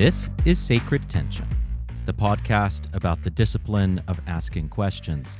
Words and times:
This 0.00 0.30
is 0.46 0.58
Sacred 0.58 1.10
Tension, 1.10 1.46
the 2.06 2.14
podcast 2.14 2.84
about 2.94 3.22
the 3.22 3.28
discipline 3.28 4.02
of 4.08 4.18
asking 4.26 4.70
questions. 4.70 5.36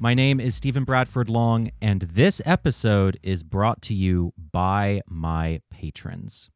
My 0.00 0.12
name 0.12 0.38
is 0.38 0.54
Stephen 0.54 0.84
Bradford 0.84 1.30
Long, 1.30 1.70
and 1.80 2.02
this 2.02 2.38
episode 2.44 3.18
is 3.22 3.42
brought 3.42 3.80
to 3.80 3.94
you 3.94 4.34
by 4.36 5.00
my 5.08 5.62
patrons. 5.70 6.50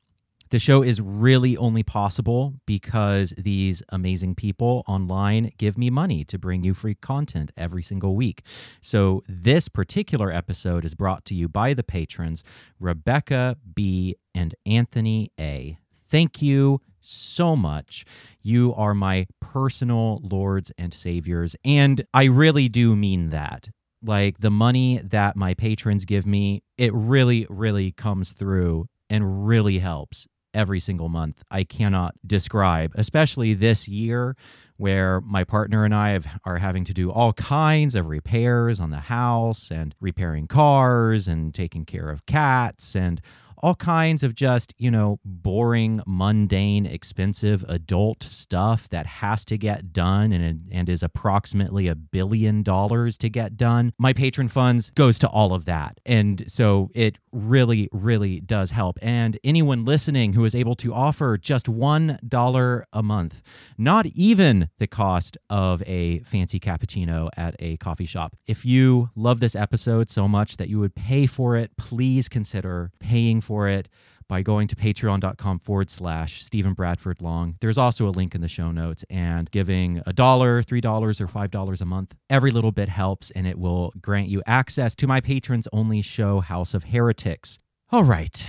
The 0.50 0.58
show 0.58 0.82
is 0.82 1.00
really 1.00 1.56
only 1.56 1.82
possible 1.82 2.52
because 2.66 3.32
these 3.38 3.82
amazing 3.88 4.34
people 4.34 4.84
online 4.86 5.50
give 5.56 5.78
me 5.78 5.88
money 5.88 6.26
to 6.26 6.38
bring 6.38 6.62
you 6.62 6.74
free 6.74 6.94
content 6.94 7.52
every 7.56 7.82
single 7.82 8.14
week. 8.14 8.42
So, 8.82 9.22
this 9.26 9.70
particular 9.70 10.30
episode 10.30 10.84
is 10.84 10.94
brought 10.94 11.24
to 11.24 11.34
you 11.34 11.48
by 11.48 11.72
the 11.72 11.82
patrons 11.82 12.44
Rebecca 12.78 13.56
B. 13.74 14.16
and 14.34 14.54
Anthony 14.66 15.32
A. 15.40 15.78
Thank 16.06 16.42
you 16.42 16.82
so 17.06 17.56
much. 17.56 18.04
You 18.42 18.74
are 18.74 18.94
my 18.94 19.26
personal 19.40 20.20
lords 20.22 20.72
and 20.76 20.92
saviors. 20.92 21.56
And 21.64 22.04
I 22.12 22.24
really 22.24 22.68
do 22.68 22.96
mean 22.96 23.30
that. 23.30 23.68
Like 24.02 24.38
the 24.38 24.50
money 24.50 25.00
that 25.02 25.36
my 25.36 25.54
patrons 25.54 26.04
give 26.04 26.26
me, 26.26 26.62
it 26.76 26.92
really, 26.94 27.46
really 27.48 27.92
comes 27.92 28.32
through 28.32 28.88
and 29.08 29.46
really 29.46 29.78
helps 29.78 30.26
every 30.56 30.80
single 30.80 31.08
month. 31.08 31.42
I 31.50 31.64
cannot 31.64 32.14
describe, 32.26 32.92
especially 32.94 33.54
this 33.54 33.86
year 33.86 34.36
where 34.78 35.20
my 35.20 35.44
partner 35.44 35.84
and 35.84 35.94
I 35.94 36.10
have, 36.10 36.26
are 36.44 36.58
having 36.58 36.84
to 36.84 36.94
do 36.94 37.10
all 37.10 37.32
kinds 37.32 37.94
of 37.94 38.08
repairs 38.08 38.80
on 38.80 38.90
the 38.90 39.00
house 39.00 39.70
and 39.70 39.94
repairing 40.00 40.48
cars 40.48 41.28
and 41.28 41.54
taking 41.54 41.84
care 41.84 42.10
of 42.10 42.26
cats 42.26 42.94
and 42.94 43.20
all 43.58 43.74
kinds 43.74 44.22
of 44.22 44.34
just, 44.34 44.74
you 44.78 44.90
know, 44.90 45.18
boring, 45.24 46.02
mundane, 46.06 46.86
expensive 46.86 47.64
adult 47.68 48.22
stuff 48.22 48.88
that 48.88 49.06
has 49.06 49.44
to 49.46 49.58
get 49.58 49.92
done 49.92 50.32
and, 50.32 50.68
and 50.70 50.88
is 50.88 51.02
approximately 51.02 51.88
a 51.88 51.94
billion 51.94 52.62
dollars 52.62 53.16
to 53.18 53.28
get 53.28 53.56
done. 53.56 53.92
My 53.98 54.12
patron 54.12 54.48
funds 54.48 54.90
goes 54.94 55.18
to 55.20 55.28
all 55.28 55.52
of 55.52 55.64
that. 55.64 56.00
And 56.04 56.44
so 56.48 56.90
it 56.94 57.18
really, 57.32 57.88
really 57.92 58.40
does 58.40 58.70
help. 58.70 58.98
And 59.02 59.38
anyone 59.44 59.84
listening 59.84 60.32
who 60.32 60.44
is 60.44 60.54
able 60.54 60.74
to 60.76 60.94
offer 60.94 61.36
just 61.38 61.66
$1 61.66 62.82
a 62.92 63.02
month, 63.02 63.42
not 63.78 64.06
even 64.06 64.68
the 64.78 64.86
cost 64.86 65.36
of 65.50 65.82
a 65.86 66.20
fancy 66.20 66.58
cappuccino 66.60 67.28
at 67.36 67.54
a 67.58 67.76
coffee 67.78 68.06
shop. 68.06 68.36
If 68.46 68.64
you 68.64 69.10
love 69.14 69.40
this 69.40 69.54
episode 69.54 70.10
so 70.10 70.28
much 70.28 70.56
that 70.56 70.68
you 70.68 70.78
would 70.80 70.94
pay 70.94 71.26
for 71.26 71.56
it, 71.56 71.76
please 71.76 72.28
consider 72.28 72.90
paying 73.00 73.40
for 73.46 73.68
it 73.68 73.88
by 74.28 74.42
going 74.42 74.66
to 74.68 74.76
patreon.com 74.76 75.60
forward 75.60 75.88
slash 75.88 76.42
Stephen 76.42 76.74
Bradford 76.74 77.22
Long. 77.22 77.56
There's 77.60 77.78
also 77.78 78.08
a 78.08 78.10
link 78.10 78.34
in 78.34 78.40
the 78.40 78.48
show 78.48 78.72
notes 78.72 79.04
and 79.08 79.48
giving 79.50 80.02
a 80.04 80.12
dollar, 80.12 80.62
three 80.62 80.80
dollars, 80.80 81.20
or 81.20 81.28
five 81.28 81.50
dollars 81.50 81.80
a 81.80 81.86
month. 81.86 82.14
Every 82.28 82.50
little 82.50 82.72
bit 82.72 82.88
helps 82.88 83.30
and 83.30 83.46
it 83.46 83.58
will 83.58 83.92
grant 84.00 84.28
you 84.28 84.42
access 84.46 84.94
to 84.96 85.06
my 85.06 85.20
patrons 85.20 85.68
only 85.72 86.02
show, 86.02 86.40
House 86.40 86.74
of 86.74 86.84
Heretics. 86.84 87.60
All 87.92 88.04
right. 88.04 88.46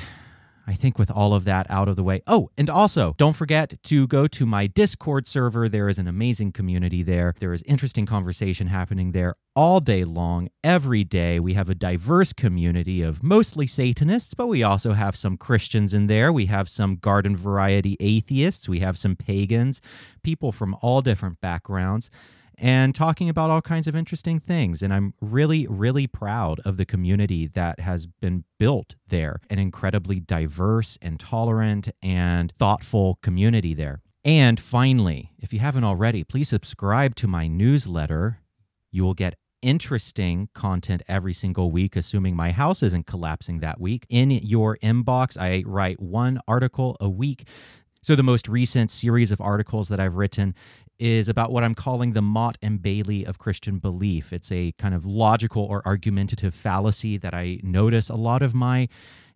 I 0.68 0.74
think 0.74 1.00
with 1.00 1.10
all 1.10 1.34
of 1.34 1.46
that 1.46 1.66
out 1.70 1.88
of 1.88 1.96
the 1.96 2.04
way. 2.04 2.22
Oh, 2.28 2.50
and 2.58 2.70
also 2.70 3.16
don't 3.18 3.36
forget 3.36 3.82
to 3.84 4.06
go 4.08 4.28
to 4.28 4.46
my 4.46 4.68
Discord 4.68 5.26
server. 5.26 5.70
There 5.70 5.88
is 5.88 5.98
an 5.98 6.08
amazing 6.10 6.52
community 6.52 7.04
there. 7.04 7.34
There 7.40 7.54
is 7.54 7.64
interesting 7.64 8.06
conversation 8.06 8.68
happening 8.68 9.14
there 9.14 9.36
all 9.56 9.80
day 9.80 10.04
long, 10.04 10.50
every 10.66 11.06
day. 11.06 11.40
We 11.40 11.54
have 11.54 11.70
a 11.70 11.76
diverse 11.76 12.34
community 12.34 13.02
of 13.02 13.24
mostly 13.24 13.66
Satanists, 13.66 14.34
but 14.34 14.48
we 14.48 14.62
also 14.62 14.92
have 14.92 15.16
some 15.16 15.38
Christians 15.38 15.94
in 15.94 16.08
there. 16.08 16.34
We 16.34 16.48
have 16.48 16.68
some 16.68 16.98
garden 16.98 17.38
variety 17.38 17.96
atheists. 18.02 18.68
We 18.68 18.82
have 18.82 18.98
some 18.98 19.16
pagans, 19.16 19.82
people 20.22 20.52
from 20.52 20.76
all 20.82 21.02
different 21.02 21.40
backgrounds 21.40 22.10
and 22.58 22.96
talking 22.96 23.30
about 23.30 23.50
all 23.50 23.62
kinds 23.62 23.88
of 23.88 23.96
interesting 23.96 24.40
things. 24.40 24.82
And 24.82 24.94
I'm 24.94 25.14
really, 25.22 25.68
really 25.68 26.08
proud 26.08 26.60
of 26.62 26.78
the 26.78 26.86
community 26.86 27.48
that 27.48 27.80
has 27.80 28.08
been 28.08 28.44
built 28.58 28.96
there 29.08 29.40
an 29.50 29.60
incredibly 29.60 30.20
diverse 30.20 30.98
and 31.02 31.20
tolerant 31.20 31.90
and 32.02 32.52
thoughtful 32.58 33.20
community 33.22 33.74
there. 33.74 34.02
And 34.26 34.60
finally, 34.60 35.32
if 35.38 35.54
you 35.54 35.60
haven't 35.60 35.84
already, 35.84 36.24
please 36.24 36.50
subscribe 36.50 37.16
to 37.16 37.28
my 37.28 37.48
newsletter. 37.48 38.40
You 38.92 39.04
will 39.04 39.14
get 39.14 39.36
interesting 39.62 40.50
content 40.54 41.02
every 41.08 41.34
single 41.34 41.72
week, 41.72 41.96
assuming 41.96 42.36
my 42.36 42.52
house 42.52 42.84
isn't 42.84 43.08
collapsing 43.08 43.60
that 43.60 43.80
week. 43.80 44.06
In 44.10 44.32
your 44.32 44.78
inbox, 44.84 45.38
I 45.38 45.64
write 45.66 46.02
one 46.02 46.40
article 46.48 46.98
a 47.00 47.10
week. 47.10 47.48
So, 48.02 48.16
the 48.16 48.24
most 48.24 48.48
recent 48.48 48.92
series 48.92 49.32
of 49.32 49.42
articles 49.42 49.90
that 49.90 50.00
I've 50.00 50.16
written 50.16 50.56
is 51.00 51.28
about 51.28 51.52
what 51.52 51.64
I'm 51.64 51.76
calling 51.76 52.14
the 52.14 52.22
Motte 52.22 52.58
and 52.62 52.82
Bailey 52.82 53.26
of 53.26 53.38
Christian 53.38 53.80
belief. 53.80 54.34
It's 54.34 54.52
a 54.52 54.74
kind 54.74 54.94
of 54.94 55.06
logical 55.06 55.64
or 55.64 55.82
argumentative 55.86 56.54
fallacy 56.54 57.18
that 57.18 57.34
I 57.34 57.60
notice 57.64 58.10
a 58.10 58.16
lot 58.16 58.42
of 58.42 58.54
my 58.54 58.90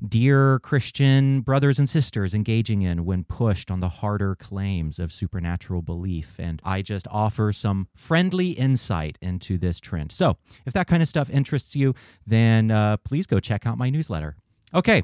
dear 0.06 0.60
Christian 0.60 1.42
brothers 1.42 1.78
and 1.78 1.88
sisters 1.88 2.34
engaging 2.34 2.82
in 2.82 3.06
when 3.06 3.24
pushed 3.24 3.70
on 3.70 3.80
the 3.80 3.90
harder 3.90 4.36
claims 4.36 4.98
of 4.98 5.12
supernatural 5.12 5.82
belief. 5.82 6.36
And 6.40 6.60
I 6.64 6.82
just 6.82 7.08
offer 7.12 7.54
some 7.54 7.88
friendly 7.96 8.52
insight 8.52 9.18
into 9.22 9.58
this 9.58 9.80
trend. 9.80 10.12
So 10.12 10.38
if 10.66 10.74
that 10.74 10.88
kind 10.88 11.04
of 11.04 11.10
stuff 11.10 11.30
interests 11.30 11.76
you, 11.76 11.94
then 12.26 12.72
uh, 12.72 12.98
please 12.98 13.28
go 13.28 13.40
check 13.40 13.68
out 13.68 13.78
my 13.78 13.90
newsletter. 13.90 14.36
Okay, 14.74 15.04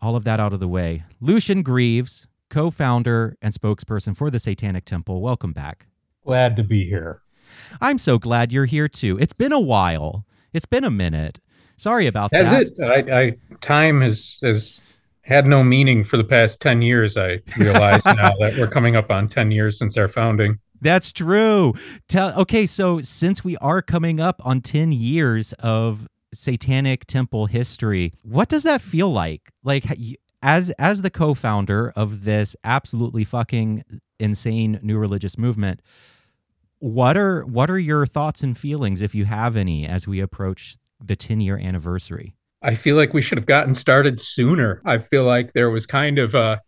all 0.00 0.14
of 0.14 0.24
that 0.24 0.38
out 0.38 0.52
of 0.52 0.60
the 0.60 0.68
way. 0.68 1.04
Lucian 1.20 1.62
Greaves 1.62 2.26
co 2.54 2.70
founder 2.70 3.36
and 3.42 3.52
spokesperson 3.52 4.16
for 4.16 4.30
the 4.30 4.38
Satanic 4.38 4.84
Temple. 4.84 5.20
Welcome 5.20 5.52
back. 5.52 5.88
Glad 6.24 6.54
to 6.54 6.62
be 6.62 6.86
here. 6.86 7.20
I'm 7.80 7.98
so 7.98 8.16
glad 8.16 8.52
you're 8.52 8.66
here 8.66 8.86
too. 8.86 9.18
It's 9.18 9.32
been 9.32 9.52
a 9.52 9.58
while, 9.58 10.24
it's 10.52 10.66
been 10.66 10.84
a 10.84 10.90
minute. 10.90 11.40
Sorry 11.76 12.06
about 12.06 12.32
Has 12.32 12.52
that. 12.52 12.78
Has 12.78 12.78
it? 12.78 13.10
I, 13.10 13.20
I 13.22 13.32
time 13.60 14.02
has 14.02 14.38
has 14.40 14.80
had 15.22 15.46
no 15.46 15.64
meaning 15.64 16.04
for 16.04 16.16
the 16.16 16.22
past 16.22 16.60
10 16.60 16.80
years. 16.82 17.16
I 17.16 17.40
realize 17.58 18.04
now 18.06 18.30
that 18.38 18.54
we're 18.56 18.68
coming 18.68 18.94
up 18.94 19.10
on 19.10 19.26
10 19.26 19.50
years 19.50 19.76
since 19.76 19.96
our 19.96 20.06
founding. 20.06 20.60
That's 20.80 21.12
true. 21.12 21.74
Tell 22.08 22.38
okay, 22.42 22.66
so 22.66 23.00
since 23.00 23.42
we 23.42 23.56
are 23.56 23.82
coming 23.82 24.20
up 24.20 24.40
on 24.44 24.60
10 24.60 24.92
years 24.92 25.54
of 25.54 26.06
satanic 26.32 27.06
temple 27.06 27.46
history, 27.46 28.12
what 28.22 28.48
does 28.48 28.62
that 28.62 28.80
feel 28.80 29.10
like? 29.10 29.50
Like 29.64 29.86
as 30.44 30.70
as 30.78 31.02
the 31.02 31.10
co-founder 31.10 31.92
of 31.96 32.22
this 32.22 32.54
absolutely 32.62 33.24
fucking 33.24 33.82
insane 34.20 34.78
new 34.82 34.96
religious 34.96 35.36
movement 35.36 35.80
what 36.84 37.16
are 37.16 37.46
what 37.46 37.70
are 37.70 37.78
your 37.78 38.04
thoughts 38.04 38.42
and 38.42 38.58
feelings 38.58 39.00
if 39.00 39.14
you 39.14 39.24
have 39.24 39.56
any 39.56 39.86
as 39.86 40.06
we 40.06 40.20
approach 40.20 40.76
the 41.02 41.16
10 41.16 41.40
year 41.40 41.56
anniversary? 41.56 42.34
I 42.60 42.74
feel 42.74 42.94
like 42.94 43.14
we 43.14 43.22
should 43.22 43.38
have 43.38 43.46
gotten 43.46 43.72
started 43.72 44.20
sooner. 44.20 44.82
I 44.84 44.98
feel 44.98 45.24
like 45.24 45.54
there 45.54 45.70
was 45.70 45.86
kind 45.86 46.18
of 46.18 46.34
a 46.34 46.60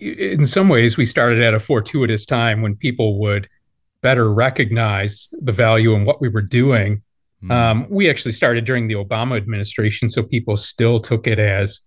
in 0.00 0.46
some 0.46 0.70
ways 0.70 0.96
we 0.96 1.04
started 1.04 1.42
at 1.42 1.52
a 1.52 1.60
fortuitous 1.60 2.24
time 2.24 2.62
when 2.62 2.74
people 2.74 3.18
would 3.20 3.46
better 4.00 4.32
recognize 4.32 5.28
the 5.32 5.52
value 5.52 5.92
in 5.92 6.06
what 6.06 6.22
we 6.22 6.28
were 6.30 6.42
doing. 6.42 7.02
Mm. 7.42 7.50
um, 7.50 7.86
we 7.90 8.08
actually 8.08 8.32
started 8.32 8.64
during 8.64 8.88
the 8.88 8.94
obama 8.94 9.36
administration 9.36 10.08
so 10.08 10.22
people 10.22 10.56
still 10.56 10.98
took 10.98 11.26
it 11.26 11.38
as 11.38 11.80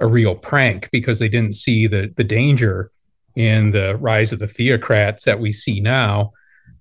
a 0.00 0.06
real 0.06 0.34
prank 0.34 0.90
because 0.90 1.18
they 1.18 1.28
didn't 1.28 1.54
see 1.54 1.86
the 1.86 2.12
the 2.16 2.24
danger 2.24 2.90
in 3.34 3.70
the 3.70 3.96
rise 3.96 4.32
of 4.32 4.38
the 4.38 4.46
theocrats 4.46 5.24
that 5.24 5.40
we 5.40 5.52
see 5.52 5.80
now. 5.80 6.32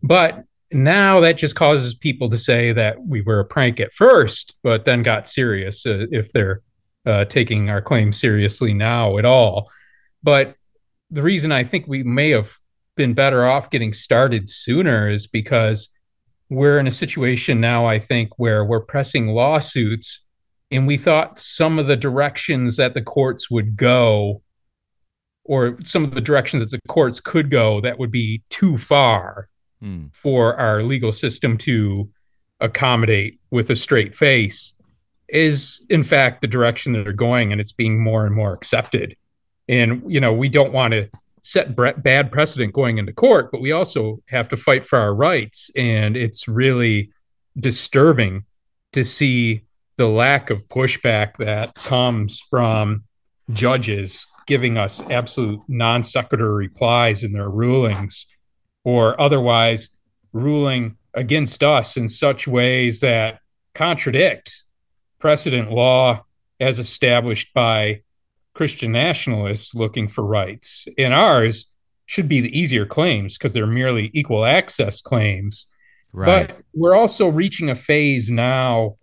But 0.02 0.44
now 0.72 1.20
that 1.20 1.38
just 1.38 1.56
causes 1.56 1.94
people 1.94 2.30
to 2.30 2.38
say 2.38 2.72
that 2.74 3.02
we 3.06 3.22
were 3.22 3.42
a 3.42 3.46
prank 3.46 3.80
at 3.80 3.94
first, 3.94 4.56
but 4.64 4.86
then 4.86 5.04
got 5.04 5.30
serious 5.30 5.86
uh, 5.86 6.06
if 6.12 6.32
they're 6.32 6.62
uh, 7.06 7.26
taking 7.26 7.70
our 7.70 7.82
claim 7.82 8.12
seriously 8.12 8.74
now 8.74 9.18
at 9.18 9.26
all. 9.26 9.70
But 10.24 10.56
the 11.12 11.22
reason 11.22 11.52
I 11.52 11.64
think 11.64 11.88
we 11.88 12.04
may 12.04 12.32
have 12.32 12.58
been 12.96 13.14
better 13.14 13.46
off 13.46 13.70
getting 13.70 13.94
started 13.94 14.50
sooner 14.50 15.10
is 15.10 15.28
because 15.28 15.90
we're 16.50 16.80
in 16.80 16.88
a 16.88 16.92
situation 16.92 17.60
now, 17.60 17.86
I 17.86 18.00
think, 18.00 18.38
where 18.38 18.64
we're 18.64 18.82
pressing 18.82 19.28
lawsuits 19.28 20.25
and 20.76 20.88
we 20.88 20.98
thought 20.98 21.40
some 21.40 21.80
of 21.80 21.88
the 21.88 21.96
directions 21.96 22.78
that 22.78 22.94
the 22.94 23.02
courts 23.02 23.50
would 23.50 23.76
go 23.76 24.42
or 25.44 25.78
some 25.84 26.04
of 26.04 26.16
the 26.16 26.22
directions 26.22 26.62
that 26.72 26.82
the 26.82 26.88
courts 26.88 27.20
could 27.20 27.50
go 27.52 27.80
that 27.82 28.00
would 28.00 28.12
be 28.12 28.42
too 28.50 28.78
far 28.78 29.48
mm. 29.82 30.14
for 30.14 30.56
our 30.56 30.84
legal 30.84 31.12
system 31.12 31.58
to 31.58 32.10
accommodate 32.60 33.40
with 33.52 33.70
a 33.70 33.76
straight 33.76 34.16
face 34.16 34.74
is 35.28 35.84
in 35.90 36.04
fact 36.04 36.42
the 36.42 36.48
direction 36.48 36.94
that 36.94 37.04
they're 37.04 37.14
going 37.14 37.52
and 37.52 37.60
it's 37.60 37.72
being 37.72 38.02
more 38.02 38.26
and 38.26 38.36
more 38.36 38.54
accepted 38.54 39.16
and 39.68 40.04
you 40.08 40.20
know 40.20 40.32
we 40.32 40.48
don't 40.48 40.74
want 40.74 40.94
to 40.94 41.10
set 41.42 41.76
bad 42.02 42.32
precedent 42.32 42.74
going 42.74 42.98
into 42.98 43.14
court 43.14 43.52
but 43.52 43.62
we 43.62 43.72
also 43.72 44.20
have 44.30 44.50
to 44.50 44.58
fight 44.58 44.84
for 44.84 44.98
our 44.98 45.14
rights 45.14 45.70
and 45.76 46.16
it's 46.16 46.48
really 46.48 47.12
disturbing 47.60 48.44
to 48.94 49.04
see 49.04 49.65
the 49.98 50.08
lack 50.08 50.50
of 50.50 50.68
pushback 50.68 51.38
that 51.38 51.74
comes 51.76 52.40
from 52.40 53.04
judges 53.52 54.28
giving 54.48 54.78
us 54.78 55.02
absolute 55.10 55.62
non 55.68 56.04
sequitur 56.04 56.54
replies 56.54 57.24
in 57.24 57.32
their 57.32 57.50
rulings 57.50 58.28
or 58.84 59.20
otherwise 59.20 59.90
ruling 60.34 60.98
against 61.14 61.64
us 61.64 61.98
in 61.98 62.10
such 62.10 62.48
ways 62.48 63.00
that 63.00 63.40
contradict 63.74 64.64
precedent 65.20 65.72
law 65.72 66.24
as 66.60 66.80
established 66.80 67.54
by 67.54 68.02
Christian 68.54 68.92
nationalists 68.92 69.76
looking 69.76 70.08
for 70.08 70.24
rights. 70.24 70.88
And 70.98 71.14
ours 71.14 71.68
should 72.06 72.28
be 72.28 72.42
the 72.42 72.58
easier 72.58 72.86
claims 72.86 73.38
because 73.38 73.54
they're 73.54 73.66
merely 73.66 74.12
equal 74.14 74.46
access 74.46 75.02
claims. 75.02 75.68
Right. 76.14 76.48
But 76.48 76.62
we're 76.74 76.96
also 76.96 77.28
reaching 77.28 77.70
a 77.70 77.76
phase 77.76 78.30
now 78.30 78.98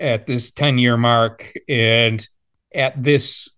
at 0.00 0.26
this 0.26 0.50
10 0.50 0.78
year 0.78 0.96
mark 0.96 1.52
and 1.68 2.26
at 2.74 3.00
this 3.02 3.48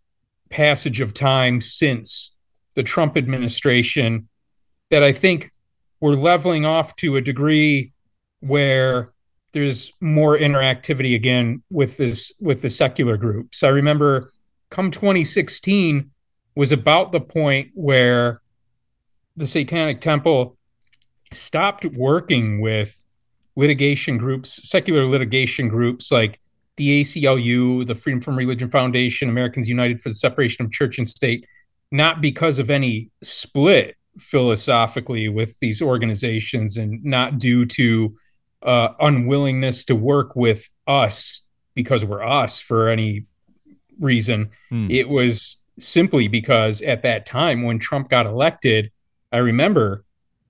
passage 0.51 1.01
of 1.01 1.15
time 1.15 1.61
since 1.61 2.35
the 2.75 2.83
Trump 2.83 3.17
administration 3.17 4.29
that 4.91 5.03
I 5.03 5.13
think 5.13 5.51
we're 6.01 6.15
leveling 6.15 6.65
off 6.65 6.95
to 6.97 7.17
a 7.17 7.21
degree 7.21 7.93
where 8.41 9.13
there's 9.53 9.93
more 10.01 10.37
interactivity 10.37 11.15
again 11.15 11.63
with 11.71 11.97
this 11.97 12.33
with 12.39 12.63
the 12.63 12.69
secular 12.71 13.17
groups. 13.17 13.63
I 13.63 13.69
remember 13.69 14.31
come 14.71 14.91
2016 14.91 16.11
was 16.55 16.73
about 16.73 17.13
the 17.13 17.21
point 17.21 17.71
where 17.75 18.41
the 19.37 19.47
Satanic 19.47 20.01
Temple 20.01 20.57
stopped 21.33 21.85
working 21.85 22.61
with 22.61 22.99
litigation 23.57 24.19
groups, 24.19 24.69
secular 24.69 25.07
litigation 25.07 25.69
groups 25.69 26.13
like 26.13 26.39
the 26.77 27.03
ACLU, 27.03 27.87
the 27.87 27.95
Freedom 27.95 28.21
from 28.21 28.37
Religion 28.37 28.69
Foundation, 28.69 29.29
Americans 29.29 29.69
United 29.69 30.01
for 30.01 30.11
the 30.11 30.15
Separation 30.15 30.65
of 30.65 30.73
Church 30.73 30.99
and 30.99 31.09
State, 31.09 31.47
not 31.91 32.21
because 32.21 32.59
of 32.59 32.71
any 32.71 33.11
split 33.23 33.97
philosophically 34.19 35.29
with 35.29 35.59
these 35.61 35.81
organizations 35.81 36.77
and 36.77 37.03
not 37.05 37.39
due 37.39 37.65
to 37.65 38.17
uh, 38.63 38.89
unwillingness 39.01 39.85
to 39.87 39.95
work 39.95 40.37
with 40.37 40.69
us 40.87 41.43
because 41.75 42.05
we're 42.05 42.25
us 42.25 42.61
for 42.61 42.89
any 42.89 43.25
reason. 43.99 44.51
Hmm. 44.69 44.91
It 44.91 45.09
was 45.09 45.57
simply 45.79 46.29
because 46.29 46.83
at 46.83 47.03
that 47.03 47.27
time 47.27 47.63
when 47.63 47.79
Trump 47.79 48.09
got 48.09 48.27
elected, 48.27 48.91
I 49.33 49.39
remember 49.39 50.05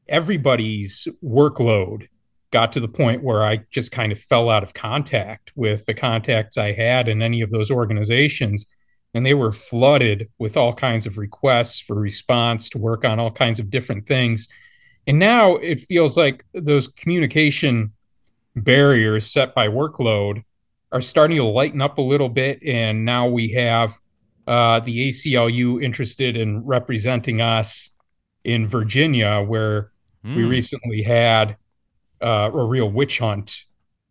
everybody's 0.08 1.08
workload 1.22 2.08
got 2.52 2.72
to 2.72 2.80
the 2.80 2.88
point 2.88 3.22
where 3.22 3.42
I 3.42 3.60
just 3.70 3.92
kind 3.92 4.12
of 4.12 4.20
fell 4.20 4.48
out 4.48 4.62
of 4.62 4.74
contact 4.74 5.52
with 5.56 5.84
the 5.86 5.94
contacts 5.94 6.56
I 6.56 6.72
had 6.72 7.08
in 7.08 7.22
any 7.22 7.40
of 7.40 7.50
those 7.50 7.70
organizations. 7.70 8.66
And 9.14 9.24
they 9.24 9.34
were 9.34 9.52
flooded 9.52 10.28
with 10.38 10.56
all 10.56 10.74
kinds 10.74 11.06
of 11.06 11.18
requests 11.18 11.80
for 11.80 11.94
response 11.94 12.68
to 12.70 12.78
work 12.78 13.04
on 13.04 13.18
all 13.18 13.30
kinds 13.30 13.58
of 13.58 13.70
different 13.70 14.06
things. 14.06 14.48
And 15.06 15.18
now 15.18 15.56
it 15.56 15.80
feels 15.80 16.16
like 16.16 16.44
those 16.52 16.88
communication 16.88 17.92
barriers 18.54 19.30
set 19.30 19.54
by 19.54 19.68
workload 19.68 20.42
are 20.92 21.00
starting 21.00 21.36
to 21.38 21.44
lighten 21.44 21.80
up 21.80 21.98
a 21.98 22.02
little 22.02 22.28
bit. 22.28 22.62
And 22.62 23.04
now 23.04 23.28
we 23.28 23.48
have 23.52 23.98
uh, 24.46 24.80
the 24.80 25.08
ACLU 25.08 25.82
interested 25.82 26.36
in 26.36 26.64
representing 26.64 27.40
us 27.40 27.90
in 28.44 28.66
Virginia, 28.66 29.42
where 29.42 29.90
mm. 30.24 30.36
we 30.36 30.42
hmm. 30.44 30.48
recently 30.48 31.02
had 31.02 31.56
uh, 32.20 32.50
a 32.52 32.64
real 32.64 32.90
witch 32.90 33.18
hunt 33.18 33.62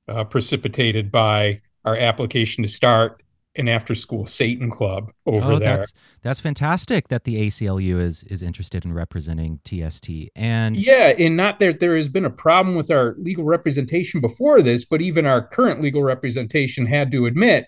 uh, 0.08 0.24
precipitated 0.24 1.12
by 1.12 1.60
our 1.84 1.98
application 1.98 2.64
to 2.64 2.70
start 2.70 3.22
an 3.58 3.70
after 3.70 3.96
school 3.96 4.26
Satan 4.26 4.70
club 4.70 5.12
over 5.26 5.54
oh, 5.54 5.60
there. 5.60 5.78
That's, 5.78 5.94
that's 6.22 6.40
fantastic 6.40 7.08
that 7.08 7.24
the 7.24 7.48
ACLU 7.48 8.00
is 8.00 8.24
is 8.24 8.42
interested 8.42 8.84
in 8.84 8.94
representing 8.94 9.60
TST. 9.64 10.10
And 10.36 10.76
yeah, 10.76 11.14
and 11.18 11.38
not 11.38 11.60
that 11.60 11.80
there 11.80 11.96
has 11.96 12.10
been 12.10 12.26
a 12.26 12.30
problem 12.30 12.76
with 12.76 12.92
our 12.92 13.16
legal 13.18 13.46
representation 13.46 14.20
before 14.20 14.62
this, 14.62 14.84
but 14.84 15.02
even 15.02 15.26
our 15.26 15.42
current 15.42 15.82
legal 15.82 16.04
representation 16.04 16.86
had 16.86 17.12
to 17.12 17.26
admit 17.26 17.68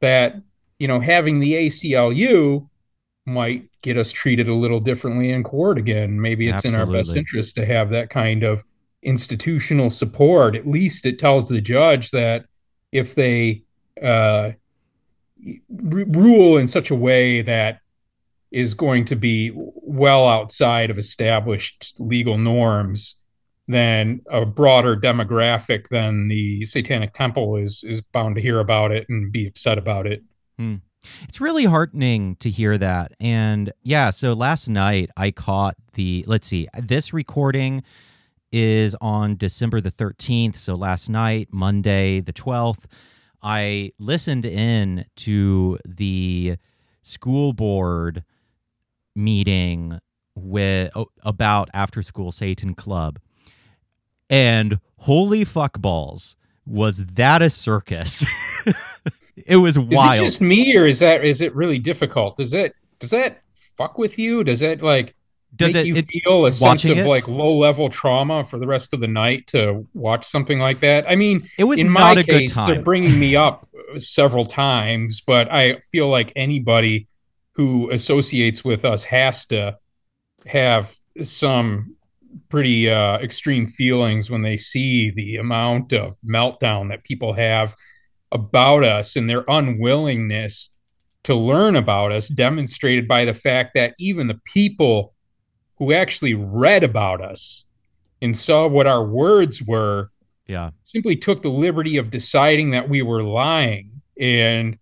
that, 0.00 0.36
you 0.78 0.86
know, 0.86 1.00
having 1.00 1.40
the 1.40 1.54
ACLU 1.54 2.68
might 3.24 3.68
get 3.82 3.96
us 3.96 4.12
treated 4.12 4.48
a 4.48 4.54
little 4.54 4.80
differently 4.80 5.30
in 5.30 5.42
court 5.42 5.78
again. 5.78 6.20
Maybe 6.20 6.48
it's 6.48 6.66
Absolutely. 6.66 6.82
in 6.82 6.88
our 6.88 7.02
best 7.02 7.16
interest 7.16 7.54
to 7.54 7.64
have 7.64 7.90
that 7.90 8.10
kind 8.10 8.42
of 8.42 8.64
institutional 9.02 9.90
support. 9.90 10.54
At 10.54 10.66
least 10.66 11.06
it 11.06 11.18
tells 11.18 11.48
the 11.48 11.60
judge 11.60 12.10
that 12.10 12.46
if 12.92 13.14
they 13.14 13.64
uh, 14.02 14.52
rule 15.68 16.56
in 16.56 16.68
such 16.68 16.90
a 16.90 16.94
way 16.94 17.42
that 17.42 17.78
is 18.50 18.74
going 18.74 19.04
to 19.06 19.16
be 19.16 19.50
well 19.54 20.28
outside 20.28 20.90
of 20.90 20.98
established 20.98 21.94
legal 21.98 22.36
norms, 22.36 23.16
then 23.66 24.20
a 24.30 24.44
broader 24.44 24.96
demographic 24.96 25.88
than 25.88 26.28
the 26.28 26.64
Satanic 26.66 27.12
Temple 27.14 27.56
is 27.56 27.82
is 27.84 28.00
bound 28.00 28.34
to 28.36 28.42
hear 28.42 28.60
about 28.60 28.92
it 28.92 29.06
and 29.08 29.32
be 29.32 29.46
upset 29.46 29.78
about 29.78 30.06
it. 30.06 30.22
Hmm. 30.58 30.76
It's 31.24 31.40
really 31.40 31.64
heartening 31.64 32.36
to 32.36 32.50
hear 32.50 32.78
that. 32.78 33.12
And 33.18 33.72
yeah, 33.82 34.10
so 34.10 34.34
last 34.34 34.68
night 34.68 35.10
I 35.16 35.30
caught 35.30 35.76
the 35.94 36.24
let's 36.28 36.46
see, 36.46 36.68
this 36.78 37.12
recording 37.12 37.82
is 38.52 38.94
on 39.00 39.36
December 39.36 39.80
the 39.80 39.90
13th. 39.90 40.56
So 40.56 40.74
last 40.74 41.08
night, 41.08 41.48
Monday 41.50 42.20
the 42.20 42.32
12th, 42.32 42.84
I 43.42 43.90
listened 43.98 44.44
in 44.44 45.06
to 45.16 45.78
the 45.84 46.56
school 47.02 47.52
board 47.52 48.24
meeting 49.14 49.98
with 50.34 50.90
oh, 50.94 51.08
about 51.22 51.68
after 51.74 52.02
school 52.02 52.32
Satan 52.32 52.74
Club. 52.74 53.18
And 54.30 54.80
holy 54.98 55.44
fuck 55.44 55.80
balls, 55.80 56.36
was 56.64 57.04
that 57.04 57.42
a 57.42 57.50
circus? 57.50 58.24
it 59.46 59.56
was 59.56 59.78
wild. 59.78 60.14
Is 60.14 60.20
it 60.20 60.24
just 60.26 60.40
me 60.40 60.76
or 60.76 60.86
is 60.86 61.00
that 61.00 61.24
is 61.24 61.40
it 61.40 61.54
really 61.54 61.78
difficult? 61.78 62.36
Does 62.36 62.54
it 62.54 62.74
does 62.98 63.10
that 63.10 63.42
fuck 63.54 63.98
with 63.98 64.18
you? 64.18 64.44
Does 64.44 64.62
it 64.62 64.82
like 64.82 65.14
does 65.54 65.74
make 65.74 65.84
it, 65.84 65.86
you 65.86 65.96
it, 65.96 66.06
feel 66.06 66.46
a 66.46 66.52
sense 66.52 66.84
of 66.84 66.98
it? 66.98 67.06
like 67.06 67.28
low 67.28 67.56
level 67.56 67.88
trauma 67.88 68.44
for 68.44 68.58
the 68.58 68.66
rest 68.66 68.94
of 68.94 69.00
the 69.00 69.06
night 69.06 69.46
to 69.48 69.86
watch 69.92 70.26
something 70.26 70.58
like 70.58 70.80
that? 70.80 71.04
I 71.08 71.16
mean, 71.16 71.48
it 71.58 71.64
was 71.64 71.78
in 71.78 71.92
not 71.92 72.18
a 72.18 72.24
case, 72.24 72.50
good 72.50 72.54
time. 72.54 72.70
They're 72.70 72.82
bringing 72.82 73.18
me 73.18 73.36
up 73.36 73.68
several 73.98 74.46
times, 74.46 75.20
but 75.20 75.52
I 75.52 75.80
feel 75.90 76.08
like 76.08 76.32
anybody 76.36 77.08
who 77.52 77.90
associates 77.90 78.64
with 78.64 78.84
us 78.84 79.04
has 79.04 79.44
to 79.46 79.76
have 80.46 80.96
some 81.22 81.96
pretty 82.48 82.88
uh, 82.88 83.18
extreme 83.18 83.66
feelings 83.66 84.30
when 84.30 84.42
they 84.42 84.56
see 84.56 85.10
the 85.10 85.36
amount 85.36 85.92
of 85.92 86.16
meltdown 86.26 86.88
that 86.88 87.04
people 87.04 87.34
have 87.34 87.76
about 88.30 88.84
us 88.84 89.16
and 89.16 89.28
their 89.28 89.44
unwillingness 89.48 90.70
to 91.24 91.34
learn 91.34 91.76
about 91.76 92.10
us, 92.10 92.28
demonstrated 92.28 93.06
by 93.06 93.24
the 93.26 93.34
fact 93.34 93.72
that 93.74 93.94
even 93.98 94.26
the 94.26 94.40
people 94.44 95.14
who 95.82 95.92
actually 95.92 96.32
read 96.32 96.84
about 96.84 97.20
us 97.20 97.64
and 98.20 98.38
saw 98.38 98.68
what 98.68 98.86
our 98.86 99.04
words 99.04 99.60
were 99.60 100.06
yeah. 100.46 100.70
simply 100.84 101.16
took 101.16 101.42
the 101.42 101.48
liberty 101.48 101.96
of 101.96 102.08
deciding 102.08 102.70
that 102.70 102.88
we 102.88 103.02
were 103.02 103.24
lying 103.24 104.00
and 104.16 104.78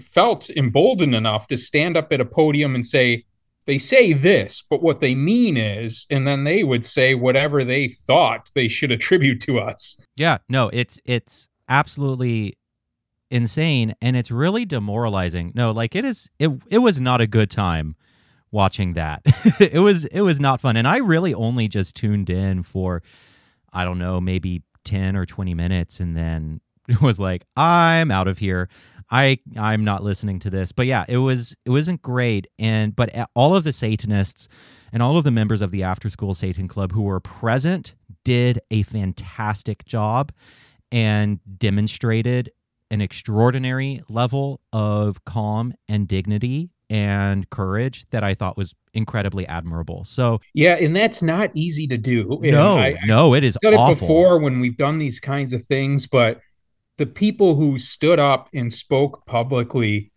felt 0.00 0.48
emboldened 0.50 1.16
enough 1.16 1.48
to 1.48 1.56
stand 1.56 1.96
up 1.96 2.12
at 2.12 2.20
a 2.20 2.24
podium 2.24 2.76
and 2.76 2.86
say 2.86 3.24
they 3.66 3.78
say 3.78 4.12
this 4.12 4.62
but 4.70 4.80
what 4.80 5.00
they 5.00 5.16
mean 5.16 5.56
is 5.56 6.06
and 6.08 6.24
then 6.24 6.44
they 6.44 6.62
would 6.62 6.86
say 6.86 7.16
whatever 7.16 7.64
they 7.64 7.88
thought 7.88 8.48
they 8.54 8.68
should 8.68 8.92
attribute 8.92 9.40
to 9.40 9.58
us. 9.58 9.98
Yeah 10.14 10.38
no 10.48 10.70
it's 10.72 11.00
it's 11.04 11.48
absolutely 11.68 12.56
insane 13.28 13.96
and 14.00 14.16
it's 14.16 14.30
really 14.30 14.64
demoralizing. 14.64 15.50
No 15.56 15.72
like 15.72 15.96
it 15.96 16.04
is 16.04 16.30
it 16.38 16.52
it 16.68 16.78
was 16.78 17.00
not 17.00 17.20
a 17.20 17.26
good 17.26 17.50
time 17.50 17.96
watching 18.52 18.94
that. 18.94 19.22
it 19.60 19.80
was 19.80 20.04
it 20.06 20.22
was 20.22 20.40
not 20.40 20.60
fun, 20.60 20.76
and 20.76 20.86
I 20.86 20.98
really 20.98 21.34
only 21.34 21.68
just 21.68 21.96
tuned 21.96 22.30
in 22.30 22.62
for 22.62 23.02
I 23.72 23.84
don't 23.84 23.98
know 23.98 24.20
maybe 24.20 24.62
ten 24.84 25.16
or 25.16 25.26
twenty 25.26 25.54
minutes, 25.54 26.00
and 26.00 26.16
then 26.16 26.60
it 26.88 27.00
was 27.00 27.18
like 27.18 27.44
I'm 27.56 28.10
out 28.10 28.28
of 28.28 28.38
here. 28.38 28.68
I 29.10 29.38
I'm 29.56 29.84
not 29.84 30.02
listening 30.02 30.38
to 30.40 30.50
this. 30.50 30.72
But 30.72 30.86
yeah, 30.86 31.04
it 31.08 31.18
was 31.18 31.56
it 31.64 31.70
wasn't 31.70 32.02
great, 32.02 32.46
and 32.58 32.94
but 32.94 33.10
all 33.34 33.54
of 33.54 33.64
the 33.64 33.72
Satanists 33.72 34.48
and 34.92 35.02
all 35.02 35.16
of 35.16 35.24
the 35.24 35.30
members 35.30 35.62
of 35.62 35.70
the 35.70 35.82
After 35.82 36.10
School 36.10 36.34
Satan 36.34 36.68
Club 36.68 36.92
who 36.92 37.02
were 37.02 37.20
present 37.20 37.94
did 38.24 38.60
a 38.70 38.82
fantastic 38.82 39.84
job 39.84 40.32
and 40.92 41.40
demonstrated 41.58 42.50
an 42.90 43.00
extraordinary 43.00 44.02
level 44.08 44.60
of 44.72 45.24
calm 45.24 45.72
and 45.88 46.08
dignity 46.08 46.70
and 46.90 47.48
courage 47.48 48.04
that 48.10 48.24
I 48.24 48.34
thought 48.34 48.56
was 48.56 48.74
incredibly 48.92 49.46
admirable. 49.46 50.04
So 50.04 50.40
yeah, 50.52 50.74
and 50.74 50.94
that's 50.94 51.22
not 51.22 51.50
easy 51.54 51.86
to 51.86 51.96
do. 51.96 52.38
no, 52.42 52.78
I, 52.78 52.96
no, 53.06 53.34
it 53.34 53.44
is 53.44 53.56
said 53.62 53.74
awful. 53.74 53.94
it 53.94 54.00
before 54.00 54.38
when 54.38 54.60
we've 54.60 54.76
done 54.76 54.98
these 54.98 55.20
kinds 55.20 55.52
of 55.52 55.64
things, 55.66 56.06
but 56.06 56.40
the 56.98 57.06
people 57.06 57.54
who 57.54 57.78
stood 57.78 58.18
up 58.18 58.48
and 58.52 58.72
spoke 58.72 59.24
publicly 59.24 60.12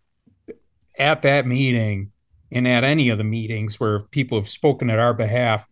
at 0.98 1.22
that 1.22 1.46
meeting 1.46 2.10
and 2.52 2.68
at 2.68 2.84
any 2.84 3.08
of 3.08 3.18
the 3.18 3.24
meetings 3.24 3.80
where 3.80 4.00
people 4.00 4.36
have 4.36 4.48
spoken 4.48 4.90
at 4.90 4.98
our 4.98 5.14
behalf, 5.14 5.66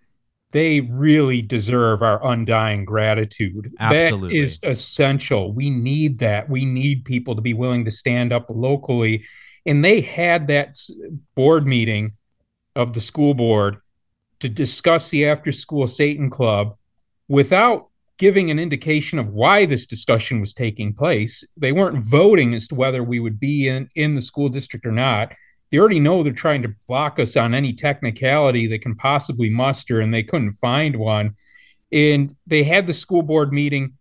they 0.52 0.80
really 0.80 1.42
deserve 1.42 2.02
our 2.02 2.24
undying 2.26 2.84
gratitude. 2.84 3.72
Absolutely. 3.78 4.38
That 4.38 4.44
is 4.44 4.58
essential. 4.62 5.52
We 5.52 5.70
need 5.70 6.20
that. 6.20 6.48
We 6.48 6.64
need 6.64 7.04
people 7.04 7.34
to 7.34 7.42
be 7.42 7.54
willing 7.54 7.84
to 7.86 7.90
stand 7.90 8.32
up 8.32 8.46
locally. 8.48 9.24
And 9.64 9.84
they 9.84 10.00
had 10.00 10.46
that 10.48 10.76
board 11.34 11.66
meeting 11.66 12.12
of 12.74 12.94
the 12.94 13.00
school 13.00 13.34
board 13.34 13.78
to 14.40 14.48
discuss 14.48 15.10
the 15.10 15.26
after 15.26 15.52
school 15.52 15.86
Satan 15.86 16.30
Club 16.30 16.74
without 17.28 17.88
giving 18.18 18.50
an 18.50 18.58
indication 18.58 19.18
of 19.18 19.28
why 19.28 19.66
this 19.66 19.86
discussion 19.86 20.40
was 20.40 20.52
taking 20.52 20.94
place. 20.94 21.44
They 21.56 21.72
weren't 21.72 22.02
voting 22.02 22.54
as 22.54 22.68
to 22.68 22.74
whether 22.74 23.02
we 23.02 23.20
would 23.20 23.38
be 23.38 23.68
in, 23.68 23.88
in 23.94 24.14
the 24.14 24.20
school 24.20 24.48
district 24.48 24.86
or 24.86 24.92
not 24.92 25.32
they 25.72 25.78
already 25.78 26.00
know 26.00 26.22
they're 26.22 26.34
trying 26.34 26.62
to 26.62 26.74
block 26.86 27.18
us 27.18 27.34
on 27.34 27.54
any 27.54 27.72
technicality 27.72 28.66
they 28.66 28.78
can 28.78 28.94
possibly 28.94 29.48
muster, 29.48 30.00
and 30.00 30.12
they 30.12 30.22
couldn't 30.22 30.52
find 30.52 30.96
one. 30.96 31.34
And 31.90 32.36
they 32.46 32.64
had 32.64 32.86
the 32.86 32.92
school 32.92 33.22
board 33.22 33.54
meeting 33.54 33.94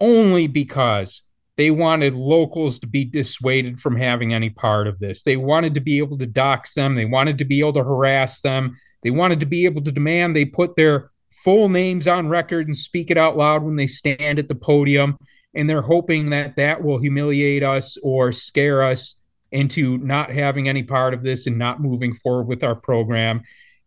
only 0.00 0.46
because 0.46 1.22
they 1.56 1.70
wanted 1.70 2.14
locals 2.14 2.78
to 2.80 2.86
be 2.86 3.04
dissuaded 3.04 3.78
from 3.78 3.96
having 3.96 4.32
any 4.32 4.50
part 4.50 4.86
of 4.86 4.98
this. 4.98 5.22
They 5.22 5.36
wanted 5.36 5.74
to 5.74 5.80
be 5.80 5.98
able 5.98 6.18
to 6.18 6.26
dox 6.26 6.74
them, 6.74 6.94
they 6.94 7.04
wanted 7.04 7.38
to 7.38 7.44
be 7.44 7.60
able 7.60 7.74
to 7.74 7.84
harass 7.84 8.40
them, 8.40 8.76
they 9.02 9.10
wanted 9.10 9.40
to 9.40 9.46
be 9.46 9.64
able 9.64 9.82
to 9.82 9.92
demand 9.92 10.34
they 10.34 10.44
put 10.44 10.76
their 10.76 11.10
full 11.44 11.68
names 11.68 12.06
on 12.06 12.28
record 12.28 12.66
and 12.66 12.76
speak 12.76 13.10
it 13.10 13.18
out 13.18 13.36
loud 13.36 13.62
when 13.62 13.76
they 13.76 13.86
stand 13.86 14.38
at 14.38 14.48
the 14.48 14.54
podium. 14.54 15.18
And 15.54 15.68
they're 15.68 15.82
hoping 15.82 16.30
that 16.30 16.56
that 16.56 16.82
will 16.82 16.98
humiliate 16.98 17.62
us 17.62 17.98
or 18.02 18.32
scare 18.32 18.82
us 18.82 19.16
into 19.50 19.98
not 19.98 20.30
having 20.30 20.68
any 20.68 20.82
part 20.82 21.12
of 21.12 21.22
this 21.22 21.46
and 21.46 21.58
not 21.58 21.80
moving 21.80 22.14
forward 22.14 22.46
with 22.46 22.64
our 22.64 22.74
program. 22.74 23.42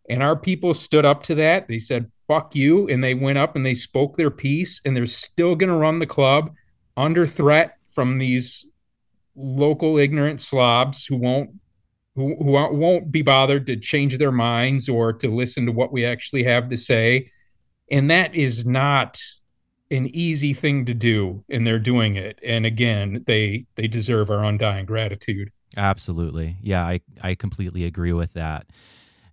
And 0.08 0.22
our 0.22 0.36
people 0.36 0.74
stood 0.74 1.04
up 1.04 1.24
to 1.24 1.34
that. 1.36 1.66
They 1.66 1.80
said, 1.80 2.10
fuck 2.28 2.54
you. 2.54 2.88
And 2.88 3.02
they 3.02 3.14
went 3.14 3.38
up 3.38 3.56
and 3.56 3.66
they 3.66 3.74
spoke 3.74 4.16
their 4.16 4.30
piece. 4.30 4.80
And 4.84 4.96
they're 4.96 5.06
still 5.06 5.56
going 5.56 5.70
to 5.70 5.76
run 5.76 5.98
the 5.98 6.06
club 6.06 6.54
under 6.96 7.26
threat 7.26 7.76
from 7.88 8.18
these 8.18 8.66
local 9.34 9.98
ignorant 9.98 10.40
slobs 10.40 11.04
who 11.04 11.16
won't 11.16 11.50
who, 12.14 12.34
who 12.36 12.52
won't 12.52 13.12
be 13.12 13.20
bothered 13.20 13.66
to 13.66 13.76
change 13.76 14.16
their 14.16 14.32
minds 14.32 14.88
or 14.88 15.12
to 15.12 15.28
listen 15.28 15.66
to 15.66 15.72
what 15.72 15.92
we 15.92 16.04
actually 16.04 16.42
have 16.44 16.70
to 16.70 16.76
say 16.76 17.30
and 17.90 18.10
that 18.10 18.34
is 18.34 18.64
not 18.64 19.20
an 19.90 20.06
easy 20.06 20.54
thing 20.54 20.86
to 20.86 20.94
do 20.94 21.44
and 21.50 21.66
they're 21.66 21.78
doing 21.78 22.16
it 22.16 22.38
and 22.42 22.64
again 22.64 23.22
they 23.26 23.66
they 23.74 23.86
deserve 23.86 24.30
our 24.30 24.42
undying 24.42 24.86
gratitude 24.86 25.50
Absolutely. 25.76 26.56
Yeah, 26.62 26.84
I, 26.84 27.00
I 27.22 27.34
completely 27.34 27.84
agree 27.84 28.12
with 28.12 28.32
that. 28.32 28.66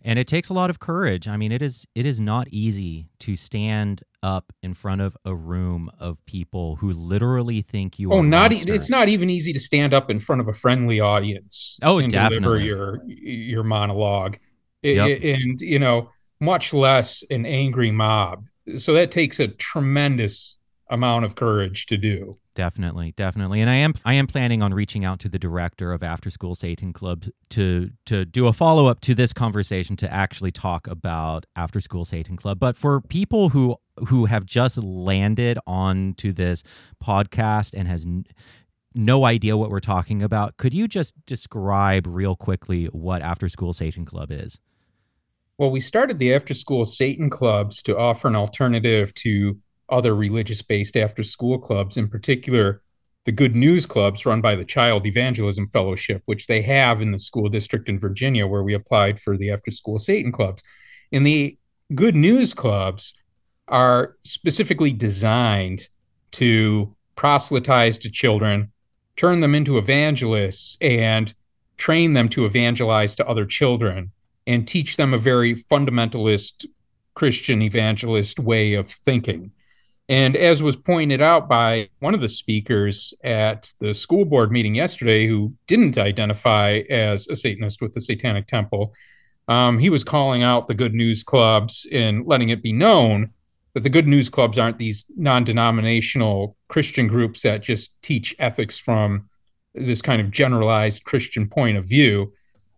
And 0.03 0.19
it 0.19 0.27
takes 0.27 0.49
a 0.49 0.53
lot 0.53 0.69
of 0.69 0.79
courage. 0.79 1.27
I 1.27 1.37
mean, 1.37 1.51
it 1.51 1.61
is 1.61 1.87
it 1.95 2.05
is 2.05 2.19
not 2.19 2.47
easy 2.49 3.07
to 3.19 3.35
stand 3.35 4.03
up 4.21 4.51
in 4.61 4.73
front 4.73 5.01
of 5.01 5.15
a 5.25 5.33
room 5.33 5.89
of 5.97 6.23
people 6.25 6.77
who 6.77 6.91
literally 6.91 7.61
think 7.61 7.99
you 7.99 8.11
oh, 8.11 8.19
are. 8.19 8.23
not 8.23 8.51
monsters. 8.51 8.75
it's 8.75 8.89
not 8.89 9.07
even 9.07 9.29
easy 9.29 9.53
to 9.53 9.59
stand 9.59 9.93
up 9.93 10.09
in 10.09 10.19
front 10.19 10.41
of 10.41 10.47
a 10.47 10.53
friendly 10.53 10.99
audience. 10.99 11.77
Oh, 11.81 11.99
and 11.99 12.11
definitely. 12.11 12.41
Deliver 12.41 12.65
your 12.65 13.01
your 13.07 13.63
monologue, 13.63 14.37
Yep. 14.81 15.19
and 15.23 15.61
you 15.61 15.79
know, 15.79 16.09
much 16.39 16.73
less 16.73 17.23
an 17.29 17.45
angry 17.45 17.91
mob. 17.91 18.45
So 18.77 18.93
that 18.93 19.11
takes 19.11 19.39
a 19.39 19.47
tremendous 19.47 20.57
amount 20.89 21.25
of 21.25 21.35
courage 21.35 21.85
to 21.87 21.97
do. 21.97 22.37
Definitely, 22.55 23.13
definitely. 23.17 23.61
And 23.61 23.69
I 23.69 23.75
am 23.75 23.95
I 24.05 24.13
am 24.13 24.27
planning 24.27 24.61
on 24.61 24.73
reaching 24.73 25.03
out 25.03 25.19
to 25.21 25.29
the 25.29 25.39
director 25.39 25.91
of 25.91 26.03
After 26.03 26.29
School 26.29 26.53
Satan 26.53 26.93
Club 26.93 27.25
to 27.49 27.89
to 28.05 28.25
do 28.25 28.47
a 28.47 28.53
follow 28.53 28.85
up 28.85 29.01
to 29.01 29.15
this 29.15 29.33
conversation 29.33 29.95
to 29.97 30.13
actually 30.13 30.51
talk 30.51 30.87
about 30.87 31.45
After 31.55 31.81
School 31.81 32.05
Satan 32.05 32.37
Club. 32.37 32.59
But 32.59 32.77
for 32.77 33.01
people 33.01 33.49
who 33.49 33.77
who 34.07 34.25
have 34.25 34.45
just 34.45 34.77
landed 34.77 35.57
onto 35.65 36.31
this 36.31 36.63
podcast 37.03 37.73
and 37.73 37.87
has 37.87 38.05
n- 38.05 38.25
no 38.93 39.25
idea 39.25 39.57
what 39.57 39.71
we're 39.71 39.79
talking 39.79 40.21
about, 40.21 40.57
could 40.57 40.73
you 40.73 40.87
just 40.87 41.15
describe 41.25 42.05
real 42.05 42.35
quickly 42.35 42.85
what 42.85 43.21
After 43.23 43.49
School 43.49 43.73
Satan 43.73 44.05
Club 44.05 44.31
is? 44.31 44.59
Well, 45.57 45.71
we 45.71 45.79
started 45.79 46.19
the 46.19 46.33
After 46.33 46.53
School 46.53 46.85
Satan 46.85 47.29
Clubs 47.29 47.81
to 47.83 47.97
offer 47.97 48.27
an 48.27 48.35
alternative 48.35 49.13
to 49.15 49.59
other 49.89 50.15
religious 50.15 50.61
based 50.61 50.95
after 50.97 51.23
school 51.23 51.59
clubs, 51.59 51.97
in 51.97 52.07
particular, 52.07 52.81
the 53.25 53.31
Good 53.31 53.55
News 53.55 53.85
Clubs 53.85 54.25
run 54.25 54.41
by 54.41 54.55
the 54.55 54.65
Child 54.65 55.05
Evangelism 55.05 55.67
Fellowship, 55.67 56.21
which 56.25 56.47
they 56.47 56.61
have 56.61 57.01
in 57.01 57.11
the 57.11 57.19
school 57.19 57.47
district 57.47 57.87
in 57.87 57.97
Virginia, 57.97 58.45
where 58.45 58.63
we 58.63 58.73
applied 58.73 59.19
for 59.19 59.37
the 59.37 59.49
after 59.51 59.71
school 59.71 59.97
Satan 59.97 60.31
clubs. 60.31 60.61
And 61.11 61.25
the 61.25 61.57
Good 61.95 62.15
News 62.15 62.53
Clubs 62.53 63.13
are 63.67 64.17
specifically 64.23 64.91
designed 64.91 65.87
to 66.31 66.95
proselytize 67.15 67.97
to 67.99 68.09
children, 68.09 68.71
turn 69.15 69.39
them 69.39 69.55
into 69.55 69.77
evangelists, 69.77 70.77
and 70.81 71.33
train 71.77 72.13
them 72.13 72.27
to 72.29 72.45
evangelize 72.45 73.15
to 73.15 73.27
other 73.27 73.45
children 73.45 74.11
and 74.45 74.67
teach 74.67 74.97
them 74.97 75.13
a 75.13 75.17
very 75.17 75.55
fundamentalist 75.55 76.65
Christian 77.13 77.61
evangelist 77.61 78.39
way 78.39 78.73
of 78.73 78.89
thinking. 78.89 79.51
And 80.09 80.35
as 80.35 80.61
was 80.61 80.75
pointed 80.75 81.21
out 81.21 81.47
by 81.47 81.89
one 81.99 82.13
of 82.13 82.19
the 82.19 82.27
speakers 82.27 83.13
at 83.23 83.73
the 83.79 83.93
school 83.93 84.25
board 84.25 84.51
meeting 84.51 84.75
yesterday, 84.75 85.27
who 85.27 85.53
didn't 85.67 85.97
identify 85.97 86.81
as 86.89 87.27
a 87.29 87.35
Satanist 87.35 87.81
with 87.81 87.93
the 87.93 88.01
Satanic 88.01 88.47
Temple, 88.47 88.93
um, 89.47 89.79
he 89.79 89.89
was 89.89 90.03
calling 90.03 90.43
out 90.43 90.67
the 90.67 90.73
good 90.73 90.93
news 90.93 91.23
clubs 91.23 91.87
and 91.91 92.25
letting 92.25 92.49
it 92.49 92.61
be 92.61 92.73
known 92.73 93.31
that 93.73 93.83
the 93.83 93.89
good 93.89 94.07
news 94.07 94.29
clubs 94.29 94.59
aren't 94.59 94.77
these 94.77 95.05
non 95.15 95.43
denominational 95.43 96.55
Christian 96.67 97.07
groups 97.07 97.41
that 97.41 97.63
just 97.63 97.99
teach 98.01 98.35
ethics 98.39 98.77
from 98.77 99.29
this 99.73 100.01
kind 100.01 100.21
of 100.21 100.31
generalized 100.31 101.03
Christian 101.03 101.49
point 101.49 101.77
of 101.77 101.87
view, 101.87 102.31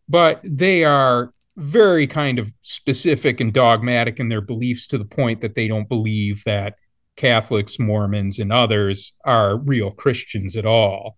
but 0.07 0.39
they 0.43 0.83
are 0.83 1.33
very 1.57 2.07
kind 2.07 2.39
of 2.39 2.51
specific 2.61 3.39
and 3.39 3.53
dogmatic 3.53 4.19
in 4.19 4.29
their 4.29 4.41
beliefs 4.41 4.87
to 4.87 4.97
the 4.97 5.05
point 5.05 5.41
that 5.41 5.55
they 5.55 5.67
don't 5.67 5.89
believe 5.89 6.43
that 6.45 6.75
Catholics, 7.15 7.79
Mormons, 7.79 8.39
and 8.39 8.51
others 8.51 9.13
are 9.23 9.57
real 9.57 9.91
Christians 9.91 10.55
at 10.55 10.65
all. 10.65 11.15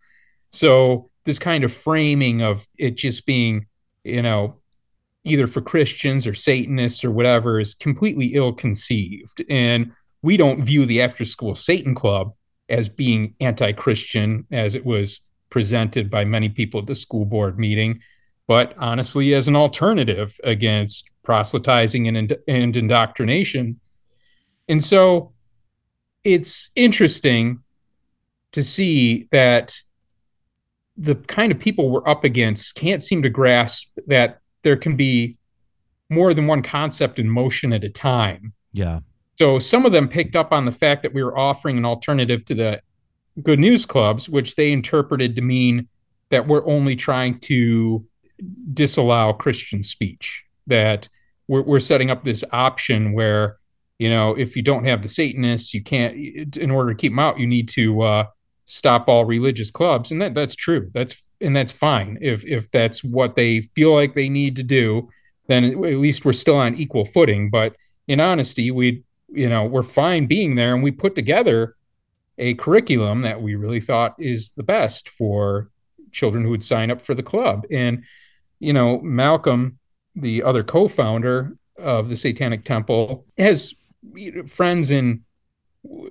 So 0.51 1.10
this 1.25 1.39
kind 1.39 1.63
of 1.63 1.74
framing 1.74 2.42
of 2.42 2.68
it 2.77 2.96
just 2.96 3.25
being, 3.25 3.68
you 4.04 4.22
know, 4.22 4.58
either 5.24 5.48
for 5.48 5.62
Christians 5.62 6.25
or 6.25 6.34
Satanists 6.34 7.04
or 7.04 7.12
whatever 7.12 7.60
is 7.60 7.75
completely 7.75 8.27
ill 8.27 8.54
conceived. 8.54 9.44
And 9.50 9.92
we 10.22 10.38
don't 10.38 10.63
view 10.63 10.86
the 10.86 11.01
after 11.01 11.25
school 11.25 11.56
Satan 11.56 11.94
Club 11.94 12.34
as 12.70 12.89
being 12.89 13.36
anti 13.39 13.72
Christian 13.74 14.46
as 14.51 14.75
it 14.75 14.86
was 14.86 15.22
presented 15.50 16.10
by 16.10 16.25
many 16.25 16.50
people 16.50 16.80
at 16.82 16.88
the 16.88 16.96
school 16.96 17.25
board 17.25 17.60
meeting, 17.60 18.01
but 18.48 18.74
honestly, 18.77 19.34
as 19.34 19.48
an 19.48 19.56
alternative 19.56 20.38
against 20.44 21.10
proselytizing 21.24 22.08
and, 22.08 22.38
and 22.48 22.77
indoctrination. 22.77 23.80
And 24.70 24.84
so 24.84 25.34
it's 26.27 26.72
interesting 26.75 27.63
to 28.51 28.62
see 28.62 29.29
that 29.31 29.77
the 30.98 31.15
kind 31.15 31.53
of 31.53 31.60
people 31.60 31.89
we're 31.89 32.07
up 32.07 32.25
against 32.25 32.75
can't 32.75 33.01
seem 33.01 33.22
to 33.22 33.29
grasp 33.29 33.88
that 34.07 34.41
there 34.63 34.75
can 34.75 34.98
be 34.98 35.38
more 36.10 36.34
than 36.34 36.46
one 36.46 36.62
concept 36.62 37.17
in 37.17 37.29
motion 37.29 37.72
at 37.72 37.86
a 37.86 37.89
time. 37.89 38.51
Yeah. 38.74 39.00
So 39.39 39.57
some 39.57 39.86
of 39.86 39.93
them 39.93 40.10
picked 40.10 40.36
up 40.36 40.51
on 40.51 40.65
the 40.65 40.72
fact 40.72 41.03
that 41.03 41.13
we 41.13 41.24
were 41.24 41.38
offering 41.38 41.77
an 41.77 41.86
alternative 41.86 42.43
to 42.46 42.55
the 42.55 42.81
good 43.41 43.60
news 43.60 43.86
clubs, 43.86 44.27
which 44.27 44.55
they 44.55 44.74
interpreted 44.74 45.34
to 45.38 45.41
mean 45.41 45.88
that 46.29 46.46
we're 46.46 46.65
only 46.67 46.98
trying 46.98 47.39
to 47.39 48.01
disallow 48.74 49.31
Christian 49.31 49.81
speech, 49.81 50.43
that 50.65 51.07
we're, 51.48 51.62
we're 51.62 51.79
setting 51.79 52.12
up 52.12 52.25
this 52.25 52.43
option 52.51 53.13
where 53.13 53.60
you 54.00 54.10
know, 54.10 54.38
if 54.38 54.56
you 54.56 54.62
don't 54.62 54.86
have 54.86 55.01
the 55.01 55.10
Satanists, 55.10 55.74
you 55.74 55.82
can't. 55.82 56.56
In 56.58 56.70
order 56.70 56.94
to 56.94 56.98
keep 56.98 57.12
them 57.12 57.20
out, 57.20 57.39
you 57.39 57.48
need 57.48 57.70
to 57.70 58.01
uh, 58.01 58.25
stop 58.66 59.08
all 59.08 59.25
religious 59.25 59.72
clubs, 59.72 60.12
and 60.12 60.22
that 60.22 60.36
that's 60.36 60.56
true. 60.56 60.92
That's 60.94 61.22
and 61.42 61.56
that's 61.56 61.72
fine 61.72 62.18
if 62.22 62.46
if 62.46 62.70
that's 62.72 63.04
what 63.04 63.36
they 63.36 63.62
feel 63.62 63.94
like 63.94 64.13
they 64.13 64.30
need 64.30 64.56
to 64.58 64.63
do. 64.63 65.10
Then 65.48 65.63
at 65.63 65.77
least 65.77 66.25
we're 66.25 66.34
still 66.34 66.58
on 66.58 66.75
equal 66.75 67.06
footing. 67.06 67.50
But 67.50 67.75
in 68.08 68.20
honesty, 68.20 68.70
we 68.70 69.04
you 69.30 69.50
know 69.50 69.66
we're 69.66 69.84
fine 69.84 70.27
being 70.27 70.56
there, 70.56 70.75
and 70.75 70.84
we 70.84 70.92
put 70.92 71.16
together 71.16 71.75
a 72.38 72.54
curriculum 72.54 73.24
that 73.24 73.42
we 73.42 73.56
really 73.56 73.82
thought 73.82 74.16
is 74.20 74.51
the 74.51 74.63
best 74.63 75.10
for 75.10 75.72
children 76.12 76.44
who 76.44 76.51
would 76.51 76.63
sign 76.63 76.92
up 76.92 77.01
for 77.01 77.16
the 77.16 77.24
club. 77.24 77.66
And 77.72 78.04
you 78.60 78.74
know, 78.74 79.00
Malcolm, 79.01 79.80
the 80.16 80.44
other 80.44 80.63
co-founder 80.63 81.58
of 81.77 82.10
the 82.10 82.16
Satanic 82.16 82.63
Temple, 82.63 83.25
has 83.38 83.74
friends 84.48 84.92
in 84.92 85.24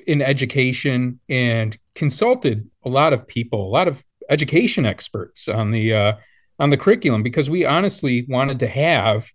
in 0.07 0.23
education 0.23 1.21
and 1.29 1.79
consulted 1.95 2.71
a 2.85 2.89
lot 2.89 3.13
of 3.13 3.27
people, 3.27 3.67
a 3.67 3.69
lot 3.69 3.89
of 3.89 4.05
education 4.31 4.87
experts 4.87 5.49
on 5.49 5.71
the 5.71 5.93
uh, 5.93 6.13
on 6.59 6.71
the 6.71 6.77
curriculum 6.77 7.23
because 7.23 7.51
we 7.51 7.65
honestly 7.65 8.27
wanted 8.29 8.59
to 8.61 8.69
have 8.69 9.31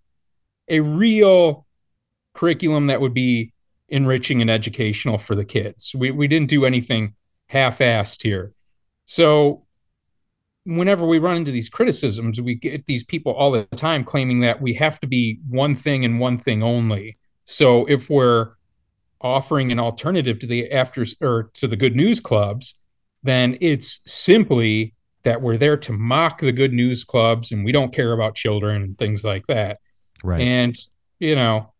a 0.68 0.80
real 0.80 1.66
curriculum 2.34 2.88
that 2.88 3.02
would 3.02 3.14
be 3.14 3.54
enriching 3.90 4.42
and 4.42 4.50
educational 4.50 5.18
for 5.18 5.36
the 5.36 5.46
kids. 5.46 5.94
We 5.94 6.12
we 6.12 6.28
didn't 6.28 6.50
do 6.50 6.66
anything 6.66 7.16
half-assed 7.48 8.24
here. 8.24 8.54
So 9.06 9.66
whenever 10.64 11.06
we 11.06 11.20
run 11.20 11.38
into 11.38 11.52
these 11.52 11.70
criticisms, 11.70 12.40
we 12.40 12.56
get 12.56 12.86
these 12.86 13.04
people 13.04 13.34
all 13.34 13.52
the 13.52 13.64
time 13.76 14.04
claiming 14.04 14.42
that 14.42 14.62
we 14.62 14.74
have 14.76 15.00
to 15.02 15.08
be 15.08 15.40
one 15.48 15.76
thing 15.76 16.06
and 16.06 16.20
one 16.20 16.38
thing 16.38 16.64
only. 16.64 17.18
So 17.52 17.86
if 17.86 18.10
we're 18.10 18.54
offering 19.20 19.72
an 19.72 19.80
alternative 19.80 20.40
to 20.40 20.48
the 20.48 20.72
after 20.72 21.06
or 21.20 21.52
to 21.56 21.68
the 21.68 21.76
good 21.76 21.96
news 21.96 22.22
clubs, 22.22 22.76
then 23.24 23.58
it's 23.60 24.00
simply 24.06 24.96
that 25.24 25.42
we're 25.42 25.58
there 25.58 25.78
to 25.78 25.92
mock 25.92 26.40
the 26.40 26.54
good 26.54 26.72
news 26.72 27.04
clubs 27.04 27.52
and 27.52 27.66
we 27.66 27.72
don't 27.72 27.94
care 27.94 28.14
about 28.14 28.36
children 28.36 28.82
and 28.82 28.98
things 28.98 29.24
like 29.24 29.46
that. 29.48 29.80
Right. 30.24 30.42
And 30.42 30.78
you 31.20 31.36
know, 31.36 31.74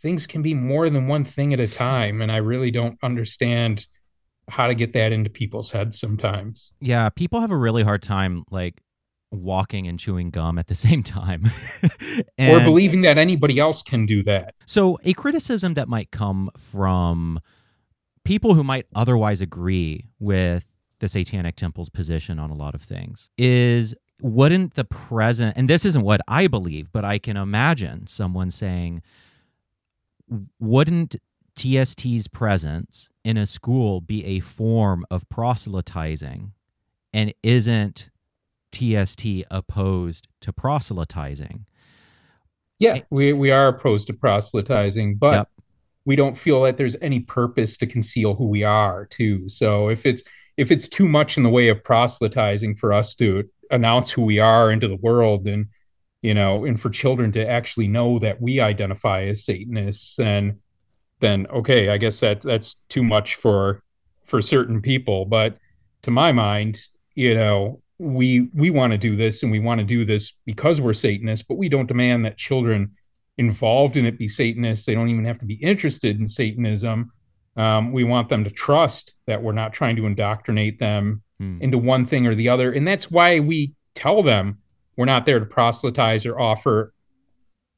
things 0.00 0.26
can 0.26 0.42
be 0.42 0.54
more 0.54 0.88
than 0.88 1.08
one 1.08 1.24
thing 1.24 1.52
at 1.52 1.60
a 1.60 1.68
time 1.68 2.22
and 2.22 2.30
I 2.30 2.36
really 2.36 2.70
don't 2.70 2.96
understand 3.02 3.86
how 4.48 4.68
to 4.68 4.74
get 4.76 4.92
that 4.92 5.10
into 5.10 5.28
people's 5.28 5.72
heads 5.72 5.98
sometimes. 5.98 6.70
Yeah, 6.80 7.08
people 7.08 7.40
have 7.40 7.50
a 7.50 7.56
really 7.56 7.82
hard 7.82 8.00
time 8.00 8.44
like 8.50 8.80
walking 9.36 9.86
and 9.86 9.98
chewing 9.98 10.30
gum 10.30 10.58
at 10.58 10.66
the 10.66 10.74
same 10.86 11.02
time. 11.02 11.50
or 12.38 12.60
believing 12.60 13.02
that 13.02 13.18
anybody 13.18 13.58
else 13.58 13.82
can 13.82 14.06
do 14.06 14.22
that. 14.24 14.54
So, 14.66 14.98
a 15.04 15.12
criticism 15.12 15.74
that 15.74 15.88
might 15.88 16.10
come 16.10 16.50
from 16.56 17.40
people 18.24 18.54
who 18.54 18.64
might 18.64 18.86
otherwise 18.94 19.40
agree 19.40 20.08
with 20.18 20.66
the 20.98 21.08
Satanic 21.08 21.56
Temple's 21.56 21.90
position 21.90 22.38
on 22.38 22.50
a 22.50 22.54
lot 22.54 22.74
of 22.74 22.82
things 22.82 23.30
is 23.36 23.94
wouldn't 24.22 24.74
the 24.74 24.84
present, 24.84 25.56
and 25.56 25.68
this 25.68 25.84
isn't 25.84 26.02
what 26.02 26.20
I 26.26 26.46
believe, 26.46 26.90
but 26.90 27.04
I 27.04 27.18
can 27.18 27.36
imagine 27.36 28.06
someone 28.06 28.50
saying, 28.50 29.02
wouldn't 30.58 31.16
TST's 31.56 32.28
presence 32.28 33.08
in 33.24 33.36
a 33.36 33.46
school 33.46 34.00
be 34.00 34.24
a 34.24 34.40
form 34.40 35.04
of 35.10 35.28
proselytizing? 35.28 36.52
And 37.12 37.32
isn't 37.42 38.10
TST 38.76 39.26
opposed 39.50 40.28
to 40.40 40.52
proselytizing? 40.52 41.66
Yeah, 42.78 43.00
we, 43.10 43.32
we 43.32 43.50
are 43.50 43.68
opposed 43.68 44.06
to 44.08 44.12
proselytizing, 44.12 45.16
but 45.16 45.32
yep. 45.32 45.48
we 46.04 46.16
don't 46.16 46.36
feel 46.36 46.62
that 46.62 46.76
there's 46.76 46.96
any 47.00 47.20
purpose 47.20 47.76
to 47.78 47.86
conceal 47.86 48.34
who 48.34 48.46
we 48.46 48.64
are, 48.64 49.06
too. 49.06 49.48
So 49.48 49.88
if 49.88 50.04
it's 50.04 50.22
if 50.56 50.70
it's 50.70 50.88
too 50.88 51.08
much 51.08 51.36
in 51.36 51.42
the 51.42 51.50
way 51.50 51.68
of 51.68 51.84
proselytizing 51.84 52.76
for 52.76 52.92
us 52.92 53.14
to 53.16 53.44
announce 53.70 54.10
who 54.10 54.22
we 54.22 54.38
are 54.38 54.70
into 54.70 54.88
the 54.88 54.96
world 54.96 55.46
and 55.46 55.66
you 56.22 56.32
know 56.32 56.64
and 56.64 56.80
for 56.80 56.88
children 56.88 57.30
to 57.32 57.46
actually 57.46 57.88
know 57.88 58.18
that 58.18 58.40
we 58.40 58.58
identify 58.58 59.24
as 59.24 59.44
satanists 59.44 60.18
and 60.18 60.58
then 61.20 61.46
okay, 61.48 61.88
I 61.88 61.96
guess 61.96 62.20
that 62.20 62.42
that's 62.42 62.74
too 62.88 63.02
much 63.02 63.36
for 63.36 63.82
for 64.24 64.42
certain 64.42 64.82
people. 64.82 65.24
But 65.24 65.56
to 66.02 66.10
my 66.10 66.32
mind, 66.32 66.80
you 67.14 67.34
know, 67.34 67.82
we 67.98 68.48
we 68.54 68.70
want 68.70 68.92
to 68.92 68.98
do 68.98 69.16
this 69.16 69.42
and 69.42 69.50
we 69.50 69.60
want 69.60 69.78
to 69.78 69.84
do 69.84 70.04
this 70.04 70.34
because 70.44 70.80
we're 70.80 70.94
Satanists, 70.94 71.44
but 71.48 71.56
we 71.56 71.68
don't 71.68 71.86
demand 71.86 72.24
that 72.24 72.36
children 72.36 72.92
involved 73.38 73.96
in 73.96 74.06
it 74.06 74.18
be 74.18 74.28
Satanists. 74.28 74.86
They 74.86 74.94
don't 74.94 75.08
even 75.08 75.24
have 75.24 75.38
to 75.40 75.46
be 75.46 75.54
interested 75.54 76.18
in 76.18 76.26
Satanism. 76.26 77.12
Um, 77.56 77.92
we 77.92 78.04
want 78.04 78.28
them 78.28 78.44
to 78.44 78.50
trust 78.50 79.14
that 79.26 79.42
we're 79.42 79.52
not 79.52 79.72
trying 79.72 79.96
to 79.96 80.06
indoctrinate 80.06 80.78
them 80.78 81.22
hmm. 81.38 81.60
into 81.60 81.78
one 81.78 82.04
thing 82.06 82.26
or 82.26 82.34
the 82.34 82.50
other. 82.50 82.70
And 82.70 82.86
that's 82.86 83.10
why 83.10 83.40
we 83.40 83.72
tell 83.94 84.22
them 84.22 84.58
we're 84.96 85.06
not 85.06 85.26
there 85.26 85.40
to 85.40 85.46
proselytize 85.46 86.26
or 86.26 86.38
offer 86.38 86.92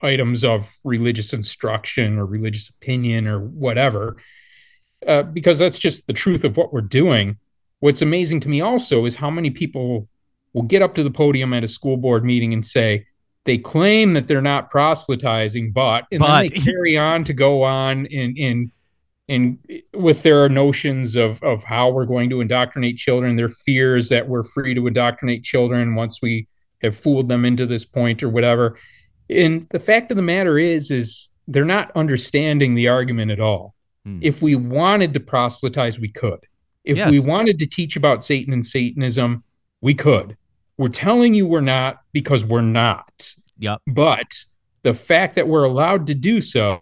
items 0.00 0.44
of 0.44 0.76
religious 0.84 1.32
instruction 1.32 2.18
or 2.18 2.26
religious 2.26 2.68
opinion 2.68 3.26
or 3.26 3.40
whatever, 3.40 4.16
uh, 5.06 5.22
because 5.22 5.58
that's 5.58 5.78
just 5.78 6.06
the 6.06 6.12
truth 6.12 6.44
of 6.44 6.56
what 6.56 6.72
we're 6.72 6.80
doing. 6.80 7.38
What's 7.80 8.02
amazing 8.02 8.40
to 8.40 8.48
me 8.48 8.60
also 8.60 9.04
is 9.04 9.16
how 9.16 9.30
many 9.30 9.50
people 9.50 10.08
will 10.52 10.62
get 10.62 10.82
up 10.82 10.94
to 10.96 11.02
the 11.02 11.10
podium 11.10 11.52
at 11.52 11.64
a 11.64 11.68
school 11.68 11.96
board 11.96 12.24
meeting 12.24 12.52
and 12.52 12.66
say 12.66 13.06
they 13.44 13.58
claim 13.58 14.14
that 14.14 14.26
they're 14.26 14.42
not 14.42 14.70
proselytizing, 14.70 15.72
but 15.72 16.04
and 16.10 16.20
but... 16.20 16.26
then 16.26 16.40
they 16.42 16.48
carry 16.72 16.98
on 16.98 17.24
to 17.24 17.32
go 17.32 17.62
on 17.62 18.06
in 18.06 18.36
in 18.36 18.72
in 19.28 19.58
with 19.94 20.22
their 20.22 20.48
notions 20.48 21.16
of 21.16 21.42
of 21.42 21.64
how 21.64 21.90
we're 21.90 22.06
going 22.06 22.30
to 22.30 22.40
indoctrinate 22.40 22.96
children, 22.96 23.36
their 23.36 23.48
fears 23.48 24.08
that 24.08 24.28
we're 24.28 24.44
free 24.44 24.74
to 24.74 24.86
indoctrinate 24.86 25.44
children 25.44 25.94
once 25.94 26.20
we 26.22 26.46
have 26.82 26.96
fooled 26.96 27.28
them 27.28 27.44
into 27.44 27.66
this 27.66 27.84
point 27.84 28.22
or 28.22 28.28
whatever 28.28 28.76
and 29.30 29.66
the 29.70 29.78
fact 29.78 30.10
of 30.10 30.16
the 30.16 30.22
matter 30.22 30.58
is, 30.58 30.90
is 30.90 31.28
they're 31.46 31.64
not 31.64 31.90
understanding 31.94 32.74
the 32.74 32.88
argument 32.88 33.30
at 33.30 33.40
all. 33.40 33.74
Hmm. 34.04 34.18
If 34.22 34.42
we 34.42 34.54
wanted 34.54 35.14
to 35.14 35.20
proselytize, 35.20 35.98
we 35.98 36.10
could. 36.10 36.40
If 36.88 36.96
yes. 36.96 37.10
we 37.10 37.20
wanted 37.20 37.58
to 37.58 37.66
teach 37.66 37.96
about 37.96 38.24
Satan 38.24 38.54
and 38.54 38.66
Satanism, 38.66 39.44
we 39.82 39.92
could. 39.92 40.38
We're 40.78 40.88
telling 40.88 41.34
you 41.34 41.46
we're 41.46 41.60
not 41.60 42.00
because 42.12 42.46
we're 42.46 42.62
not. 42.62 43.34
Yep. 43.58 43.82
But 43.86 44.44
the 44.84 44.94
fact 44.94 45.34
that 45.34 45.46
we're 45.46 45.64
allowed 45.64 46.06
to 46.06 46.14
do 46.14 46.40
so 46.40 46.80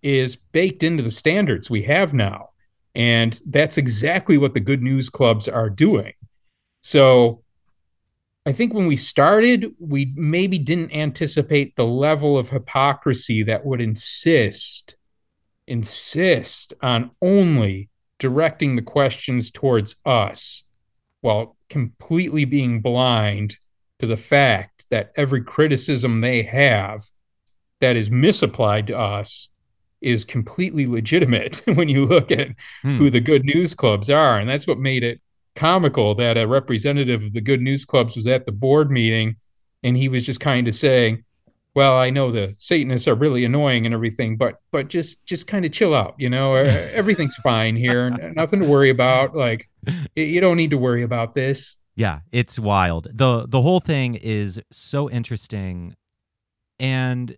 is 0.00 0.36
baked 0.36 0.84
into 0.84 1.02
the 1.02 1.10
standards 1.10 1.68
we 1.68 1.82
have 1.82 2.14
now. 2.14 2.50
And 2.94 3.40
that's 3.46 3.78
exactly 3.78 4.38
what 4.38 4.54
the 4.54 4.60
good 4.60 4.80
news 4.80 5.10
clubs 5.10 5.48
are 5.48 5.70
doing. 5.70 6.12
So 6.82 7.42
I 8.46 8.52
think 8.52 8.74
when 8.74 8.86
we 8.86 8.96
started, 8.96 9.74
we 9.80 10.12
maybe 10.14 10.56
didn't 10.56 10.92
anticipate 10.92 11.74
the 11.74 11.84
level 11.84 12.38
of 12.38 12.50
hypocrisy 12.50 13.42
that 13.42 13.66
would 13.66 13.80
insist 13.80 14.94
insist 15.66 16.74
on 16.80 17.10
only 17.20 17.88
directing 18.18 18.76
the 18.76 18.82
questions 18.82 19.50
towards 19.50 19.96
us 20.04 20.64
while 21.20 21.56
completely 21.68 22.44
being 22.44 22.80
blind 22.80 23.56
to 23.98 24.06
the 24.06 24.16
fact 24.16 24.86
that 24.90 25.12
every 25.16 25.42
criticism 25.42 26.20
they 26.20 26.42
have 26.42 27.08
that 27.80 27.96
is 27.96 28.10
misapplied 28.10 28.86
to 28.86 28.96
us 28.96 29.48
is 30.00 30.24
completely 30.24 30.86
legitimate 30.86 31.62
when 31.74 31.88
you 31.88 32.06
look 32.06 32.30
at 32.30 32.48
hmm. 32.82 32.96
who 32.96 33.10
the 33.10 33.20
good 33.20 33.44
news 33.44 33.74
clubs 33.74 34.10
are 34.10 34.38
and 34.38 34.48
that's 34.48 34.66
what 34.66 34.78
made 34.78 35.02
it 35.02 35.20
comical 35.54 36.14
that 36.14 36.36
a 36.36 36.46
representative 36.46 37.22
of 37.24 37.32
the 37.32 37.40
good 37.40 37.60
news 37.60 37.84
clubs 37.84 38.14
was 38.14 38.26
at 38.26 38.44
the 38.44 38.52
board 38.52 38.90
meeting 38.90 39.36
and 39.82 39.96
he 39.96 40.08
was 40.08 40.24
just 40.24 40.40
kind 40.40 40.68
of 40.68 40.74
saying 40.74 41.24
well 41.76 41.96
i 41.96 42.10
know 42.10 42.32
the 42.32 42.52
satanists 42.58 43.06
are 43.06 43.14
really 43.14 43.44
annoying 43.44 43.86
and 43.86 43.94
everything 43.94 44.36
but 44.36 44.54
but 44.72 44.88
just 44.88 45.24
just 45.24 45.46
kind 45.46 45.64
of 45.64 45.70
chill 45.70 45.94
out 45.94 46.16
you 46.18 46.30
know? 46.30 46.54
Everything's 46.54 47.36
fine 47.36 47.76
here. 47.76 48.10
Nothing 48.10 48.60
to 48.60 48.66
worry 48.66 48.90
about. 48.90 49.36
Like 49.36 49.68
you 50.14 50.40
don't 50.40 50.56
need 50.56 50.70
to 50.70 50.78
worry 50.78 51.02
about 51.02 51.34
this. 51.34 51.76
Yeah 51.94 52.20
it's 52.32 52.58
wild. 52.58 53.08
The 53.12 53.46
the 53.46 53.62
whole 53.62 53.80
thing 53.80 54.14
is 54.14 54.60
so 54.70 55.08
interesting. 55.10 55.94
And 56.78 57.36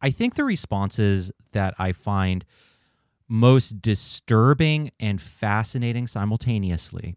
i 0.00 0.10
think 0.10 0.34
the 0.34 0.44
responses 0.44 1.32
that 1.52 1.74
i 1.78 1.92
find 1.92 2.44
most 3.28 3.80
disturbing 3.80 4.90
and 5.00 5.20
fascinating 5.20 6.06
simultaneously 6.06 7.16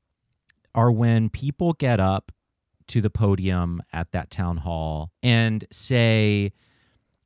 are 0.74 0.91
when 0.91 1.30
people 1.30 1.74
get 1.74 2.00
up 2.00 2.32
to 2.88 3.02
the 3.02 3.10
podium 3.10 3.82
at 3.91 4.12
that 4.12 4.30
town 4.30 4.58
hall 4.58 5.12
and 5.21 5.65
say, 5.71 6.54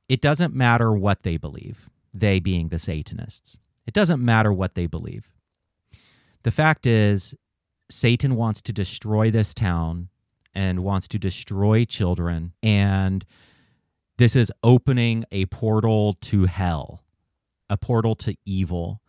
it 0.09 0.21
doesn't 0.21 0.53
matter 0.53 0.93
what 0.93 1.23
they 1.23 1.37
believe, 1.37 1.89
they 2.13 2.39
being 2.39 2.69
the 2.69 2.79
Satanists. 2.79 3.57
It 3.85 3.93
doesn't 3.93 4.23
matter 4.23 4.51
what 4.51 4.75
they 4.75 4.85
believe. 4.85 5.29
The 6.43 6.51
fact 6.51 6.85
is, 6.85 7.35
Satan 7.89 8.35
wants 8.35 8.61
to 8.63 8.73
destroy 8.73 9.31
this 9.31 9.53
town 9.53 10.09
and 10.53 10.83
wants 10.83 11.07
to 11.09 11.19
destroy 11.19 11.85
children. 11.85 12.53
And 12.63 13.25
this 14.17 14.35
is 14.35 14.51
opening 14.63 15.25
a 15.31 15.45
portal 15.47 16.17
to 16.21 16.45
hell, 16.45 17.03
a 17.69 17.77
portal 17.77 18.15
to 18.15 18.35
evil 18.45 19.01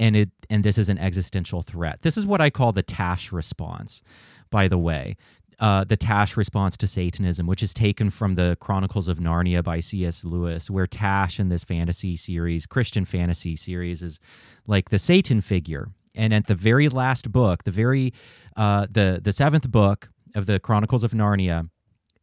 and 0.00 0.16
it 0.16 0.30
and 0.50 0.64
this 0.64 0.78
is 0.78 0.88
an 0.88 0.98
existential 0.98 1.62
threat. 1.62 2.02
This 2.02 2.16
is 2.16 2.26
what 2.26 2.40
I 2.40 2.50
call 2.50 2.72
the 2.72 2.82
Tash 2.82 3.32
response, 3.32 4.02
by 4.50 4.68
the 4.68 4.78
way. 4.78 5.16
Uh, 5.58 5.84
the 5.84 5.96
Tash 5.96 6.36
response 6.36 6.76
to 6.78 6.86
Satanism, 6.86 7.46
which 7.46 7.62
is 7.62 7.72
taken 7.72 8.10
from 8.10 8.34
the 8.34 8.56
Chronicles 8.60 9.08
of 9.08 9.18
Narnia 9.18 9.62
by 9.62 9.80
C.S. 9.80 10.24
Lewis, 10.24 10.68
where 10.68 10.86
Tash 10.86 11.38
in 11.38 11.48
this 11.48 11.64
fantasy 11.64 12.16
series, 12.16 12.66
Christian 12.66 13.04
fantasy 13.04 13.56
series, 13.56 14.02
is 14.02 14.18
like 14.66 14.90
the 14.90 14.98
Satan 14.98 15.40
figure. 15.40 15.88
And 16.14 16.32
at 16.32 16.46
the 16.46 16.54
very 16.54 16.88
last 16.88 17.32
book, 17.32 17.64
the 17.64 17.70
very 17.70 18.12
uh, 18.56 18.86
the 18.90 19.20
the 19.22 19.32
seventh 19.32 19.70
book 19.70 20.10
of 20.34 20.46
the 20.46 20.58
Chronicles 20.60 21.04
of 21.04 21.12
Narnia, 21.12 21.68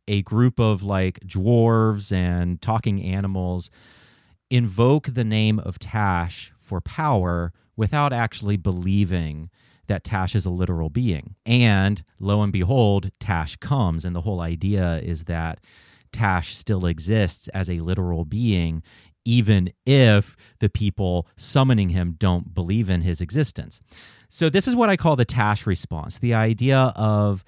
a 0.07 0.21
group 0.21 0.59
of 0.59 0.83
like 0.83 1.19
dwarves 1.21 2.11
and 2.11 2.61
talking 2.61 3.03
animals 3.03 3.69
invoke 4.49 5.13
the 5.13 5.23
name 5.23 5.59
of 5.59 5.79
Tash 5.79 6.51
for 6.59 6.81
power 6.81 7.53
without 7.75 8.13
actually 8.13 8.57
believing 8.57 9.49
that 9.91 10.05
Tash 10.05 10.35
is 10.35 10.45
a 10.45 10.49
literal 10.49 10.89
being. 10.89 11.35
And 11.45 12.03
lo 12.17 12.41
and 12.41 12.53
behold, 12.53 13.11
Tash 13.19 13.57
comes. 13.57 14.05
And 14.05 14.15
the 14.15 14.21
whole 14.21 14.39
idea 14.39 14.99
is 14.99 15.25
that 15.25 15.59
Tash 16.13 16.55
still 16.55 16.85
exists 16.85 17.49
as 17.49 17.69
a 17.69 17.81
literal 17.81 18.23
being, 18.23 18.83
even 19.25 19.73
if 19.85 20.37
the 20.59 20.69
people 20.69 21.27
summoning 21.35 21.89
him 21.89 22.15
don't 22.17 22.53
believe 22.53 22.89
in 22.89 23.01
his 23.01 23.19
existence. 23.19 23.81
So, 24.29 24.49
this 24.49 24.65
is 24.65 24.75
what 24.75 24.89
I 24.89 24.95
call 24.95 25.17
the 25.17 25.25
Tash 25.25 25.67
response 25.67 26.17
the 26.17 26.33
idea 26.33 26.93
of 26.95 27.43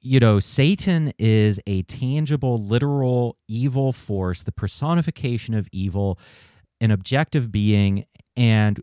you 0.00 0.20
know, 0.20 0.38
Satan 0.38 1.12
is 1.18 1.58
a 1.66 1.82
tangible, 1.82 2.58
literal 2.58 3.36
evil 3.48 3.92
force, 3.92 4.44
the 4.44 4.52
personification 4.52 5.52
of 5.52 5.68
evil, 5.72 6.16
an 6.80 6.92
objective 6.92 7.50
being, 7.50 8.04
and 8.36 8.80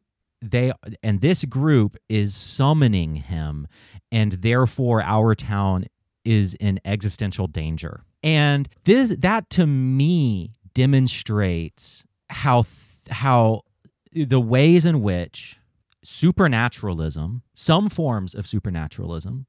they 0.52 0.72
and 1.02 1.22
this 1.22 1.46
group 1.46 1.98
is 2.10 2.36
summoning 2.36 3.16
him, 3.16 3.68
and 4.12 4.34
therefore 4.34 5.02
our 5.02 5.36
town 5.36 5.86
is 6.26 6.54
in 6.56 6.80
existential 6.86 7.48
danger. 7.48 8.04
And 8.22 8.70
this 8.84 9.16
that 9.20 9.50
to 9.52 9.68
me 9.68 10.56
demonstrates 10.74 12.06
how 12.30 12.66
how 13.10 13.62
the 14.12 14.40
ways 14.40 14.86
in 14.86 15.02
which 15.02 15.60
supernaturalism, 16.04 17.42
some 17.54 17.90
forms 17.90 18.36
of 18.36 18.46
supernaturalism, 18.46 19.46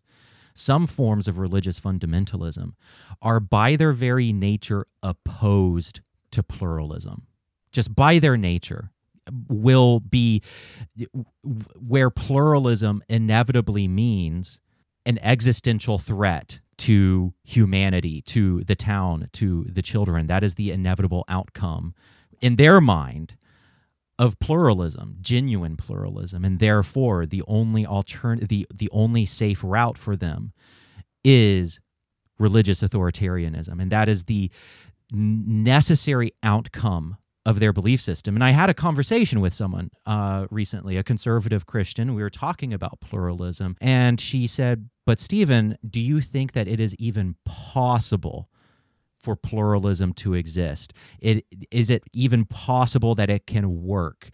some 0.54 0.86
forms 0.86 1.26
of 1.28 1.38
religious 1.38 1.80
fundamentalism 1.80 2.74
are 3.20 3.40
by 3.40 3.76
their 3.76 3.92
very 3.92 4.32
nature 4.32 4.86
opposed 5.02 6.00
to 6.30 6.42
pluralism. 6.42 7.26
Just 7.72 7.94
by 7.94 8.20
their 8.20 8.36
nature, 8.36 8.92
will 9.48 10.00
be 10.00 10.42
where 11.78 12.10
pluralism 12.10 13.02
inevitably 13.08 13.88
means 13.88 14.60
an 15.06 15.18
existential 15.18 15.98
threat 15.98 16.60
to 16.76 17.34
humanity, 17.44 18.20
to 18.22 18.64
the 18.64 18.74
town, 18.74 19.28
to 19.32 19.64
the 19.70 19.82
children. 19.82 20.26
That 20.26 20.42
is 20.42 20.54
the 20.54 20.70
inevitable 20.70 21.24
outcome 21.28 21.94
in 22.40 22.56
their 22.56 22.80
mind 22.80 23.36
of 24.18 24.38
pluralism, 24.38 25.16
genuine 25.20 25.76
pluralism, 25.76 26.44
and 26.44 26.58
therefore 26.58 27.26
the 27.26 27.42
only 27.46 27.84
alternative, 27.84 28.48
the, 28.48 28.66
the 28.72 28.88
only 28.92 29.26
safe 29.26 29.62
route 29.64 29.98
for 29.98 30.16
them 30.16 30.52
is 31.24 31.80
religious 32.38 32.82
authoritarianism, 32.82 33.80
and 33.80 33.90
that 33.90 34.08
is 34.08 34.24
the 34.24 34.50
necessary 35.10 36.32
outcome 36.42 37.16
of 37.46 37.60
their 37.60 37.72
belief 37.72 38.00
system. 38.00 38.34
And 38.34 38.42
I 38.42 38.50
had 38.50 38.70
a 38.70 38.74
conversation 38.74 39.40
with 39.40 39.52
someone 39.52 39.90
uh, 40.06 40.46
recently, 40.50 40.96
a 40.96 41.02
conservative 41.02 41.66
Christian. 41.66 42.14
We 42.14 42.22
were 42.22 42.30
talking 42.30 42.72
about 42.72 43.00
pluralism, 43.00 43.76
and 43.80 44.20
she 44.20 44.46
said, 44.46 44.88
"But 45.06 45.20
Stephen, 45.20 45.76
do 45.88 46.00
you 46.00 46.20
think 46.20 46.52
that 46.52 46.68
it 46.68 46.80
is 46.80 46.94
even 46.96 47.36
possible?" 47.44 48.48
for 49.24 49.36
pluralism 49.36 50.12
to 50.12 50.34
exist? 50.34 50.92
It, 51.18 51.46
is 51.70 51.88
it 51.88 52.02
even 52.12 52.44
possible 52.44 53.14
that 53.14 53.30
it 53.30 53.46
can 53.46 53.82
work? 53.82 54.28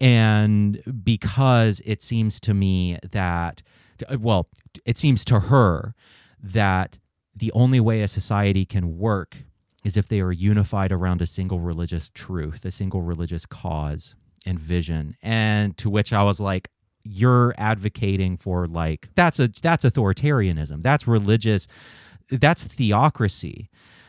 And 0.00 0.82
because 1.04 1.82
it 1.84 2.00
seems 2.00 2.40
to 2.40 2.54
me 2.54 2.98
that, 3.12 3.62
well, 4.18 4.48
it 4.84 4.98
seems 4.98 5.24
to 5.26 5.40
her 5.40 5.94
that 6.42 6.98
the 7.36 7.52
only 7.52 7.80
way 7.80 8.02
a 8.02 8.08
society 8.08 8.64
can 8.64 8.98
work 8.98 9.44
is 9.84 9.96
if 9.96 10.08
they 10.08 10.20
are 10.20 10.32
unified 10.32 10.90
around 10.90 11.22
a 11.22 11.26
single 11.26 11.60
religious 11.60 12.08
truth, 12.08 12.64
a 12.64 12.70
single 12.70 13.02
religious 13.02 13.46
cause 13.46 14.14
and 14.46 14.58
vision. 14.58 15.16
And 15.22 15.76
to 15.78 15.90
which 15.90 16.12
I 16.12 16.22
was 16.22 16.40
like, 16.40 16.68
you're 17.04 17.54
advocating 17.58 18.38
for 18.38 18.66
like 18.66 19.10
that's 19.14 19.38
a 19.38 19.48
that's 19.48 19.84
authoritarianism. 19.84 20.82
That's 20.82 21.06
religious 21.06 21.68
that's 22.30 22.64
theocracy 22.64 23.68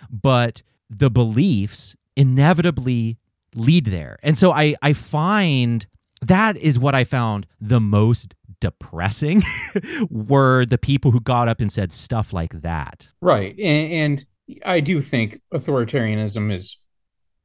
but 0.10 0.62
the 0.90 1.10
beliefs 1.10 1.96
inevitably 2.16 3.18
lead 3.54 3.86
there. 3.86 4.18
And 4.24 4.38
so 4.38 4.52
I, 4.52 4.76
I 4.82 4.94
find 4.94 5.86
that 6.22 6.58
is 6.58 6.80
what 6.80 6.96
I 6.96 7.04
found 7.04 7.48
the 7.60 7.80
most 7.80 8.34
depressing 8.60 9.44
were 10.10 10.66
the 10.66 10.78
people 10.78 11.12
who 11.12 11.20
got 11.20 11.48
up 11.48 11.60
and 11.60 11.72
said 11.72 11.92
stuff 11.92 12.34
like 12.34 12.62
that. 12.62 13.08
Right. 13.22 13.58
And, 13.60 13.92
and 13.92 14.26
I 14.64 14.80
do 14.80 15.02
think 15.02 15.42
authoritarianism 15.54 16.54
is 16.54 16.78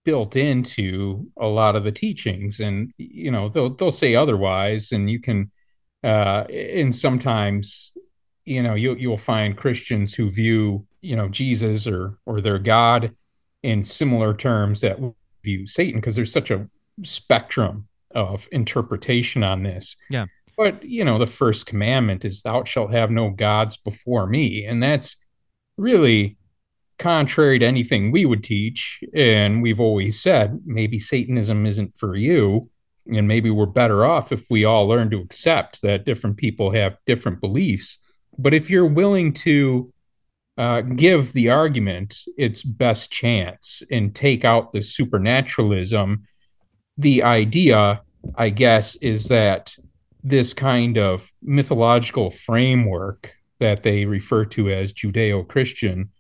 built 0.04 0.36
into 0.36 1.30
a 1.38 1.46
lot 1.46 1.76
of 1.76 1.84
the 1.84 1.92
teachings 1.92 2.58
and 2.58 2.92
you 2.96 3.30
know 3.30 3.48
they'll 3.48 3.70
they'll 3.70 3.90
say 3.90 4.14
otherwise 4.14 4.92
and 4.92 5.10
you 5.10 5.20
can 5.20 5.50
uh 6.02 6.44
and 6.48 6.94
sometimes 6.94 7.92
you 8.46 8.62
know 8.62 8.74
you 8.74 8.94
you'll 8.94 9.18
find 9.18 9.56
Christians 9.56 10.14
who 10.14 10.30
view 10.30 10.86
you 11.02 11.16
know 11.16 11.28
Jesus 11.28 11.86
or 11.86 12.18
or 12.24 12.40
their 12.40 12.58
God 12.58 13.14
in 13.62 13.84
similar 13.84 14.34
terms 14.34 14.80
that 14.80 14.98
view 15.44 15.66
Satan 15.66 16.00
because 16.00 16.16
there's 16.16 16.32
such 16.32 16.50
a 16.50 16.68
spectrum 17.04 17.88
of 18.14 18.48
interpretation 18.52 19.42
on 19.42 19.62
this. 19.62 19.96
Yeah. 20.10 20.26
But 20.56 20.82
you 20.84 21.04
know, 21.04 21.18
the 21.18 21.26
first 21.26 21.66
commandment 21.66 22.24
is 22.24 22.42
thou 22.42 22.64
shalt 22.64 22.92
have 22.92 23.10
no 23.10 23.30
gods 23.30 23.76
before 23.76 24.26
me. 24.26 24.64
And 24.64 24.82
that's 24.82 25.16
really 25.76 26.36
contrary 27.00 27.58
to 27.58 27.66
anything 27.66 28.12
we 28.12 28.24
would 28.24 28.44
teach. 28.44 29.02
And 29.14 29.62
we've 29.62 29.80
always 29.80 30.20
said 30.20 30.60
maybe 30.64 31.00
Satanism 31.00 31.66
isn't 31.66 31.94
for 31.94 32.14
you. 32.14 32.70
And 33.06 33.26
maybe 33.26 33.50
we're 33.50 33.66
better 33.66 34.04
off 34.04 34.30
if 34.30 34.44
we 34.50 34.64
all 34.64 34.86
learn 34.86 35.10
to 35.10 35.20
accept 35.20 35.82
that 35.82 36.04
different 36.04 36.36
people 36.36 36.70
have 36.72 36.98
different 37.06 37.40
beliefs. 37.40 37.98
But 38.38 38.54
if 38.54 38.70
you're 38.70 38.86
willing 38.86 39.32
to 39.32 39.92
uh, 40.56 40.82
give 40.82 41.32
the 41.32 41.48
argument 41.48 42.18
its 42.36 42.62
best 42.62 43.10
chance 43.10 43.82
and 43.90 44.14
take 44.14 44.44
out 44.44 44.72
the 44.72 44.82
supernaturalism, 44.82 46.24
the 46.98 47.22
idea, 47.22 48.02
I 48.36 48.50
guess, 48.50 48.96
is 48.96 49.28
that 49.28 49.74
this 50.22 50.52
kind 50.52 50.98
of 50.98 51.30
mythological 51.42 52.30
framework 52.30 53.34
that 53.58 53.82
they 53.82 54.04
refer 54.04 54.44
to 54.44 54.70
as 54.70 54.92
Judeo 54.92 55.48
Christian 55.48 56.10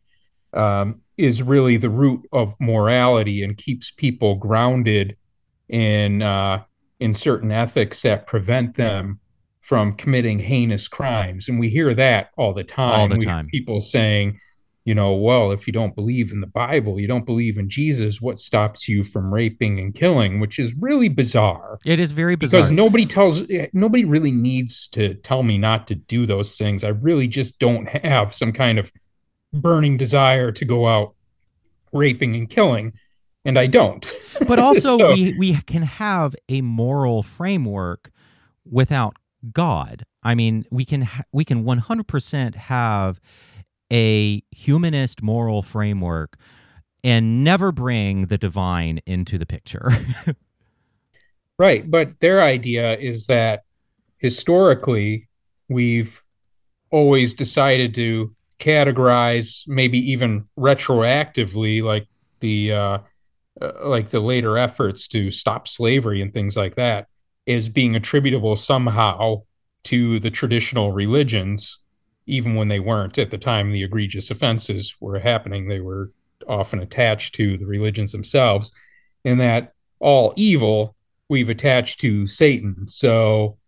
um, 0.54 1.02
is 1.16 1.42
really 1.42 1.76
the 1.76 1.90
root 1.90 2.26
of 2.32 2.54
morality 2.60 3.42
and 3.42 3.56
keeps 3.56 3.90
people 3.90 4.36
grounded 4.36 5.16
in 5.68 6.22
uh, 6.22 6.62
in 6.98 7.14
certain 7.14 7.50
ethics 7.50 8.02
that 8.02 8.26
prevent 8.26 8.74
them 8.74 9.20
from 9.60 9.92
committing 9.92 10.40
heinous 10.40 10.88
crimes. 10.88 11.48
And 11.48 11.60
we 11.60 11.70
hear 11.70 11.94
that 11.94 12.30
all 12.36 12.52
the 12.52 12.64
time. 12.64 13.00
All 13.00 13.08
the 13.08 13.24
time. 13.24 13.46
people 13.46 13.80
saying, 13.80 14.40
you 14.84 14.94
know, 14.94 15.14
well, 15.14 15.52
if 15.52 15.66
you 15.66 15.72
don't 15.72 15.94
believe 15.94 16.32
in 16.32 16.40
the 16.40 16.46
Bible, 16.46 16.98
you 16.98 17.06
don't 17.06 17.26
believe 17.26 17.58
in 17.58 17.68
Jesus, 17.68 18.20
what 18.20 18.38
stops 18.38 18.88
you 18.88 19.04
from 19.04 19.32
raping 19.32 19.78
and 19.78 19.94
killing? 19.94 20.40
Which 20.40 20.58
is 20.58 20.74
really 20.74 21.08
bizarre. 21.08 21.78
It 21.84 22.00
is 22.00 22.12
very 22.12 22.34
bizarre. 22.34 22.60
Because 22.60 22.72
nobody 22.72 23.06
tells, 23.06 23.42
nobody 23.72 24.04
really 24.04 24.32
needs 24.32 24.88
to 24.88 25.14
tell 25.14 25.42
me 25.42 25.58
not 25.58 25.86
to 25.88 25.94
do 25.94 26.26
those 26.26 26.56
things. 26.56 26.82
I 26.82 26.88
really 26.88 27.28
just 27.28 27.58
don't 27.58 27.88
have 27.88 28.34
some 28.34 28.52
kind 28.52 28.78
of 28.78 28.90
burning 29.52 29.96
desire 29.96 30.52
to 30.52 30.64
go 30.64 30.86
out 30.86 31.14
raping 31.92 32.36
and 32.36 32.48
killing 32.48 32.92
and 33.44 33.58
I 33.58 33.66
don't. 33.66 34.10
But 34.46 34.58
also 34.58 34.96
so, 34.98 35.12
we 35.12 35.34
we 35.38 35.60
can 35.62 35.82
have 35.82 36.34
a 36.48 36.62
moral 36.62 37.22
framework 37.22 38.10
without 38.64 39.16
God. 39.52 40.06
I 40.22 40.34
mean, 40.34 40.64
we 40.70 40.84
can 40.84 41.02
ha- 41.02 41.24
we 41.32 41.44
can 41.44 41.64
100% 41.64 42.54
have 42.54 43.20
a 43.92 44.42
humanist 44.50 45.22
moral 45.22 45.62
framework 45.62 46.38
and 47.02 47.44
never 47.44 47.72
bring 47.72 48.26
the 48.26 48.38
divine 48.38 49.00
into 49.04 49.36
the 49.36 49.46
picture. 49.46 49.90
right, 51.58 51.90
but 51.90 52.20
their 52.20 52.42
idea 52.42 52.96
is 52.96 53.26
that 53.26 53.64
historically 54.18 55.28
we've 55.68 56.22
always 56.90 57.34
decided 57.34 57.94
to 57.94 58.34
categorize 58.60 59.62
maybe 59.66 59.98
even 60.12 60.46
retroactively 60.56 61.82
like 61.82 62.06
the 62.40 62.72
uh, 62.72 62.98
uh, 63.60 63.72
like 63.84 64.10
the 64.10 64.20
later 64.20 64.56
efforts 64.56 65.08
to 65.08 65.30
stop 65.30 65.66
slavery 65.66 66.22
and 66.22 66.32
things 66.32 66.56
like 66.56 66.76
that 66.76 67.08
is 67.46 67.68
being 67.68 67.96
attributable 67.96 68.54
somehow 68.54 69.42
to 69.82 70.20
the 70.20 70.30
traditional 70.30 70.92
religions, 70.92 71.78
even 72.26 72.54
when 72.54 72.68
they 72.68 72.80
weren't 72.80 73.18
at 73.18 73.30
the 73.30 73.38
time 73.38 73.72
the 73.72 73.82
egregious 73.82 74.30
offenses 74.30 74.94
were 75.00 75.18
happening. 75.18 75.68
They 75.68 75.80
were 75.80 76.12
often 76.46 76.80
attached 76.80 77.34
to 77.36 77.56
the 77.56 77.66
religions 77.66 78.12
themselves, 78.12 78.72
and 79.24 79.40
that 79.40 79.72
all 79.98 80.32
evil 80.36 80.94
we've 81.28 81.48
attached 81.48 82.00
to 82.00 82.26
Satan. 82.26 82.88
So, 82.88 83.58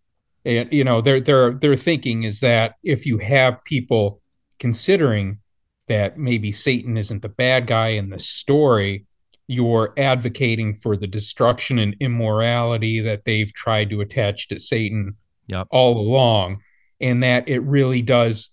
you 0.43 0.83
know, 0.83 1.01
their 1.01 1.19
their 1.19 1.53
their 1.53 1.75
thinking 1.75 2.23
is 2.23 2.39
that 2.39 2.75
if 2.83 3.05
you 3.05 3.17
have 3.19 3.63
people 3.63 4.21
considering 4.59 5.39
that 5.87 6.17
maybe 6.17 6.51
Satan 6.51 6.97
isn't 6.97 7.21
the 7.21 7.29
bad 7.29 7.67
guy 7.67 7.89
in 7.89 8.09
the 8.09 8.19
story, 8.19 9.05
you're 9.47 9.93
advocating 9.97 10.73
for 10.73 10.95
the 10.95 11.07
destruction 11.07 11.77
and 11.77 11.95
immorality 11.99 13.01
that 13.01 13.25
they've 13.25 13.53
tried 13.53 13.89
to 13.89 14.01
attach 14.01 14.47
to 14.47 14.57
Satan 14.59 15.15
yep. 15.47 15.67
all 15.69 15.97
along. 15.97 16.61
and 17.01 17.21
that 17.21 17.49
it 17.49 17.59
really 17.59 18.01
does 18.01 18.49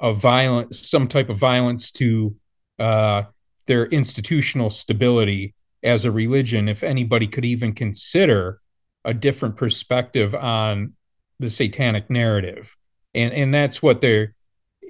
a 0.00 0.12
violent 0.12 0.74
some 0.74 1.08
type 1.08 1.28
of 1.28 1.38
violence 1.38 1.90
to 1.90 2.36
uh, 2.78 3.24
their 3.66 3.86
institutional 3.86 4.70
stability 4.70 5.54
as 5.82 6.04
a 6.04 6.12
religion 6.12 6.68
if 6.68 6.82
anybody 6.82 7.26
could 7.26 7.44
even 7.44 7.72
consider 7.72 8.60
a 9.04 9.14
different 9.14 9.56
perspective 9.56 10.34
on 10.34 10.92
the 11.40 11.48
satanic 11.48 12.10
narrative 12.10 12.76
and 13.14 13.32
and 13.32 13.54
that's 13.54 13.82
what 13.82 14.00
they're 14.00 14.34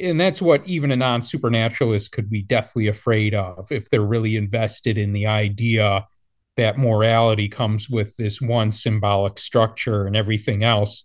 and 0.01 0.21
that's 0.21 0.41
what 0.41 0.67
even 0.67 0.91
a 0.91 0.97
non-supernaturalist 0.97 2.13
could 2.13 2.31
be 2.31 2.43
deathly 2.43 2.89
afraid 2.89 3.35
of 3.35 3.71
if 3.71 3.91
they're 3.91 4.01
really 4.01 4.37
invested 4.37 4.99
in 4.99 5.13
the 5.13 5.27
idea 5.27 6.07
that 6.57 6.79
morality 6.79 7.49
comes 7.49 7.89
with 7.89 8.17
this 8.17 8.41
one 8.41 8.73
symbolic 8.73 9.39
structure 9.39 10.07
and 10.07 10.17
everything 10.17 10.65
else 10.65 11.05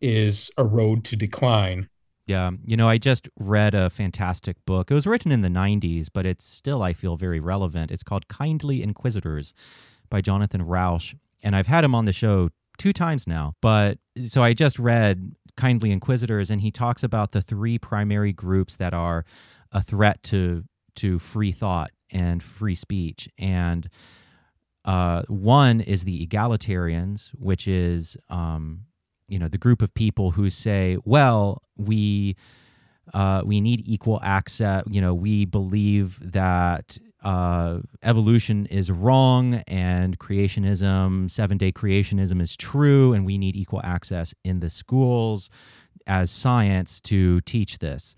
is 0.00 0.50
a 0.56 0.64
road 0.64 1.04
to 1.04 1.16
decline 1.16 1.88
yeah. 2.26 2.50
You 2.64 2.76
know, 2.76 2.88
I 2.88 2.98
just 2.98 3.28
read 3.38 3.74
a 3.74 3.90
fantastic 3.90 4.56
book. 4.64 4.90
It 4.90 4.94
was 4.94 5.06
written 5.06 5.32
in 5.32 5.42
the 5.42 5.48
90s, 5.48 6.08
but 6.12 6.24
it's 6.24 6.44
still, 6.44 6.82
I 6.82 6.92
feel, 6.92 7.16
very 7.16 7.40
relevant. 7.40 7.90
It's 7.90 8.02
called 8.02 8.28
Kindly 8.28 8.82
Inquisitors 8.82 9.52
by 10.08 10.20
Jonathan 10.20 10.62
Rauch. 10.62 11.16
And 11.42 11.56
I've 11.56 11.66
had 11.66 11.84
him 11.84 11.94
on 11.94 12.04
the 12.04 12.12
show 12.12 12.50
two 12.78 12.92
times 12.92 13.26
now. 13.26 13.54
But 13.60 13.98
so 14.26 14.42
I 14.42 14.54
just 14.54 14.78
read 14.78 15.34
Kindly 15.56 15.90
Inquisitors, 15.90 16.50
and 16.50 16.60
he 16.60 16.70
talks 16.70 17.02
about 17.02 17.32
the 17.32 17.42
three 17.42 17.78
primary 17.78 18.32
groups 18.32 18.76
that 18.76 18.94
are 18.94 19.24
a 19.70 19.82
threat 19.82 20.22
to 20.24 20.64
to 20.96 21.18
free 21.18 21.52
thought 21.52 21.90
and 22.10 22.42
free 22.42 22.74
speech. 22.74 23.28
And 23.38 23.88
uh, 24.84 25.22
one 25.28 25.80
is 25.80 26.04
the 26.04 26.26
egalitarians, 26.26 27.30
which 27.34 27.66
is 27.66 28.16
um, 28.28 28.82
you 29.28 29.38
know 29.38 29.48
the 29.48 29.58
group 29.58 29.82
of 29.82 29.94
people 29.94 30.32
who 30.32 30.50
say, 30.50 30.98
well, 31.04 31.62
we 31.76 32.36
uh, 33.14 33.42
we 33.44 33.60
need 33.60 33.82
equal 33.86 34.20
access. 34.22 34.84
You 34.88 35.00
know, 35.00 35.14
we 35.14 35.44
believe 35.44 36.18
that 36.20 36.98
uh, 37.22 37.78
evolution 38.02 38.66
is 38.66 38.90
wrong 38.90 39.62
and 39.66 40.18
creationism, 40.18 41.30
seven 41.30 41.58
day 41.58 41.72
creationism 41.72 42.40
is 42.40 42.56
true, 42.56 43.12
and 43.12 43.24
we 43.24 43.38
need 43.38 43.56
equal 43.56 43.80
access 43.84 44.34
in 44.44 44.60
the 44.60 44.70
schools 44.70 45.50
as 46.06 46.30
science 46.30 47.00
to 47.00 47.40
teach 47.42 47.78
this. 47.78 48.14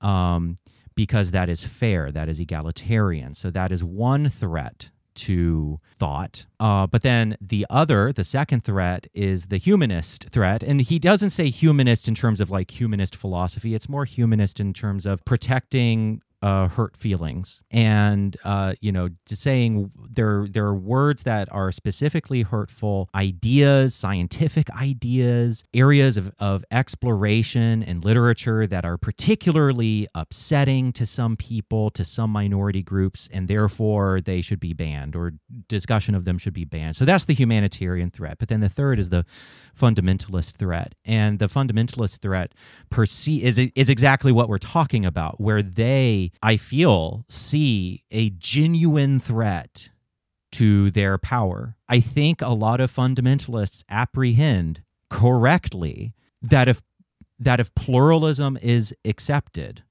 Um, 0.00 0.56
because 0.94 1.30
that 1.30 1.50
is 1.50 1.62
fair, 1.62 2.10
that 2.10 2.28
is 2.28 2.40
egalitarian. 2.40 3.34
So 3.34 3.50
that 3.50 3.70
is 3.70 3.84
one 3.84 4.28
threat 4.28 4.88
to 5.16 5.78
thought. 5.98 6.46
Uh, 6.60 6.86
but 6.86 7.02
then 7.02 7.36
the 7.40 7.66
other, 7.68 8.12
the 8.12 8.24
second 8.24 8.64
threat, 8.64 9.06
is 9.14 9.46
the 9.46 9.56
humanist 9.56 10.28
threat. 10.30 10.62
And 10.62 10.82
he 10.82 10.98
doesn't 10.98 11.30
say 11.30 11.48
humanist 11.48 12.08
in 12.08 12.14
terms 12.14 12.40
of 12.40 12.50
like 12.50 12.78
humanist 12.78 13.16
philosophy, 13.16 13.74
it's 13.74 13.88
more 13.88 14.04
humanist 14.04 14.60
in 14.60 14.72
terms 14.72 15.06
of 15.06 15.24
protecting 15.24 16.22
uh, 16.46 16.68
hurt 16.68 16.96
feelings. 16.96 17.60
And 17.72 18.36
uh, 18.44 18.74
you 18.80 18.92
know 18.92 19.08
saying 19.26 19.90
there 20.08 20.46
there 20.48 20.64
are 20.64 20.76
words 20.76 21.24
that 21.24 21.52
are 21.52 21.72
specifically 21.72 22.42
hurtful 22.42 23.08
ideas 23.16 23.96
scientific 23.96 24.70
ideas 24.70 25.64
areas 25.74 26.16
of, 26.16 26.32
of 26.38 26.64
exploration 26.70 27.82
and 27.82 28.04
literature 28.04 28.64
that 28.64 28.84
are 28.84 28.96
particularly 28.96 30.06
upsetting 30.14 30.92
to 30.92 31.04
some 31.04 31.36
people 31.36 31.90
to 31.90 32.04
some 32.04 32.30
minority 32.30 32.82
groups 32.82 33.28
and 33.32 33.48
therefore 33.48 34.20
they 34.20 34.40
should 34.40 34.60
be 34.60 34.72
banned 34.72 35.16
or 35.16 35.32
discussion 35.66 36.14
of 36.14 36.24
them 36.24 36.38
should 36.38 36.54
be 36.54 36.64
banned. 36.64 36.94
So 36.94 37.04
that's 37.04 37.24
the 37.24 37.34
humanitarian 37.34 38.10
threat. 38.10 38.38
But 38.38 38.48
then 38.48 38.60
the 38.60 38.68
third 38.68 39.00
is 39.00 39.08
the 39.08 39.24
fundamentalist 39.78 40.52
threat. 40.52 40.94
And 41.04 41.38
the 41.38 41.48
fundamentalist 41.48 42.20
threat 42.20 42.52
perceive 42.90 43.44
is, 43.44 43.58
is 43.58 43.88
exactly 43.88 44.32
what 44.32 44.48
we're 44.48 44.58
talking 44.58 45.04
about 45.04 45.40
where 45.40 45.62
they 45.62 46.32
I 46.42 46.56
feel, 46.56 47.24
see 47.28 48.04
a 48.10 48.30
genuine 48.30 49.20
threat 49.20 49.90
to 50.52 50.90
their 50.90 51.18
power. 51.18 51.76
I 51.88 52.00
think 52.00 52.40
a 52.40 52.48
lot 52.48 52.80
of 52.80 52.92
fundamentalists 52.94 53.84
apprehend 53.88 54.82
correctly 55.10 56.14
that 56.42 56.68
if 56.68 56.82
that 57.38 57.60
if 57.60 57.74
pluralism 57.74 58.56
is 58.62 58.94
accepted, 59.04 59.82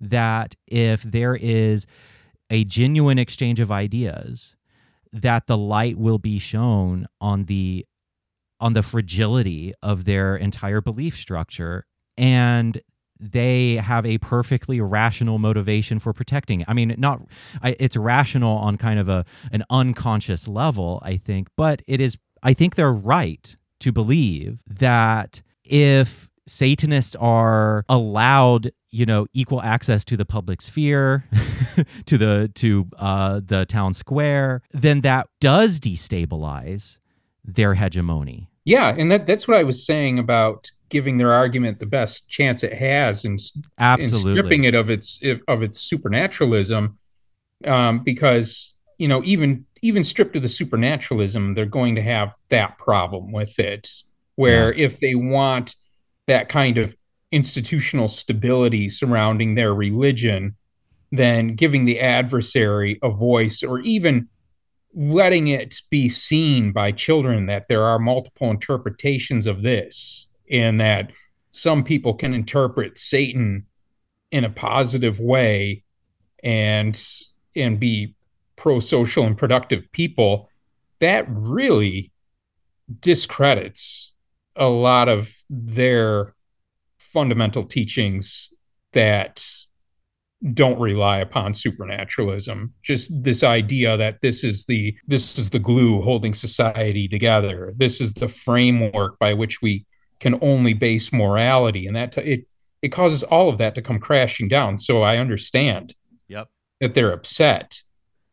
that 0.00 0.54
if 0.66 1.02
there 1.02 1.34
is 1.34 1.86
a 2.50 2.64
genuine 2.64 3.18
exchange 3.18 3.58
of 3.58 3.72
ideas, 3.72 4.54
that 5.12 5.46
the 5.46 5.56
light 5.56 5.98
will 5.98 6.18
be 6.18 6.38
shown 6.38 7.06
on 7.20 7.46
the 7.46 7.86
on 8.60 8.72
the 8.74 8.82
fragility 8.82 9.74
of 9.82 10.04
their 10.04 10.36
entire 10.36 10.80
belief 10.80 11.16
structure 11.16 11.86
and 12.16 12.80
they 13.18 13.76
have 13.76 14.04
a 14.04 14.18
perfectly 14.18 14.80
rational 14.80 15.38
motivation 15.38 15.98
for 15.98 16.12
protecting 16.12 16.60
it. 16.60 16.68
I 16.68 16.74
mean, 16.74 16.94
not 16.98 17.22
it's 17.62 17.96
rational 17.96 18.56
on 18.56 18.76
kind 18.76 18.98
of 18.98 19.08
a 19.08 19.24
an 19.52 19.64
unconscious 19.70 20.48
level, 20.48 21.00
I 21.02 21.16
think, 21.16 21.48
but 21.56 21.82
it 21.86 22.00
is. 22.00 22.16
I 22.42 22.52
think 22.52 22.74
they're 22.74 22.92
right 22.92 23.56
to 23.80 23.92
believe 23.92 24.58
that 24.66 25.42
if 25.64 26.28
Satanists 26.46 27.16
are 27.16 27.84
allowed, 27.88 28.72
you 28.90 29.06
know, 29.06 29.26
equal 29.32 29.62
access 29.62 30.04
to 30.06 30.16
the 30.16 30.26
public 30.26 30.60
sphere, 30.60 31.24
to 32.06 32.18
the 32.18 32.50
to 32.56 32.88
uh, 32.98 33.40
the 33.44 33.64
town 33.66 33.94
square, 33.94 34.62
then 34.72 35.00
that 35.02 35.28
does 35.40 35.80
destabilize 35.80 36.98
their 37.44 37.74
hegemony. 37.74 38.48
Yeah, 38.64 38.94
and 38.96 39.10
that 39.10 39.26
that's 39.26 39.48
what 39.48 39.56
I 39.56 39.62
was 39.62 39.84
saying 39.84 40.18
about 40.18 40.70
giving 40.94 41.18
their 41.18 41.32
argument 41.32 41.80
the 41.80 41.86
best 41.86 42.28
chance 42.28 42.62
it 42.62 42.72
has 42.72 43.24
and, 43.24 43.40
Absolutely. 43.80 44.30
and 44.30 44.38
stripping 44.38 44.62
it 44.62 44.76
of 44.76 44.88
its 44.88 45.18
of 45.48 45.60
its 45.60 45.80
supernaturalism 45.80 46.96
um, 47.66 48.04
because 48.04 48.74
you 48.96 49.08
know 49.08 49.20
even 49.24 49.66
even 49.82 50.04
stripped 50.04 50.36
of 50.36 50.42
the 50.42 50.46
supernaturalism 50.46 51.54
they're 51.54 51.66
going 51.66 51.96
to 51.96 52.00
have 52.00 52.36
that 52.48 52.78
problem 52.78 53.32
with 53.32 53.58
it 53.58 53.88
where 54.36 54.72
yeah. 54.72 54.86
if 54.86 55.00
they 55.00 55.16
want 55.16 55.74
that 56.28 56.48
kind 56.48 56.78
of 56.78 56.94
institutional 57.32 58.06
stability 58.06 58.88
surrounding 58.88 59.56
their 59.56 59.74
religion 59.74 60.54
then 61.10 61.56
giving 61.56 61.86
the 61.86 61.98
adversary 61.98 63.00
a 63.02 63.10
voice 63.10 63.64
or 63.64 63.80
even 63.80 64.28
letting 64.94 65.48
it 65.48 65.80
be 65.90 66.08
seen 66.08 66.70
by 66.70 66.92
children 66.92 67.46
that 67.46 67.66
there 67.66 67.82
are 67.82 67.98
multiple 67.98 68.48
interpretations 68.48 69.48
of 69.48 69.62
this 69.62 70.28
in 70.54 70.76
that 70.76 71.10
some 71.50 71.82
people 71.82 72.14
can 72.14 72.32
interpret 72.32 72.96
Satan 72.96 73.66
in 74.30 74.44
a 74.44 74.50
positive 74.50 75.18
way 75.18 75.82
and 76.44 77.00
and 77.56 77.80
be 77.80 78.14
pro-social 78.54 79.26
and 79.26 79.36
productive 79.36 79.90
people 79.90 80.48
that 81.00 81.26
really 81.28 82.12
discredits 83.00 84.14
a 84.54 84.66
lot 84.66 85.08
of 85.08 85.34
their 85.50 86.34
fundamental 86.98 87.64
teachings 87.64 88.54
that 88.92 89.44
don't 90.52 90.78
rely 90.78 91.18
upon 91.18 91.52
supernaturalism. 91.52 92.74
Just 92.82 93.24
this 93.24 93.42
idea 93.42 93.96
that 93.96 94.20
this 94.20 94.44
is 94.44 94.66
the 94.66 94.94
this 95.08 95.36
is 95.36 95.50
the 95.50 95.58
glue 95.58 96.00
holding 96.00 96.34
society 96.34 97.08
together. 97.08 97.74
This 97.76 98.00
is 98.00 98.12
the 98.12 98.28
framework 98.28 99.18
by 99.18 99.34
which 99.34 99.60
we 99.60 99.84
can 100.20 100.38
only 100.40 100.72
base 100.72 101.12
morality, 101.12 101.86
and 101.86 101.96
that 101.96 102.12
t- 102.12 102.20
it 102.20 102.46
it 102.82 102.88
causes 102.88 103.22
all 103.22 103.48
of 103.48 103.58
that 103.58 103.74
to 103.74 103.82
come 103.82 103.98
crashing 103.98 104.48
down. 104.48 104.78
So 104.78 105.02
I 105.02 105.16
understand. 105.18 105.94
Yep. 106.28 106.48
That 106.80 106.94
they're 106.94 107.12
upset, 107.12 107.82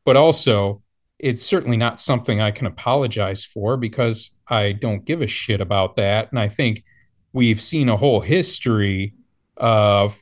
but 0.06 0.18
also 0.18 0.82
it's 1.20 1.46
certainly 1.46 1.78
not 1.78 2.02
something 2.02 2.42
I 2.42 2.52
can 2.52 2.66
apologize 2.66 3.46
for 3.46 3.78
because 3.78 4.32
I 4.48 4.72
don't 4.72 5.06
give 5.06 5.22
a 5.22 5.28
shit 5.28 5.62
about 5.62 5.96
that. 5.98 6.32
And 6.32 6.40
I 6.40 6.50
think 6.50 6.84
we've 7.32 7.62
seen 7.62 7.90
a 7.90 7.98
whole 7.98 8.22
history 8.22 9.14
of 9.56 10.20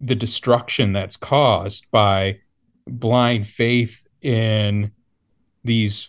the 0.00 0.16
destruction 0.16 0.92
that's 0.92 1.16
caused 1.16 1.88
by 1.92 2.40
blind 2.88 3.46
faith 3.46 4.04
in 4.20 4.90
these 5.62 6.08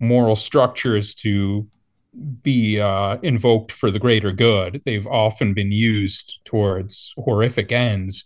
moral 0.00 0.36
structures 0.36 1.14
to 1.14 1.64
be 2.42 2.80
uh, 2.80 3.18
invoked 3.22 3.72
for 3.72 3.90
the 3.90 3.98
greater 3.98 4.32
good. 4.32 4.82
They've 4.84 5.06
often 5.06 5.54
been 5.54 5.72
used 5.72 6.38
towards 6.44 7.12
horrific 7.16 7.72
ends, 7.72 8.24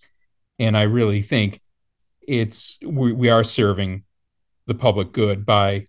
and 0.59 0.77
I 0.77 0.83
really 0.83 1.23
think 1.23 1.61
it's 2.27 2.79
we, 2.85 3.13
we 3.13 3.29
are 3.29 3.45
serving 3.45 4.05
the 4.67 4.75
public 4.75 5.13
good 5.13 5.45
by 5.45 5.87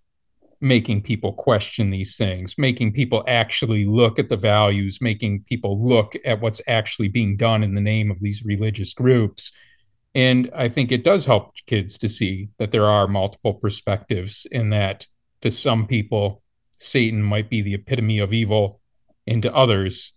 making 0.60 1.02
people 1.02 1.34
question 1.34 1.90
these 1.90 2.16
things, 2.16 2.56
making 2.58 2.94
people 2.94 3.24
actually 3.28 3.86
look 3.86 4.20
at 4.20 4.30
the 4.30 4.38
values, 4.38 5.00
making 5.02 5.44
people 5.44 5.84
look 5.84 6.16
at 6.24 6.40
what's 6.40 6.62
actually 6.68 7.08
being 7.08 7.36
done 7.36 7.64
in 7.64 7.74
the 7.74 7.82
name 7.82 8.12
of 8.12 8.20
these 8.20 8.46
religious 8.46 8.94
groups. 8.94 9.52
And 10.14 10.50
I 10.56 10.70
think 10.70 10.92
it 10.92 11.04
does 11.04 11.26
help 11.26 11.54
kids 11.66 11.98
to 12.00 12.10
see 12.10 12.50
that 12.60 12.72
there 12.72 12.86
are 12.86 13.08
multiple 13.08 13.56
perspectives, 13.56 14.46
and 14.52 14.72
that 14.72 15.08
to 15.42 15.50
some 15.50 15.88
people, 15.88 16.41
Satan 16.82 17.22
might 17.22 17.50
be 17.50 17.62
the 17.62 17.76
epitome 17.76 18.20
of 18.20 18.34
evil, 18.34 18.82
and 19.28 19.42
to 19.44 19.54
others, 19.56 20.14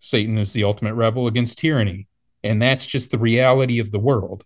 Satan 0.00 0.38
is 0.38 0.52
the 0.52 0.64
ultimate 0.64 0.94
rebel 0.94 1.26
against 1.26 1.58
tyranny. 1.58 2.08
And 2.42 2.62
that's 2.62 2.86
just 2.86 3.10
the 3.10 3.18
reality 3.18 3.78
of 3.78 3.90
the 3.90 3.98
world. 3.98 4.44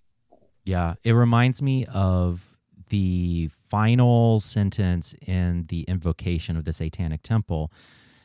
Yeah. 0.64 0.94
It 1.04 1.12
reminds 1.12 1.62
me 1.62 1.86
of 1.86 2.56
the 2.88 3.50
final 3.68 4.40
sentence 4.40 5.14
in 5.26 5.66
the 5.68 5.82
invocation 5.82 6.56
of 6.56 6.64
the 6.64 6.72
Satanic 6.72 7.22
Temple. 7.22 7.70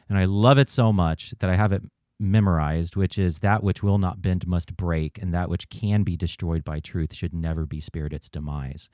And 0.10 0.17
I 0.17 0.26
love 0.26 0.58
it 0.58 0.69
so 0.69 0.91
much 0.91 1.34
that 1.39 1.50
I 1.50 1.56
have 1.56 1.71
it 1.71 1.84
memorized, 2.19 2.95
which 2.95 3.17
is 3.17 3.39
that 3.39 3.62
which 3.62 3.84
will 3.84 3.97
not 3.97 4.21
bend 4.21 4.47
must 4.47 4.76
break, 4.76 5.19
and 5.21 5.34
that 5.34 5.50
which 5.50 5.69
can 5.69 6.04
be 6.04 6.17
destroyed 6.17 6.63
by 6.63 6.80
truth 6.80 7.13
should 7.13 7.34
never 7.34 7.65
be 7.65 7.80
spared 7.80 8.13
its 8.13 8.30
demise. 8.30 8.89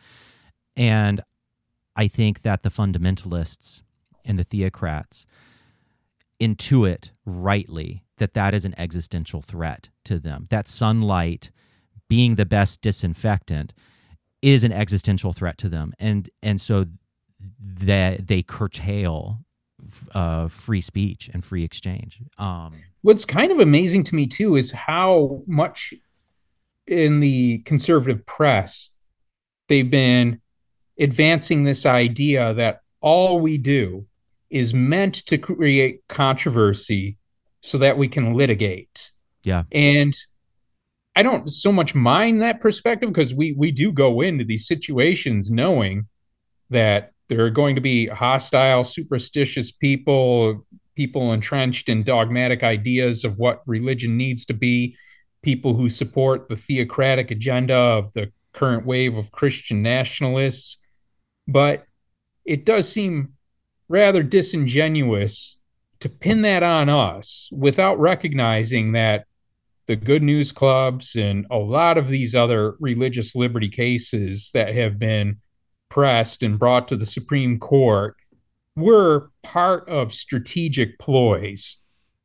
And 0.75 1.21
I 1.95 2.07
think 2.07 2.41
that 2.41 2.63
the 2.63 2.69
fundamentalists 2.69 3.81
and 4.25 4.39
the 4.39 4.45
theocrats 4.45 5.25
intuit 6.39 7.09
rightly 7.25 8.03
that 8.17 8.33
that 8.33 8.53
is 8.53 8.65
an 8.65 8.75
existential 8.77 9.41
threat 9.41 9.89
to 10.05 10.19
them. 10.19 10.47
That 10.49 10.67
sunlight 10.67 11.51
being 12.09 12.35
the 12.35 12.45
best 12.45 12.81
disinfectant 12.81 13.73
is 14.41 14.63
an 14.63 14.71
existential 14.71 15.33
threat 15.33 15.57
to 15.59 15.69
them. 15.69 15.93
And 15.99 16.29
and 16.41 16.59
so 16.59 16.85
that 17.59 18.27
they 18.27 18.43
curtail 18.43 19.39
uh, 20.13 20.47
free 20.47 20.81
speech 20.81 21.29
and 21.33 21.43
free 21.43 21.63
exchange. 21.63 22.21
Um, 22.37 22.75
What's 23.01 23.25
kind 23.25 23.51
of 23.51 23.59
amazing 23.59 24.03
to 24.05 24.15
me 24.15 24.27
too 24.27 24.55
is 24.55 24.71
how 24.71 25.43
much 25.45 25.93
in 26.87 27.19
the 27.19 27.59
conservative 27.59 28.25
press 28.25 28.89
they've 29.67 29.89
been 29.89 30.41
advancing 30.99 31.63
this 31.63 31.85
idea 31.85 32.53
that 32.53 32.81
all 33.01 33.39
we 33.39 33.57
do 33.57 34.05
is 34.53 34.73
meant 34.73 35.15
to 35.25 35.37
create 35.37 36.01
controversy 36.07 37.17
so 37.61 37.79
that 37.79 37.97
we 37.97 38.07
can 38.07 38.35
litigate. 38.35 39.11
Yeah. 39.43 39.63
And 39.71 40.15
I 41.15 41.23
don't 41.23 41.49
so 41.49 41.71
much 41.71 41.95
mind 41.95 42.41
that 42.41 42.61
perspective 42.61 43.09
because 43.09 43.33
we 43.33 43.53
we 43.53 43.71
do 43.71 43.91
go 43.91 44.21
into 44.21 44.43
these 44.43 44.67
situations 44.67 45.49
knowing 45.49 46.07
that 46.69 47.11
there 47.29 47.43
are 47.43 47.49
going 47.49 47.75
to 47.75 47.81
be 47.81 48.07
hostile, 48.07 48.83
superstitious 48.83 49.71
people, 49.71 50.65
people 50.95 51.33
entrenched 51.33 51.89
in 51.89 52.03
dogmatic 52.03 52.63
ideas 52.63 53.23
of 53.23 53.37
what 53.39 53.61
religion 53.65 54.15
needs 54.17 54.45
to 54.45 54.53
be, 54.53 54.95
people 55.41 55.73
who 55.73 55.89
support 55.89 56.47
the 56.47 56.55
theocratic 56.55 57.31
agenda 57.31 57.75
of 57.75 58.13
the 58.13 58.31
current 58.53 58.85
wave 58.85 59.17
of 59.17 59.31
Christian 59.31 59.81
nationalists. 59.81 60.77
But 61.47 61.85
it 62.45 62.65
does 62.65 62.87
seem 62.89 63.33
rather 63.87 64.23
disingenuous 64.23 65.57
to 65.99 66.09
pin 66.09 66.41
that 66.41 66.63
on 66.63 66.89
us 66.89 67.49
without 67.51 67.99
recognizing 67.99 68.91
that 68.91 69.25
the 69.87 69.95
good 69.95 70.23
news 70.23 70.51
clubs 70.51 71.15
and 71.15 71.45
a 71.51 71.57
lot 71.57 71.97
of 71.97 72.07
these 72.07 72.33
other 72.33 72.75
religious 72.79 73.35
liberty 73.35 73.69
cases 73.69 74.51
that 74.53 74.73
have 74.75 74.97
been 74.97 75.37
pressed 75.89 76.41
and 76.41 76.57
brought 76.57 76.87
to 76.87 76.95
the 76.95 77.05
Supreme 77.05 77.59
Court 77.59 78.15
were 78.75 79.29
part 79.43 79.87
of 79.87 80.13
strategic 80.13 80.97
ploys 80.99 81.77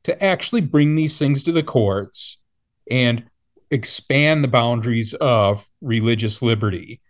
to 0.03 0.23
actually 0.23 0.61
bring 0.61 0.95
these 0.95 1.19
things 1.19 1.43
to 1.43 1.51
the 1.51 1.63
courts 1.63 2.41
and 2.89 3.25
expand 3.69 4.43
the 4.43 4.47
boundaries 4.47 5.13
of 5.15 5.69
religious 5.81 6.41
liberty. 6.41 7.01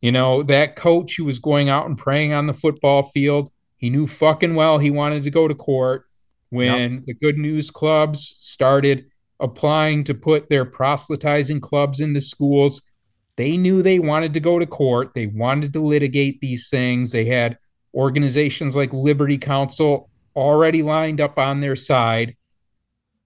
You 0.00 0.12
know, 0.12 0.42
that 0.44 0.76
coach 0.76 1.16
who 1.16 1.24
was 1.24 1.38
going 1.38 1.68
out 1.68 1.86
and 1.86 1.98
praying 1.98 2.32
on 2.32 2.46
the 2.46 2.52
football 2.52 3.02
field, 3.02 3.50
he 3.84 3.90
knew 3.90 4.06
fucking 4.06 4.54
well 4.54 4.78
he 4.78 4.90
wanted 4.90 5.24
to 5.24 5.30
go 5.30 5.46
to 5.46 5.54
court 5.54 6.06
when 6.48 6.94
yep. 6.94 7.02
the 7.04 7.12
good 7.12 7.36
news 7.36 7.70
clubs 7.70 8.38
started 8.40 9.04
applying 9.40 10.04
to 10.04 10.14
put 10.14 10.48
their 10.48 10.64
proselytizing 10.64 11.60
clubs 11.60 12.00
into 12.00 12.18
schools. 12.18 12.80
They 13.36 13.58
knew 13.58 13.82
they 13.82 13.98
wanted 13.98 14.32
to 14.32 14.40
go 14.40 14.58
to 14.58 14.64
court. 14.64 15.10
They 15.14 15.26
wanted 15.26 15.74
to 15.74 15.84
litigate 15.84 16.40
these 16.40 16.70
things. 16.70 17.12
They 17.12 17.26
had 17.26 17.58
organizations 17.92 18.74
like 18.74 18.90
Liberty 18.94 19.36
Counsel 19.36 20.08
already 20.34 20.82
lined 20.82 21.20
up 21.20 21.38
on 21.38 21.60
their 21.60 21.76
side. 21.76 22.36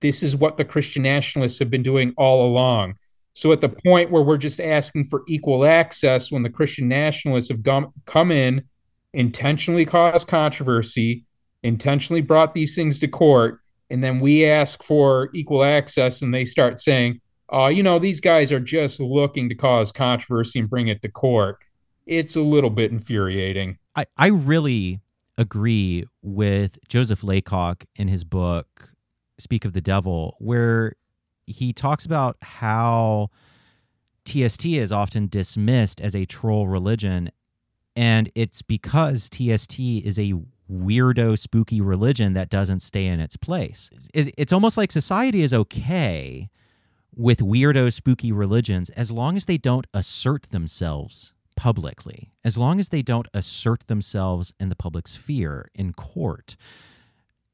This 0.00 0.24
is 0.24 0.34
what 0.34 0.56
the 0.56 0.64
Christian 0.64 1.04
nationalists 1.04 1.60
have 1.60 1.70
been 1.70 1.84
doing 1.84 2.14
all 2.16 2.44
along. 2.44 2.96
So, 3.32 3.52
at 3.52 3.60
the 3.60 3.68
point 3.68 4.10
where 4.10 4.24
we're 4.24 4.38
just 4.38 4.58
asking 4.58 5.04
for 5.04 5.22
equal 5.28 5.64
access, 5.64 6.32
when 6.32 6.42
the 6.42 6.50
Christian 6.50 6.88
nationalists 6.88 7.50
have 7.50 7.62
come 8.06 8.32
in, 8.32 8.64
intentionally 9.12 9.84
caused 9.84 10.28
controversy, 10.28 11.24
intentionally 11.62 12.20
brought 12.20 12.54
these 12.54 12.74
things 12.74 13.00
to 13.00 13.08
court, 13.08 13.60
and 13.90 14.04
then 14.04 14.20
we 14.20 14.44
ask 14.44 14.82
for 14.82 15.30
equal 15.34 15.64
access, 15.64 16.22
and 16.22 16.32
they 16.34 16.44
start 16.44 16.80
saying, 16.80 17.20
"Oh, 17.48 17.68
you 17.68 17.82
know, 17.82 17.98
these 17.98 18.20
guys 18.20 18.52
are 18.52 18.60
just 18.60 19.00
looking 19.00 19.48
to 19.48 19.54
cause 19.54 19.92
controversy 19.92 20.60
and 20.60 20.70
bring 20.70 20.88
it 20.88 21.02
to 21.02 21.08
court." 21.08 21.56
It's 22.06 22.36
a 22.36 22.42
little 22.42 22.70
bit 22.70 22.90
infuriating. 22.90 23.78
I, 23.94 24.06
I 24.16 24.28
really 24.28 25.00
agree 25.36 26.04
with 26.22 26.78
Joseph 26.88 27.22
Laycock 27.22 27.84
in 27.96 28.08
his 28.08 28.24
book 28.24 28.90
Speak 29.38 29.64
of 29.64 29.72
the 29.72 29.80
Devil, 29.80 30.36
where 30.38 30.94
he 31.46 31.72
talks 31.72 32.04
about 32.04 32.36
how 32.42 33.30
TST 34.26 34.66
is 34.66 34.92
often 34.92 35.28
dismissed 35.28 36.00
as 36.00 36.14
a 36.14 36.26
troll 36.26 36.68
religion. 36.68 37.30
And 37.98 38.30
it's 38.36 38.62
because 38.62 39.28
TST 39.28 39.80
is 39.80 40.20
a 40.20 40.32
weirdo, 40.70 41.36
spooky 41.36 41.80
religion 41.80 42.32
that 42.34 42.48
doesn't 42.48 42.78
stay 42.78 43.06
in 43.06 43.18
its 43.18 43.36
place. 43.36 43.90
it's 44.14 44.52
almost 44.52 44.76
like 44.76 44.92
society 44.92 45.42
is 45.42 45.52
okay 45.52 46.48
with 47.12 47.40
weirdo, 47.40 47.92
spooky 47.92 48.30
religions 48.30 48.88
as 48.90 49.10
long 49.10 49.36
as 49.36 49.46
they 49.46 49.58
don't 49.58 49.88
assert 49.92 50.44
themselves 50.50 51.32
publicly, 51.56 52.30
as 52.44 52.56
long 52.56 52.78
as 52.78 52.90
they 52.90 53.02
don't 53.02 53.26
assert 53.34 53.88
themselves 53.88 54.54
in 54.60 54.68
the 54.68 54.76
public 54.76 55.08
sphere 55.08 55.68
in 55.74 55.92
court. 55.92 56.54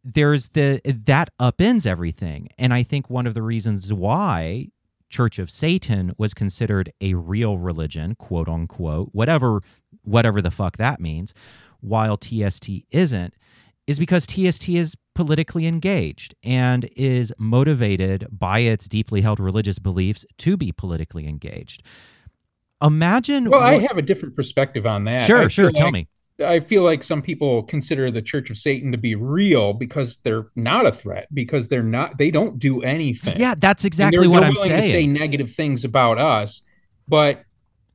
There's 0.05 0.49
the 0.49 0.83
that 0.85 1.31
upends 1.41 1.87
everything. 1.87 2.51
And 2.59 2.75
I 2.75 2.83
think 2.83 3.09
one 3.09 3.27
of 3.27 3.33
the 3.33 3.41
reasons 3.41 3.91
why 3.95 4.69
Church 5.15 5.39
of 5.39 5.49
Satan 5.49 6.13
was 6.19 6.35
considered 6.35 6.93
a 7.01 7.15
real 7.15 7.57
religion, 7.57 8.17
quote 8.17 8.49
unquote, 8.49 9.11
whatever 9.13 9.61
whatever 10.05 10.41
the 10.41 10.51
fuck 10.51 10.77
that 10.77 11.01
means, 11.01 11.35
while 11.81 12.17
TST 12.17 12.71
isn't, 12.91 13.35
is 13.87 13.99
because 13.99 14.27
TST 14.27 14.71
is 14.71 14.97
politically 15.15 15.67
engaged 15.67 16.35
and 16.43 16.89
is 16.97 17.33
motivated 17.39 18.27
by 18.31 18.61
its 18.61 18.89
deeply 18.89 19.21
held 19.21 19.39
religious 19.39 19.79
beliefs 19.79 20.25
to 20.39 20.57
be 20.57 20.73
politically 20.73 21.29
engaged. 21.29 21.83
Imagine. 22.83 23.51
Well, 23.51 23.61
what... 23.61 23.75
I 23.75 23.79
have 23.79 23.99
a 23.99 24.03
different 24.03 24.37
perspective 24.37 24.87
on 24.87 25.05
that. 25.05 25.27
Sure, 25.27 25.49
sure. 25.49 25.71
Tell 25.71 25.91
me. 25.91 26.09
I 26.45 26.59
feel 26.59 26.83
like 26.83 27.05
some 27.05 27.23
people 27.23 27.63
consider 27.63 28.11
the 28.11 28.21
Church 28.21 28.51
of 28.51 28.59
Satan 28.59 28.91
to 28.91 28.99
be 28.99 29.15
real 29.15 29.73
because 29.73 30.17
they're 30.17 30.49
not 30.57 30.85
a 30.85 30.91
threat 30.91 31.29
because 31.33 31.69
they're 31.69 31.85
not 31.85 32.19
they 32.19 32.33
don't 32.33 32.59
do 32.59 32.83
anything. 32.83 33.39
Yeah, 33.39 33.55
that's 33.57 33.85
exactly 33.85 34.27
what 34.27 34.43
I'm 34.43 34.57
saying. 34.57 34.83
To 34.83 34.91
say 34.91 35.07
negative 35.07 35.53
things 35.53 35.85
about 35.85 36.19
us, 36.19 36.63
but 37.07 37.45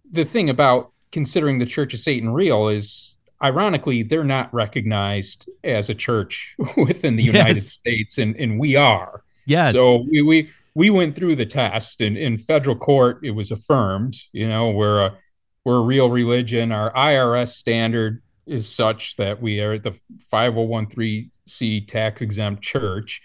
the 0.09 0.23
thing 0.23 0.49
about 0.49 0.93
considering 1.11 1.59
the 1.59 1.65
Church 1.65 1.93
of 1.93 1.99
Satan 1.99 2.31
real 2.31 2.67
is 2.67 3.15
ironically 3.41 4.03
they're 4.03 4.23
not 4.23 4.53
recognized 4.53 5.49
as 5.63 5.89
a 5.89 5.95
church 5.95 6.55
within 6.77 7.15
the 7.15 7.23
yes. 7.23 7.33
United 7.33 7.63
States 7.63 8.17
and 8.17 8.35
and 8.35 8.59
we 8.59 8.75
are. 8.75 9.23
Yes. 9.45 9.73
So 9.73 10.05
we 10.09 10.21
we 10.21 10.49
we 10.75 10.89
went 10.89 11.15
through 11.15 11.35
the 11.35 11.45
test 11.45 12.01
and 12.01 12.17
in 12.17 12.37
federal 12.37 12.75
court 12.75 13.19
it 13.23 13.31
was 13.31 13.51
affirmed 13.51 14.15
you 14.31 14.47
know 14.47 14.69
we're 14.69 15.01
a 15.01 15.17
we're 15.65 15.77
a 15.77 15.81
real 15.81 16.09
religion 16.09 16.71
our 16.71 16.93
irs 16.93 17.49
standard 17.49 18.21
is 18.45 18.73
such 18.73 19.15
that 19.17 19.41
we 19.41 19.59
are 19.59 19.77
the 19.77 19.93
5013c 20.31 21.87
tax 21.87 22.21
exempt 22.21 22.63
church 22.63 23.21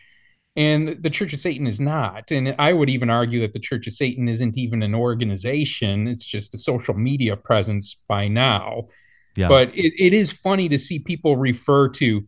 and 0.56 1.02
the 1.02 1.10
church 1.10 1.32
of 1.32 1.38
satan 1.38 1.66
is 1.66 1.80
not 1.80 2.30
and 2.30 2.54
i 2.58 2.72
would 2.72 2.88
even 2.88 3.10
argue 3.10 3.40
that 3.40 3.52
the 3.52 3.58
church 3.58 3.86
of 3.86 3.92
satan 3.92 4.28
isn't 4.28 4.56
even 4.56 4.82
an 4.82 4.94
organization 4.94 6.06
it's 6.06 6.24
just 6.24 6.54
a 6.54 6.58
social 6.58 6.94
media 6.94 7.36
presence 7.36 7.96
by 8.08 8.28
now 8.28 8.84
yeah. 9.36 9.48
but 9.48 9.68
it, 9.74 9.92
it 9.98 10.12
is 10.12 10.30
funny 10.30 10.68
to 10.68 10.78
see 10.78 10.98
people 10.98 11.36
refer 11.36 11.88
to 11.88 12.26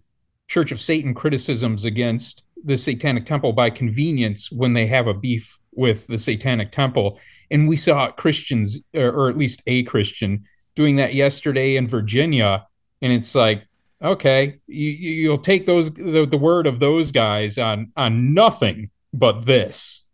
church 0.49 0.73
of 0.73 0.81
satan 0.81 1.15
criticisms 1.15 1.85
against 1.85 2.47
the 2.65 2.77
Satanic 2.77 3.27
Temple 3.27 3.53
by 3.53 3.71
convenience 3.71 4.51
when 4.51 4.73
they 4.73 4.87
have 4.87 5.07
a 5.07 5.15
beef 5.15 5.59
with 5.73 6.07
the 6.09 6.19
Satanic 6.19 6.73
Temple. 6.73 7.21
And 7.51 7.69
we 7.69 7.77
saw 7.77 8.11
Christians, 8.11 8.79
or 8.93 9.29
at 9.31 9.37
least 9.37 9.63
a 9.67 9.85
Christian, 9.85 10.45
doing 10.75 10.97
that 10.97 11.15
yesterday 11.15 11.77
in 11.77 11.87
Virginia. 11.87 12.67
And 13.01 13.13
it's 13.13 13.35
like, 13.35 13.67
okay, 14.03 14.61
you, 14.67 14.91
you'll 14.91 15.39
take 15.39 15.67
those 15.67 15.93
the, 15.93 16.27
the 16.29 16.39
word 16.39 16.67
of 16.67 16.79
those 16.79 17.13
guys 17.13 17.59
on 17.59 17.93
on 17.97 18.35
nothing 18.35 18.91
but 19.13 19.47
this. 19.47 20.05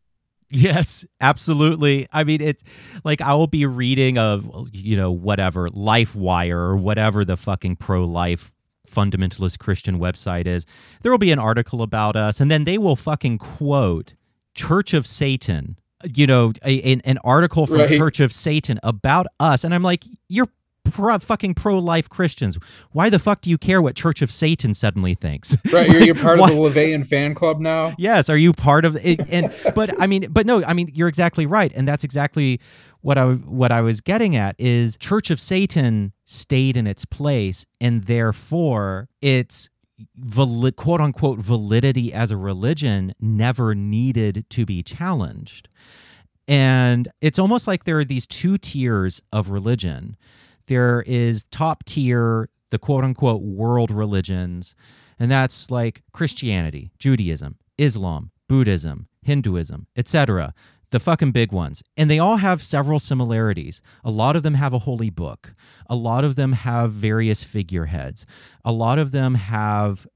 Yes, 0.54 1.06
absolutely. 1.20 2.06
I 2.12 2.24
mean, 2.24 2.42
it's 2.42 2.62
like 3.04 3.22
I 3.22 3.34
will 3.34 3.46
be 3.46 3.64
reading 3.64 4.18
of 4.18 4.68
you 4.72 4.96
know 4.96 5.10
whatever 5.10 5.68
LifeWire 5.70 6.50
or 6.52 6.76
whatever 6.76 7.24
the 7.24 7.36
fucking 7.36 7.76
pro 7.76 8.04
life 8.04 8.52
fundamentalist 8.86 9.58
Christian 9.58 9.98
website 9.98 10.46
is, 10.46 10.66
there 11.02 11.10
will 11.10 11.18
be 11.18 11.32
an 11.32 11.38
article 11.38 11.82
about 11.82 12.16
us, 12.16 12.40
and 12.40 12.50
then 12.50 12.64
they 12.64 12.78
will 12.78 12.96
fucking 12.96 13.38
quote 13.38 14.14
Church 14.54 14.92
of 14.92 15.06
Satan, 15.06 15.78
you 16.14 16.26
know, 16.26 16.52
a, 16.64 16.82
an, 16.82 17.00
an 17.04 17.18
article 17.24 17.66
from 17.66 17.78
Right. 17.78 17.88
Church 17.88 18.20
of 18.20 18.32
Satan 18.32 18.78
about 18.82 19.26
us. 19.40 19.64
And 19.64 19.74
I'm 19.74 19.82
like, 19.82 20.04
you're 20.28 20.48
pro, 20.84 21.18
fucking 21.18 21.54
pro 21.54 21.78
life 21.78 22.08
Christians. 22.08 22.58
Why 22.92 23.10
the 23.10 23.18
fuck 23.18 23.40
do 23.40 23.50
you 23.50 23.58
care 23.58 23.80
what 23.80 23.96
Church 23.96 24.22
of 24.22 24.30
Satan 24.30 24.74
suddenly 24.74 25.14
thinks? 25.14 25.56
Right, 25.72 25.88
you're, 25.88 26.02
you're 26.02 26.14
part 26.14 26.38
Why- 26.38 26.50
of 26.50 26.54
the 26.56 26.60
LeVeyan 26.80 27.06
fan 27.06 27.34
club 27.34 27.60
now. 27.60 27.94
Yes, 27.98 28.28
are 28.28 28.36
you 28.36 28.52
part 28.52 28.84
of 28.84 28.96
it? 28.96 29.20
And 29.30 29.52
but 29.74 29.98
I 30.00 30.06
mean, 30.06 30.26
but 30.30 30.46
no, 30.46 30.62
I 30.64 30.72
mean 30.74 30.90
you're 30.92 31.08
exactly 31.08 31.46
right, 31.46 31.72
and 31.74 31.88
that's 31.88 32.04
exactly 32.04 32.60
what 33.00 33.16
I 33.18 33.32
what 33.32 33.72
I 33.72 33.80
was 33.80 34.00
getting 34.00 34.36
at 34.36 34.54
is 34.58 34.96
Church 34.96 35.30
of 35.30 35.40
Satan 35.40 36.12
stayed 36.24 36.76
in 36.76 36.86
its 36.86 37.04
place, 37.04 37.64
and 37.80 38.04
therefore 38.04 39.08
its 39.22 39.70
valid, 40.16 40.76
quote 40.76 41.00
unquote 41.00 41.38
validity 41.38 42.12
as 42.12 42.30
a 42.30 42.36
religion 42.36 43.14
never 43.20 43.74
needed 43.74 44.44
to 44.50 44.66
be 44.66 44.82
challenged. 44.82 45.68
And 46.48 47.08
it's 47.20 47.38
almost 47.38 47.66
like 47.66 47.84
there 47.84 47.98
are 47.98 48.04
these 48.04 48.26
two 48.26 48.58
tiers 48.58 49.22
of 49.32 49.50
religion. 49.50 50.16
There 50.66 51.02
is 51.06 51.44
top 51.50 51.84
tier, 51.84 52.48
the 52.70 52.78
quote 52.78 53.04
unquote 53.04 53.42
world 53.42 53.90
religions, 53.90 54.74
and 55.18 55.30
that's 55.30 55.70
like 55.70 56.02
Christianity, 56.12 56.90
Judaism, 56.98 57.56
Islam, 57.78 58.30
Buddhism, 58.48 59.08
Hinduism, 59.22 59.86
etc. 59.96 60.54
The 60.90 61.00
fucking 61.00 61.32
big 61.32 61.52
ones. 61.52 61.82
And 61.96 62.10
they 62.10 62.18
all 62.18 62.36
have 62.36 62.62
several 62.62 62.98
similarities. 62.98 63.80
A 64.04 64.10
lot 64.10 64.36
of 64.36 64.42
them 64.42 64.54
have 64.54 64.74
a 64.74 64.80
holy 64.80 65.08
book. 65.08 65.54
A 65.88 65.94
lot 65.96 66.22
of 66.22 66.36
them 66.36 66.52
have 66.52 66.92
various 66.92 67.42
figureheads. 67.42 68.26
A 68.62 68.72
lot 68.72 68.98
of 68.98 69.10
them 69.10 69.36
have 69.36 70.06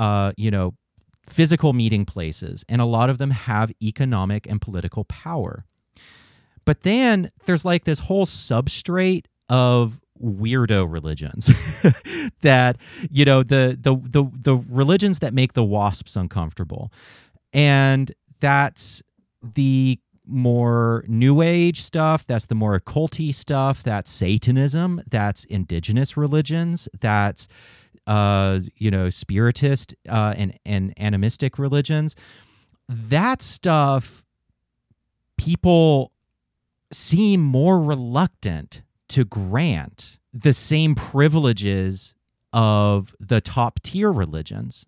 uh, 0.00 0.32
you 0.36 0.50
know, 0.50 0.74
physical 1.28 1.74
meeting 1.74 2.06
places, 2.06 2.64
and 2.68 2.80
a 2.80 2.86
lot 2.86 3.10
of 3.10 3.18
them 3.18 3.30
have 3.30 3.70
economic 3.82 4.46
and 4.46 4.60
political 4.60 5.04
power. 5.04 5.66
But 6.64 6.82
then 6.82 7.30
there's 7.44 7.66
like 7.66 7.84
this 7.84 8.00
whole 8.00 8.24
substrate 8.24 9.26
of 9.50 10.00
weirdo 10.22 10.90
religions 10.90 11.50
that 12.42 12.78
you 13.10 13.24
know 13.24 13.42
the, 13.42 13.76
the 13.80 13.94
the 13.94 14.30
the 14.34 14.56
religions 14.68 15.18
that 15.18 15.34
make 15.34 15.52
the 15.54 15.64
wasps 15.64 16.16
uncomfortable. 16.16 16.92
And 17.52 18.12
that's 18.38 19.02
the 19.42 19.98
more 20.26 21.04
new 21.08 21.42
age 21.42 21.82
stuff 21.82 22.24
that's 22.26 22.46
the 22.46 22.54
more 22.54 22.78
occulty 22.78 23.34
stuff 23.34 23.82
that's 23.82 24.12
satanism 24.12 25.02
that's 25.10 25.42
indigenous 25.44 26.16
religions 26.16 26.88
that's 27.00 27.48
uh 28.06 28.60
you 28.76 28.92
know 28.92 29.10
spiritist 29.10 29.92
uh 30.08 30.34
and 30.36 30.58
and 30.64 30.94
animistic 30.96 31.58
religions. 31.58 32.14
That 32.88 33.42
stuff 33.42 34.22
people 35.36 36.12
seem 36.92 37.40
more 37.40 37.80
reluctant 37.82 38.82
to 39.10 39.24
grant 39.24 40.18
the 40.32 40.52
same 40.52 40.94
privileges 40.94 42.14
of 42.52 43.14
the 43.20 43.40
top 43.40 43.80
tier 43.82 44.10
religions. 44.10 44.86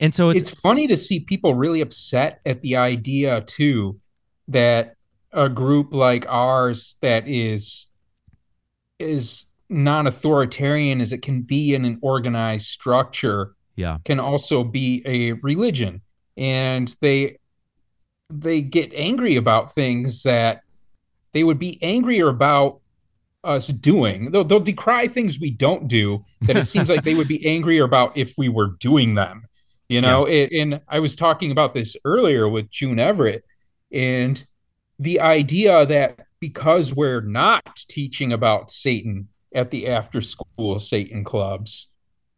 And 0.00 0.14
so 0.14 0.30
it's, 0.30 0.50
It's 0.50 0.60
funny 0.60 0.86
to 0.86 0.96
see 0.96 1.20
people 1.20 1.54
really 1.54 1.80
upset 1.80 2.40
at 2.46 2.62
the 2.62 2.76
idea 2.76 3.40
too 3.42 4.00
that 4.46 4.94
a 5.32 5.48
group 5.48 5.92
like 5.92 6.24
ours 6.28 6.96
that 7.02 7.28
is 7.28 7.86
is 8.98 9.44
non-authoritarian 9.68 11.00
as 11.00 11.12
it 11.12 11.20
can 11.20 11.42
be 11.42 11.74
in 11.74 11.84
an 11.84 11.98
organized 12.00 12.66
structure 12.66 13.54
yeah, 13.76 13.98
can 14.04 14.18
also 14.18 14.64
be 14.64 15.02
a 15.04 15.32
religion 15.32 16.00
and 16.36 16.96
they 17.00 17.36
they 18.30 18.60
get 18.60 18.92
angry 18.94 19.36
about 19.36 19.74
things 19.74 20.22
that 20.22 20.62
they 21.32 21.44
would 21.44 21.58
be 21.58 21.78
angrier 21.82 22.28
about 22.28 22.80
us 23.44 23.68
doing. 23.68 24.30
They'll, 24.30 24.44
they'll 24.44 24.60
decry 24.60 25.08
things 25.08 25.38
we 25.38 25.50
don't 25.50 25.88
do 25.88 26.24
that 26.42 26.56
it 26.56 26.66
seems 26.66 26.88
like 26.88 27.04
they 27.04 27.14
would 27.14 27.28
be 27.28 27.46
angrier 27.54 27.84
about 27.84 28.16
if 28.16 28.34
we 28.36 28.48
were 28.48 28.74
doing 28.80 29.14
them 29.14 29.44
you 29.88 30.02
know? 30.02 30.26
It- 30.26 30.52
and 30.52 30.80
i 30.88 30.98
was 30.98 31.16
talking 31.16 31.50
about 31.50 31.72
this 31.72 31.96
earlier 32.04 32.48
with 32.48 32.70
june 32.70 32.98
everett 32.98 33.42
and 33.90 34.44
the 34.98 35.20
idea 35.20 35.86
that 35.86 36.20
because 36.40 36.94
we're 36.94 37.22
not 37.22 37.76
teaching 37.88 38.32
about 38.32 38.70
satan 38.70 39.28
at 39.54 39.70
the 39.70 39.88
after 39.88 40.20
school 40.20 40.78
satan 40.78 41.24
clubs 41.24 41.88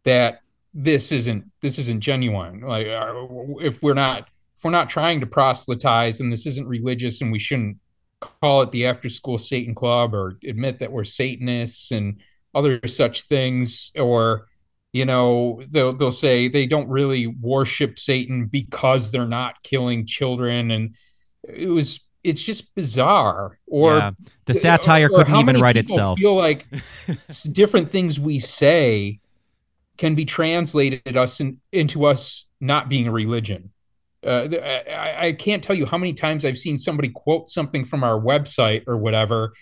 that 0.05 0.43
this 0.73 1.13
isn't 1.13 1.51
this 1.63 1.79
isn't 1.79 2.01
genuine. 2.01 2.61
Like 2.61 2.87
uh, 2.87 3.27
if 3.61 3.83
we're 3.83 3.95
not 3.95 4.29
if 4.57 4.65
we're 4.65 4.71
not 4.71 4.89
trying 4.89 5.21
to 5.21 5.27
proselytize 5.27 6.21
and 6.21 6.33
this 6.33 6.47
isn't 6.47 6.67
religious 6.69 7.21
and 7.21 7.33
we 7.33 7.39
shouldn't 7.39 7.79
call 8.21 8.63
it 8.63 8.71
the 8.71 8.87
after 8.87 9.09
school 9.09 9.39
satan 9.39 9.75
club 9.75 10.15
or 10.15 10.39
admit 10.47 10.79
that 10.79 10.93
we're 10.93 11.05
satanists 11.05 11.91
and 11.91 12.21
other 12.55 12.81
such 12.87 13.23
things 13.23 13.93
or 13.97 14.47
you 14.93 15.05
know 15.05 15.63
they'll 15.71 15.93
they'll 15.93 16.11
say 16.11 16.49
they 16.49 16.67
don't 16.67 16.89
really 16.89 17.27
worship 17.27 17.99
satan 17.99 18.47
because 18.47 19.11
they're 19.11 19.27
not 19.27 19.63
killing 19.63 20.07
children 20.07 20.71
and 20.71 20.97
it 21.45 21.69
was 21.69 22.01
it's 22.23 22.43
just 22.43 22.75
bizarre 22.75 23.59
or 23.67 23.97
yeah. 23.97 24.11
the 24.45 24.55
satire 24.55 25.09
or 25.11 25.19
couldn't 25.19 25.37
even 25.37 25.61
write 25.61 25.77
itself. 25.77 26.19
Feel 26.19 26.37
like 26.37 26.67
different 27.53 27.91
things 27.91 28.21
we 28.21 28.39
say 28.39 29.21
can 29.97 30.15
be 30.15 30.25
translated 30.25 31.17
us 31.17 31.41
in, 31.41 31.61
into 31.73 32.05
us 32.05 32.47
not 32.61 32.89
being 32.89 33.07
a 33.07 33.13
religion. 33.13 33.71
Uh, 34.25 34.49
I, 34.91 35.29
I 35.29 35.33
can't 35.33 35.63
tell 35.63 35.77
you 35.77 35.87
how 35.87 35.99
many 35.99 36.13
times 36.13 36.45
I've 36.45 36.59
seen 36.59 36.79
somebody 36.79 37.09
quote 37.09 37.49
something 37.51 37.85
from 37.85 38.05
our 38.05 38.21
website 38.21 38.85
or 38.87 38.97
whatever, 38.97 39.53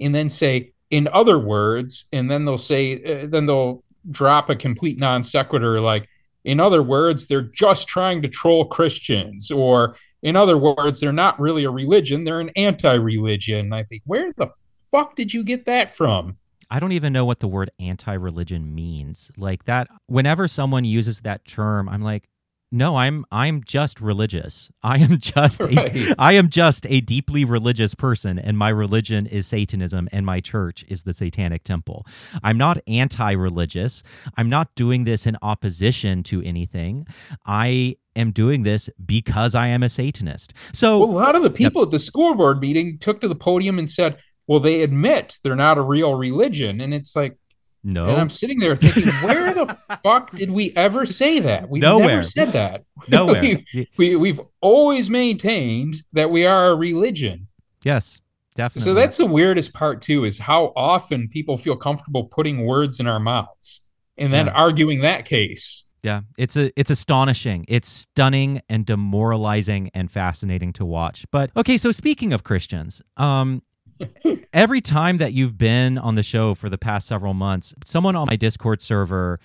and 0.00 0.14
then 0.14 0.30
say, 0.30 0.72
"In 0.90 1.08
other 1.12 1.38
words," 1.38 2.06
and 2.12 2.30
then 2.30 2.44
they'll 2.44 2.58
say, 2.58 3.02
uh, 3.02 3.26
then 3.28 3.46
they'll 3.46 3.82
drop 4.10 4.48
a 4.48 4.56
complete 4.56 4.98
non 4.98 5.22
sequitur 5.22 5.80
like, 5.80 6.08
"In 6.44 6.60
other 6.60 6.82
words, 6.82 7.26
they're 7.26 7.42
just 7.42 7.88
trying 7.88 8.22
to 8.22 8.28
troll 8.28 8.64
Christians," 8.66 9.50
or 9.50 9.96
in 10.22 10.34
other 10.34 10.56
words, 10.56 11.00
they're 11.00 11.12
not 11.12 11.38
really 11.38 11.64
a 11.64 11.70
religion; 11.70 12.24
they're 12.24 12.40
an 12.40 12.50
anti-religion. 12.56 13.72
I 13.72 13.82
think, 13.82 14.02
where 14.06 14.32
the 14.36 14.48
fuck 14.90 15.14
did 15.14 15.34
you 15.34 15.44
get 15.44 15.66
that 15.66 15.94
from? 15.94 16.38
I 16.70 16.80
don't 16.80 16.92
even 16.92 17.12
know 17.12 17.24
what 17.24 17.40
the 17.40 17.48
word 17.48 17.70
anti-religion 17.78 18.74
means. 18.74 19.30
Like 19.36 19.64
that 19.66 19.88
whenever 20.06 20.48
someone 20.48 20.84
uses 20.84 21.20
that 21.20 21.44
term, 21.44 21.88
I'm 21.88 22.02
like, 22.02 22.28
no, 22.72 22.96
I'm 22.96 23.24
I'm 23.30 23.62
just 23.64 24.00
religious. 24.00 24.70
I 24.82 24.98
am 24.98 25.18
just 25.20 25.60
Right. 25.60 26.14
I 26.18 26.32
am 26.32 26.48
just 26.48 26.86
a 26.86 27.00
deeply 27.00 27.44
religious 27.44 27.94
person 27.94 28.38
and 28.38 28.58
my 28.58 28.68
religion 28.68 29.26
is 29.26 29.46
Satanism 29.46 30.08
and 30.12 30.26
my 30.26 30.40
church 30.40 30.84
is 30.88 31.04
the 31.04 31.12
Satanic 31.12 31.62
Temple. 31.64 32.06
I'm 32.42 32.58
not 32.58 32.78
anti-religious. 32.86 34.02
I'm 34.36 34.48
not 34.48 34.74
doing 34.74 35.04
this 35.04 35.26
in 35.26 35.36
opposition 35.42 36.22
to 36.24 36.42
anything. 36.42 37.06
I 37.44 37.96
am 38.16 38.32
doing 38.32 38.64
this 38.64 38.90
because 39.04 39.54
I 39.54 39.68
am 39.68 39.82
a 39.82 39.88
Satanist. 39.88 40.52
So 40.72 40.98
Well, 40.98 41.10
a 41.10 41.12
lot 41.12 41.36
of 41.36 41.42
the 41.42 41.50
people 41.50 41.82
at 41.82 41.90
the 41.90 41.98
school 41.98 42.34
board 42.34 42.60
meeting 42.60 42.98
took 42.98 43.20
to 43.20 43.28
the 43.28 43.34
podium 43.34 43.78
and 43.78 43.90
said, 43.90 44.18
"Well, 44.46 44.60
they 44.60 44.82
admit 44.82 45.38
they're 45.42 45.54
not 45.54 45.78
a 45.78 45.82
real 45.82 46.14
religion," 46.14 46.80
and 46.80 46.92
it's 46.92 47.14
like, 47.14 47.36
no. 47.86 48.06
and 48.08 48.18
I'm 48.20 48.28
sitting 48.30 48.58
there 48.58 48.74
thinking, 48.76 49.10
where 49.22 49.54
the 49.54 49.78
fuck 50.02 50.32
did 50.32 50.50
we 50.50 50.74
ever 50.76 51.06
say 51.06 51.38
that? 51.40 51.68
We 51.70 51.78
Nowhere. 51.80 52.16
never 52.16 52.28
said 52.28 52.52
that. 52.52 52.84
Nowhere. 53.08 53.40
we, 53.74 53.88
we 53.96 54.16
we've 54.16 54.40
always 54.60 55.08
maintained 55.08 55.94
that 56.12 56.30
we 56.30 56.44
are 56.44 56.70
a 56.70 56.74
religion. 56.74 57.46
yes, 57.84 58.20
definitely. 58.56 58.84
So 58.84 58.94
that's 58.94 59.16
the 59.18 59.26
weirdest 59.26 59.72
part 59.72 60.02
too, 60.02 60.24
is 60.24 60.38
how 60.38 60.72
often 60.76 61.28
people 61.28 61.56
feel 61.56 61.76
comfortable 61.76 62.24
putting 62.24 62.66
words 62.66 63.00
in 63.00 63.06
our 63.06 63.20
mouths 63.20 63.82
and 64.18 64.32
then 64.32 64.46
Yeah. 64.46 64.52
arguing 64.52 65.00
that 65.02 65.24
case. 65.24 65.84
Yeah, 66.02 66.20
it's 66.38 66.56
a 66.56 66.70
it's 66.78 66.90
astonishing. 66.90 67.64
It's 67.68 67.88
stunning 67.88 68.60
and 68.68 68.86
demoralizing 68.86 69.90
and 69.94 70.10
fascinating 70.10 70.72
to 70.74 70.84
watch. 70.84 71.24
But 71.32 71.50
okay, 71.56 71.76
so 71.76 71.90
speaking 71.92 72.32
of 72.32 72.44
Christians, 72.44 73.02
um 73.16 73.62
every 74.52 74.80
time 74.80 75.18
that 75.18 75.32
you've 75.32 75.58
been 75.58 75.98
on 75.98 76.14
the 76.14 76.22
show 76.22 76.54
for 76.54 76.68
the 76.68 76.78
past 76.78 77.06
several 77.06 77.34
months, 77.34 77.74
someone 77.84 78.16
on 78.16 78.26
my 78.28 78.36
Discord 78.36 78.80
server 78.80 79.40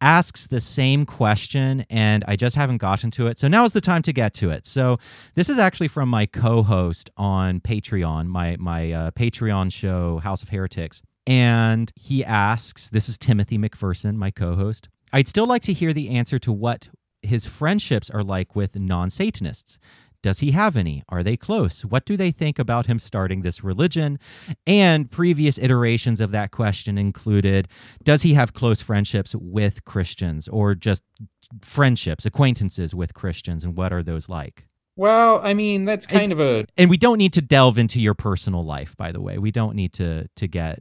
asks 0.00 0.46
the 0.46 0.60
same 0.60 1.06
question 1.06 1.86
and 1.88 2.22
I 2.28 2.36
just 2.36 2.56
haven't 2.56 2.78
gotten 2.78 3.10
to 3.12 3.26
it. 3.28 3.38
So 3.38 3.48
now 3.48 3.64
is 3.64 3.72
the 3.72 3.80
time 3.80 4.02
to 4.02 4.12
get 4.12 4.34
to 4.34 4.50
it. 4.50 4.66
So 4.66 4.98
this 5.34 5.48
is 5.48 5.58
actually 5.58 5.88
from 5.88 6.08
my 6.08 6.26
co-host 6.26 7.10
on 7.16 7.60
Patreon, 7.60 8.26
my 8.26 8.56
my 8.58 8.92
uh, 8.92 9.10
Patreon 9.12 9.72
show 9.72 10.18
House 10.18 10.42
of 10.42 10.50
Heretics. 10.50 11.02
And 11.26 11.90
he 11.96 12.24
asks, 12.24 12.88
this 12.88 13.08
is 13.08 13.18
Timothy 13.18 13.58
McPherson, 13.58 14.14
my 14.14 14.30
co-host. 14.30 14.88
I'd 15.12 15.26
still 15.26 15.46
like 15.46 15.62
to 15.62 15.72
hear 15.72 15.92
the 15.92 16.10
answer 16.10 16.38
to 16.38 16.52
what 16.52 16.88
his 17.22 17.46
friendships 17.46 18.08
are 18.10 18.22
like 18.22 18.54
with 18.54 18.76
non 18.76 19.10
Satanists. 19.10 19.78
Does 20.22 20.40
he 20.40 20.52
have 20.52 20.76
any? 20.76 21.02
Are 21.08 21.22
they 21.22 21.36
close? 21.36 21.84
What 21.84 22.04
do 22.04 22.16
they 22.16 22.30
think 22.30 22.58
about 22.58 22.86
him 22.86 22.98
starting 22.98 23.42
this 23.42 23.62
religion? 23.62 24.18
And 24.66 25.10
previous 25.10 25.58
iterations 25.58 26.20
of 26.20 26.30
that 26.32 26.50
question 26.50 26.98
included 26.98 27.68
Does 28.02 28.22
he 28.22 28.34
have 28.34 28.52
close 28.52 28.80
friendships 28.80 29.34
with 29.34 29.84
Christians 29.84 30.48
or 30.48 30.74
just 30.74 31.02
friendships, 31.62 32.26
acquaintances 32.26 32.94
with 32.94 33.14
Christians? 33.14 33.64
And 33.64 33.76
what 33.76 33.92
are 33.92 34.02
those 34.02 34.28
like? 34.28 34.66
Well, 34.96 35.40
I 35.44 35.52
mean, 35.52 35.84
that's 35.84 36.06
kind 36.06 36.32
and, 36.32 36.32
of 36.32 36.40
a. 36.40 36.66
And 36.78 36.88
we 36.88 36.96
don't 36.96 37.18
need 37.18 37.34
to 37.34 37.42
delve 37.42 37.78
into 37.78 38.00
your 38.00 38.14
personal 38.14 38.64
life, 38.64 38.96
by 38.96 39.12
the 39.12 39.20
way. 39.20 39.36
We 39.36 39.50
don't 39.50 39.76
need 39.76 39.92
to 39.94 40.28
to 40.36 40.46
get. 40.46 40.80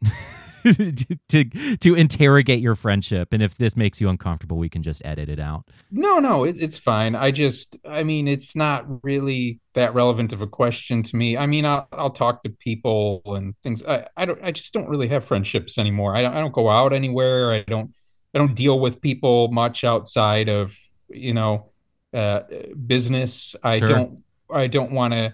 to 1.30 1.78
to 1.78 1.96
interrogate 1.96 2.60
your 2.60 2.76
friendship. 2.76 3.34
And 3.34 3.44
if 3.44 3.56
this 3.58 3.76
makes 3.76 4.02
you 4.02 4.10
uncomfortable 4.10 4.58
we 4.58 4.70
can 4.70 4.84
just 4.84 5.02
edit 5.06 5.30
it 5.30 5.40
out. 5.40 5.66
No 5.92 6.20
no 6.20 6.44
it, 6.44 6.56
it's 6.60 6.78
fine. 6.78 7.16
I 7.16 7.32
just 7.32 7.78
i 7.88 8.04
mean 8.04 8.28
it's 8.28 8.56
not 8.56 8.86
really 9.04 9.60
that 9.76 9.94
relevant 9.94 10.34
of 10.34 10.42
a 10.42 10.48
question 10.48 11.04
to 11.04 11.16
me. 11.16 11.38
I 11.38 11.46
mean 11.46 11.66
i'll, 11.66 11.88
I'll 11.92 12.10
talk 12.10 12.44
to 12.44 12.50
people 12.50 13.22
and 13.26 13.54
things. 13.64 13.86
I, 13.86 14.08
I 14.18 14.26
don't 14.26 14.44
i 14.44 14.52
just 14.52 14.74
don't 14.74 14.90
really 14.90 15.08
have 15.10 15.24
friendships 15.26 15.78
anymore. 15.78 16.16
I 16.16 16.22
don't, 16.22 16.34
I 16.36 16.40
don't 16.40 16.54
go 16.54 16.70
out 16.70 16.94
anywhere. 16.94 17.54
I 17.54 17.64
don't 17.68 17.92
i 18.34 18.38
don't 18.40 18.56
deal 18.56 18.80
with 18.80 19.02
people 19.02 19.50
much 19.52 19.84
outside 19.84 20.50
of 20.50 20.76
you 21.10 21.34
know 21.34 21.72
uh, 22.14 22.42
business. 22.88 23.56
I 23.64 23.80
Sure. 23.80 23.88
don't 23.88 24.24
i 24.52 24.68
don't 24.68 24.92
want 24.92 25.14
to 25.14 25.34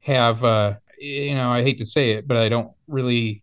have 0.00 0.42
uh 0.44 0.74
you 0.98 1.34
know 1.34 1.50
i 1.50 1.62
hate 1.62 1.78
to 1.78 1.84
say 1.84 2.12
it 2.12 2.26
but 2.28 2.36
i 2.36 2.48
don't 2.48 2.72
really 2.86 3.42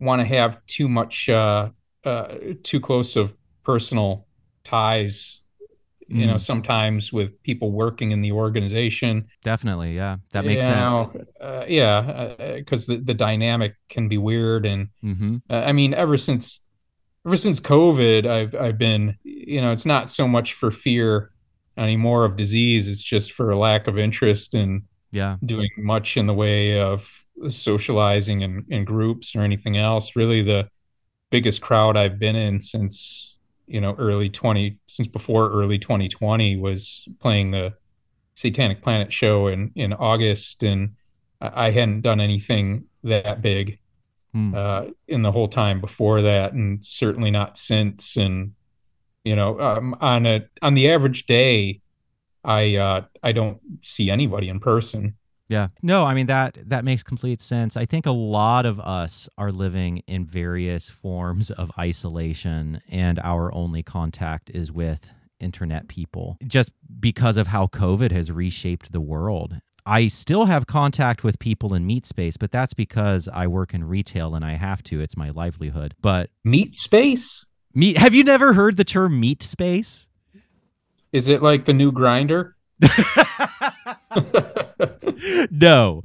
want 0.00 0.20
to 0.20 0.26
have 0.26 0.64
too 0.66 0.88
much 0.88 1.28
uh, 1.28 1.68
uh, 2.04 2.28
too 2.62 2.80
close 2.80 3.16
of 3.16 3.34
personal 3.64 4.26
ties 4.64 5.40
you 6.10 6.26
know 6.26 6.34
Mm. 6.34 6.40
sometimes 6.40 7.12
with 7.12 7.40
people 7.44 7.70
working 7.70 8.10
in 8.10 8.20
the 8.20 8.32
organization 8.32 9.28
definitely 9.44 9.94
yeah 9.94 10.16
that 10.32 10.44
makes 10.44 10.66
you 10.66 10.72
sense 10.72 11.16
uh, 11.40 11.64
yeah 11.68 12.34
because 12.56 12.86
the, 12.86 12.96
the 12.96 13.14
dynamic 13.14 13.76
can 13.88 14.08
be 14.08 14.18
weird 14.18 14.66
and 14.66 14.88
mm-hmm. 15.04 15.36
uh, 15.48 15.62
i 15.64 15.72
mean 15.72 15.94
ever 15.94 16.16
since 16.16 16.60
ever 17.24 17.36
since 17.36 17.60
covid 17.60 18.26
i've 18.26 18.54
i've 18.56 18.78
been 18.78 19.16
you 19.22 19.60
know 19.60 19.70
it's 19.70 19.86
not 19.86 20.10
so 20.10 20.26
much 20.26 20.54
for 20.54 20.72
fear 20.72 21.30
anymore 21.76 22.24
of 22.24 22.36
disease 22.36 22.88
it's 22.88 23.02
just 23.02 23.32
for 23.32 23.50
a 23.50 23.58
lack 23.58 23.86
of 23.86 23.96
interest 23.96 24.54
in 24.54 24.82
yeah 25.12 25.36
doing 25.44 25.70
much 25.78 26.16
in 26.16 26.26
the 26.26 26.34
way 26.34 26.80
of 26.80 27.19
socializing 27.48 28.40
in, 28.42 28.64
in 28.68 28.84
groups 28.84 29.34
or 29.34 29.42
anything 29.42 29.76
else. 29.76 30.16
Really, 30.16 30.42
the 30.42 30.68
biggest 31.30 31.60
crowd 31.60 31.96
I've 31.96 32.18
been 32.18 32.36
in 32.36 32.60
since 32.60 33.36
you 33.66 33.80
know 33.80 33.94
early 33.98 34.28
20 34.28 34.78
since 34.88 35.08
before 35.08 35.50
early 35.50 35.78
2020 35.78 36.56
was 36.56 37.06
playing 37.20 37.52
the 37.52 37.74
Satanic 38.34 38.82
Planet 38.82 39.12
show 39.12 39.48
in 39.48 39.72
in 39.76 39.92
August, 39.92 40.62
and 40.62 40.96
I, 41.40 41.70
hadn't 41.70 42.02
done 42.02 42.20
anything 42.20 42.84
that 43.04 43.42
big 43.42 43.78
Hmm. 44.32 44.54
uh, 44.54 44.84
in 45.08 45.22
the 45.22 45.32
whole 45.32 45.48
time 45.48 45.80
before 45.80 46.22
that, 46.22 46.52
and 46.52 46.84
certainly 46.84 47.30
not 47.32 47.58
since. 47.58 48.16
And 48.16 48.52
you 49.24 49.34
know, 49.34 49.60
um, 49.60 49.96
on 50.00 50.26
a 50.26 50.42
on 50.62 50.74
the 50.74 50.90
average 50.90 51.26
day, 51.26 51.80
I 52.44 52.76
uh, 52.76 53.02
I 53.22 53.32
don't 53.32 53.60
see 53.82 54.10
anybody 54.10 54.48
in 54.48 54.60
person. 54.60 55.16
Yeah. 55.50 55.68
No, 55.82 56.04
I 56.04 56.14
mean 56.14 56.26
that 56.26 56.56
that 56.66 56.84
makes 56.84 57.02
complete 57.02 57.40
sense. 57.40 57.76
I 57.76 57.84
think 57.84 58.06
a 58.06 58.12
lot 58.12 58.64
of 58.64 58.78
us 58.78 59.28
are 59.36 59.50
living 59.50 59.98
in 60.06 60.24
various 60.24 60.88
forms 60.88 61.50
of 61.50 61.72
isolation 61.76 62.80
and 62.88 63.18
our 63.18 63.52
only 63.52 63.82
contact 63.82 64.48
is 64.54 64.70
with 64.70 65.12
internet 65.40 65.88
people 65.88 66.36
just 66.46 66.70
because 67.00 67.36
of 67.36 67.48
how 67.48 67.66
COVID 67.66 68.12
has 68.12 68.30
reshaped 68.30 68.92
the 68.92 69.00
world. 69.00 69.56
I 69.84 70.06
still 70.08 70.44
have 70.44 70.66
contact 70.68 71.24
with 71.24 71.38
people 71.40 71.74
in 71.74 71.84
meat 71.86 72.06
space, 72.06 72.36
but 72.36 72.52
that's 72.52 72.74
because 72.74 73.28
I 73.32 73.48
work 73.48 73.74
in 73.74 73.82
retail 73.82 74.36
and 74.36 74.44
I 74.44 74.52
have 74.52 74.84
to. 74.84 75.00
It's 75.00 75.16
my 75.16 75.30
livelihood. 75.30 75.94
But 76.00 76.30
Meat 76.44 76.78
space. 76.78 77.46
meat 77.74 77.96
have 77.98 78.14
you 78.14 78.22
never 78.22 78.52
heard 78.52 78.76
the 78.76 78.84
term 78.84 79.18
meat 79.18 79.42
space? 79.42 80.06
Is 81.12 81.28
it 81.28 81.42
like 81.42 81.64
the 81.64 81.72
new 81.72 81.90
Grindr? 81.90 82.52
no. 85.50 86.02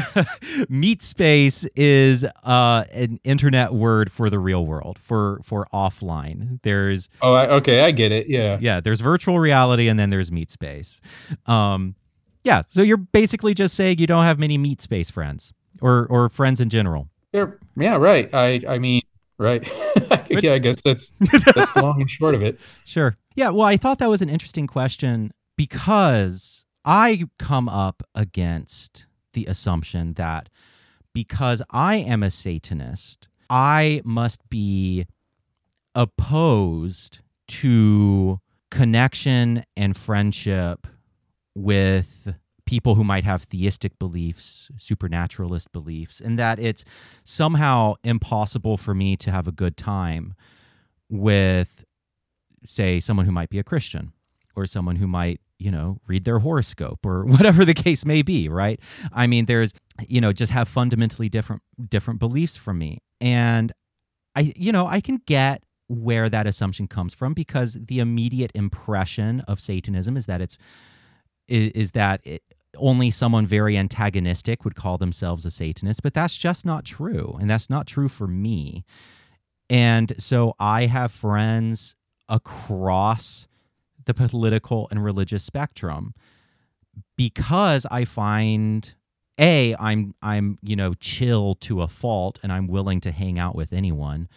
Meat 0.68 1.02
space 1.02 1.64
is 1.76 2.24
uh, 2.44 2.84
an 2.92 3.20
internet 3.24 3.74
word 3.74 4.10
for 4.10 4.30
the 4.30 4.38
real 4.38 4.64
world, 4.64 4.98
for 4.98 5.40
for 5.44 5.66
offline. 5.72 6.60
There's 6.62 7.08
oh, 7.22 7.34
I, 7.34 7.46
okay, 7.56 7.80
I 7.80 7.90
get 7.90 8.12
it. 8.12 8.28
Yeah. 8.28 8.58
yeah, 8.60 8.80
there's 8.80 9.00
virtual 9.00 9.38
reality 9.38 9.88
and 9.88 9.98
then 9.98 10.10
there's 10.10 10.30
meat 10.32 10.50
space. 10.50 11.00
Um, 11.46 11.94
yeah, 12.44 12.62
so 12.68 12.82
you're 12.82 12.96
basically 12.96 13.54
just 13.54 13.74
saying 13.74 13.98
you 13.98 14.06
don't 14.06 14.24
have 14.24 14.38
many 14.38 14.58
meat 14.58 14.80
space 14.80 15.10
friends 15.10 15.52
or 15.80 16.06
or 16.08 16.28
friends 16.28 16.60
in 16.60 16.68
general. 16.68 17.08
They're- 17.32 17.58
yeah, 17.76 17.96
right. 17.96 18.32
I 18.34 18.62
I 18.68 18.78
mean, 18.78 19.02
right. 19.38 19.66
yeah, 20.30 20.52
I 20.52 20.58
guess 20.58 20.82
that's 20.82 21.10
that's 21.54 21.76
long 21.76 22.00
and 22.00 22.10
short 22.10 22.34
of 22.34 22.42
it. 22.42 22.58
Sure. 22.84 23.16
Yeah. 23.34 23.50
Well, 23.50 23.66
I 23.66 23.76
thought 23.76 23.98
that 23.98 24.08
was 24.08 24.22
an 24.22 24.28
interesting 24.28 24.66
question 24.66 25.32
because 25.56 26.57
I 26.84 27.24
come 27.38 27.68
up 27.68 28.02
against 28.14 29.06
the 29.32 29.46
assumption 29.46 30.14
that 30.14 30.48
because 31.12 31.62
I 31.70 31.96
am 31.96 32.22
a 32.22 32.30
Satanist, 32.30 33.28
I 33.50 34.02
must 34.04 34.48
be 34.48 35.06
opposed 35.94 37.20
to 37.48 38.40
connection 38.70 39.64
and 39.76 39.96
friendship 39.96 40.86
with 41.54 42.34
people 42.66 42.94
who 42.96 43.02
might 43.02 43.24
have 43.24 43.42
theistic 43.44 43.98
beliefs, 43.98 44.70
supernaturalist 44.78 45.72
beliefs, 45.72 46.20
and 46.20 46.38
that 46.38 46.58
it's 46.58 46.84
somehow 47.24 47.94
impossible 48.04 48.76
for 48.76 48.94
me 48.94 49.16
to 49.16 49.30
have 49.30 49.48
a 49.48 49.52
good 49.52 49.76
time 49.76 50.34
with 51.08 51.84
say 52.66 53.00
someone 53.00 53.24
who 53.24 53.32
might 53.32 53.48
be 53.48 53.58
a 53.58 53.64
Christian 53.64 54.12
or 54.54 54.66
someone 54.66 54.96
who 54.96 55.06
might, 55.06 55.40
you 55.58 55.70
know, 55.70 56.00
read 56.06 56.24
their 56.24 56.38
horoscope 56.40 57.04
or 57.04 57.24
whatever 57.26 57.64
the 57.64 57.74
case 57.74 58.04
may 58.04 58.22
be, 58.22 58.48
right? 58.48 58.80
I 59.12 59.26
mean, 59.26 59.46
there's, 59.46 59.72
you 60.06 60.20
know, 60.20 60.32
just 60.32 60.52
have 60.52 60.68
fundamentally 60.68 61.28
different 61.28 61.62
different 61.88 62.20
beliefs 62.20 62.56
from 62.56 62.78
me. 62.78 62.98
And 63.20 63.72
I 64.34 64.52
you 64.56 64.72
know, 64.72 64.86
I 64.86 65.00
can 65.00 65.20
get 65.26 65.62
where 65.88 66.28
that 66.28 66.46
assumption 66.46 66.86
comes 66.86 67.14
from 67.14 67.32
because 67.32 67.78
the 67.80 67.98
immediate 67.98 68.52
impression 68.54 69.40
of 69.42 69.60
Satanism 69.60 70.16
is 70.16 70.26
that 70.26 70.40
it's 70.40 70.58
is, 71.48 71.70
is 71.72 71.90
that 71.92 72.20
it, 72.24 72.42
only 72.76 73.10
someone 73.10 73.46
very 73.46 73.76
antagonistic 73.76 74.64
would 74.64 74.74
call 74.74 74.98
themselves 74.98 75.44
a 75.44 75.50
Satanist, 75.50 76.02
but 76.02 76.14
that's 76.14 76.36
just 76.36 76.66
not 76.66 76.84
true. 76.84 77.36
And 77.40 77.48
that's 77.50 77.70
not 77.70 77.86
true 77.86 78.08
for 78.08 78.26
me. 78.26 78.84
And 79.70 80.12
so 80.18 80.54
I 80.58 80.86
have 80.86 81.12
friends 81.12 81.94
across 82.28 83.47
the 84.08 84.14
political 84.14 84.88
and 84.90 85.04
religious 85.04 85.44
spectrum 85.44 86.14
because 87.16 87.86
I 87.90 88.04
find 88.04 88.94
a 89.38 89.76
I'm 89.78 90.14
I'm 90.20 90.58
you 90.62 90.74
know 90.74 90.94
chill 90.94 91.54
to 91.56 91.82
a 91.82 91.88
fault 91.88 92.40
and 92.42 92.52
I'm 92.52 92.66
willing 92.66 93.00
to 93.02 93.12
hang 93.12 93.38
out 93.38 93.54
with 93.54 93.72
anyone 93.72 94.28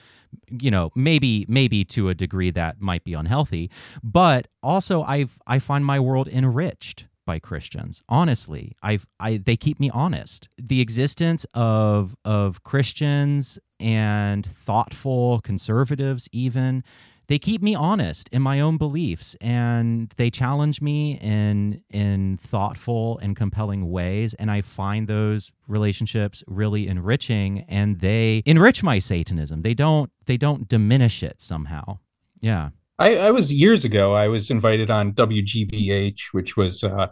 you 0.48 0.70
know 0.70 0.92
maybe 0.94 1.46
maybe 1.48 1.84
to 1.86 2.10
a 2.10 2.14
degree 2.14 2.52
that 2.52 2.82
might 2.82 3.04
be 3.04 3.14
unhealthy. 3.14 3.72
But 4.04 4.50
also 4.62 5.04
I've 5.04 5.40
I 5.48 5.58
find 5.58 5.86
my 5.86 6.00
world 6.00 6.28
enriched 6.28 7.06
by 7.26 7.40
Christians 7.40 8.04
honestly. 8.10 8.76
I've 8.84 9.08
I 9.22 9.38
they 9.38 9.56
keep 9.56 9.80
me 9.80 9.90
honest. 9.90 10.50
The 10.62 10.82
existence 10.82 11.46
of 11.54 12.16
of 12.26 12.64
Christians 12.64 13.58
and 13.80 14.46
thoughtful 14.46 15.40
conservatives 15.40 16.28
even 16.34 16.84
they 17.32 17.40
keep 17.40 17.62
me 17.62 17.74
honest 17.74 18.28
in 18.34 18.42
my 18.42 18.60
own 18.60 18.76
beliefs 18.76 19.38
and 19.40 20.14
they 20.18 20.30
challenge 20.30 20.82
me 20.82 21.18
in 21.22 21.82
in 21.90 22.38
thoughtful 22.38 23.18
and 23.20 23.38
compelling 23.38 23.90
ways 23.90 24.34
and 24.34 24.52
i 24.52 24.60
find 24.60 25.08
those 25.08 25.50
relationships 25.66 26.44
really 26.46 26.90
enriching 26.90 27.64
and 27.70 28.02
they 28.02 28.44
enrich 28.46 28.84
my 28.84 29.00
satanism 29.00 29.62
they 29.62 29.74
don't 29.74 30.12
they 30.26 30.36
don't 30.36 30.68
diminish 30.68 31.24
it 31.24 31.40
somehow 31.42 31.98
yeah 32.42 32.70
I, 33.00 33.16
I 33.16 33.32
was 33.32 33.52
years 33.52 33.84
ago. 33.84 34.14
I 34.14 34.28
was 34.28 34.52
invited 34.52 34.92
on 34.92 35.14
WGBH, 35.14 36.34
which 36.34 36.56
was 36.56 36.84
uh, 36.84 37.08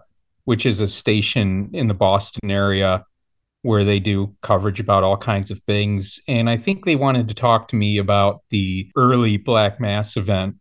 which 0.45 0.67
is 0.67 0.79
a 0.79 0.87
station 0.87 1.71
in 1.73 1.87
the 1.87 1.95
Boston 1.95 2.51
area 2.51 3.03
where 3.61 3.83
they 3.83 3.99
do 3.99 4.35
coverage 4.41 4.79
about 4.79 5.03
all 5.03 5.17
kinds 5.17 5.51
of 5.51 5.59
things. 5.59 6.19
And 6.27 6.49
I 6.49 6.57
think 6.57 6.85
they 6.85 6.95
wanted 6.95 7.27
to 7.27 7.33
talk 7.33 7.67
to 7.69 7.75
me 7.75 7.97
about 7.97 8.41
the 8.49 8.89
early 8.95 9.37
Black 9.37 9.79
Mass 9.79 10.15
event 10.15 10.55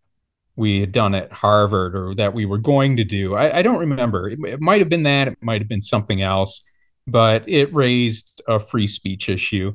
we 0.57 0.80
had 0.80 0.90
done 0.90 1.14
at 1.14 1.32
Harvard 1.32 1.94
or 1.94 2.14
that 2.16 2.34
we 2.34 2.44
were 2.44 2.59
going 2.59 2.96
to 2.96 3.05
do. 3.05 3.36
I, 3.36 3.59
I 3.59 3.62
don't 3.62 3.78
remember. 3.78 4.28
It, 4.28 4.38
it 4.44 4.61
might 4.61 4.80
have 4.80 4.88
been 4.88 5.05
that. 5.05 5.28
It 5.28 5.38
might 5.40 5.61
have 5.61 5.68
been 5.68 5.82
something 5.82 6.20
else, 6.20 6.62
but 7.07 7.49
it 7.49 7.72
raised 7.72 8.42
a 8.49 8.59
free 8.59 8.88
speech 8.88 9.28
issue. 9.28 9.72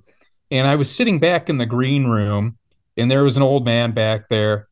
And 0.51 0.67
I 0.67 0.76
was 0.76 0.93
sitting 0.93 1.19
back 1.19 1.49
in 1.49 1.57
the 1.57 1.65
green 1.65 2.07
room, 2.07 2.57
and 2.97 3.09
there 3.09 3.24
was 3.24 3.38
an 3.38 3.43
old 3.43 3.63
man 3.63 3.93
back 3.93 4.28
there 4.28 4.67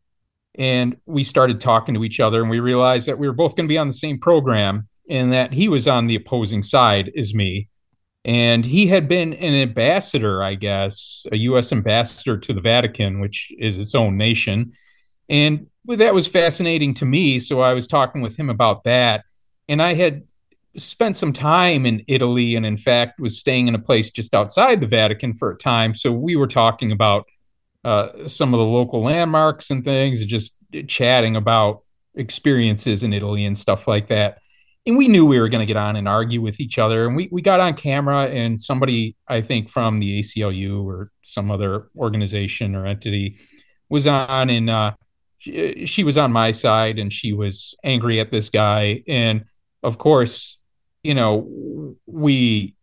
and 0.55 0.97
we 1.05 1.23
started 1.23 1.61
talking 1.61 1.95
to 1.95 2.03
each 2.03 2.19
other 2.19 2.41
and 2.41 2.49
we 2.49 2.59
realized 2.59 3.07
that 3.07 3.17
we 3.17 3.27
were 3.27 3.33
both 3.33 3.55
going 3.55 3.67
to 3.67 3.71
be 3.71 3.77
on 3.77 3.87
the 3.87 3.93
same 3.93 4.19
program 4.19 4.87
and 5.09 5.31
that 5.31 5.53
he 5.53 5.67
was 5.67 5.87
on 5.87 6.07
the 6.07 6.15
opposing 6.15 6.63
side 6.63 7.11
as 7.17 7.33
me. 7.33 7.69
And 8.23 8.63
he 8.63 8.87
had 8.87 9.07
been 9.07 9.33
an 9.33 9.53
ambassador, 9.53 10.43
I 10.43 10.55
guess, 10.55 11.25
a 11.31 11.37
U.S. 11.37 11.71
ambassador 11.71 12.37
to 12.37 12.53
the 12.53 12.61
Vatican, 12.61 13.19
which 13.19 13.51
is 13.57 13.79
its 13.79 13.95
own 13.95 14.17
nation. 14.17 14.73
And 15.27 15.67
that 15.85 16.13
was 16.13 16.27
fascinating 16.27 16.93
to 16.95 17.05
me. 17.05 17.39
So 17.39 17.61
I 17.61 17.73
was 17.73 17.87
talking 17.87 18.21
with 18.21 18.37
him 18.37 18.49
about 18.49 18.83
that. 18.83 19.23
And 19.67 19.81
I 19.81 19.95
had 19.95 20.23
spent 20.77 21.17
some 21.17 21.33
time 21.33 21.85
in 21.85 22.03
Italy 22.07 22.55
and, 22.55 22.65
in 22.65 22.77
fact, 22.77 23.19
was 23.19 23.39
staying 23.39 23.67
in 23.67 23.75
a 23.75 23.79
place 23.79 24.11
just 24.11 24.35
outside 24.35 24.79
the 24.81 24.87
Vatican 24.87 25.33
for 25.33 25.51
a 25.51 25.57
time. 25.57 25.95
So 25.95 26.11
we 26.11 26.35
were 26.35 26.47
talking 26.47 26.91
about 26.91 27.27
uh, 27.83 28.27
some 28.27 28.53
of 28.53 28.59
the 28.59 28.65
local 28.65 29.03
landmarks 29.03 29.71
and 29.71 29.83
things, 29.83 30.21
and 30.21 30.29
just 30.29 30.55
chatting 30.87 31.35
about 31.35 31.81
experiences 32.15 33.03
in 33.03 33.13
Italy 33.13 33.45
and 33.45 33.57
stuff 33.57 33.87
like 33.87 34.09
that. 34.09 34.37
And 34.85 34.97
we 34.97 35.07
knew 35.07 35.25
we 35.25 35.39
were 35.39 35.49
going 35.49 35.59
to 35.59 35.67
get 35.67 35.77
on 35.77 35.95
and 35.95 36.07
argue 36.07 36.41
with 36.41 36.59
each 36.59 36.79
other. 36.79 37.05
And 37.05 37.15
we, 37.15 37.29
we 37.31 37.41
got 37.41 37.59
on 37.59 37.75
camera, 37.75 38.25
and 38.25 38.59
somebody, 38.59 39.15
I 39.27 39.41
think 39.41 39.69
from 39.69 39.99
the 39.99 40.19
ACLU 40.19 40.83
or 40.83 41.11
some 41.21 41.51
other 41.51 41.89
organization 41.95 42.75
or 42.75 42.87
entity, 42.87 43.37
was 43.89 44.07
on, 44.07 44.49
and 44.49 44.69
uh, 44.69 44.93
she, 45.37 45.85
she 45.85 46.03
was 46.03 46.17
on 46.17 46.31
my 46.31 46.51
side, 46.51 46.97
and 46.97 47.13
she 47.13 47.33
was 47.33 47.75
angry 47.83 48.19
at 48.19 48.31
this 48.31 48.49
guy. 48.49 49.03
And 49.07 49.45
of 49.83 49.99
course, 49.99 50.57
you 51.03 51.13
know, 51.13 51.95
we 52.07 52.75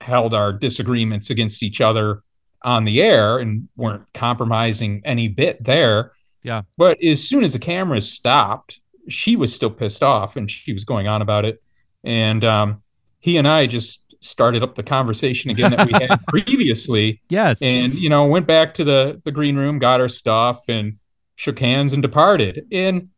held 0.00 0.34
our 0.34 0.52
disagreements 0.52 1.30
against 1.30 1.62
each 1.62 1.80
other 1.80 2.22
on 2.62 2.84
the 2.84 3.00
air 3.00 3.38
and 3.38 3.68
weren't 3.76 4.02
compromising 4.14 5.02
any 5.04 5.28
bit 5.28 5.62
there. 5.62 6.12
Yeah. 6.42 6.62
But 6.76 7.02
as 7.02 7.22
soon 7.22 7.44
as 7.44 7.52
the 7.52 7.58
cameras 7.58 8.10
stopped, 8.12 8.80
she 9.08 9.36
was 9.36 9.54
still 9.54 9.70
pissed 9.70 10.02
off 10.02 10.36
and 10.36 10.50
she 10.50 10.72
was 10.72 10.84
going 10.84 11.08
on 11.08 11.22
about 11.22 11.44
it. 11.44 11.62
And 12.04 12.44
um, 12.44 12.82
he 13.20 13.36
and 13.36 13.46
I 13.46 13.66
just 13.66 14.02
started 14.20 14.62
up 14.62 14.74
the 14.74 14.82
conversation 14.82 15.50
again 15.50 15.70
that 15.72 15.86
we 15.86 15.92
had 15.92 16.18
previously. 16.28 17.20
Yes. 17.28 17.60
And, 17.62 17.94
you 17.94 18.08
know, 18.08 18.26
went 18.26 18.46
back 18.46 18.74
to 18.74 18.84
the, 18.84 19.20
the 19.24 19.32
green 19.32 19.56
room, 19.56 19.78
got 19.78 20.00
our 20.00 20.08
stuff 20.08 20.64
and 20.68 20.98
shook 21.36 21.58
hands 21.58 21.92
and 21.92 22.02
departed. 22.02 22.66
And, 22.72 23.08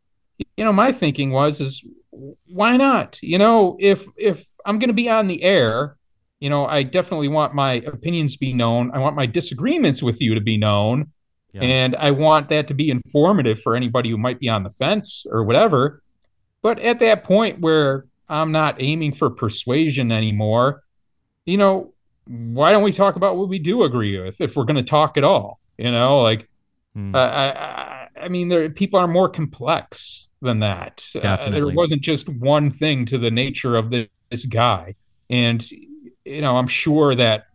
you 0.56 0.64
know, 0.64 0.72
my 0.72 0.92
thinking 0.92 1.30
was, 1.30 1.60
is 1.60 1.86
why 2.46 2.76
not? 2.76 3.18
You 3.22 3.38
know, 3.38 3.76
if, 3.80 4.06
if 4.16 4.44
I'm 4.64 4.78
going 4.78 4.88
to 4.88 4.94
be 4.94 5.08
on 5.08 5.28
the 5.28 5.42
air, 5.42 5.96
you 6.40 6.50
know, 6.50 6.66
I 6.66 6.82
definitely 6.84 7.28
want 7.28 7.54
my 7.54 7.74
opinions 7.74 8.34
to 8.34 8.38
be 8.38 8.52
known. 8.52 8.90
I 8.92 8.98
want 8.98 9.16
my 9.16 9.26
disagreements 9.26 10.02
with 10.02 10.20
you 10.20 10.34
to 10.34 10.40
be 10.40 10.56
known. 10.56 11.12
Yeah. 11.52 11.62
And 11.62 11.96
I 11.96 12.10
want 12.10 12.50
that 12.50 12.68
to 12.68 12.74
be 12.74 12.90
informative 12.90 13.60
for 13.60 13.74
anybody 13.74 14.10
who 14.10 14.18
might 14.18 14.38
be 14.38 14.48
on 14.48 14.62
the 14.62 14.70
fence 14.70 15.24
or 15.30 15.44
whatever. 15.44 16.02
But 16.62 16.78
at 16.80 16.98
that 16.98 17.24
point 17.24 17.60
where 17.60 18.06
I'm 18.28 18.52
not 18.52 18.76
aiming 18.80 19.14
for 19.14 19.30
persuasion 19.30 20.12
anymore, 20.12 20.82
you 21.46 21.56
know, 21.56 21.94
why 22.26 22.72
don't 22.72 22.82
we 22.82 22.92
talk 22.92 23.16
about 23.16 23.36
what 23.36 23.48
we 23.48 23.58
do 23.58 23.84
agree 23.84 24.20
with 24.20 24.40
if 24.40 24.56
we're 24.56 24.64
going 24.64 24.76
to 24.76 24.82
talk 24.82 25.16
at 25.16 25.24
all? 25.24 25.60
You 25.78 25.90
know, 25.90 26.20
like, 26.20 26.48
hmm. 26.94 27.14
uh, 27.14 27.18
I, 27.18 27.46
I, 27.46 28.08
I, 28.24 28.28
mean, 28.28 28.48
there 28.48 28.68
people 28.68 29.00
are 29.00 29.08
more 29.08 29.28
complex 29.28 30.28
than 30.42 30.60
that. 30.60 31.08
Uh, 31.14 31.48
there 31.50 31.68
wasn't 31.68 32.02
just 32.02 32.28
one 32.28 32.70
thing 32.70 33.06
to 33.06 33.18
the 33.18 33.30
nature 33.30 33.76
of 33.76 33.90
this, 33.90 34.08
this 34.30 34.44
guy. 34.44 34.94
And, 35.30 35.64
you 36.24 36.42
know, 36.42 36.58
I'm 36.58 36.68
sure 36.68 37.14
that, 37.14 37.46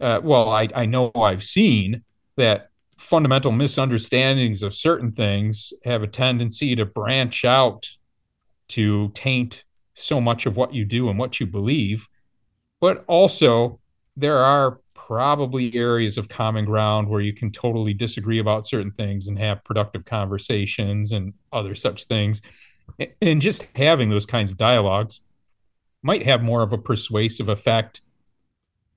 uh, 0.00 0.20
well, 0.22 0.50
I, 0.50 0.68
I 0.74 0.86
know 0.86 1.10
I've 1.14 1.42
seen 1.42 2.04
that 2.36 2.70
fundamental 3.04 3.52
misunderstandings 3.52 4.62
of 4.62 4.74
certain 4.74 5.12
things 5.12 5.74
have 5.84 6.02
a 6.02 6.06
tendency 6.06 6.74
to 6.74 6.86
branch 6.86 7.44
out 7.44 7.86
to 8.66 9.10
taint 9.14 9.64
so 9.92 10.22
much 10.22 10.46
of 10.46 10.56
what 10.56 10.72
you 10.72 10.86
do 10.86 11.10
and 11.10 11.18
what 11.18 11.38
you 11.38 11.46
believe. 11.46 12.08
But 12.80 13.04
also, 13.06 13.78
there 14.16 14.38
are 14.38 14.80
probably 14.94 15.74
areas 15.74 16.16
of 16.16 16.30
common 16.30 16.64
ground 16.64 17.06
where 17.06 17.20
you 17.20 17.34
can 17.34 17.52
totally 17.52 17.92
disagree 17.92 18.38
about 18.38 18.66
certain 18.66 18.92
things 18.92 19.28
and 19.28 19.38
have 19.38 19.62
productive 19.64 20.06
conversations 20.06 21.12
and 21.12 21.34
other 21.52 21.74
such 21.74 22.04
things. 22.04 22.40
And 23.20 23.42
just 23.42 23.66
having 23.76 24.08
those 24.08 24.24
kinds 24.24 24.50
of 24.50 24.56
dialogues 24.56 25.20
might 26.02 26.22
have 26.22 26.42
more 26.42 26.62
of 26.62 26.72
a 26.72 26.78
persuasive 26.78 27.50
effect 27.50 28.00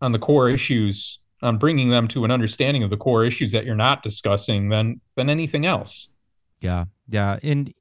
on 0.02 0.14
the 0.14 0.20
core 0.20 0.50
issues 0.50 1.20
on 1.42 1.58
bringing 1.58 1.90
them 1.90 2.08
to 2.10 2.26
an 2.26 2.32
understanding 2.32 2.84
of 2.84 2.90
the 2.90 2.98
core 2.98 3.26
issues 3.26 3.52
that 3.52 3.66
you're 3.66 3.76
not 3.76 4.04
discussing 4.04 4.70
than 4.70 5.02
than 5.16 5.30
anything 5.30 5.66
else. 5.66 6.10
Yeah, 6.62 6.86
yeah, 7.08 7.40
and 7.44 7.74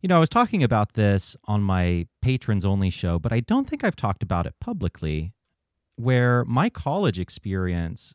you 0.00 0.08
know, 0.08 0.16
I 0.16 0.20
was 0.20 0.28
talking 0.28 0.62
about 0.62 0.94
this 0.94 1.36
on 1.44 1.62
my 1.62 2.06
patrons 2.20 2.64
only 2.64 2.90
show, 2.90 3.18
but 3.18 3.32
I 3.32 3.40
don't 3.40 3.68
think 3.68 3.84
I've 3.84 3.96
talked 3.96 4.22
about 4.22 4.46
it 4.46 4.54
publicly. 4.60 5.32
Where 5.96 6.44
my 6.46 6.70
college 6.70 7.20
experience 7.20 8.14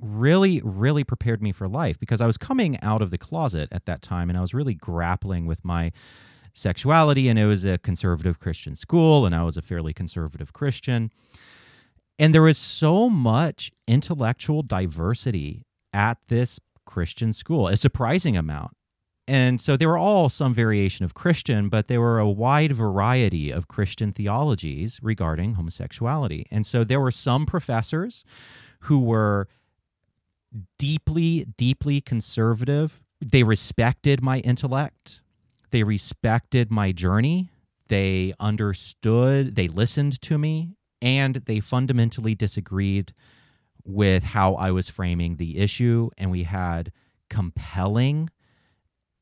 really, 0.00 0.60
really 0.62 1.04
prepared 1.04 1.40
me 1.40 1.52
for 1.52 1.68
life 1.68 1.98
because 1.98 2.20
I 2.20 2.26
was 2.26 2.36
coming 2.36 2.78
out 2.82 3.00
of 3.00 3.10
the 3.10 3.16
closet 3.16 3.68
at 3.72 3.86
that 3.86 4.02
time 4.02 4.28
and 4.28 4.36
I 4.36 4.42
was 4.42 4.52
really 4.52 4.74
grappling 4.74 5.46
with 5.46 5.64
my 5.64 5.92
sexuality. 6.52 7.28
And 7.28 7.38
it 7.38 7.46
was 7.46 7.64
a 7.64 7.78
conservative 7.78 8.40
Christian 8.40 8.74
school, 8.74 9.24
and 9.24 9.34
I 9.34 9.44
was 9.44 9.56
a 9.56 9.62
fairly 9.62 9.92
conservative 9.92 10.52
Christian. 10.52 11.12
And 12.18 12.34
there 12.34 12.42
was 12.42 12.58
so 12.58 13.10
much 13.10 13.72
intellectual 13.86 14.62
diversity 14.62 15.66
at 15.92 16.18
this 16.28 16.60
Christian 16.86 17.32
school, 17.32 17.68
a 17.68 17.76
surprising 17.76 18.36
amount. 18.36 18.72
And 19.28 19.60
so 19.60 19.76
they 19.76 19.86
were 19.86 19.98
all 19.98 20.28
some 20.28 20.54
variation 20.54 21.04
of 21.04 21.14
Christian, 21.14 21.68
but 21.68 21.88
they 21.88 21.98
were 21.98 22.18
a 22.18 22.28
wide 22.28 22.72
variety 22.72 23.50
of 23.50 23.66
Christian 23.66 24.12
theologies 24.12 25.00
regarding 25.02 25.54
homosexuality. 25.54 26.46
And 26.50 26.64
so 26.64 26.84
there 26.84 27.00
were 27.00 27.10
some 27.10 27.44
professors 27.44 28.24
who 28.80 29.00
were 29.00 29.48
deeply, 30.78 31.46
deeply 31.56 32.00
conservative. 32.00 33.00
They 33.20 33.42
respected 33.42 34.22
my 34.22 34.38
intellect, 34.40 35.20
they 35.70 35.82
respected 35.82 36.70
my 36.70 36.92
journey, 36.92 37.50
they 37.88 38.32
understood, 38.38 39.56
they 39.56 39.66
listened 39.66 40.20
to 40.22 40.38
me, 40.38 40.76
and 41.00 41.36
they 41.46 41.60
fundamentally 41.60 42.34
disagreed 42.34 43.12
with 43.84 44.24
how 44.24 44.54
I 44.54 44.70
was 44.70 44.88
framing 44.88 45.36
the 45.36 45.58
issue. 45.58 46.10
And 46.18 46.30
we 46.30 46.44
had 46.44 46.92
compelling 47.30 48.30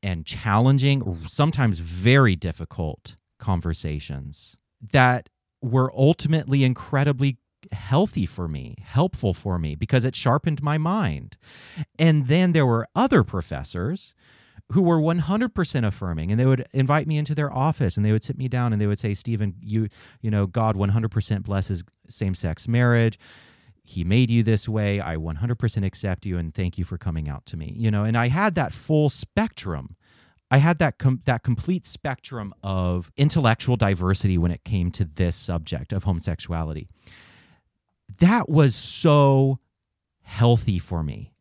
and 0.01 0.25
challenging, 0.25 1.19
sometimes 1.27 1.79
very 1.79 2.35
difficult 2.35 3.15
conversations 3.39 4.55
that 4.81 5.29
were 5.61 5.91
ultimately 5.95 6.63
incredibly 6.63 7.37
healthy 7.71 8.25
for 8.25 8.47
me, 8.47 8.75
helpful 8.81 9.33
for 9.33 9.57
me, 9.57 9.73
because 9.73 10.05
it 10.05 10.15
sharpened 10.15 10.61
my 10.61 10.77
mind. 10.77 11.37
And 11.97 12.27
then 12.27 12.51
there 12.51 12.65
were 12.65 12.87
other 12.95 13.23
professors 13.23 14.13
who 14.71 14.81
were 14.81 14.99
100% 14.99 15.85
affirming 15.85 16.31
and 16.31 16.39
they 16.39 16.45
would 16.45 16.65
invite 16.73 17.07
me 17.07 17.17
into 17.17 17.35
their 17.35 17.53
office 17.53 17.97
and 17.97 18.05
they 18.05 18.11
would 18.11 18.23
sit 18.23 18.37
me 18.37 18.47
down 18.47 18.73
and 18.73 18.81
they 18.81 18.87
would 18.87 18.99
say 18.99 19.13
stephen 19.13 19.53
you 19.61 19.87
you 20.21 20.31
know 20.31 20.47
god 20.47 20.75
100% 20.75 21.43
blesses 21.43 21.83
same-sex 22.09 22.67
marriage. 22.67 23.19
He 23.87 24.03
made 24.03 24.31
you 24.31 24.41
this 24.41 24.67
way. 24.67 24.99
I 24.99 25.15
100% 25.15 25.85
accept 25.85 26.25
you 26.25 26.37
and 26.37 26.53
thank 26.53 26.77
you 26.77 26.83
for 26.83 26.97
coming 26.97 27.29
out 27.29 27.45
to 27.47 27.57
me. 27.57 27.73
You 27.77 27.91
know 27.91 28.03
and 28.03 28.17
i 28.17 28.27
had 28.27 28.55
that 28.55 28.73
full 28.73 29.09
spectrum. 29.09 29.95
I 30.51 30.57
had 30.59 30.77
that 30.79 30.97
com- 30.99 31.21
that 31.25 31.43
complete 31.43 31.85
spectrum 31.85 32.53
of 32.63 33.11
intellectual 33.17 33.77
diversity 33.77 34.37
when 34.37 34.51
it 34.51 34.63
came 34.63 34.91
to 34.91 35.05
this 35.05 35.35
subject 35.35 35.91
of 35.91 36.03
homosexuality. 36.03 36.87
That 38.19 38.47
was 38.47 38.75
so 38.75 39.59
healthy 40.21 40.79
for 40.79 41.03
me. 41.03 41.33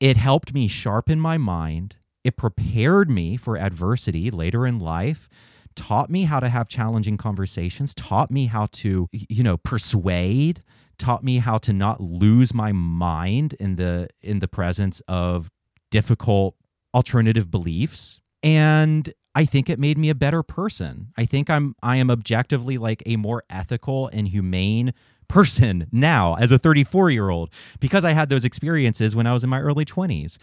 It 0.00 0.16
helped 0.16 0.52
me 0.52 0.68
sharpen 0.68 1.20
my 1.20 1.38
mind 1.38 1.96
it 2.26 2.36
prepared 2.36 3.08
me 3.08 3.36
for 3.36 3.56
adversity 3.56 4.30
later 4.30 4.66
in 4.66 4.80
life 4.80 5.28
taught 5.76 6.10
me 6.10 6.24
how 6.24 6.40
to 6.40 6.48
have 6.48 6.68
challenging 6.68 7.16
conversations 7.16 7.94
taught 7.94 8.30
me 8.30 8.46
how 8.46 8.66
to 8.72 9.08
you 9.12 9.44
know 9.44 9.56
persuade 9.56 10.62
taught 10.98 11.22
me 11.22 11.38
how 11.38 11.56
to 11.56 11.72
not 11.72 12.00
lose 12.00 12.52
my 12.52 12.72
mind 12.72 13.54
in 13.60 13.76
the 13.76 14.08
in 14.22 14.40
the 14.40 14.48
presence 14.48 15.00
of 15.06 15.50
difficult 15.90 16.56
alternative 16.92 17.48
beliefs 17.50 18.20
and 18.42 19.12
I 19.36 19.44
think 19.44 19.68
it 19.68 19.78
made 19.78 19.98
me 19.98 20.08
a 20.08 20.14
better 20.14 20.42
person. 20.42 21.12
I 21.14 21.26
think 21.26 21.50
I'm 21.50 21.74
I 21.82 21.96
am 21.96 22.10
objectively 22.10 22.78
like 22.78 23.02
a 23.04 23.16
more 23.16 23.44
ethical 23.50 24.08
and 24.08 24.26
humane 24.28 24.94
person 25.28 25.86
now 25.92 26.34
as 26.34 26.50
a 26.52 26.58
34 26.58 27.10
year 27.10 27.30
old 27.30 27.50
because 27.80 28.04
I 28.04 28.12
had 28.12 28.28
those 28.28 28.44
experiences 28.44 29.14
when 29.14 29.26
I 29.26 29.32
was 29.32 29.44
in 29.44 29.50
my 29.50 29.60
early 29.60 29.84
20s 29.84 30.38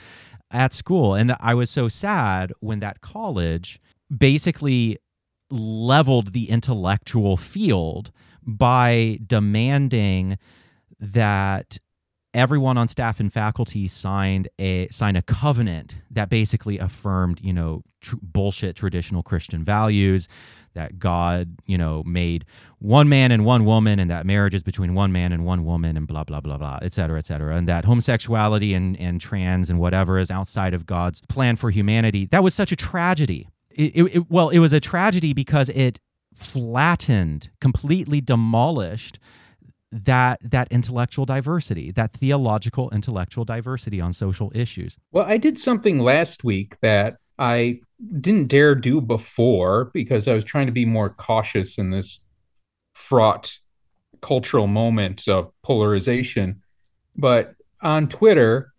at 0.52 0.74
school. 0.74 1.16
And 1.16 1.36
I 1.40 1.54
was 1.54 1.70
so 1.70 1.90
sad 1.90 2.54
when 2.60 2.80
that 2.80 3.02
college 3.02 3.82
basically 4.16 5.00
leveled 5.50 6.34
the 6.34 6.50
intellectual 6.50 7.38
field 7.38 8.12
by 8.46 9.20
demanding 9.26 10.38
that 11.00 11.78
everyone 12.34 12.78
on 12.78 12.88
staff 12.88 13.20
and 13.20 13.32
faculty 13.32 13.88
signed 13.88 14.48
a 14.58 14.88
signed 14.90 15.18
a 15.18 15.22
covenant 15.22 15.98
that 16.10 16.30
basically 16.30 16.80
affirmed, 16.80 17.40
you 17.42 17.54
know, 17.54 17.84
tr- 18.02 18.16
bullshit 18.22 18.76
traditional 18.76 19.22
Christian 19.22 19.64
values 19.64 20.28
that 20.74 21.00
God, 21.00 21.56
you 21.66 21.78
know, 21.78 22.04
made 22.06 22.46
one 22.80 23.08
man 23.08 23.32
and 23.32 23.46
one 23.46 23.64
woman, 23.66 24.00
and 24.00 24.10
that 24.10 24.26
marriage 24.26 24.54
is 24.54 24.64
between 24.64 24.94
one 24.94 25.12
man 25.12 25.32
and 25.32 25.46
one 25.46 25.64
woman, 25.64 25.98
and 25.98 26.08
blah 26.08 26.24
blah 26.24 26.42
blah 26.42 26.58
blah, 26.58 26.80
et 26.82 26.94
cetera, 26.94 27.18
et 27.18 27.26
cetera, 27.26 27.56
and 27.56 27.68
that 27.68 27.86
homosexuality 27.86 28.74
and 28.74 29.00
and 29.00 29.22
trans 29.22 29.70
and 29.70 29.80
whatever 29.80 30.18
is 30.18 30.32
outside 30.32 30.74
of 30.74 30.86
God's 30.86 31.22
plan 31.22 31.56
for 31.56 31.70
humanity. 31.70 32.26
That 32.26 32.44
was 32.44 32.54
such 32.54 32.72
a 32.72 32.76
tragedy. 32.76 33.48
It, 33.70 33.96
it, 33.96 34.16
it, 34.16 34.32
well, 34.32 34.50
it 34.50 34.60
was 34.60 34.74
a 34.74 34.80
tragedy 34.80 35.34
because 35.34 35.70
it 35.70 36.00
flattened, 36.34 37.50
completely 37.60 38.22
demolished 38.22 39.20
that 39.92 40.40
that 40.42 40.68
intellectual 40.72 41.26
diversity, 41.26 41.92
that 41.92 42.14
theological 42.14 42.90
intellectual 42.92 43.46
diversity 43.46 44.02
on 44.02 44.12
social 44.12 44.52
issues. 44.56 44.98
Well, 45.12 45.26
I 45.26 45.38
did 45.38 45.60
something 45.60 46.00
last 46.00 46.44
week 46.44 46.78
that 46.82 47.18
I 47.38 47.82
didn't 48.20 48.48
dare 48.48 48.76
do 48.76 49.02
before 49.02 49.92
because 49.94 50.28
I 50.28 50.34
was 50.34 50.44
trying 50.44 50.68
to 50.68 50.72
be 50.72 50.86
more 50.86 51.10
cautious 51.10 51.78
in 51.78 51.90
this 51.90 52.20
fraught 52.94 53.58
cultural 54.22 54.68
moment 54.68 55.28
of 55.28 55.52
polarization. 55.64 56.62
But 57.16 57.56
on 57.82 58.08
Twitter, 58.08 58.74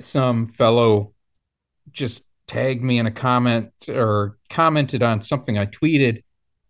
some 0.00 0.46
fellow 0.46 1.14
just 1.92 2.24
tagged 2.46 2.82
me 2.82 2.98
in 2.98 3.06
a 3.06 3.10
comment 3.10 3.72
or 3.88 4.38
commented 4.48 5.02
on 5.02 5.22
something 5.22 5.58
I 5.58 5.66
tweeted 5.66 6.22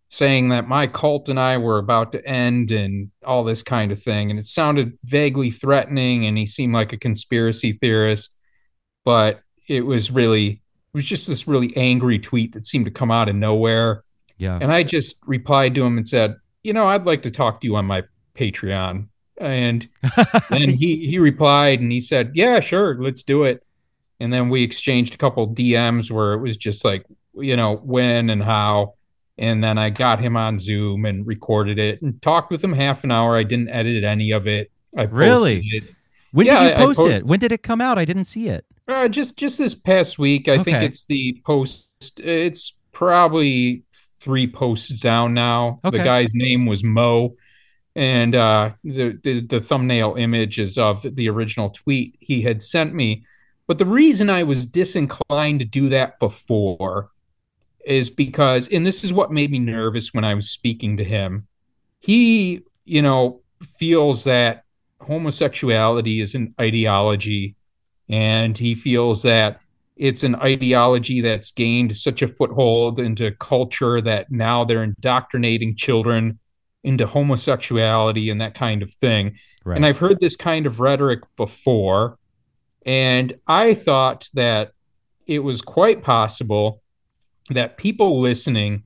saying 0.09 0.49
that 0.49 0.67
my 0.67 0.87
cult 0.87 1.29
and 1.29 1.39
I 1.39 1.57
were 1.57 1.77
about 1.77 2.11
to 2.13 2.27
end 2.27 2.71
and 2.71 3.11
all 3.23 3.43
this 3.43 3.61
kind 3.61 3.91
of 3.91 4.01
thing. 4.01 4.31
And 4.31 4.39
it 4.39 4.47
sounded 4.47 4.97
vaguely 5.03 5.51
threatening, 5.51 6.25
and 6.25 6.37
he 6.37 6.47
seemed 6.47 6.73
like 6.73 6.93
a 6.93 6.97
conspiracy 6.97 7.73
theorist, 7.73 8.35
but 9.05 9.41
it 9.67 9.81
was 9.81 10.09
really, 10.09 10.61
was 10.99 11.05
just 11.05 11.29
this 11.29 11.47
really 11.47 11.71
angry 11.77 12.19
tweet 12.19 12.53
that 12.53 12.65
seemed 12.65 12.83
to 12.83 12.91
come 12.91 13.09
out 13.09 13.29
of 13.29 13.35
nowhere. 13.35 14.03
Yeah. 14.37 14.59
And 14.61 14.69
I 14.69 14.83
just 14.83 15.17
replied 15.25 15.73
to 15.75 15.85
him 15.85 15.97
and 15.97 16.05
said, 16.05 16.35
you 16.61 16.73
know, 16.73 16.87
I'd 16.87 17.05
like 17.05 17.21
to 17.21 17.31
talk 17.31 17.61
to 17.61 17.67
you 17.67 17.77
on 17.77 17.85
my 17.85 18.03
Patreon. 18.35 19.07
And 19.37 19.87
then 20.49 20.67
he, 20.67 21.07
he 21.07 21.17
replied 21.17 21.79
and 21.79 21.89
he 21.89 22.01
said, 22.01 22.31
yeah, 22.35 22.59
sure, 22.59 23.01
let's 23.01 23.23
do 23.23 23.45
it. 23.45 23.63
And 24.19 24.33
then 24.33 24.49
we 24.49 24.61
exchanged 24.61 25.13
a 25.13 25.17
couple 25.17 25.47
DMs 25.47 26.11
where 26.11 26.33
it 26.33 26.39
was 26.39 26.57
just 26.57 26.83
like, 26.83 27.05
you 27.33 27.55
know, 27.55 27.77
when 27.77 28.29
and 28.29 28.43
how 28.43 28.95
and 29.37 29.63
then 29.63 29.77
I 29.77 29.89
got 29.89 30.19
him 30.19 30.35
on 30.35 30.59
Zoom 30.59 31.05
and 31.05 31.25
recorded 31.25 31.79
it 31.79 32.01
and 32.01 32.21
talked 32.21 32.51
with 32.51 32.61
him 32.61 32.73
half 32.73 33.05
an 33.05 33.11
hour. 33.11 33.37
I 33.37 33.43
didn't 33.43 33.69
edit 33.69 34.03
any 34.03 34.31
of 34.31 34.47
it. 34.47 34.69
I 34.97 35.03
really. 35.03 35.63
It. 35.71 35.95
When 36.33 36.45
yeah, 36.45 36.63
did 36.63 36.69
you 36.71 36.85
post 36.85 36.99
po- 36.99 37.07
it? 37.07 37.25
When 37.25 37.39
did 37.39 37.53
it 37.53 37.63
come 37.63 37.79
out? 37.79 37.97
I 37.97 38.03
didn't 38.03 38.25
see 38.25 38.49
it. 38.49 38.65
Uh, 38.89 39.07
just 39.07 39.37
just 39.37 39.57
this 39.57 39.75
past 39.75 40.17
week. 40.17 40.47
I 40.47 40.53
okay. 40.53 40.63
think 40.63 40.83
it's 40.83 41.03
the 41.03 41.39
post. 41.45 42.19
It's 42.19 42.79
probably 42.91 43.83
three 44.19 44.47
posts 44.47 44.89
down 44.99 45.33
now. 45.33 45.79
Okay. 45.85 45.97
The 45.97 46.03
guy's 46.03 46.33
name 46.33 46.65
was 46.65 46.83
Mo, 46.83 47.35
and 47.95 48.33
uh, 48.35 48.71
the, 48.83 49.19
the 49.23 49.41
the 49.41 49.59
thumbnail 49.59 50.15
image 50.15 50.57
is 50.59 50.77
of 50.77 51.03
the 51.03 51.29
original 51.29 51.69
tweet 51.69 52.15
he 52.19 52.41
had 52.41 52.63
sent 52.63 52.93
me. 52.93 53.25
But 53.67 53.77
the 53.77 53.85
reason 53.85 54.31
I 54.31 54.41
was 54.43 54.65
disinclined 54.65 55.59
to 55.59 55.65
do 55.65 55.89
that 55.89 56.17
before 56.19 57.11
is 57.85 58.09
because, 58.09 58.67
and 58.69 58.83
this 58.85 59.03
is 59.03 59.13
what 59.13 59.31
made 59.31 59.51
me 59.51 59.59
nervous 59.59 60.13
when 60.13 60.23
I 60.23 60.33
was 60.33 60.49
speaking 60.49 60.97
to 60.97 61.03
him. 61.03 61.47
He, 61.99 62.63
you 62.85 63.03
know, 63.03 63.41
feels 63.77 64.23
that 64.23 64.63
homosexuality 64.99 66.19
is 66.19 66.33
an 66.33 66.55
ideology, 66.59 67.55
and 68.09 68.57
he 68.57 68.75
feels 68.75 69.23
that 69.23 69.61
it's 69.95 70.23
an 70.23 70.35
ideology 70.35 71.21
that's 71.21 71.51
gained 71.51 71.95
such 71.95 72.21
a 72.21 72.27
foothold 72.27 72.99
into 72.99 73.31
culture 73.31 74.01
that 74.01 74.31
now 74.31 74.63
they're 74.63 74.83
indoctrinating 74.83 75.75
children 75.75 76.39
into 76.83 77.05
homosexuality 77.05 78.29
and 78.29 78.39
that 78.39 78.55
kind 78.55 78.81
of 78.81 78.91
thing. 78.93 79.37
Right. 79.65 79.75
And 79.75 79.85
I've 79.85 79.97
heard 79.97 80.19
this 80.19 80.37
kind 80.37 80.65
of 80.65 80.79
rhetoric 80.79 81.19
before. 81.35 82.17
And 82.85 83.37
I 83.45 83.73
thought 83.73 84.29
that 84.33 84.71
it 85.27 85.39
was 85.39 85.61
quite 85.61 86.01
possible 86.01 86.81
that 87.49 87.77
people 87.77 88.21
listening 88.21 88.83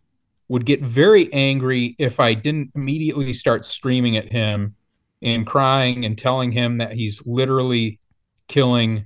would 0.48 0.66
get 0.66 0.82
very 0.82 1.32
angry 1.32 1.96
if 2.00 2.20
I 2.20 2.34
didn't 2.34 2.72
immediately 2.76 3.34
start 3.34 3.66
screaming 3.66 4.18
at 4.18 4.32
him 4.32 4.76
and 5.22 5.48
crying 5.48 6.06
and 6.06 6.18
telling 6.18 6.52
him 6.52 6.80
that 6.80 6.94
he's 6.94 7.26
literally 7.26 8.00
killing, 8.48 9.06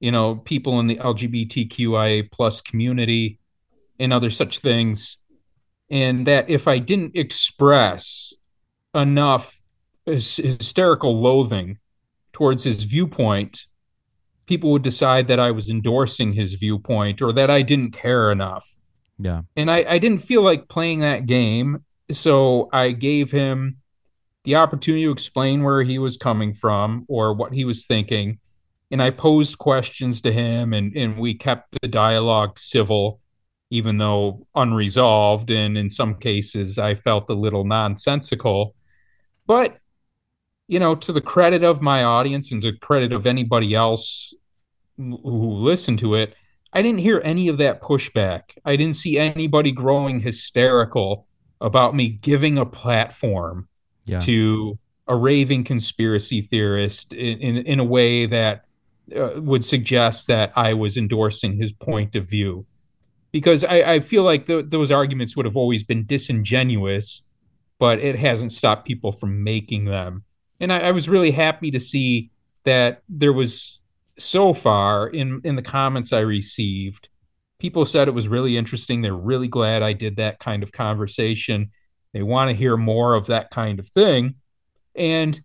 you 0.00 0.10
know, 0.10 0.36
people 0.36 0.78
in 0.80 0.86
the 0.86 0.96
LGBTQIA 0.96 2.30
plus 2.30 2.60
community 2.60 3.38
and 3.98 4.12
other 4.12 4.30
such 4.30 4.58
things. 4.58 5.18
And 5.90 6.26
that 6.26 6.50
if 6.50 6.68
I 6.68 6.78
didn't 6.78 7.16
express 7.16 8.34
enough 8.94 9.60
hysterical 10.04 11.20
loathing 11.20 11.78
towards 12.32 12.64
his 12.64 12.84
viewpoint, 12.84 13.66
people 14.46 14.70
would 14.70 14.82
decide 14.82 15.28
that 15.28 15.40
I 15.40 15.50
was 15.50 15.68
endorsing 15.68 16.32
his 16.32 16.54
viewpoint 16.54 17.20
or 17.20 17.32
that 17.32 17.50
I 17.50 17.62
didn't 17.62 17.92
care 17.92 18.30
enough. 18.30 18.68
Yeah. 19.18 19.42
And 19.56 19.70
I, 19.70 19.84
I 19.88 19.98
didn't 19.98 20.22
feel 20.22 20.42
like 20.42 20.68
playing 20.68 21.00
that 21.00 21.26
game. 21.26 21.84
So 22.10 22.68
I 22.72 22.90
gave 22.90 23.30
him 23.30 23.78
the 24.44 24.56
opportunity 24.56 25.04
to 25.04 25.10
explain 25.10 25.64
where 25.64 25.82
he 25.82 25.98
was 25.98 26.16
coming 26.16 26.52
from 26.52 27.04
or 27.08 27.34
what 27.34 27.52
he 27.52 27.64
was 27.64 27.86
thinking. 27.86 28.38
And 28.90 29.02
I 29.02 29.10
posed 29.10 29.58
questions 29.58 30.20
to 30.22 30.32
him 30.32 30.72
and, 30.72 30.96
and 30.96 31.18
we 31.18 31.34
kept 31.34 31.76
the 31.80 31.88
dialogue 31.88 32.58
civil, 32.58 33.20
even 33.70 33.98
though 33.98 34.46
unresolved. 34.54 35.50
And 35.50 35.76
in 35.76 35.90
some 35.90 36.14
cases, 36.14 36.78
I 36.78 36.94
felt 36.94 37.28
a 37.30 37.34
little 37.34 37.64
nonsensical. 37.64 38.74
But 39.46 39.78
you 40.68 40.80
know, 40.80 40.94
to 40.96 41.12
the 41.12 41.20
credit 41.20 41.62
of 41.62 41.80
my 41.80 42.02
audience 42.02 42.50
and 42.50 42.60
to 42.62 42.72
credit 42.72 43.12
of 43.12 43.26
anybody 43.26 43.74
else 43.74 44.34
who 44.96 45.52
listened 45.52 45.98
to 46.00 46.14
it, 46.14 46.36
I 46.72 46.82
didn't 46.82 47.00
hear 47.00 47.20
any 47.24 47.48
of 47.48 47.58
that 47.58 47.80
pushback. 47.80 48.58
I 48.64 48.76
didn't 48.76 48.96
see 48.96 49.18
anybody 49.18 49.72
growing 49.72 50.20
hysterical 50.20 51.26
about 51.60 51.94
me 51.94 52.08
giving 52.08 52.58
a 52.58 52.66
platform 52.66 53.68
yeah. 54.04 54.18
to 54.20 54.78
a 55.08 55.16
raving 55.16 55.64
conspiracy 55.64 56.42
theorist 56.42 57.14
in, 57.14 57.38
in, 57.38 57.56
in 57.58 57.78
a 57.78 57.84
way 57.84 58.26
that 58.26 58.65
uh, 59.14 59.40
would 59.40 59.64
suggest 59.64 60.26
that 60.28 60.52
I 60.56 60.74
was 60.74 60.96
endorsing 60.96 61.56
his 61.56 61.72
point 61.72 62.14
of 62.14 62.28
view. 62.28 62.66
Because 63.32 63.64
I, 63.64 63.82
I 63.82 64.00
feel 64.00 64.22
like 64.22 64.46
those 64.46 64.90
arguments 64.90 65.36
would 65.36 65.44
have 65.44 65.56
always 65.56 65.84
been 65.84 66.06
disingenuous, 66.06 67.22
but 67.78 67.98
it 67.98 68.16
hasn't 68.16 68.52
stopped 68.52 68.86
people 68.86 69.12
from 69.12 69.44
making 69.44 69.84
them 69.84 70.24
and 70.60 70.72
I, 70.72 70.78
I 70.78 70.90
was 70.92 71.08
really 71.08 71.30
happy 71.30 71.70
to 71.70 71.80
see 71.80 72.30
that 72.64 73.02
there 73.08 73.32
was 73.32 73.80
so 74.18 74.54
far 74.54 75.08
in 75.08 75.40
in 75.44 75.56
the 75.56 75.62
comments 75.62 76.12
I 76.12 76.20
received, 76.20 77.08
people 77.58 77.84
said 77.84 78.08
it 78.08 78.14
was 78.14 78.28
really 78.28 78.56
interesting. 78.56 79.02
They're 79.02 79.14
really 79.14 79.48
glad 79.48 79.82
I 79.82 79.92
did 79.92 80.16
that 80.16 80.38
kind 80.38 80.62
of 80.62 80.72
conversation. 80.72 81.70
They 82.12 82.22
want 82.22 82.48
to 82.48 82.56
hear 82.56 82.76
more 82.76 83.14
of 83.14 83.26
that 83.26 83.50
kind 83.50 83.78
of 83.78 83.88
thing. 83.88 84.36
And, 84.94 85.38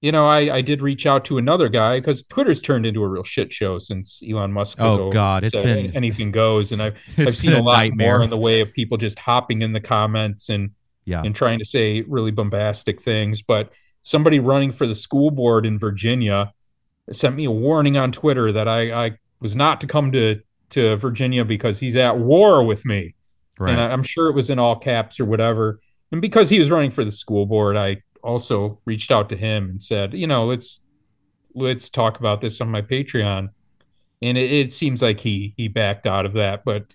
you 0.00 0.12
know, 0.12 0.26
I, 0.26 0.56
I 0.56 0.60
did 0.62 0.80
reach 0.80 1.06
out 1.06 1.26
to 1.26 1.36
another 1.36 1.68
guy 1.68 1.98
because 1.98 2.22
Twitter's 2.22 2.62
turned 2.62 2.86
into 2.86 3.02
a 3.02 3.08
real 3.08 3.22
shit 3.22 3.52
show 3.52 3.78
since 3.78 4.22
Elon 4.28 4.52
Musk. 4.52 4.80
Oh 4.80 5.10
God, 5.10 5.44
it's 5.44 5.54
been 5.54 5.94
anything 5.94 6.30
goes, 6.30 6.72
and 6.72 6.82
I've 6.82 6.96
I've 7.18 7.36
seen 7.36 7.52
a, 7.52 7.60
a 7.60 7.62
lot 7.62 7.76
nightmare. 7.76 8.16
more 8.16 8.22
in 8.24 8.30
the 8.30 8.38
way 8.38 8.60
of 8.60 8.72
people 8.72 8.96
just 8.96 9.18
hopping 9.18 9.60
in 9.62 9.72
the 9.72 9.80
comments 9.80 10.48
and 10.48 10.70
yeah 11.04 11.22
and 11.22 11.34
trying 11.34 11.58
to 11.58 11.64
say 11.64 12.02
really 12.02 12.30
bombastic 12.30 13.02
things. 13.02 13.42
But 13.42 13.72
somebody 14.02 14.38
running 14.38 14.72
for 14.72 14.86
the 14.86 14.94
school 14.94 15.30
board 15.30 15.66
in 15.66 15.78
Virginia 15.78 16.54
sent 17.12 17.36
me 17.36 17.44
a 17.44 17.50
warning 17.50 17.96
on 17.96 18.12
Twitter 18.12 18.52
that 18.52 18.68
I, 18.68 19.06
I 19.06 19.18
was 19.40 19.54
not 19.54 19.82
to 19.82 19.86
come 19.86 20.12
to 20.12 20.40
to 20.70 20.96
Virginia 20.96 21.44
because 21.44 21.78
he's 21.78 21.96
at 21.96 22.16
war 22.16 22.64
with 22.64 22.86
me. 22.86 23.14
Right. 23.58 23.72
And 23.72 23.80
I, 23.80 23.90
I'm 23.90 24.02
sure 24.02 24.28
it 24.28 24.34
was 24.34 24.48
in 24.48 24.58
all 24.58 24.76
caps 24.76 25.20
or 25.20 25.26
whatever. 25.26 25.80
And 26.10 26.22
because 26.22 26.48
he 26.48 26.58
was 26.58 26.70
running 26.70 26.90
for 26.90 27.04
the 27.04 27.10
school 27.10 27.44
board, 27.44 27.76
I 27.76 28.02
also 28.22 28.80
reached 28.84 29.10
out 29.10 29.28
to 29.30 29.36
him 29.36 29.70
and 29.70 29.82
said, 29.82 30.14
you 30.14 30.26
know, 30.26 30.46
let's 30.46 30.80
let's 31.54 31.88
talk 31.88 32.18
about 32.18 32.40
this 32.40 32.60
on 32.60 32.68
my 32.68 32.82
Patreon. 32.82 33.48
And 34.22 34.38
it, 34.38 34.52
it 34.52 34.72
seems 34.72 35.02
like 35.02 35.20
he 35.20 35.54
he 35.56 35.68
backed 35.68 36.06
out 36.06 36.26
of 36.26 36.34
that, 36.34 36.64
but 36.64 36.86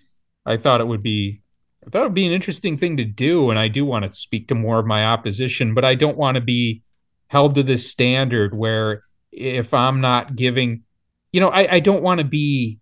I 0.44 0.56
thought 0.56 0.80
it 0.80 0.86
would 0.86 1.02
be 1.02 1.42
I 1.86 1.90
thought 1.90 2.02
it 2.02 2.06
would 2.06 2.14
be 2.14 2.26
an 2.26 2.32
interesting 2.32 2.76
thing 2.78 2.96
to 2.96 3.04
do. 3.04 3.50
And 3.50 3.58
I 3.58 3.68
do 3.68 3.84
want 3.84 4.04
to 4.04 4.12
speak 4.12 4.48
to 4.48 4.54
more 4.54 4.78
of 4.78 4.86
my 4.86 5.06
opposition, 5.06 5.74
but 5.74 5.84
I 5.84 5.94
don't 5.94 6.16
want 6.16 6.36
to 6.36 6.40
be 6.40 6.82
held 7.28 7.54
to 7.56 7.62
this 7.62 7.90
standard 7.90 8.54
where 8.54 9.02
if 9.32 9.74
I'm 9.74 10.00
not 10.00 10.34
giving, 10.36 10.82
you 11.32 11.40
know, 11.40 11.48
I, 11.48 11.74
I 11.74 11.80
don't 11.80 12.02
want 12.02 12.18
to 12.18 12.26
be 12.26 12.80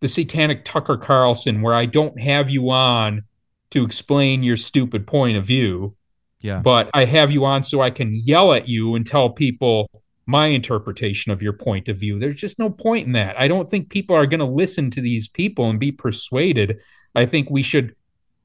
the 0.00 0.08
satanic 0.08 0.64
Tucker 0.64 0.96
Carlson 0.96 1.62
where 1.62 1.74
I 1.74 1.86
don't 1.86 2.18
have 2.20 2.50
you 2.50 2.70
on 2.70 3.22
to 3.70 3.84
explain 3.84 4.42
your 4.42 4.56
stupid 4.56 5.06
point 5.06 5.36
of 5.36 5.46
view. 5.46 5.96
Yeah. 6.44 6.60
But 6.60 6.90
I 6.92 7.06
have 7.06 7.30
you 7.30 7.46
on 7.46 7.62
so 7.62 7.80
I 7.80 7.88
can 7.88 8.14
yell 8.22 8.52
at 8.52 8.68
you 8.68 8.96
and 8.96 9.06
tell 9.06 9.30
people 9.30 9.88
my 10.26 10.48
interpretation 10.48 11.32
of 11.32 11.40
your 11.40 11.54
point 11.54 11.88
of 11.88 11.96
view. 11.96 12.18
There's 12.18 12.38
just 12.38 12.58
no 12.58 12.68
point 12.68 13.06
in 13.06 13.12
that. 13.12 13.40
I 13.40 13.48
don't 13.48 13.68
think 13.68 13.88
people 13.88 14.14
are 14.14 14.26
going 14.26 14.40
to 14.40 14.44
listen 14.44 14.90
to 14.90 15.00
these 15.00 15.26
people 15.26 15.70
and 15.70 15.80
be 15.80 15.90
persuaded. 15.90 16.82
I 17.14 17.24
think 17.24 17.48
we 17.48 17.62
should 17.62 17.96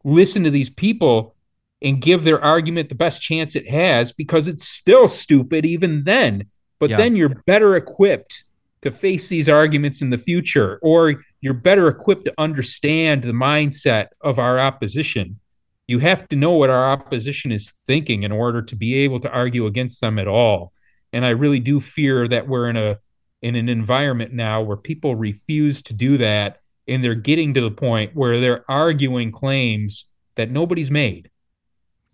listen 0.05 0.45
to 0.45 0.49
these 0.49 0.69
people 0.69 1.35
and 1.81 2.01
give 2.01 2.23
their 2.23 2.41
argument 2.41 2.87
the 2.87 2.95
best 2.95 3.21
chance 3.21 3.53
it 3.53 3.69
has 3.69 4.13
because 4.13 4.47
it's 4.47 4.65
still 4.65 5.09
stupid 5.09 5.65
even 5.65 6.05
then. 6.05 6.45
But 6.79 6.91
yeah. 6.91 6.97
then 6.97 7.17
you're 7.17 7.43
better 7.47 7.75
equipped 7.75 8.45
to 8.81 8.91
face 8.91 9.27
these 9.27 9.49
arguments 9.49 10.01
in 10.01 10.09
the 10.09 10.17
future, 10.17 10.79
or 10.81 11.21
you're 11.41 11.53
better 11.53 11.89
equipped 11.89 12.23
to 12.25 12.33
understand 12.37 13.23
the 13.23 13.33
mindset 13.33 14.07
of 14.21 14.39
our 14.39 14.57
opposition. 14.57 15.41
You 15.89 15.97
have 15.97 16.27
to 16.27 16.35
know 16.35 16.51
what 16.51 16.69
our 16.69 16.91
opposition 16.91 17.51
is 17.51 17.73
thinking 17.87 18.21
in 18.21 18.31
order 18.31 18.61
to 18.61 18.75
be 18.75 18.93
able 18.93 19.19
to 19.21 19.31
argue 19.31 19.65
against 19.65 20.01
them 20.01 20.19
at 20.19 20.27
all. 20.27 20.71
And 21.11 21.25
I 21.25 21.29
really 21.29 21.59
do 21.59 21.79
fear 21.79 22.27
that 22.27 22.47
we're 22.47 22.69
in 22.69 22.77
a 22.77 22.97
in 23.41 23.55
an 23.55 23.67
environment 23.67 24.31
now 24.31 24.61
where 24.61 24.77
people 24.77 25.15
refuse 25.15 25.81
to 25.81 25.93
do 25.93 26.19
that 26.19 26.59
and 26.87 27.03
they're 27.03 27.15
getting 27.15 27.55
to 27.55 27.61
the 27.61 27.71
point 27.71 28.15
where 28.15 28.39
they're 28.39 28.63
arguing 28.69 29.31
claims 29.31 30.05
that 30.35 30.51
nobody's 30.51 30.91
made. 30.91 31.31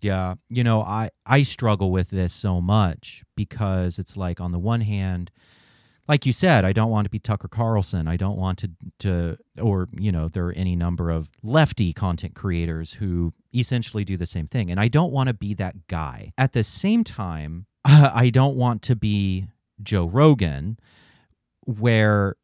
Yeah, 0.00 0.36
you 0.48 0.64
know, 0.64 0.80
I 0.80 1.10
I 1.26 1.42
struggle 1.42 1.90
with 1.90 2.08
this 2.08 2.32
so 2.32 2.62
much 2.62 3.24
because 3.36 3.98
it's 3.98 4.16
like 4.16 4.40
on 4.40 4.52
the 4.52 4.58
one 4.58 4.80
hand, 4.80 5.30
like 6.08 6.24
you 6.24 6.32
said, 6.32 6.64
I 6.64 6.72
don't 6.72 6.90
want 6.90 7.04
to 7.04 7.10
be 7.10 7.18
Tucker 7.18 7.48
Carlson. 7.48 8.08
I 8.08 8.16
don't 8.16 8.38
want 8.38 8.58
to 8.60 8.70
to 9.00 9.36
or 9.60 9.88
you 9.92 10.12
know, 10.12 10.28
there 10.28 10.46
are 10.46 10.52
any 10.52 10.76
number 10.76 11.10
of 11.10 11.28
lefty 11.42 11.92
content 11.92 12.34
creators 12.34 12.94
who 12.94 13.34
essentially 13.58 14.04
do 14.04 14.16
the 14.16 14.26
same 14.26 14.46
thing 14.46 14.70
and 14.70 14.78
I 14.80 14.88
don't 14.88 15.12
want 15.12 15.28
to 15.28 15.34
be 15.34 15.54
that 15.54 15.86
guy. 15.86 16.32
At 16.36 16.52
the 16.52 16.64
same 16.64 17.04
time, 17.04 17.66
I 17.84 18.30
don't 18.30 18.56
want 18.56 18.82
to 18.82 18.96
be 18.96 19.48
Joe 19.82 20.06
Rogan 20.06 20.78
where 21.64 22.36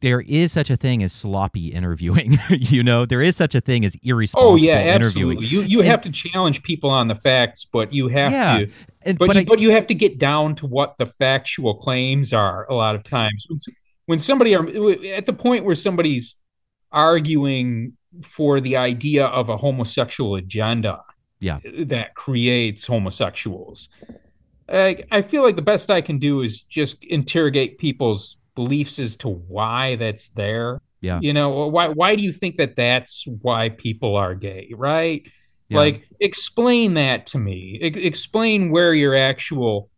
there 0.00 0.20
is 0.20 0.52
such 0.52 0.70
a 0.70 0.76
thing 0.76 1.02
as 1.02 1.12
sloppy 1.12 1.68
interviewing. 1.68 2.38
you 2.48 2.82
know, 2.82 3.04
there 3.04 3.22
is 3.22 3.36
such 3.36 3.54
a 3.54 3.60
thing 3.60 3.84
as 3.84 3.94
irresponsible 4.02 4.52
oh, 4.52 4.56
yeah, 4.56 4.76
absolutely. 4.76 5.36
interviewing. 5.36 5.50
You 5.50 5.68
you 5.68 5.80
and, 5.80 5.88
have 5.88 6.02
to 6.02 6.10
challenge 6.10 6.62
people 6.62 6.90
on 6.90 7.08
the 7.08 7.14
facts, 7.14 7.64
but 7.64 7.92
you 7.92 8.08
have 8.08 8.32
yeah, 8.32 8.58
to 8.58 8.70
and, 9.02 9.18
but, 9.18 9.26
but, 9.26 9.36
you, 9.36 9.42
I, 9.42 9.44
but 9.44 9.58
you 9.58 9.70
have 9.70 9.86
to 9.88 9.94
get 9.94 10.18
down 10.18 10.54
to 10.56 10.66
what 10.66 10.96
the 10.98 11.06
factual 11.06 11.74
claims 11.74 12.32
are 12.32 12.66
a 12.70 12.74
lot 12.74 12.94
of 12.94 13.02
times. 13.02 13.46
When, 13.48 13.58
when 14.06 14.18
somebody 14.18 14.54
are 14.54 14.66
at 15.12 15.26
the 15.26 15.32
point 15.32 15.64
where 15.64 15.74
somebody's 15.74 16.36
arguing 16.90 17.94
for 18.22 18.60
the 18.60 18.76
idea 18.76 19.26
of 19.26 19.48
a 19.48 19.56
homosexual 19.56 20.36
agenda 20.36 21.02
yeah. 21.40 21.58
that 21.84 22.14
creates 22.14 22.86
homosexuals. 22.86 23.88
I, 24.68 25.04
I 25.10 25.22
feel 25.22 25.42
like 25.42 25.56
the 25.56 25.62
best 25.62 25.90
I 25.90 26.00
can 26.00 26.18
do 26.18 26.42
is 26.42 26.62
just 26.62 27.04
interrogate 27.04 27.78
people's 27.78 28.36
beliefs 28.54 28.98
as 28.98 29.16
to 29.18 29.28
why 29.28 29.96
that's 29.96 30.28
there. 30.28 30.80
Yeah. 31.00 31.20
You 31.20 31.34
know, 31.34 31.66
why 31.68 31.88
why 31.88 32.16
do 32.16 32.22
you 32.22 32.32
think 32.32 32.56
that 32.56 32.76
that's 32.76 33.24
why 33.42 33.68
people 33.68 34.16
are 34.16 34.34
gay, 34.34 34.70
right? 34.74 35.22
Yeah. 35.68 35.78
Like 35.78 36.08
explain 36.20 36.94
that 36.94 37.26
to 37.26 37.38
me. 37.38 37.78
I- 37.82 37.98
explain 37.98 38.70
where 38.70 38.94
your 38.94 39.14
actual 39.14 39.90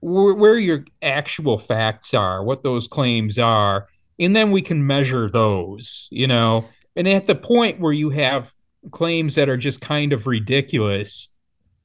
where, 0.00 0.34
where 0.34 0.58
your 0.58 0.84
actual 1.00 1.58
facts 1.58 2.12
are, 2.12 2.44
what 2.44 2.62
those 2.62 2.86
claims 2.86 3.38
are, 3.38 3.88
and 4.18 4.36
then 4.36 4.50
we 4.50 4.60
can 4.60 4.86
measure 4.86 5.30
those, 5.30 6.08
you 6.10 6.26
know. 6.26 6.66
And 6.96 7.08
at 7.08 7.26
the 7.26 7.34
point 7.34 7.80
where 7.80 7.92
you 7.92 8.10
have 8.10 8.52
claims 8.90 9.36
that 9.36 9.48
are 9.48 9.56
just 9.56 9.80
kind 9.80 10.12
of 10.12 10.26
ridiculous 10.26 11.28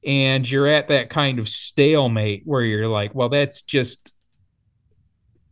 and 0.04 0.48
you're 0.48 0.66
at 0.66 0.88
that 0.88 1.10
kind 1.10 1.38
of 1.38 1.48
stalemate 1.48 2.42
where 2.44 2.62
you're 2.62 2.88
like, 2.88 3.14
well, 3.14 3.28
that's 3.28 3.62
just 3.62 4.12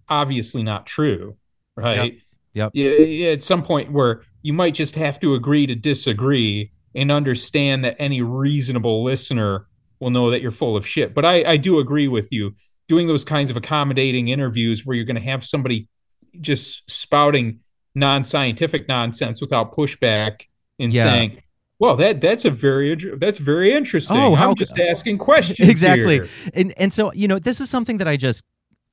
obviously 0.09 0.63
not 0.63 0.87
true, 0.87 1.37
right? 1.77 2.21
Yep. 2.55 2.71
yep. 2.75 3.33
At 3.33 3.43
some 3.43 3.63
point 3.63 3.93
where 3.93 4.23
you 4.43 4.53
might 4.53 4.75
just 4.75 4.95
have 4.95 5.21
to 5.21 5.35
agree 5.35 5.67
to 5.67 5.75
disagree 5.75 6.71
and 6.95 7.11
understand 7.11 7.85
that 7.85 7.97
any 7.99 8.23
reasonable 8.23 9.05
listener 9.05 9.67
will 10.01 10.11
know 10.11 10.31
that 10.31 10.41
you're 10.41 10.51
full 10.51 10.77
of 10.77 10.87
shit. 10.87 11.15
But 11.15 11.25
I, 11.25 11.45
I 11.45 11.57
do 11.57 11.79
agree 11.79 12.09
with 12.09 12.33
you. 12.33 12.55
Doing 12.89 13.09
those 13.09 13.25
kinds 13.25 13.51
of 13.51 13.57
accommodating 13.57 14.29
interviews 14.29 14.87
where 14.87 14.95
you're 14.95 15.05
going 15.05 15.17
to 15.17 15.23
have 15.23 15.45
somebody 15.45 15.89
just 16.41 16.89
spouting 16.89 17.61
non-scientific 17.97 18.87
nonsense 18.87 19.41
without 19.41 19.75
pushback 19.75 20.43
and 20.79 20.93
yeah. 20.93 21.03
saying, 21.03 21.43
well, 21.79 21.97
that 21.97 22.21
that's 22.21 22.45
a 22.45 22.51
very 22.51 22.95
that's 23.19 23.39
very 23.39 23.75
interesting. 23.75 24.17
Oh, 24.17 24.35
how, 24.35 24.51
I'm 24.51 24.55
just 24.55 24.79
asking 24.79 25.19
questions. 25.19 25.69
Exactly, 25.69 26.15
here. 26.15 26.29
and 26.55 26.73
and 26.79 26.93
so 26.93 27.13
you 27.13 27.27
know, 27.27 27.39
this 27.39 27.61
is 27.61 27.69
something 27.69 27.99
that 27.99 28.09
I 28.09 28.17
just 28.17 28.45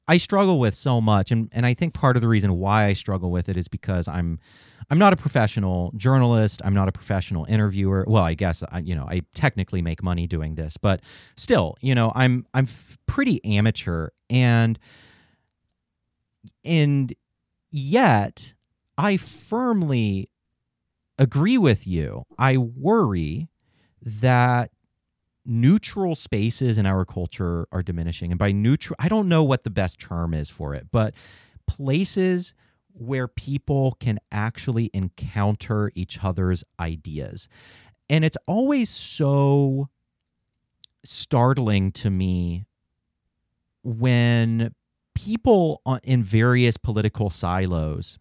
I 0.07 0.17
struggle 0.17 0.59
with 0.59 0.75
so 0.75 0.99
much, 0.99 1.31
and 1.31 1.49
and 1.53 1.65
I 1.65 1.73
think 1.73 1.93
part 1.93 2.17
of 2.17 2.21
the 2.21 2.27
reason 2.27 2.57
why 2.57 2.85
I 2.85 2.93
struggle 2.93 3.31
with 3.31 3.47
it 3.47 3.55
is 3.55 3.69
because 3.69 4.07
I'm 4.07 4.39
I'm 4.89 4.97
not 4.97 5.13
a 5.13 5.15
professional 5.15 5.93
journalist. 5.95 6.61
I'm 6.65 6.73
not 6.73 6.89
a 6.89 6.91
professional 6.91 7.45
interviewer. 7.45 8.03
Well, 8.05 8.23
I 8.23 8.33
guess 8.33 8.63
I, 8.69 8.79
you 8.79 8.95
know 8.95 9.05
I 9.09 9.21
technically 9.33 9.81
make 9.81 10.03
money 10.03 10.27
doing 10.27 10.55
this, 10.55 10.75
but 10.75 10.99
still, 11.37 11.75
you 11.79 11.95
know, 11.95 12.11
I'm 12.15 12.45
I'm 12.53 12.65
f- 12.65 12.97
pretty 13.05 13.43
amateur, 13.45 14.09
and 14.29 14.77
and 16.65 17.13
yet 17.71 18.53
I 18.97 19.17
firmly 19.17 20.29
agree 21.17 21.57
with 21.57 21.87
you. 21.87 22.25
I 22.37 22.57
worry 22.57 23.49
that 24.01 24.71
neutral 25.45 26.15
spaces 26.15 26.77
in 26.77 26.85
our 26.85 27.05
culture 27.05 27.67
are 27.71 27.83
diminishing. 27.83 28.31
And 28.31 28.39
by 28.39 28.51
neutral, 28.51 28.95
I 28.99 29.09
don't 29.09 29.27
know 29.27 29.43
what 29.43 29.63
the 29.63 29.69
best 29.69 29.99
term 29.99 30.33
is 30.33 30.49
for 30.49 30.73
it, 30.73 30.87
but 30.91 31.13
places 31.67 32.53
where 32.93 33.27
people 33.27 33.97
can 33.99 34.19
actually 34.31 34.89
encounter 34.93 35.91
each 35.95 36.23
other's 36.23 36.63
ideas. 36.79 37.49
And 38.09 38.23
it's 38.23 38.37
always 38.45 38.89
so 38.89 39.89
startling 41.03 41.91
to 41.91 42.09
me 42.09 42.65
when 43.83 44.73
people 45.15 45.81
in 46.03 46.23
various 46.23 46.77
political 46.77 47.29
silos 47.29 48.17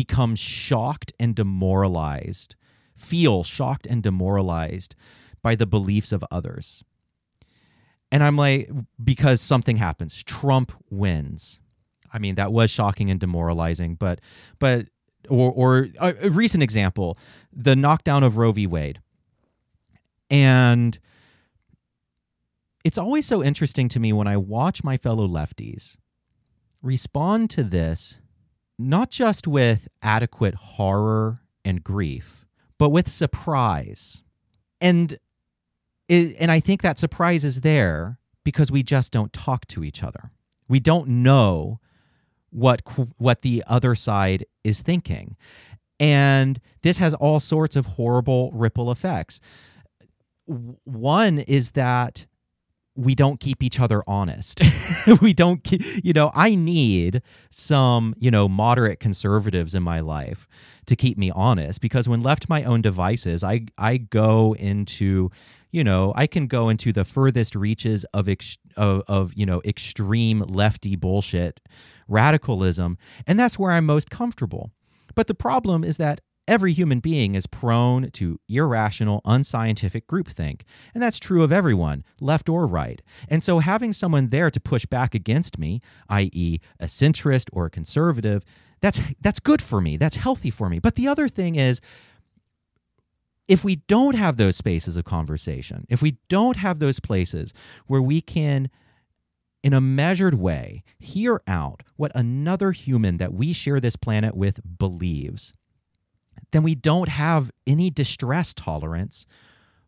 become 0.00 0.34
shocked 0.34 1.12
and 1.20 1.34
demoralized, 1.34 2.56
feel 2.96 3.44
shocked 3.44 3.86
and 3.86 4.02
demoralized 4.02 4.94
by 5.42 5.54
the 5.54 5.66
beliefs 5.66 6.10
of 6.10 6.24
others. 6.30 6.82
And 8.10 8.22
I'm 8.22 8.34
like, 8.34 8.70
because 9.04 9.42
something 9.42 9.76
happens, 9.76 10.22
Trump 10.24 10.72
wins. 10.88 11.60
I 12.10 12.18
mean, 12.18 12.36
that 12.36 12.50
was 12.50 12.70
shocking 12.70 13.10
and 13.10 13.20
demoralizing, 13.20 13.96
but, 13.96 14.22
but, 14.58 14.86
or, 15.28 15.52
or 15.52 15.88
a, 16.00 16.30
recent 16.30 16.62
example, 16.62 17.18
the 17.52 17.76
knockdown 17.76 18.22
of 18.22 18.38
Roe 18.38 18.52
v. 18.52 18.66
Wade. 18.66 19.02
And 20.30 20.98
it's 22.84 22.96
always 22.96 23.26
so 23.26 23.44
interesting 23.44 23.90
to 23.90 24.00
me 24.00 24.14
when 24.14 24.26
I 24.26 24.38
watch 24.38 24.82
my 24.82 24.96
fellow 24.96 25.28
lefties 25.28 25.98
respond 26.82 27.50
to 27.50 27.62
this, 27.62 28.16
not 28.80 29.10
just 29.10 29.46
with 29.46 29.88
adequate 30.02 30.54
horror 30.54 31.42
and 31.64 31.84
grief, 31.84 32.46
but 32.78 32.90
with 32.90 33.08
surprise. 33.08 34.22
And 34.80 35.18
it, 36.08 36.36
and 36.40 36.50
I 36.50 36.60
think 36.60 36.80
that 36.82 36.98
surprise 36.98 37.44
is 37.44 37.60
there 37.60 38.18
because 38.42 38.72
we 38.72 38.82
just 38.82 39.12
don't 39.12 39.32
talk 39.32 39.66
to 39.68 39.84
each 39.84 40.02
other. 40.02 40.30
We 40.68 40.80
don't 40.80 41.08
know 41.08 41.78
what 42.48 42.82
what 43.18 43.42
the 43.42 43.62
other 43.66 43.94
side 43.94 44.46
is 44.64 44.80
thinking. 44.80 45.36
And 45.98 46.60
this 46.82 46.96
has 46.98 47.12
all 47.14 47.38
sorts 47.38 47.76
of 47.76 47.84
horrible 47.84 48.50
ripple 48.52 48.90
effects. 48.90 49.40
One 50.46 51.38
is 51.40 51.72
that 51.72 52.26
we 53.00 53.14
don't 53.14 53.40
keep 53.40 53.62
each 53.62 53.80
other 53.80 54.02
honest. 54.06 54.60
we 55.22 55.32
don't 55.32 55.64
keep, 55.64 55.82
you 56.04 56.12
know, 56.12 56.30
I 56.34 56.54
need 56.54 57.22
some, 57.50 58.14
you 58.18 58.30
know, 58.30 58.46
moderate 58.46 59.00
conservatives 59.00 59.74
in 59.74 59.82
my 59.82 60.00
life 60.00 60.46
to 60.84 60.94
keep 60.94 61.16
me 61.16 61.30
honest 61.30 61.80
because 61.80 62.08
when 62.08 62.20
left 62.20 62.48
my 62.48 62.62
own 62.62 62.82
devices, 62.82 63.42
I 63.42 63.66
I 63.78 63.96
go 63.96 64.54
into 64.54 65.30
you 65.72 65.84
know, 65.84 66.12
I 66.16 66.26
can 66.26 66.48
go 66.48 66.68
into 66.68 66.92
the 66.92 67.04
furthest 67.04 67.54
reaches 67.54 68.04
of 68.12 68.28
ex- 68.28 68.58
of, 68.76 69.02
of 69.06 69.32
you 69.34 69.46
know 69.46 69.62
extreme 69.64 70.40
lefty 70.40 70.96
bullshit, 70.96 71.60
radicalism, 72.08 72.98
and 73.26 73.38
that's 73.38 73.58
where 73.58 73.72
I'm 73.72 73.86
most 73.86 74.10
comfortable. 74.10 74.72
But 75.14 75.26
the 75.26 75.34
problem 75.34 75.84
is 75.84 75.96
that 75.96 76.20
every 76.50 76.72
human 76.72 76.98
being 76.98 77.36
is 77.36 77.46
prone 77.46 78.10
to 78.10 78.38
irrational, 78.48 79.22
unscientific 79.24 80.06
groupthink. 80.08 80.62
And 80.92 81.02
that's 81.02 81.20
true 81.20 81.44
of 81.44 81.52
everyone, 81.52 82.04
left 82.20 82.48
or 82.48 82.66
right. 82.66 83.00
And 83.28 83.42
so 83.42 83.60
having 83.60 83.92
someone 83.92 84.28
there 84.28 84.50
to 84.50 84.60
push 84.60 84.84
back 84.84 85.14
against 85.14 85.58
me, 85.58 85.80
i.e., 86.08 86.58
a 86.80 86.86
centrist 86.86 87.48
or 87.52 87.66
a 87.66 87.70
conservative, 87.70 88.44
that's 88.80 89.00
that's 89.20 89.40
good 89.40 89.62
for 89.62 89.80
me. 89.80 89.96
That's 89.96 90.16
healthy 90.16 90.50
for 90.50 90.68
me. 90.68 90.80
But 90.80 90.96
the 90.96 91.06
other 91.06 91.28
thing 91.28 91.54
is 91.54 91.80
if 93.46 93.64
we 93.64 93.76
don't 93.76 94.16
have 94.16 94.36
those 94.36 94.56
spaces 94.56 94.96
of 94.96 95.04
conversation, 95.04 95.86
if 95.88 96.02
we 96.02 96.18
don't 96.28 96.56
have 96.56 96.78
those 96.78 97.00
places 97.00 97.52
where 97.86 98.02
we 98.02 98.20
can 98.20 98.70
in 99.62 99.72
a 99.72 99.80
measured 99.80 100.34
way, 100.34 100.82
hear 100.98 101.40
out 101.46 101.82
what 101.96 102.12
another 102.14 102.72
human 102.72 103.18
that 103.18 103.34
we 103.34 103.52
share 103.52 103.78
this 103.78 103.96
planet 103.96 104.34
with 104.34 104.60
believes, 104.78 105.52
then 106.52 106.62
we 106.62 106.74
don't 106.74 107.08
have 107.08 107.50
any 107.66 107.90
distress 107.90 108.54
tolerance 108.54 109.26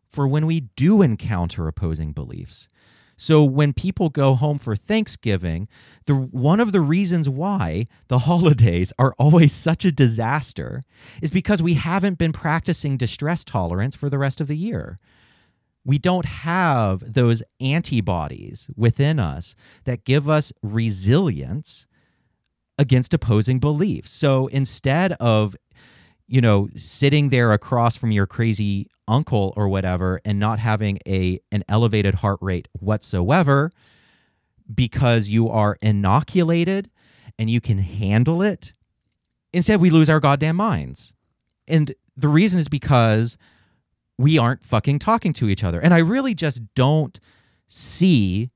for 0.07 0.27
when 0.27 0.45
we 0.45 0.61
do 0.75 1.01
encounter 1.01 1.67
opposing 1.67 2.13
beliefs. 2.13 2.69
So 3.17 3.43
when 3.43 3.73
people 3.73 4.09
go 4.09 4.35
home 4.35 4.57
for 4.57 4.75
Thanksgiving, 4.75 5.67
the 6.05 6.15
one 6.15 6.59
of 6.59 6.71
the 6.71 6.81
reasons 6.81 7.29
why 7.29 7.87
the 8.07 8.19
holidays 8.29 8.91
are 8.99 9.13
always 9.17 9.53
such 9.53 9.85
a 9.85 9.91
disaster 9.91 10.83
is 11.21 11.31
because 11.31 11.61
we 11.61 11.75
haven't 11.75 12.17
been 12.17 12.33
practicing 12.33 12.97
distress 12.97 13.43
tolerance 13.43 13.95
for 13.95 14.09
the 14.09 14.17
rest 14.17 14.41
of 14.41 14.47
the 14.47 14.57
year. 14.57 14.99
We 15.85 15.97
don't 15.97 16.25
have 16.25 17.13
those 17.13 17.43
antibodies 17.59 18.69
within 18.75 19.19
us 19.19 19.55
that 19.83 20.05
give 20.05 20.29
us 20.29 20.53
resilience 20.61 21.87
against 22.77 23.13
opposing 23.13 23.59
beliefs. 23.59 24.11
So 24.11 24.47
instead 24.47 25.13
of 25.13 25.55
you 26.33 26.41
know 26.41 26.67
sitting 26.75 27.29
there 27.29 27.53
across 27.53 27.95
from 27.95 28.11
your 28.11 28.25
crazy 28.25 28.89
uncle 29.07 29.53
or 29.55 29.69
whatever 29.69 30.19
and 30.25 30.39
not 30.39 30.57
having 30.57 30.97
a 31.07 31.39
an 31.51 31.63
elevated 31.69 32.15
heart 32.15 32.39
rate 32.41 32.67
whatsoever 32.79 33.71
because 34.73 35.29
you 35.29 35.47
are 35.47 35.77
inoculated 35.79 36.89
and 37.37 37.51
you 37.51 37.61
can 37.61 37.77
handle 37.77 38.41
it 38.41 38.73
instead 39.53 39.79
we 39.79 39.91
lose 39.91 40.09
our 40.09 40.19
goddamn 40.19 40.55
minds. 40.55 41.13
And 41.67 41.93
the 42.17 42.27
reason 42.27 42.59
is 42.59 42.67
because 42.67 43.37
we 44.17 44.39
aren't 44.39 44.65
fucking 44.65 44.97
talking 44.97 45.33
to 45.33 45.49
each 45.49 45.63
other. 45.63 45.79
And 45.79 45.93
i 45.93 45.99
really 45.99 46.33
just 46.33 46.61
don't 46.73 47.19
see 47.67 48.49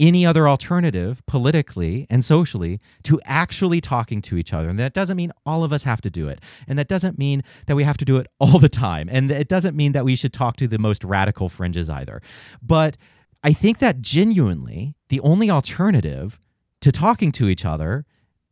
any 0.00 0.26
other 0.26 0.48
alternative 0.48 1.24
politically 1.26 2.06
and 2.10 2.24
socially 2.24 2.80
to 3.04 3.20
actually 3.24 3.80
talking 3.80 4.20
to 4.22 4.36
each 4.36 4.52
other. 4.52 4.68
And 4.68 4.78
that 4.78 4.92
doesn't 4.92 5.16
mean 5.16 5.32
all 5.46 5.62
of 5.62 5.72
us 5.72 5.84
have 5.84 6.00
to 6.02 6.10
do 6.10 6.28
it. 6.28 6.40
And 6.66 6.78
that 6.78 6.88
doesn't 6.88 7.18
mean 7.18 7.42
that 7.66 7.76
we 7.76 7.84
have 7.84 7.96
to 7.98 8.04
do 8.04 8.16
it 8.16 8.26
all 8.40 8.58
the 8.58 8.68
time. 8.68 9.08
And 9.10 9.30
it 9.30 9.48
doesn't 9.48 9.76
mean 9.76 9.92
that 9.92 10.04
we 10.04 10.16
should 10.16 10.32
talk 10.32 10.56
to 10.56 10.68
the 10.68 10.78
most 10.78 11.04
radical 11.04 11.48
fringes 11.48 11.88
either. 11.88 12.20
But 12.60 12.96
I 13.42 13.52
think 13.52 13.78
that 13.78 14.00
genuinely 14.00 14.96
the 15.08 15.20
only 15.20 15.50
alternative 15.50 16.40
to 16.80 16.90
talking 16.90 17.30
to 17.32 17.48
each 17.48 17.64
other 17.64 18.04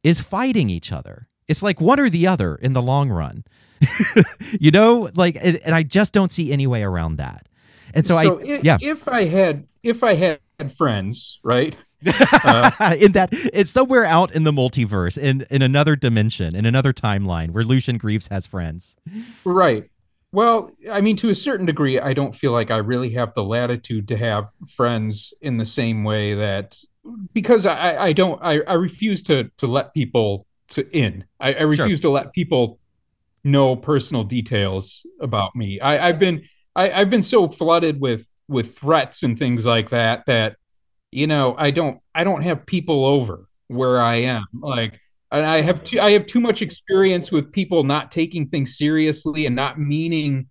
is 0.03 0.21
fighting 0.21 0.71
each 0.71 0.93
other. 0.93 1.29
It's 1.49 1.63
like 1.63 1.81
one 1.81 1.99
or 1.99 2.09
the 2.09 2.27
other 2.27 2.55
in 2.55 2.73
the 2.73 2.83
long 2.83 3.11
run. 3.11 3.45
you 4.61 4.71
know, 4.71 5.11
like, 5.15 5.37
and 5.41 5.75
I 5.75 5.83
just 5.83 6.13
don't 6.13 6.31
see 6.31 6.53
any 6.53 6.67
way 6.67 6.83
around 6.83 7.17
that. 7.17 7.49
And 7.95 8.07
so, 8.07 8.23
so 8.23 8.39
I, 8.39 8.43
if, 8.43 8.65
yeah. 8.65 8.79
If 8.81 9.09
I 9.09 9.25
had, 9.25 9.67
if 9.83 10.05
I 10.05 10.15
had 10.15 10.39
friends, 10.71 11.41
right? 11.43 11.77
Uh, 12.45 12.97
in 12.99 13.13
that 13.13 13.29
it's 13.53 13.71
somewhere 13.71 14.05
out 14.05 14.35
in 14.35 14.43
the 14.43 14.51
multiverse, 14.51 15.17
in 15.17 15.47
in 15.51 15.63
another 15.63 15.95
dimension, 15.95 16.57
in 16.57 16.67
another 16.67 16.93
timeline 16.93 17.51
where 17.51 17.63
Lucien 17.63 17.97
Greaves 17.97 18.27
has 18.27 18.45
friends. 18.45 18.97
Right. 19.45 19.89
Well, 20.33 20.73
I 20.91 21.01
mean, 21.01 21.17
to 21.19 21.29
a 21.29 21.35
certain 21.35 21.67
degree, 21.67 22.01
I 22.01 22.15
don't 22.15 22.35
feel 22.35 22.51
like 22.51 22.71
I 22.71 22.79
really 22.79 23.11
have 23.11 23.35
the 23.35 23.45
latitude 23.45 24.09
to 24.09 24.17
have 24.17 24.51
friends 24.67 25.33
in 25.41 25.59
the 25.59 25.65
same 25.65 26.03
way 26.03 26.35
that 26.35 26.77
because 27.33 27.67
I, 27.67 27.97
I 27.97 28.13
don't 28.13 28.43
I, 28.43 28.61
I 28.63 28.73
refuse 28.73 29.23
to 29.25 29.51
to 29.59 29.67
let 29.67 29.95
people 29.95 30.47
to 30.71 30.91
in. 30.91 31.25
I, 31.39 31.55
I 31.55 31.63
refuse 31.63 32.01
sure. 32.01 32.11
to 32.11 32.11
let 32.11 32.33
people 32.33 32.81
know 33.45 33.77
personal 33.77 34.25
details 34.25 35.05
about 35.21 35.55
me. 35.55 35.81
I, 35.81 36.09
I've 36.09 36.19
been 36.19 36.45
I, 36.75 36.91
I've 36.91 37.11
been 37.11 37.23
so 37.23 37.49
flooded 37.49 38.01
with 38.01 38.27
with 38.53 38.79
threats 38.79 39.23
and 39.23 39.39
things 39.39 39.65
like 39.67 39.91
that 39.91 40.25
that 40.27 40.57
you 41.11 41.27
know 41.27 41.55
i 41.59 41.71
don't 41.71 42.01
i 42.15 42.25
don't 42.25 42.43
have 42.43 42.67
people 42.67 43.05
over 43.05 43.47
where 43.69 44.01
i 44.01 44.17
am. 44.17 44.45
Like 44.53 45.01
and 45.31 45.47
i 45.47 45.63
have 45.63 45.83
too, 45.83 46.01
i 46.01 46.13
have 46.13 46.27
too 46.27 46.41
much 46.41 46.63
experience 46.63 47.33
with 47.33 47.53
people 47.53 47.85
not 47.85 48.11
taking 48.11 48.49
things 48.49 48.77
seriously 48.77 49.47
and 49.47 49.57
not 49.57 49.79
meaning 49.79 50.49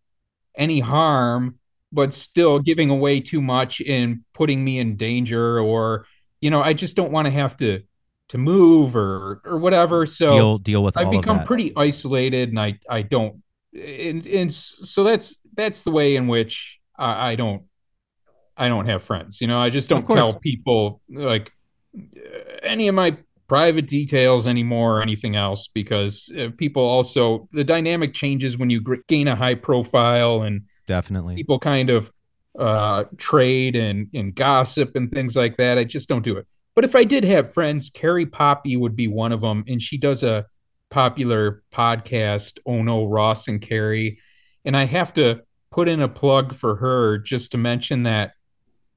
any 0.58 0.80
harm 0.80 1.60
but 1.94 2.14
still 2.14 2.60
giving 2.60 2.90
away 2.90 3.20
too 3.20 3.42
much 3.42 3.82
and 3.82 4.22
putting 4.34 4.64
me 4.64 4.80
in 4.80 4.96
danger 4.96 5.60
or 5.60 6.06
you 6.40 6.50
know 6.50 6.62
i 6.62 6.74
just 6.74 6.96
don't 6.96 7.12
want 7.12 7.26
to 7.26 7.32
have 7.32 7.56
to 7.58 7.82
to 8.32 8.38
move 8.38 8.96
or 8.96 9.42
or 9.44 9.58
whatever. 9.58 10.06
So 10.06 10.30
deal 10.30 10.58
deal 10.58 10.84
with 10.84 10.96
i've 10.96 11.12
become 11.12 11.44
pretty 11.44 11.74
isolated 11.76 12.48
and 12.48 12.60
i 12.60 12.80
i 12.90 13.02
don't 13.02 13.44
and 13.74 14.26
and 14.26 14.52
so 14.52 15.04
that's 15.04 15.38
that's 15.54 15.84
the 15.84 15.92
way 15.92 16.16
in 16.16 16.28
which 16.28 16.80
I, 16.98 17.32
I 17.32 17.36
don't 17.36 17.64
I 18.58 18.68
don't 18.68 18.86
have 18.86 19.04
friends. 19.04 19.42
You 19.42 19.48
know, 19.48 19.60
I 19.60 19.70
just 19.70 19.90
don't 19.90 20.08
tell 20.08 20.34
people 20.34 21.02
like 21.10 21.52
any 22.64 22.88
of 22.88 22.96
my 22.96 23.18
private 23.48 23.88
details 23.88 24.48
anymore 24.48 25.00
or 25.00 25.02
anything 25.02 25.36
else 25.36 25.68
because 25.68 26.32
uh, 26.40 26.48
people 26.58 26.84
also 26.84 27.50
the 27.52 27.66
dynamic 27.66 28.14
changes 28.14 28.58
when 28.58 28.70
you 28.70 28.82
gain 29.08 29.28
a 29.28 29.36
high 29.36 29.56
profile 29.56 30.44
and 30.44 30.62
definitely 30.88 31.36
people 31.36 31.60
kind 31.60 31.90
of 31.90 32.10
uh, 32.58 33.04
trade 33.18 33.76
and 33.76 34.08
and 34.14 34.36
gossip 34.36 34.96
and 34.96 35.12
things 35.12 35.36
like 35.36 35.58
that. 35.58 35.78
I 35.78 35.84
just 35.84 36.08
don't 36.08 36.24
do 36.24 36.38
it. 36.38 36.48
But 36.76 36.86
if 36.86 36.96
I 36.96 37.04
did 37.04 37.24
have 37.26 37.54
friends, 37.54 37.90
Carrie 37.90 38.26
Poppy 38.26 38.78
would 38.78 38.96
be 38.96 39.08
one 39.08 39.34
of 39.34 39.42
them, 39.42 39.66
and 39.68 39.82
she 39.82 39.98
does 39.98 40.24
a 40.24 40.46
popular 40.90 41.64
podcast. 41.74 42.60
Oh 42.66 42.82
no, 42.82 43.06
Ross 43.06 43.48
and 43.48 43.62
Carrie, 43.62 44.20
and 44.64 44.78
I 44.78 44.86
have 44.86 45.14
to 45.16 45.42
put 45.72 45.88
in 45.88 46.02
a 46.02 46.08
plug 46.08 46.54
for 46.54 46.76
her 46.78 47.18
just 47.18 47.52
to 47.52 47.58
mention 47.58 48.04
that 48.04 48.34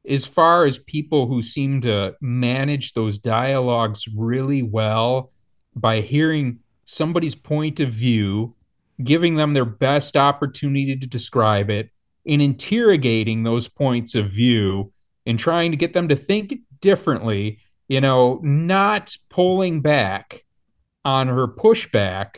as 0.09 0.27
far 0.27 0.65
as 0.65 0.79
people 0.79 1.27
who 1.27 1.41
seem 1.41 1.81
to 1.83 2.15
manage 2.21 2.93
those 2.93 3.19
dialogues 3.19 4.07
really 4.09 4.63
well 4.63 5.33
by 5.75 6.01
hearing 6.01 6.61
somebody's 6.85 7.35
point 7.35 7.81
of 7.81 7.91
view, 7.91 8.55
giving 9.03 9.37
them 9.37 9.55
their 9.55 9.65
best 9.65 10.17
opportunity 10.17 10.97
to 10.97 11.07
describe 11.07 11.71
it, 11.71 11.91
and 12.27 12.43
interrogating 12.43 13.43
those 13.43 13.69
points 13.69 14.15
of 14.15 14.31
view 14.31 14.93
and 15.27 15.39
trying 15.39 15.71
to 15.71 15.77
get 15.77 15.95
them 15.95 16.09
to 16.09 16.17
think 16.17 16.55
differently, 16.81 17.59
you 17.89 18.01
know, 18.01 18.41
not 18.43 19.17
pulling 19.31 19.81
back 19.81 20.45
on 21.05 21.29
her 21.29 21.47
pushback, 21.47 22.37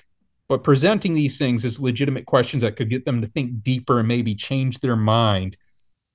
but 0.49 0.65
presenting 0.65 1.15
these 1.15 1.39
things 1.39 1.65
as 1.65 1.81
legitimate 1.81 2.27
questions 2.27 2.63
that 2.63 2.77
could 2.77 2.91
get 2.91 3.05
them 3.05 3.21
to 3.21 3.27
think 3.27 3.63
deeper 3.63 3.99
and 3.99 4.09
maybe 4.09 4.35
change 4.35 4.79
their 4.81 4.97
mind 4.97 5.57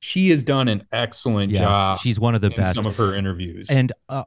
she 0.01 0.31
has 0.31 0.43
done 0.43 0.67
an 0.67 0.85
excellent 0.91 1.51
yeah, 1.51 1.59
job. 1.59 1.99
She's 1.99 2.19
one 2.19 2.33
of 2.33 2.41
the 2.41 2.49
best. 2.49 2.75
Some 2.75 2.87
of 2.87 2.97
her 2.97 3.15
interviews, 3.15 3.69
and 3.69 3.93
uh, 4.09 4.23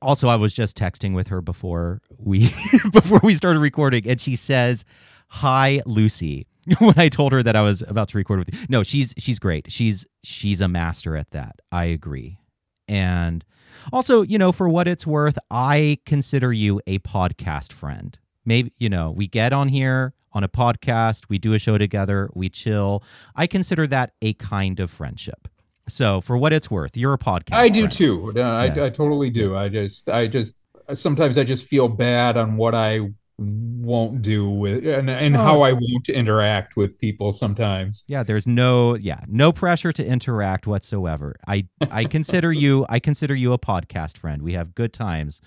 also 0.00 0.28
I 0.28 0.36
was 0.36 0.54
just 0.54 0.78
texting 0.78 1.14
with 1.14 1.28
her 1.28 1.42
before 1.42 2.00
we 2.16 2.48
before 2.92 3.20
we 3.22 3.34
started 3.34 3.58
recording, 3.58 4.08
and 4.08 4.20
she 4.20 4.36
says, 4.36 4.84
"Hi, 5.28 5.82
Lucy." 5.84 6.46
when 6.78 6.98
I 6.98 7.08
told 7.08 7.32
her 7.32 7.42
that 7.42 7.54
I 7.54 7.62
was 7.62 7.82
about 7.82 8.08
to 8.10 8.18
record 8.18 8.38
with 8.38 8.52
you, 8.52 8.66
no, 8.68 8.82
she's 8.82 9.14
she's 9.18 9.40
great. 9.40 9.70
She's 9.70 10.06
she's 10.22 10.60
a 10.60 10.68
master 10.68 11.16
at 11.16 11.30
that. 11.32 11.60
I 11.72 11.86
agree, 11.86 12.38
and 12.86 13.44
also, 13.92 14.22
you 14.22 14.38
know, 14.38 14.52
for 14.52 14.68
what 14.68 14.86
it's 14.86 15.06
worth, 15.06 15.38
I 15.50 15.98
consider 16.06 16.52
you 16.52 16.80
a 16.86 17.00
podcast 17.00 17.72
friend. 17.72 18.16
Maybe 18.44 18.72
you 18.78 18.88
know 18.88 19.10
we 19.10 19.26
get 19.26 19.52
on 19.52 19.68
here 19.68 20.14
on 20.36 20.44
a 20.44 20.48
podcast, 20.48 21.22
we 21.30 21.38
do 21.38 21.54
a 21.54 21.58
show 21.58 21.78
together, 21.78 22.28
we 22.34 22.50
chill. 22.50 23.02
I 23.34 23.46
consider 23.46 23.86
that 23.86 24.12
a 24.20 24.34
kind 24.34 24.78
of 24.80 24.90
friendship. 24.90 25.48
So, 25.88 26.20
for 26.20 26.36
what 26.36 26.52
it's 26.52 26.70
worth, 26.70 26.94
you're 26.94 27.14
a 27.14 27.18
podcast. 27.18 27.54
I 27.54 27.68
do 27.70 27.88
too. 27.88 28.34
Uh, 28.36 28.40
I, 28.40 28.64
I 28.64 28.90
totally 28.90 29.30
do. 29.30 29.56
I 29.56 29.70
just, 29.70 30.10
I 30.10 30.26
just, 30.26 30.52
sometimes 30.92 31.38
I 31.38 31.44
just 31.44 31.64
feel 31.64 31.88
bad 31.88 32.36
on 32.36 32.58
what 32.58 32.74
I 32.74 33.12
won't 33.38 34.20
do 34.20 34.48
with 34.48 34.86
and, 34.86 35.08
and 35.08 35.36
oh. 35.36 35.38
how 35.38 35.62
I 35.62 35.72
won't 35.72 36.08
interact 36.10 36.76
with 36.76 36.98
people 36.98 37.32
sometimes. 37.32 38.04
Yeah, 38.06 38.22
there's 38.22 38.46
no 38.46 38.94
yeah, 38.94 39.20
no 39.26 39.52
pressure 39.52 39.92
to 39.92 40.04
interact 40.04 40.66
whatsoever. 40.66 41.36
I 41.46 41.68
I 41.90 42.04
consider 42.16 42.52
you 42.52 42.86
I 42.88 42.98
consider 42.98 43.34
you 43.34 43.52
a 43.52 43.58
podcast 43.58 44.16
friend. 44.16 44.40
We 44.40 44.54
have 44.54 44.74
good 44.74 44.94
times 44.94 45.42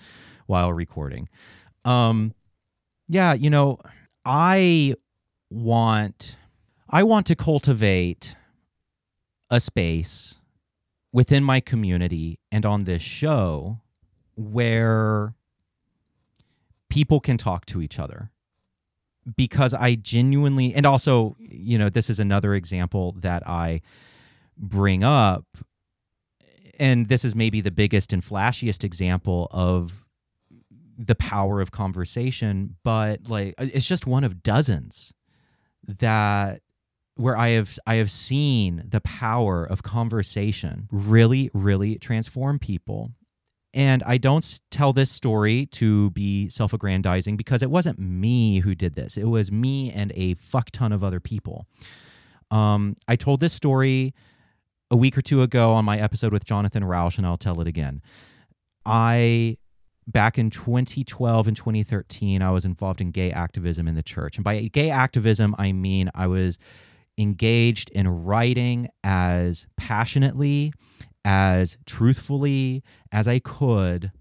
while 0.46 0.72
recording. 0.72 1.28
Um 1.84 2.32
yeah, 3.08 3.32
you 3.34 3.50
know, 3.50 3.80
I 4.32 4.94
want 5.50 6.36
I 6.88 7.02
want 7.02 7.26
to 7.26 7.34
cultivate 7.34 8.36
a 9.50 9.58
space 9.58 10.38
within 11.12 11.42
my 11.42 11.58
community 11.58 12.38
and 12.52 12.64
on 12.64 12.84
this 12.84 13.02
show 13.02 13.80
where 14.36 15.34
people 16.88 17.18
can 17.18 17.38
talk 17.38 17.66
to 17.66 17.82
each 17.82 17.98
other. 17.98 18.30
Because 19.36 19.74
I 19.74 19.96
genuinely 19.96 20.74
and 20.74 20.86
also 20.86 21.34
you 21.40 21.76
know 21.76 21.88
this 21.88 22.08
is 22.08 22.20
another 22.20 22.54
example 22.54 23.16
that 23.18 23.44
I 23.48 23.80
bring 24.56 25.02
up 25.02 25.44
and 26.78 27.08
this 27.08 27.24
is 27.24 27.34
maybe 27.34 27.60
the 27.60 27.72
biggest 27.72 28.12
and 28.12 28.22
flashiest 28.22 28.84
example 28.84 29.48
of 29.50 30.06
the 31.06 31.14
power 31.16 31.60
of 31.60 31.70
conversation, 31.70 32.76
but 32.84 33.28
like 33.28 33.54
uh, 33.58 33.66
it's 33.72 33.86
just 33.86 34.06
one 34.06 34.24
of 34.24 34.42
dozens 34.42 35.12
that 35.86 36.62
where 37.16 37.36
I 37.36 37.48
have 37.50 37.78
I 37.86 37.94
have 37.96 38.10
seen 38.10 38.84
the 38.88 39.00
power 39.00 39.64
of 39.64 39.82
conversation 39.82 40.88
really 40.92 41.50
really 41.54 41.96
transform 41.98 42.58
people 42.58 43.12
And 43.72 44.02
I 44.04 44.18
don't 44.18 44.60
tell 44.70 44.92
this 44.92 45.10
story 45.10 45.66
to 45.72 46.10
be 46.10 46.48
self 46.48 46.72
aggrandizing 46.72 47.36
because 47.36 47.62
it 47.62 47.70
wasn't 47.70 47.98
me 47.98 48.60
who 48.60 48.74
did 48.74 48.94
this. 48.94 49.16
It 49.16 49.24
was 49.26 49.52
me 49.52 49.92
and 49.92 50.12
a 50.16 50.34
fuck 50.34 50.70
ton 50.72 50.92
of 50.92 51.04
other 51.04 51.20
people. 51.20 51.66
Um, 52.50 52.96
I 53.06 53.14
told 53.16 53.40
this 53.40 53.52
story 53.52 54.12
a 54.90 54.96
week 54.96 55.16
or 55.16 55.22
two 55.22 55.42
ago 55.42 55.72
on 55.72 55.84
my 55.84 55.98
episode 56.00 56.32
with 56.32 56.44
Jonathan 56.44 56.82
Rauch, 56.84 57.16
and 57.16 57.26
I'll 57.26 57.36
tell 57.36 57.60
it 57.60 57.68
again. 57.68 58.02
I 58.84 59.58
back 60.10 60.38
in 60.38 60.50
2012 60.50 61.48
and 61.48 61.56
2013, 61.56 62.42
I 62.42 62.50
was 62.50 62.64
involved 62.64 63.00
in 63.00 63.10
gay 63.10 63.30
activism 63.30 63.88
in 63.88 63.94
the 63.94 64.02
church. 64.02 64.36
And 64.36 64.44
by 64.44 64.60
gay 64.62 64.90
activism, 64.90 65.54
I 65.58 65.72
mean 65.72 66.10
I 66.14 66.26
was 66.26 66.58
engaged 67.18 67.90
in 67.90 68.08
writing 68.08 68.88
as 69.04 69.66
passionately, 69.76 70.72
as 71.24 71.76
truthfully 71.86 72.82
as 73.12 73.28
I 73.28 73.38
could 73.38 74.12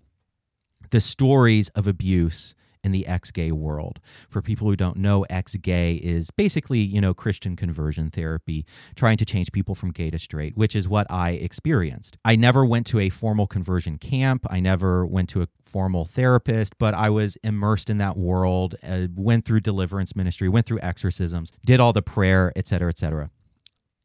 the 0.92 1.00
stories 1.00 1.70
of 1.70 1.88
abuse 1.88 2.56
in 2.84 2.92
the 2.92 3.06
ex 3.08 3.32
gay 3.32 3.52
world. 3.52 4.00
For 4.30 4.42
people 4.42 4.68
who 4.68 4.76
don't 4.76 4.98
know, 4.98 5.26
ex 5.30 5.56
gay 5.56 5.96
is 5.96 6.32
basically, 6.32 6.80
you 6.80 7.02
know, 7.02 7.14
Christian 7.14 7.56
conversion 7.56 8.10
therapy, 8.10 8.66
trying 8.96 9.18
to 9.18 9.26
change 9.26 9.52
people 9.52 9.76
from 9.76 9.92
gay 9.92 10.10
to 10.10 10.20
straight, 10.20 10.56
which 10.56 10.76
is 10.76 10.88
what 10.88 11.08
I 11.10 11.32
experienced. 11.32 12.18
I 12.24 12.36
never 12.36 12.66
went 12.66 12.88
to 12.88 13.00
a 13.00 13.10
formal 13.10 13.48
conversion 13.48 13.98
camp. 13.98 14.46
I 14.50 14.60
never 14.60 15.06
went 15.06 15.30
to 15.30 15.42
a 15.42 15.48
formal 15.62 16.06
therapist, 16.06 16.78
but 16.78 16.94
I 16.94 17.10
was 17.10 17.38
immersed 17.44 17.90
in 17.90 17.98
that 17.98 18.18
world, 18.18 18.76
uh, 18.84 19.08
went 19.16 19.46
through 19.46 19.62
deliverance 19.62 20.16
ministry, 20.16 20.50
went 20.50 20.66
through 20.66 20.80
exorcisms, 20.82 21.52
did 21.66 21.80
all 21.80 21.94
the 21.94 22.02
prayer, 22.02 22.52
et 22.56 22.68
cetera, 22.68 22.90
et 22.90 22.98
cetera. 22.98 23.30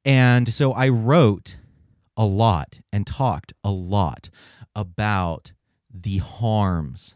And 0.05 0.53
so 0.53 0.73
I 0.73 0.89
wrote 0.89 1.57
a 2.17 2.25
lot 2.25 2.81
and 2.93 3.07
talked 3.07 3.53
a 3.63 3.71
lot 3.71 4.31
about 4.75 5.53
the 5.93 6.19
harms 6.19 7.15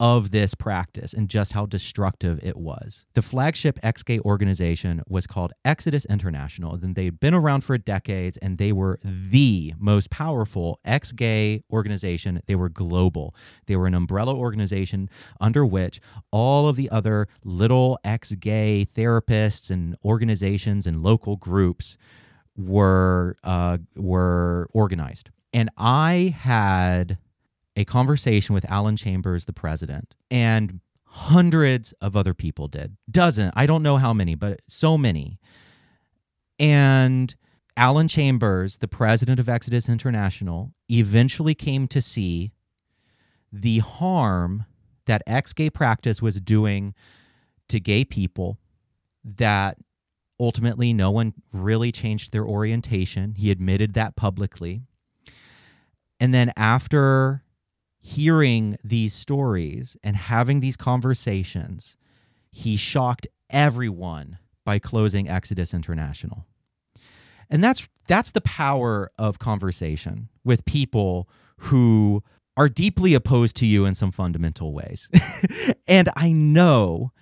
of 0.00 0.30
this 0.30 0.54
practice 0.54 1.12
and 1.12 1.28
just 1.28 1.52
how 1.52 1.66
destructive 1.66 2.40
it 2.42 2.56
was. 2.56 3.04
The 3.12 3.20
flagship 3.20 3.78
ex 3.82 4.02
gay 4.02 4.18
organization 4.20 5.02
was 5.06 5.26
called 5.26 5.52
Exodus 5.62 6.06
International. 6.06 6.74
And 6.74 6.94
they'd 6.94 7.20
been 7.20 7.34
around 7.34 7.64
for 7.64 7.76
decades 7.76 8.38
and 8.38 8.56
they 8.56 8.72
were 8.72 8.98
the 9.04 9.74
most 9.78 10.08
powerful 10.08 10.80
ex 10.86 11.12
gay 11.12 11.62
organization. 11.70 12.40
They 12.46 12.54
were 12.54 12.70
global. 12.70 13.34
They 13.66 13.76
were 13.76 13.86
an 13.86 13.94
umbrella 13.94 14.34
organization 14.34 15.10
under 15.38 15.66
which 15.66 16.00
all 16.30 16.66
of 16.66 16.76
the 16.76 16.88
other 16.88 17.28
little 17.44 17.98
ex 18.02 18.32
gay 18.32 18.86
therapists 18.96 19.68
and 19.68 19.96
organizations 20.02 20.86
and 20.86 21.02
local 21.02 21.36
groups 21.36 21.98
were 22.56 23.36
uh, 23.44 23.78
were 23.96 24.70
organized. 24.72 25.28
And 25.52 25.68
I 25.76 26.34
had 26.38 27.18
a 27.80 27.84
conversation 27.84 28.54
with 28.54 28.70
Alan 28.70 28.96
Chambers, 28.96 29.46
the 29.46 29.52
president, 29.52 30.14
and 30.30 30.80
hundreds 31.04 31.92
of 32.00 32.14
other 32.14 32.34
people 32.34 32.68
did. 32.68 32.96
Dozen, 33.10 33.50
I 33.54 33.66
don't 33.66 33.82
know 33.82 33.96
how 33.96 34.12
many, 34.12 34.34
but 34.34 34.60
so 34.68 34.96
many. 34.96 35.40
And 36.58 37.34
Alan 37.76 38.06
Chambers, 38.06 38.76
the 38.76 38.88
president 38.88 39.40
of 39.40 39.48
Exodus 39.48 39.88
International, 39.88 40.72
eventually 40.90 41.54
came 41.54 41.88
to 41.88 42.02
see 42.02 42.52
the 43.50 43.78
harm 43.78 44.66
that 45.06 45.22
ex 45.26 45.52
gay 45.52 45.70
practice 45.70 46.22
was 46.22 46.40
doing 46.40 46.94
to 47.68 47.80
gay 47.80 48.04
people, 48.04 48.58
that 49.24 49.78
ultimately 50.38 50.92
no 50.92 51.10
one 51.10 51.32
really 51.52 51.90
changed 51.90 52.32
their 52.32 52.44
orientation. 52.44 53.34
He 53.34 53.50
admitted 53.50 53.94
that 53.94 54.16
publicly. 54.16 54.82
And 56.20 56.34
then 56.34 56.52
after 56.56 57.42
hearing 58.00 58.78
these 58.82 59.12
stories 59.12 59.96
and 60.02 60.16
having 60.16 60.60
these 60.60 60.76
conversations, 60.76 61.96
he 62.50 62.76
shocked 62.76 63.26
everyone 63.50 64.38
by 64.64 64.78
closing 64.78 65.28
Exodus 65.28 65.74
International. 65.74 66.46
And 67.50 67.62
that's 67.62 67.88
that's 68.06 68.30
the 68.30 68.40
power 68.40 69.10
of 69.18 69.38
conversation 69.38 70.28
with 70.44 70.64
people 70.64 71.28
who 71.58 72.22
are 72.56 72.68
deeply 72.68 73.14
opposed 73.14 73.56
to 73.56 73.66
you 73.66 73.84
in 73.84 73.94
some 73.94 74.10
fundamental 74.10 74.72
ways. 74.72 75.08
and 75.88 76.08
I 76.16 76.32
know 76.32 77.12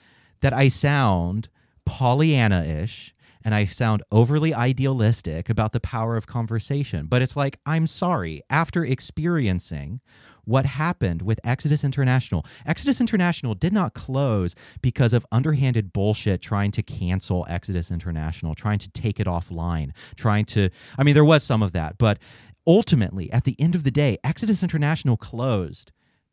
that 0.40 0.52
I 0.52 0.68
sound 0.68 1.48
Pollyanna-ish 1.84 3.14
and 3.42 3.54
I 3.54 3.64
sound 3.64 4.02
overly 4.10 4.52
idealistic 4.52 5.48
about 5.48 5.72
the 5.72 5.80
power 5.80 6.16
of 6.16 6.26
conversation, 6.26 7.06
but 7.06 7.22
it's 7.22 7.36
like 7.36 7.58
I'm 7.64 7.86
sorry 7.86 8.42
after 8.50 8.84
experiencing 8.84 10.00
what 10.48 10.64
happened 10.64 11.20
with 11.20 11.38
Exodus 11.44 11.84
International. 11.84 12.44
Exodus 12.64 13.00
International 13.00 13.54
did 13.54 13.72
not 13.72 13.92
close 13.92 14.54
because 14.80 15.12
of 15.12 15.26
underhanded 15.30 15.92
bullshit 15.92 16.40
trying 16.40 16.70
to 16.72 16.82
cancel 16.82 17.46
Exodus 17.50 17.90
International, 17.90 18.54
trying 18.54 18.78
to 18.78 18.90
take 18.90 19.20
it 19.20 19.26
offline, 19.26 19.90
trying 20.16 20.46
to, 20.46 20.70
I 20.96 21.04
mean, 21.04 21.14
there 21.14 21.24
was 21.24 21.44
some 21.44 21.62
of 21.62 21.72
that, 21.72 21.98
but 21.98 22.18
ultimately, 22.66 23.30
at 23.30 23.44
the 23.44 23.56
end 23.58 23.74
of 23.74 23.84
the 23.84 23.90
day, 23.90 24.16
Exodus 24.24 24.62
International 24.62 25.18
closed 25.18 25.92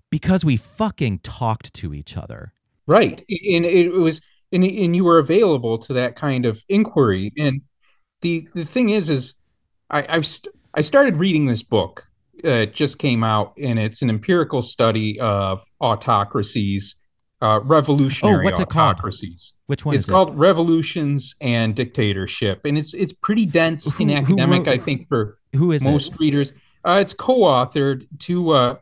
because 0.10 0.46
we 0.46 0.56
fucking 0.56 1.20
talked 1.20 1.74
to 1.74 1.94
each 1.94 2.16
other. 2.16 2.54
Right. 2.88 3.20
And 3.28 3.66
it 3.66 3.90
was, 3.90 4.22
and, 4.52 4.64
and 4.64 4.96
you 4.96 5.04
were 5.04 5.20
available 5.20 5.78
to 5.80 5.94
that 5.94 6.16
kind 6.16 6.46
of 6.46 6.64
inquiry. 6.70 7.34
And 7.38 7.62
the, 8.22 8.48
the 8.54 8.64
thing 8.64 8.90
is, 8.90 9.10
is 9.10 9.34
I, 9.90 10.06
I've, 10.08 10.26
st- 10.26 10.56
I 10.74 10.82
started 10.82 11.18
reading 11.18 11.48
this 11.48 11.64
book 11.64 12.08
uh, 12.44 12.66
just 12.66 13.00
came 13.00 13.24
out, 13.24 13.54
and 13.62 13.80
it's 13.80 14.02
an 14.02 14.10
empirical 14.10 14.62
study 14.62 15.20
of 15.20 15.64
autocracies, 15.80 16.96
uh, 17.42 17.60
revolutionary 17.64 18.44
oh, 18.44 18.46
what's 18.46 18.60
autocracies. 18.60 19.54
It 19.54 19.60
called? 19.60 19.68
Which 19.68 19.86
one? 19.86 19.96
It's 19.96 20.06
called 20.06 20.30
it? 20.30 20.36
Revolutions 20.36 21.36
and 21.42 21.76
Dictatorship, 21.76 22.62
and 22.66 22.78
it's 22.78 22.94
it's 22.94 23.14
pretty 23.14 23.46
dense 23.46 23.90
who, 23.92 24.04
and 24.04 24.12
academic. 24.12 24.66
Who, 24.66 24.72
I 24.72 24.78
think 24.78 25.08
for 25.08 25.38
who 25.54 25.72
is 25.72 25.84
most 25.84 26.14
it? 26.14 26.20
readers, 26.20 26.52
uh, 26.86 27.00
it's 27.02 27.14
co-authored 27.14 28.08
two 28.20 28.52
uh, 28.52 28.76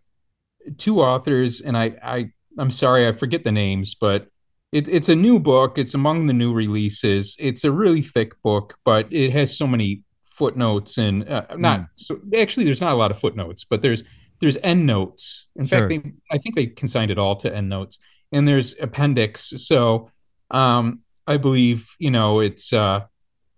two 0.78 1.02
authors, 1.02 1.62
and 1.62 1.78
I 1.78 1.96
I 2.04 2.32
I'm 2.58 2.72
sorry 2.72 3.08
I 3.08 3.12
forget 3.14 3.44
the 3.44 3.52
names, 3.52 3.96
but 3.96 4.28
it, 4.72 4.88
it's 4.88 5.10
a 5.10 5.16
new 5.16 5.40
book. 5.40 5.78
It's 5.78 5.94
among 5.94 6.28
the 6.28 6.34
new 6.34 6.54
releases. 6.54 7.36
It's 7.40 7.64
a 7.64 7.72
really 7.72 8.02
thick 8.02 8.42
book, 8.42 8.78
but 8.84 9.12
it 9.12 9.32
has 9.32 9.58
so 9.58 9.68
many 9.68 10.04
footnotes 10.34 10.98
and 10.98 11.30
uh, 11.30 11.46
not 11.58 11.82
mm. 11.82 11.88
so 11.96 12.20
actually 12.36 12.64
there's 12.64 12.82
not 12.82 12.94
a 12.94 12.96
lot 12.96 13.12
of 13.12 13.20
footnotes 13.20 13.64
but 13.64 13.84
there's 13.84 14.04
there's 14.42 14.58
end 14.64 14.86
notes 14.86 15.48
in 15.56 15.66
sure. 15.66 15.88
fact 15.88 15.90
they, 15.90 16.12
i 16.32 16.38
think 16.40 16.56
they 16.56 16.66
consigned 16.66 17.12
it 17.12 17.20
all 17.20 17.36
to 17.36 17.54
end 17.54 17.70
notes 17.70 18.00
and 18.32 18.48
there's 18.48 18.76
appendix 18.80 19.54
so 19.58 20.10
um 20.50 21.02
i 21.28 21.38
believe 21.38 21.92
you 22.00 22.10
know 22.10 22.40
it's 22.40 22.74
uh 22.74 23.02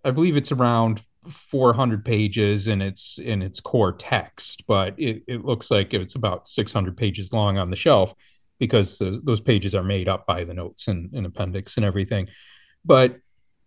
i 0.04 0.12
believe 0.12 0.36
it's 0.36 0.52
around 0.52 1.02
400 1.30 2.04
pages 2.04 2.68
and 2.68 2.84
it's 2.84 3.18
in 3.20 3.42
its 3.42 3.62
core 3.62 3.94
text 3.94 4.66
but 4.68 5.00
it, 5.00 5.24
it 5.28 5.46
looks 5.46 5.72
like 5.72 5.94
it's 5.94 6.16
about 6.16 6.46
600 6.46 6.98
pages 6.98 7.32
long 7.32 7.58
on 7.58 7.70
the 7.70 7.76
shelf 7.76 8.14
because 8.60 8.98
those, 9.00 9.22
those 9.24 9.42
pages 9.42 9.74
are 9.74 9.84
made 9.84 10.08
up 10.08 10.26
by 10.26 10.44
the 10.44 10.54
notes 10.54 10.88
and, 10.88 11.14
and 11.14 11.26
appendix 11.26 11.78
and 11.78 11.86
everything 11.86 12.28
but 12.84 13.18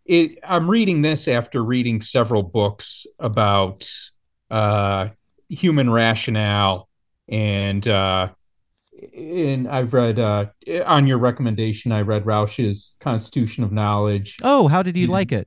it, 0.09 0.39
I'm 0.43 0.69
reading 0.69 1.03
this 1.03 1.29
after 1.29 1.63
reading 1.63 2.01
several 2.01 2.43
books 2.43 3.07
about 3.19 3.89
uh, 4.51 5.09
human 5.51 5.91
rationale, 5.91 6.89
and 7.29 7.87
uh, 7.87 8.31
and 9.15 9.69
I've 9.69 9.93
read 9.93 10.19
uh, 10.19 10.47
on 10.87 11.07
your 11.07 11.19
recommendation. 11.19 11.93
I 11.93 12.01
read 12.01 12.25
Rauch's 12.25 12.97
Constitution 13.01 13.63
of 13.63 13.71
Knowledge. 13.71 14.39
Oh, 14.43 14.67
how 14.67 14.83
did 14.83 14.97
you 14.97 15.05
and 15.05 15.13
like 15.13 15.31
it? 15.31 15.47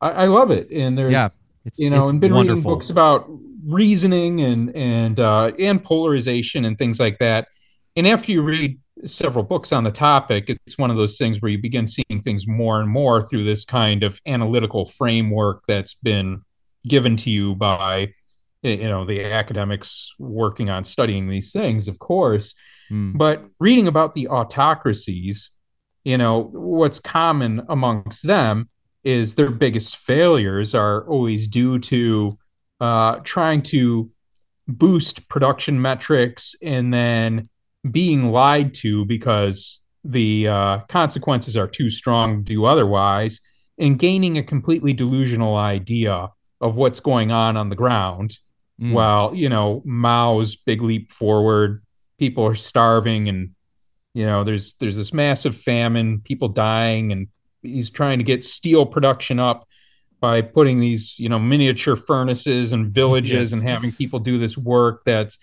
I, 0.00 0.10
I, 0.10 0.26
love 0.26 0.50
it, 0.50 0.70
and 0.72 0.98
there's 0.98 1.12
yeah, 1.12 1.28
it's, 1.64 1.78
you 1.78 1.88
know, 1.88 2.02
it's 2.02 2.10
and 2.10 2.20
been 2.20 2.34
wonderful. 2.34 2.56
reading 2.56 2.78
books 2.78 2.90
about 2.90 3.30
reasoning 3.64 4.40
and 4.40 4.74
and 4.74 5.20
uh, 5.20 5.52
and 5.60 5.82
polarization 5.82 6.64
and 6.64 6.76
things 6.76 6.98
like 6.98 7.18
that. 7.20 7.46
And 7.94 8.08
after 8.08 8.32
you 8.32 8.42
read 8.42 8.80
several 9.04 9.44
books 9.44 9.72
on 9.72 9.84
the 9.84 9.90
topic, 9.90 10.48
it's 10.48 10.78
one 10.78 10.90
of 10.90 10.96
those 10.96 11.16
things 11.16 11.40
where 11.40 11.50
you 11.50 11.58
begin 11.58 11.86
seeing 11.86 12.22
things 12.22 12.46
more 12.46 12.80
and 12.80 12.88
more 12.88 13.26
through 13.26 13.44
this 13.44 13.64
kind 13.64 14.02
of 14.02 14.20
analytical 14.26 14.84
framework 14.86 15.62
that's 15.66 15.94
been 15.94 16.42
given 16.86 17.16
to 17.16 17.30
you 17.30 17.54
by 17.54 18.12
you 18.62 18.88
know 18.88 19.04
the 19.04 19.24
academics 19.24 20.14
working 20.18 20.70
on 20.70 20.84
studying 20.84 21.28
these 21.28 21.52
things 21.52 21.88
of 21.88 21.98
course 21.98 22.54
mm. 22.90 23.16
but 23.16 23.44
reading 23.58 23.88
about 23.88 24.14
the 24.14 24.28
autocracies 24.28 25.50
you 26.04 26.16
know 26.16 26.42
what's 26.52 27.00
common 27.00 27.62
amongst 27.68 28.26
them 28.26 28.68
is 29.04 29.34
their 29.34 29.50
biggest 29.50 29.96
failures 29.96 30.74
are 30.74 31.06
always 31.08 31.48
due 31.48 31.78
to 31.78 32.38
uh, 32.80 33.16
trying 33.24 33.62
to 33.62 34.08
boost 34.68 35.28
production 35.28 35.80
metrics 35.80 36.54
and 36.62 36.94
then 36.94 37.48
being 37.88 38.30
lied 38.30 38.74
to 38.74 39.04
because 39.04 39.80
the 40.04 40.48
uh, 40.48 40.78
consequences 40.88 41.56
are 41.56 41.68
too 41.68 41.90
strong 41.90 42.38
to 42.38 42.42
do 42.42 42.64
otherwise, 42.64 43.40
and 43.78 43.98
gaining 43.98 44.38
a 44.38 44.42
completely 44.42 44.92
delusional 44.92 45.56
idea 45.56 46.30
of 46.60 46.76
what's 46.76 47.00
going 47.00 47.30
on 47.30 47.56
on 47.56 47.68
the 47.68 47.76
ground. 47.76 48.38
Mm. 48.80 48.92
While 48.92 49.34
you 49.34 49.48
know 49.48 49.82
Mao's 49.84 50.56
big 50.56 50.82
leap 50.82 51.10
forward 51.10 51.82
people 52.22 52.46
are 52.46 52.54
starving 52.54 53.28
and 53.28 53.50
you 54.14 54.24
know 54.24 54.44
there's 54.44 54.74
there's 54.74 54.96
this 54.96 55.12
massive 55.12 55.56
famine 55.56 56.20
people 56.20 56.48
dying 56.48 57.10
and 57.10 57.26
he's 57.62 57.90
trying 57.90 58.18
to 58.18 58.24
get 58.24 58.44
steel 58.44 58.86
production 58.86 59.40
up 59.40 59.66
by 60.20 60.40
putting 60.40 60.78
these 60.78 61.18
you 61.18 61.28
know 61.28 61.40
miniature 61.40 61.96
furnaces 61.96 62.72
and 62.72 62.94
villages 62.94 63.32
yes. 63.50 63.52
and 63.52 63.68
having 63.68 63.90
people 63.90 64.20
do 64.20 64.38
this 64.38 64.56
work 64.56 65.02
that's 65.04 65.36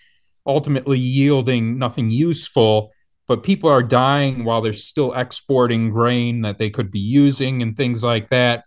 ultimately 0.46 0.98
yielding 0.98 1.78
nothing 1.78 2.10
useful 2.10 2.90
but 3.30 3.44
people 3.44 3.70
are 3.70 3.84
dying 3.84 4.42
while 4.42 4.60
they're 4.60 4.72
still 4.72 5.12
exporting 5.12 5.90
grain 5.90 6.40
that 6.40 6.58
they 6.58 6.68
could 6.68 6.90
be 6.90 6.98
using 6.98 7.62
and 7.62 7.76
things 7.76 8.02
like 8.02 8.28
that. 8.30 8.64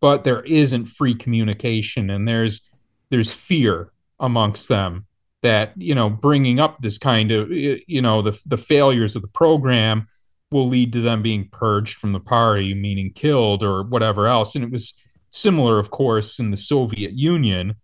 But 0.00 0.22
there 0.22 0.44
isn't 0.44 0.84
free 0.84 1.16
communication 1.16 2.10
and 2.10 2.28
there's 2.28 2.62
there's 3.10 3.32
fear 3.32 3.90
amongst 4.20 4.68
them 4.68 5.06
that 5.42 5.72
you 5.74 5.96
know 5.96 6.08
bringing 6.08 6.60
up 6.60 6.78
this 6.78 6.96
kind 6.96 7.32
of 7.32 7.50
you 7.50 8.00
know 8.00 8.22
the 8.22 8.40
the 8.46 8.56
failures 8.56 9.16
of 9.16 9.22
the 9.22 9.28
program 9.34 10.06
will 10.52 10.68
lead 10.68 10.92
to 10.92 11.00
them 11.00 11.20
being 11.20 11.48
purged 11.48 11.96
from 11.96 12.12
the 12.12 12.20
party 12.20 12.72
meaning 12.72 13.10
killed 13.12 13.64
or 13.64 13.82
whatever 13.82 14.28
else. 14.28 14.54
And 14.54 14.62
it 14.62 14.70
was 14.70 14.94
similar 15.32 15.80
of 15.80 15.90
course 15.90 16.38
in 16.38 16.52
the 16.52 16.56
Soviet 16.56 17.14
Union. 17.14 17.74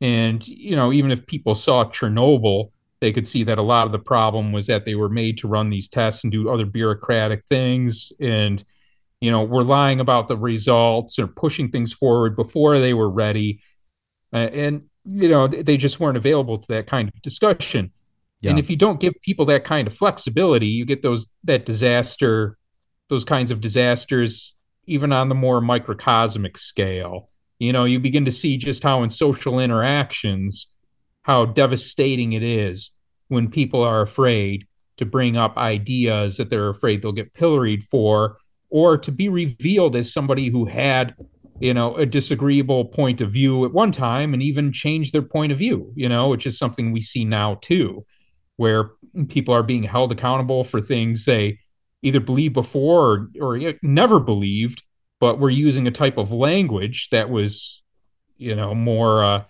And 0.00 0.46
you 0.46 0.76
know 0.76 0.92
even 0.92 1.10
if 1.10 1.26
people 1.26 1.56
saw 1.56 1.82
Chernobyl 1.86 2.70
they 3.00 3.12
could 3.12 3.26
see 3.26 3.44
that 3.44 3.58
a 3.58 3.62
lot 3.62 3.86
of 3.86 3.92
the 3.92 3.98
problem 3.98 4.52
was 4.52 4.66
that 4.66 4.84
they 4.84 4.94
were 4.94 5.08
made 5.08 5.38
to 5.38 5.48
run 5.48 5.70
these 5.70 5.88
tests 5.88 6.22
and 6.22 6.30
do 6.30 6.50
other 6.50 6.66
bureaucratic 6.66 7.46
things. 7.46 8.12
And 8.20 8.64
you 9.20 9.30
know 9.30 9.44
were 9.44 9.64
lying 9.64 10.00
about 10.00 10.28
the 10.28 10.36
results 10.36 11.18
or 11.18 11.26
pushing 11.26 11.70
things 11.70 11.92
forward 11.92 12.34
before 12.34 12.78
they 12.80 12.94
were 12.94 13.10
ready. 13.10 13.60
Uh, 14.32 14.48
and 14.52 14.82
you 15.04 15.28
know 15.28 15.46
they 15.46 15.76
just 15.76 16.00
weren't 16.00 16.16
available 16.16 16.58
to 16.58 16.68
that 16.68 16.86
kind 16.86 17.08
of 17.08 17.22
discussion. 17.22 17.92
Yeah. 18.40 18.50
and 18.50 18.58
if 18.58 18.70
you 18.70 18.76
don't 18.76 19.00
give 19.00 19.12
people 19.20 19.44
that 19.46 19.64
kind 19.64 19.86
of 19.86 19.94
flexibility 19.94 20.68
you 20.68 20.86
get 20.86 21.02
those 21.02 21.26
that 21.44 21.66
disaster 21.66 22.56
those 23.10 23.22
kinds 23.22 23.50
of 23.50 23.60
disasters 23.60 24.54
even 24.86 25.12
on 25.12 25.28
the 25.28 25.34
more 25.34 25.60
microcosmic 25.60 26.56
scale. 26.56 27.28
You 27.58 27.72
know 27.72 27.84
you 27.84 28.00
begin 28.00 28.24
to 28.24 28.30
see 28.30 28.56
just 28.56 28.82
how 28.82 29.02
in 29.02 29.10
social 29.10 29.60
interactions 29.60 30.68
how 31.22 31.44
devastating 31.46 32.32
it 32.32 32.42
is 32.42 32.90
when 33.28 33.50
people 33.50 33.82
are 33.82 34.02
afraid 34.02 34.66
to 34.96 35.06
bring 35.06 35.36
up 35.36 35.56
ideas 35.56 36.36
that 36.36 36.50
they're 36.50 36.68
afraid 36.68 37.02
they'll 37.02 37.12
get 37.12 37.34
pilloried 37.34 37.84
for 37.84 38.36
or 38.68 38.96
to 38.98 39.10
be 39.10 39.28
revealed 39.28 39.96
as 39.96 40.12
somebody 40.12 40.48
who 40.48 40.66
had 40.66 41.14
you 41.60 41.74
know 41.74 41.96
a 41.96 42.06
disagreeable 42.06 42.86
point 42.86 43.20
of 43.20 43.30
view 43.30 43.64
at 43.64 43.72
one 43.72 43.92
time 43.92 44.32
and 44.32 44.42
even 44.42 44.72
change 44.72 45.12
their 45.12 45.22
point 45.22 45.52
of 45.52 45.58
view 45.58 45.92
you 45.94 46.08
know 46.08 46.28
which 46.28 46.46
is 46.46 46.58
something 46.58 46.92
we 46.92 47.00
see 47.00 47.24
now 47.24 47.58
too 47.60 48.02
where 48.56 48.90
people 49.28 49.54
are 49.54 49.62
being 49.62 49.84
held 49.84 50.12
accountable 50.12 50.64
for 50.64 50.80
things 50.80 51.24
they 51.24 51.58
either 52.02 52.20
believed 52.20 52.54
before 52.54 53.28
or, 53.38 53.56
or 53.56 53.72
never 53.82 54.20
believed 54.20 54.82
but 55.18 55.38
we're 55.38 55.50
using 55.50 55.86
a 55.86 55.90
type 55.90 56.16
of 56.16 56.32
language 56.32 57.08
that 57.10 57.30
was 57.30 57.82
you 58.36 58.54
know 58.54 58.74
more 58.74 59.22
uh, 59.22 59.44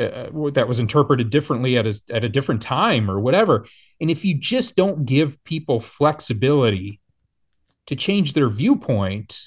uh, 0.00 0.50
that 0.54 0.66
was 0.66 0.78
interpreted 0.78 1.30
differently 1.30 1.76
at 1.76 1.86
a, 1.86 2.00
at 2.10 2.24
a 2.24 2.28
different 2.28 2.62
time 2.62 3.10
or 3.10 3.20
whatever 3.20 3.66
and 4.00 4.10
if 4.10 4.24
you 4.24 4.34
just 4.34 4.76
don't 4.76 5.04
give 5.04 5.42
people 5.44 5.78
flexibility 5.78 7.00
to 7.86 7.96
change 7.96 8.32
their 8.32 8.48
viewpoint, 8.48 9.38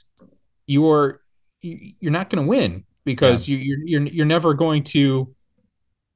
you're 0.67 1.21
you're 1.61 2.11
not 2.11 2.29
going 2.29 2.43
to 2.43 2.47
win 2.47 2.83
because 3.05 3.47
yeah. 3.47 3.57
you, 3.57 3.73
are 3.73 3.79
you're 3.85 4.01
you're 4.07 4.25
never 4.25 4.53
going 4.53 4.83
to 4.83 5.33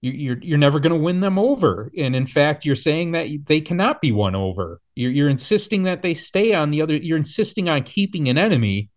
you're 0.01 0.37
you're 0.41 0.57
never 0.57 0.79
going 0.79 0.93
to 0.93 0.99
win 0.99 1.21
them 1.21 1.39
over. 1.39 1.91
And 1.97 2.15
in 2.15 2.27
fact, 2.27 2.65
you're 2.65 2.75
saying 2.75 3.13
that 3.13 3.27
they 3.45 3.61
cannot 3.61 4.01
be 4.01 4.11
won 4.11 4.35
over. 4.35 4.81
You're 4.93 5.11
you're 5.11 5.29
insisting 5.29 5.83
that 5.83 6.03
they 6.03 6.13
stay 6.13 6.53
on 6.53 6.69
the 6.69 6.81
other. 6.81 6.95
You're 6.95 7.17
insisting 7.17 7.69
on 7.69 7.83
keeping 7.83 8.27
an 8.29 8.37
enemy 8.37 8.89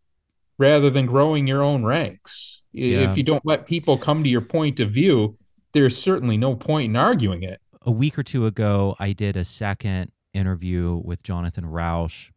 rather 0.59 0.91
than 0.91 1.07
growing 1.07 1.47
your 1.47 1.63
own 1.63 1.85
ranks. 1.85 2.60
Yeah. 2.73 3.11
If 3.11 3.17
you 3.17 3.23
don't 3.23 3.45
let 3.45 3.67
people 3.67 3.99
come 3.99 4.23
to 4.23 4.29
your 4.29 4.41
point 4.41 4.81
of 4.81 4.91
view, 4.91 5.37
there's 5.73 5.97
certainly 5.97 6.37
no 6.37 6.55
point 6.55 6.91
in 6.91 6.97
arguing 6.97 7.43
it. 7.43 7.61
A 7.83 7.91
week 7.91 8.19
or 8.19 8.23
two 8.23 8.47
ago, 8.47 8.97
I 8.99 9.13
did 9.13 9.37
a 9.37 9.45
second 9.45 10.13
interview 10.33 11.01
with 11.05 11.23
Jonathan 11.23 11.67
Rauch 11.67 12.31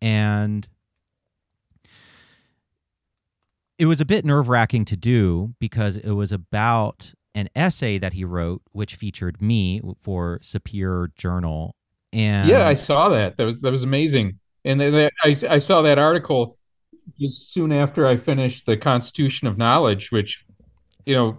and 0.00 0.68
it 3.78 3.86
was 3.86 4.00
a 4.00 4.04
bit 4.04 4.24
nerve 4.24 4.48
wracking 4.48 4.84
to 4.86 4.96
do 4.96 5.54
because 5.60 5.96
it 5.96 6.10
was 6.10 6.32
about 6.32 7.12
an 7.34 7.48
essay 7.54 7.98
that 7.98 8.14
he 8.14 8.24
wrote, 8.24 8.62
which 8.72 8.96
featured 8.96 9.40
me 9.40 9.80
for 10.00 10.40
Sapir 10.42 11.14
Journal. 11.14 11.76
And 12.12 12.48
yeah, 12.48 12.66
I 12.66 12.74
saw 12.74 13.08
that. 13.10 13.36
That 13.36 13.44
was 13.44 13.60
that 13.60 13.70
was 13.70 13.84
amazing. 13.84 14.40
And 14.64 14.82
I, 14.82 15.10
I 15.24 15.58
saw 15.58 15.82
that 15.82 15.98
article 15.98 16.57
just 17.18 17.52
soon 17.52 17.72
after 17.72 18.06
I 18.06 18.16
finished 18.16 18.66
the 18.66 18.76
Constitution 18.76 19.48
of 19.48 19.56
Knowledge, 19.58 20.10
which 20.10 20.44
you 21.06 21.14
know 21.14 21.38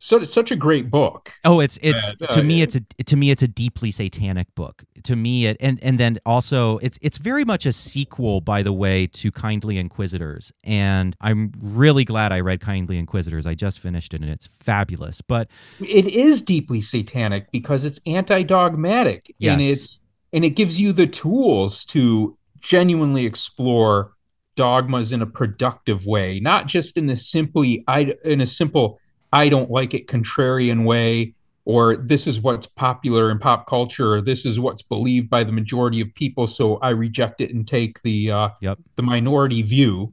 so 0.00 0.18
it's 0.18 0.32
such 0.32 0.52
a 0.52 0.56
great 0.56 0.90
book. 0.90 1.32
Oh, 1.44 1.58
it's 1.58 1.76
it's 1.82 2.06
uh, 2.06 2.26
to 2.28 2.40
uh, 2.40 2.42
me 2.42 2.62
it's 2.62 2.76
a 2.76 2.80
to 3.04 3.16
me 3.16 3.30
it's 3.30 3.42
a 3.42 3.48
deeply 3.48 3.90
satanic 3.90 4.54
book. 4.54 4.84
To 5.02 5.16
me 5.16 5.46
it 5.46 5.56
and 5.58 5.78
and 5.82 5.98
then 5.98 6.18
also 6.24 6.78
it's 6.78 6.98
it's 7.02 7.18
very 7.18 7.44
much 7.44 7.66
a 7.66 7.72
sequel 7.72 8.40
by 8.40 8.62
the 8.62 8.72
way 8.72 9.08
to 9.08 9.32
Kindly 9.32 9.76
Inquisitors. 9.76 10.52
And 10.62 11.16
I'm 11.20 11.52
really 11.60 12.04
glad 12.04 12.32
I 12.32 12.40
read 12.40 12.60
Kindly 12.60 12.96
Inquisitors. 12.96 13.44
I 13.44 13.54
just 13.54 13.80
finished 13.80 14.14
it 14.14 14.20
and 14.20 14.30
it's 14.30 14.48
fabulous. 14.60 15.20
But 15.20 15.48
it 15.80 16.06
is 16.06 16.42
deeply 16.42 16.80
satanic 16.80 17.50
because 17.50 17.84
it's 17.84 17.98
anti-dogmatic 18.06 19.34
yes. 19.38 19.52
and 19.52 19.60
it's 19.60 19.98
and 20.32 20.44
it 20.44 20.50
gives 20.50 20.80
you 20.80 20.92
the 20.92 21.08
tools 21.08 21.84
to 21.86 22.38
genuinely 22.60 23.26
explore 23.26 24.12
dogmas 24.58 25.12
in 25.12 25.22
a 25.22 25.26
productive 25.26 26.04
way, 26.04 26.40
not 26.40 26.66
just 26.66 26.96
in 26.96 27.08
a 27.08 27.16
simply 27.16 27.84
I 27.86 28.12
in 28.24 28.40
a 28.40 28.46
simple 28.46 28.98
I 29.32 29.48
don't 29.48 29.70
like 29.70 29.94
it 29.94 30.08
contrarian 30.08 30.84
way, 30.84 31.34
or 31.64 31.96
this 31.96 32.26
is 32.26 32.40
what's 32.40 32.66
popular 32.66 33.30
in 33.30 33.38
pop 33.38 33.68
culture, 33.68 34.14
or 34.14 34.20
this 34.20 34.44
is 34.44 34.58
what's 34.58 34.82
believed 34.82 35.30
by 35.30 35.44
the 35.44 35.52
majority 35.52 36.00
of 36.00 36.12
people, 36.14 36.48
so 36.48 36.78
I 36.78 36.88
reject 36.90 37.40
it 37.40 37.54
and 37.54 37.68
take 37.68 38.02
the 38.02 38.32
uh, 38.32 38.48
yep. 38.60 38.78
the 38.96 39.04
minority 39.04 39.62
view. 39.62 40.12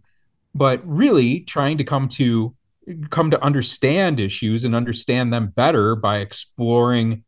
But 0.54 0.88
really, 0.88 1.40
trying 1.40 1.80
to 1.80 1.84
come 1.84 2.08
to 2.10 2.52
come 3.10 3.32
to 3.32 3.44
understand 3.44 4.20
issues 4.20 4.64
and 4.64 4.76
understand 4.76 5.34
them 5.34 5.48
better 5.48 5.96
by 5.96 6.20
exploring 6.20 7.24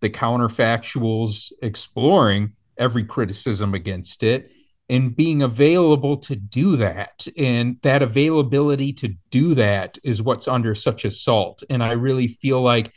the 0.00 0.08
counterfactuals, 0.08 1.52
exploring 1.60 2.54
every 2.78 3.04
criticism 3.04 3.74
against 3.74 4.22
it, 4.22 4.50
and 4.92 5.16
being 5.16 5.40
available 5.40 6.18
to 6.18 6.36
do 6.36 6.76
that. 6.76 7.26
And 7.38 7.78
that 7.80 8.02
availability 8.02 8.92
to 8.94 9.14
do 9.30 9.54
that 9.54 9.96
is 10.04 10.20
what's 10.20 10.46
under 10.46 10.74
such 10.74 11.06
assault. 11.06 11.62
And 11.70 11.82
I 11.82 11.92
really 11.92 12.28
feel 12.28 12.60
like 12.60 12.92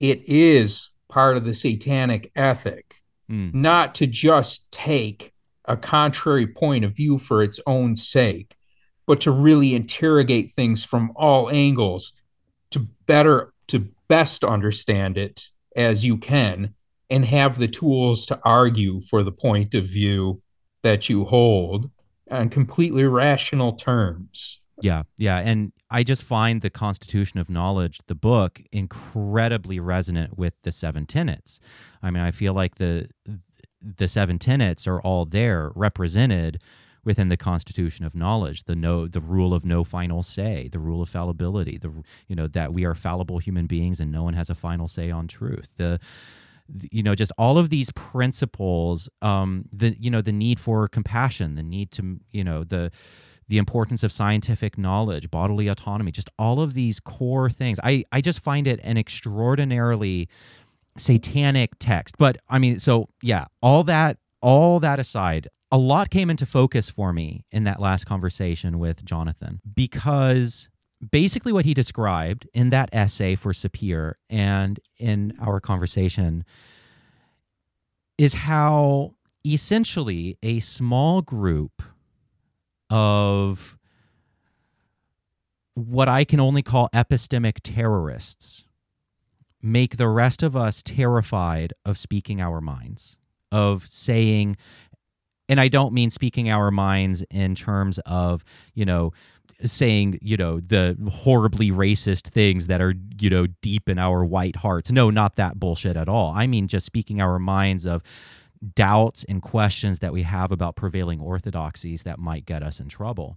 it 0.00 0.28
is 0.28 0.90
part 1.08 1.36
of 1.36 1.44
the 1.44 1.54
satanic 1.54 2.32
ethic, 2.34 2.96
mm. 3.30 3.54
not 3.54 3.94
to 3.96 4.08
just 4.08 4.68
take 4.72 5.32
a 5.64 5.76
contrary 5.76 6.48
point 6.48 6.84
of 6.84 6.96
view 6.96 7.18
for 7.18 7.40
its 7.40 7.60
own 7.68 7.94
sake, 7.94 8.56
but 9.06 9.20
to 9.20 9.30
really 9.30 9.76
interrogate 9.76 10.52
things 10.52 10.82
from 10.82 11.12
all 11.14 11.48
angles 11.50 12.10
to 12.72 12.80
better, 13.06 13.54
to 13.68 13.86
best 14.08 14.42
understand 14.42 15.16
it 15.16 15.46
as 15.76 16.04
you 16.04 16.16
can 16.16 16.74
and 17.08 17.26
have 17.26 17.58
the 17.58 17.68
tools 17.68 18.26
to 18.26 18.40
argue 18.44 19.00
for 19.02 19.22
the 19.22 19.30
point 19.30 19.72
of 19.72 19.84
view 19.84 20.42
that 20.82 21.08
you 21.08 21.24
hold 21.24 21.90
on 22.30 22.48
completely 22.48 23.04
rational 23.04 23.72
terms. 23.72 24.60
Yeah, 24.80 25.02
yeah. 25.16 25.38
And 25.38 25.72
I 25.90 26.02
just 26.02 26.24
find 26.24 26.60
the 26.60 26.70
Constitution 26.70 27.38
of 27.38 27.48
Knowledge, 27.48 28.00
the 28.06 28.14
book, 28.14 28.62
incredibly 28.72 29.78
resonant 29.78 30.36
with 30.36 30.60
the 30.62 30.72
seven 30.72 31.06
tenets. 31.06 31.60
I 32.02 32.10
mean, 32.10 32.22
I 32.22 32.30
feel 32.30 32.52
like 32.52 32.76
the 32.76 33.08
the 33.80 34.08
seven 34.08 34.38
tenets 34.38 34.86
are 34.86 35.00
all 35.00 35.24
there 35.24 35.72
represented 35.74 36.60
within 37.04 37.28
the 37.28 37.36
constitution 37.36 38.04
of 38.04 38.14
knowledge 38.14 38.62
the 38.64 38.76
no 38.76 39.08
the 39.08 39.20
rule 39.20 39.52
of 39.52 39.64
no 39.64 39.82
final 39.82 40.22
say 40.22 40.68
the 40.70 40.78
rule 40.78 41.02
of 41.02 41.08
fallibility 41.08 41.76
the 41.78 41.90
you 42.28 42.36
know 42.36 42.46
that 42.46 42.72
we 42.72 42.84
are 42.84 42.94
fallible 42.94 43.38
human 43.38 43.66
beings 43.66 43.98
and 43.98 44.12
no 44.12 44.22
one 44.22 44.34
has 44.34 44.48
a 44.48 44.54
final 44.54 44.86
say 44.86 45.10
on 45.10 45.26
truth 45.26 45.68
the 45.78 45.98
you 46.90 47.02
know 47.02 47.14
just 47.14 47.32
all 47.38 47.58
of 47.58 47.70
these 47.70 47.90
principles 47.92 49.08
um 49.20 49.64
the 49.72 49.96
you 49.98 50.10
know 50.10 50.22
the 50.22 50.32
need 50.32 50.58
for 50.58 50.88
compassion 50.88 51.54
the 51.54 51.62
need 51.62 51.90
to 51.90 52.20
you 52.30 52.44
know 52.44 52.64
the 52.64 52.90
the 53.48 53.58
importance 53.58 54.02
of 54.02 54.10
scientific 54.10 54.78
knowledge 54.78 55.30
bodily 55.30 55.68
autonomy 55.68 56.10
just 56.10 56.30
all 56.38 56.60
of 56.60 56.74
these 56.74 57.00
core 57.00 57.50
things. 57.50 57.78
I 57.82 58.04
i 58.12 58.20
just 58.20 58.40
find 58.40 58.66
it 58.66 58.80
an 58.82 58.96
extraordinarily 58.96 60.28
satanic 60.96 61.70
text 61.78 62.16
but 62.18 62.36
i 62.48 62.58
mean 62.58 62.78
so 62.78 63.08
yeah 63.22 63.46
all 63.62 63.82
that 63.84 64.18
all 64.42 64.78
that 64.80 64.98
aside 64.98 65.48
a 65.70 65.78
lot 65.78 66.10
came 66.10 66.28
into 66.28 66.44
focus 66.44 66.90
for 66.90 67.14
me 67.14 67.46
in 67.50 67.64
that 67.64 67.80
last 67.80 68.04
conversation 68.04 68.78
with 68.78 69.02
jonathan 69.04 69.60
because 69.74 70.68
basically 71.10 71.52
what 71.52 71.64
he 71.64 71.74
described 71.74 72.48
in 72.54 72.70
that 72.70 72.88
essay 72.92 73.34
for 73.34 73.52
Sapir 73.52 74.14
and 74.30 74.78
in 74.98 75.34
our 75.40 75.60
conversation 75.60 76.44
is 78.18 78.34
how 78.34 79.14
essentially 79.44 80.38
a 80.42 80.60
small 80.60 81.22
group 81.22 81.82
of 82.88 83.76
what 85.74 86.08
I 86.08 86.24
can 86.24 86.38
only 86.38 86.62
call 86.62 86.88
epistemic 86.92 87.60
terrorists 87.62 88.64
make 89.62 89.96
the 89.96 90.08
rest 90.08 90.42
of 90.42 90.56
us 90.56 90.82
terrified 90.82 91.72
of 91.84 91.96
speaking 91.96 92.40
our 92.40 92.60
minds, 92.60 93.16
of 93.50 93.86
saying, 93.88 94.56
and 95.48 95.60
I 95.60 95.68
don't 95.68 95.94
mean 95.94 96.10
speaking 96.10 96.50
our 96.50 96.70
minds 96.70 97.24
in 97.30 97.54
terms 97.54 97.98
of, 98.00 98.44
you 98.74 98.84
know, 98.84 99.12
saying, 99.64 100.18
you 100.20 100.36
know, 100.36 100.60
the 100.60 100.96
horribly 101.10 101.70
racist 101.70 102.28
things 102.28 102.66
that 102.66 102.80
are, 102.80 102.94
you 103.18 103.30
know, 103.30 103.46
deep 103.60 103.88
in 103.88 103.98
our 103.98 104.24
white 104.24 104.56
hearts. 104.56 104.90
No, 104.90 105.10
not 105.10 105.36
that 105.36 105.58
bullshit 105.58 105.96
at 105.96 106.08
all. 106.08 106.32
I 106.34 106.46
mean 106.46 106.68
just 106.68 106.86
speaking 106.86 107.20
our 107.20 107.38
minds 107.38 107.86
of 107.86 108.02
doubts 108.74 109.24
and 109.24 109.42
questions 109.42 109.98
that 110.00 110.12
we 110.12 110.22
have 110.22 110.52
about 110.52 110.76
prevailing 110.76 111.20
orthodoxies 111.20 112.04
that 112.04 112.18
might 112.18 112.46
get 112.46 112.62
us 112.62 112.80
in 112.80 112.88
trouble. 112.88 113.36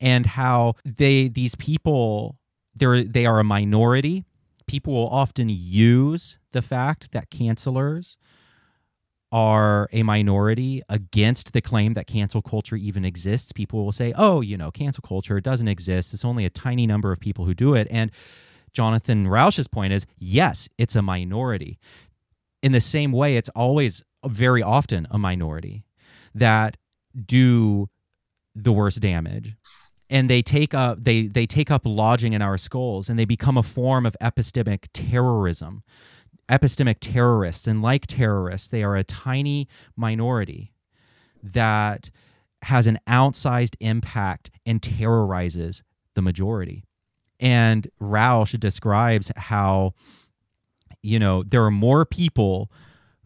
And 0.00 0.26
how 0.26 0.74
they 0.84 1.28
these 1.28 1.54
people 1.54 2.36
they're 2.74 3.04
they 3.04 3.26
are 3.26 3.40
a 3.40 3.44
minority. 3.44 4.24
People 4.66 4.94
will 4.94 5.08
often 5.08 5.48
use 5.48 6.38
the 6.52 6.62
fact 6.62 7.12
that 7.12 7.30
cancelers 7.30 8.16
are 9.34 9.88
a 9.90 10.04
minority 10.04 10.80
against 10.88 11.52
the 11.52 11.60
claim 11.60 11.94
that 11.94 12.06
cancel 12.06 12.40
culture 12.40 12.76
even 12.76 13.04
exists. 13.04 13.50
People 13.50 13.84
will 13.84 13.90
say, 13.90 14.12
oh, 14.16 14.40
you 14.40 14.56
know, 14.56 14.70
cancel 14.70 15.02
culture 15.02 15.40
doesn't 15.40 15.66
exist. 15.66 16.14
It's 16.14 16.24
only 16.24 16.44
a 16.44 16.50
tiny 16.50 16.86
number 16.86 17.10
of 17.10 17.18
people 17.18 17.44
who 17.44 17.52
do 17.52 17.74
it. 17.74 17.88
And 17.90 18.12
Jonathan 18.72 19.26
Rauch's 19.26 19.66
point 19.66 19.92
is 19.92 20.06
yes, 20.16 20.68
it's 20.78 20.94
a 20.94 21.02
minority. 21.02 21.80
In 22.62 22.70
the 22.70 22.80
same 22.80 23.10
way, 23.10 23.36
it's 23.36 23.48
always 23.56 24.04
uh, 24.22 24.28
very 24.28 24.62
often 24.62 25.08
a 25.10 25.18
minority 25.18 25.84
that 26.32 26.76
do 27.26 27.88
the 28.54 28.72
worst 28.72 29.00
damage 29.00 29.56
and 30.08 30.30
they 30.30 30.42
take 30.42 30.74
up 30.74 31.02
they 31.02 31.26
they 31.26 31.44
take 31.44 31.72
up 31.72 31.82
lodging 31.84 32.34
in 32.34 32.40
our 32.40 32.56
skulls 32.56 33.08
and 33.08 33.18
they 33.18 33.24
become 33.24 33.56
a 33.56 33.64
form 33.64 34.06
of 34.06 34.16
epistemic 34.20 34.86
terrorism 34.92 35.82
epistemic 36.48 36.96
terrorists. 37.00 37.66
And 37.66 37.82
like 37.82 38.06
terrorists, 38.06 38.68
they 38.68 38.82
are 38.82 38.96
a 38.96 39.04
tiny 39.04 39.68
minority 39.96 40.72
that 41.42 42.10
has 42.62 42.86
an 42.86 42.98
outsized 43.06 43.76
impact 43.80 44.50
and 44.64 44.82
terrorizes 44.82 45.82
the 46.14 46.22
majority. 46.22 46.84
And 47.38 47.88
Rauch 48.00 48.58
describes 48.58 49.30
how, 49.36 49.94
you 51.02 51.18
know, 51.18 51.42
there 51.42 51.64
are 51.64 51.70
more 51.70 52.04
people 52.04 52.70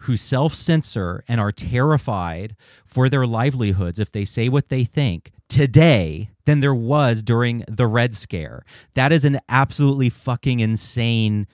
who 0.02 0.16
self 0.16 0.54
censor 0.54 1.24
and 1.28 1.40
are 1.40 1.52
terrified 1.52 2.56
for 2.86 3.08
their 3.08 3.26
livelihoods 3.26 3.98
if 3.98 4.12
they 4.12 4.24
say 4.24 4.48
what 4.48 4.68
they 4.68 4.84
think 4.84 5.32
today 5.48 6.30
than 6.44 6.60
there 6.60 6.74
was 6.74 7.22
during 7.22 7.64
the 7.68 7.86
Red 7.86 8.14
Scare. 8.14 8.64
That 8.94 9.12
is 9.12 9.24
an 9.24 9.40
absolutely 9.48 10.08
fucking 10.08 10.60
insane 10.60 11.46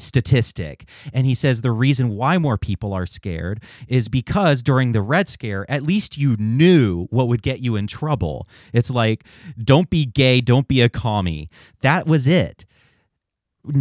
statistic. 0.00 0.88
And 1.12 1.26
he 1.26 1.34
says 1.34 1.60
the 1.60 1.72
reason 1.72 2.10
why 2.10 2.38
more 2.38 2.58
people 2.58 2.92
are 2.92 3.06
scared 3.06 3.62
is 3.88 4.08
because 4.08 4.62
during 4.62 4.92
the 4.92 5.02
Red 5.02 5.28
Scare, 5.28 5.70
at 5.70 5.82
least 5.82 6.18
you 6.18 6.36
knew 6.38 7.06
what 7.10 7.28
would 7.28 7.42
get 7.42 7.60
you 7.60 7.76
in 7.76 7.86
trouble. 7.86 8.48
It's 8.72 8.90
like, 8.90 9.24
don't 9.62 9.90
be 9.90 10.06
gay, 10.06 10.40
don't 10.40 10.68
be 10.68 10.80
a 10.80 10.88
commie. 10.88 11.48
That 11.82 12.06
was 12.06 12.26
it. 12.26 12.64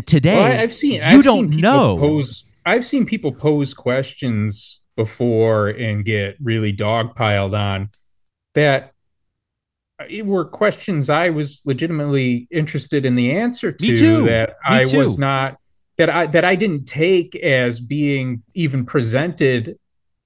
Today, 0.06 0.36
well, 0.36 0.60
I've 0.60 0.74
seen, 0.74 0.96
you 0.96 1.02
I've 1.02 1.24
don't 1.24 1.52
seen 1.52 1.62
know. 1.62 1.98
Pose, 1.98 2.44
I've 2.66 2.86
seen 2.86 3.06
people 3.06 3.32
pose 3.32 3.74
questions 3.74 4.82
before 4.98 5.70
and 5.70 6.04
get 6.04 6.36
really 6.42 6.74
dogpiled 6.74 7.58
on 7.58 7.90
that 8.54 8.94
uh, 10.00 10.06
it 10.10 10.26
were 10.26 10.44
questions 10.44 11.10
I 11.10 11.30
was 11.30 11.62
legitimately 11.66 12.48
interested 12.52 13.06
in 13.06 13.16
the 13.16 13.32
answer 13.32 13.72
to 13.72 14.26
that 14.26 14.50
Me 14.50 14.56
I 14.78 14.84
too. 14.84 15.00
was 15.00 15.18
not 15.18 15.58
that 16.00 16.10
I 16.10 16.28
that 16.28 16.46
I 16.46 16.56
didn't 16.56 16.86
take 16.86 17.36
as 17.36 17.82
being 17.82 18.42
even 18.54 18.86
presented 18.86 19.78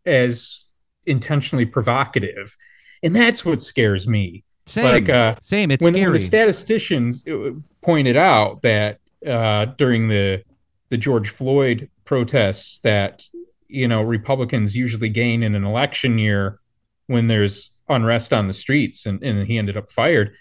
as 0.06 0.66
intentionally 1.08 1.66
provocative, 1.66 2.56
and 3.02 3.16
that's 3.16 3.44
what 3.44 3.60
scares 3.60 4.08
me. 4.08 4.44
Same, 4.68 4.86
like, 4.86 5.10
uh, 5.10 5.36
same. 5.41 5.72
It's 5.72 5.84
when, 5.84 5.94
scary. 5.94 6.12
when 6.12 6.14
the 6.14 6.26
statisticians 6.26 7.28
uh, 7.28 7.54
pointed 7.82 8.16
out 8.16 8.62
that 8.62 9.00
uh, 9.28 9.66
during 9.66 10.10
the 10.10 10.44
the 10.90 10.98
George 10.98 11.30
Floyd 11.30 11.90
protests 12.06 12.78
that 12.82 13.24
you 13.68 13.88
know 13.88 14.04
Republicans 14.04 14.76
usually 14.76 15.10
gain 15.10 15.41
in 15.41 15.56
an 15.56 15.64
election 15.64 16.20
year 16.20 16.60
when 17.08 17.28
there's 17.28 17.72
unrest 17.90 18.32
on 18.32 18.45
the 18.45 18.54
streets, 18.54 19.08
and, 19.08 19.24
and 19.24 19.48
he 19.48 19.58
ended 19.58 19.76
up 19.76 19.90
fired. 19.90 20.36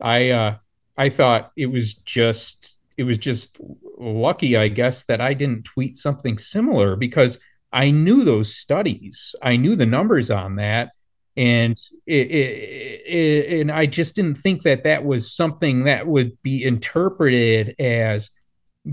I 0.00 0.30
uh, 0.30 0.56
I 0.98 1.08
thought 1.08 1.52
it 1.56 1.66
was 1.66 1.94
just 1.94 2.80
it 3.02 3.04
was 3.04 3.18
just 3.18 3.58
lucky, 3.98 4.56
I 4.56 4.68
guess, 4.68 5.04
that 5.06 5.20
I 5.20 5.34
didn't 5.34 5.64
tweet 5.64 5.96
something 5.96 6.38
similar 6.38 6.94
because 6.94 7.40
I 7.72 7.90
knew 7.90 8.22
those 8.22 8.54
studies, 8.54 9.34
I 9.42 9.56
knew 9.56 9.74
the 9.74 9.86
numbers 9.86 10.30
on 10.30 10.54
that, 10.56 10.92
and 11.36 11.76
it, 12.06 12.30
it, 12.30 13.02
it, 13.04 13.60
and 13.60 13.72
I 13.72 13.86
just 13.86 14.14
didn't 14.14 14.36
think 14.36 14.62
that 14.62 14.84
that 14.84 15.04
was 15.04 15.34
something 15.34 15.84
that 15.84 16.06
would 16.06 16.40
be 16.44 16.62
interpreted 16.62 17.74
as 17.80 18.30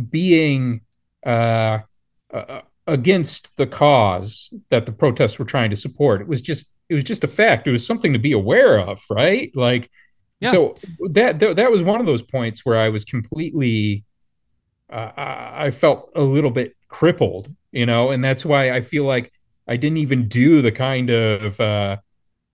being 0.09 0.81
uh, 1.23 1.79
uh, 2.33 2.61
against 2.87 3.55
the 3.57 3.67
cause 3.67 4.51
that 4.71 4.87
the 4.87 4.91
protests 4.91 5.37
were 5.37 5.45
trying 5.45 5.69
to 5.69 5.75
support. 5.75 6.19
It 6.19 6.27
was 6.27 6.41
just 6.41 6.71
it 6.89 6.95
was 6.95 7.03
just 7.03 7.23
a 7.23 7.27
fact. 7.27 7.67
It 7.67 7.71
was 7.71 7.85
something 7.85 8.13
to 8.13 8.19
be 8.19 8.31
aware 8.31 8.79
of, 8.79 9.03
right? 9.07 9.51
Like. 9.53 9.91
Yeah. 10.39 10.51
So 10.51 10.75
that, 11.11 11.39
that 11.39 11.55
that 11.57 11.71
was 11.71 11.83
one 11.83 11.99
of 11.99 12.05
those 12.05 12.21
points 12.21 12.65
where 12.65 12.79
I 12.79 12.89
was 12.89 13.05
completely 13.05 14.05
uh, 14.91 15.11
I 15.15 15.71
felt 15.71 16.11
a 16.15 16.21
little 16.21 16.51
bit 16.51 16.75
crippled, 16.87 17.53
you 17.71 17.85
know, 17.85 18.09
and 18.09 18.23
that's 18.23 18.45
why 18.45 18.71
I 18.71 18.81
feel 18.81 19.03
like 19.03 19.31
I 19.67 19.77
didn't 19.77 19.97
even 19.97 20.27
do 20.27 20.61
the 20.61 20.71
kind 20.71 21.09
of 21.09 21.59
uh, 21.59 21.97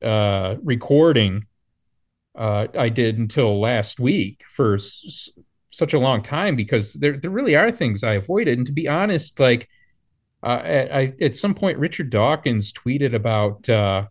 uh, 0.04 0.56
recording 0.64 1.46
uh, 2.38 2.68
I 2.78 2.90
did 2.90 3.18
until 3.18 3.60
last 3.60 4.00
week 4.00 4.44
for 4.50 4.76
s- 4.76 5.30
such 5.72 5.94
a 5.94 6.00
long 6.00 6.22
time 6.22 6.56
because 6.56 6.94
there 6.94 7.18
there 7.18 7.32
really 7.32 7.56
are 7.56 7.72
things 7.72 8.04
I 8.04 8.14
avoided, 8.16 8.58
and 8.58 8.68
to 8.68 8.74
be 8.74 8.88
honest, 8.88 9.40
like 9.40 9.70
uh, 10.44 10.62
at, 10.64 11.22
at 11.22 11.36
some 11.36 11.56
point, 11.56 11.80
Richard 11.80 12.10
Dawkins 12.10 12.74
tweeted 12.74 13.16
about 13.16 13.70
uh, 13.70 14.08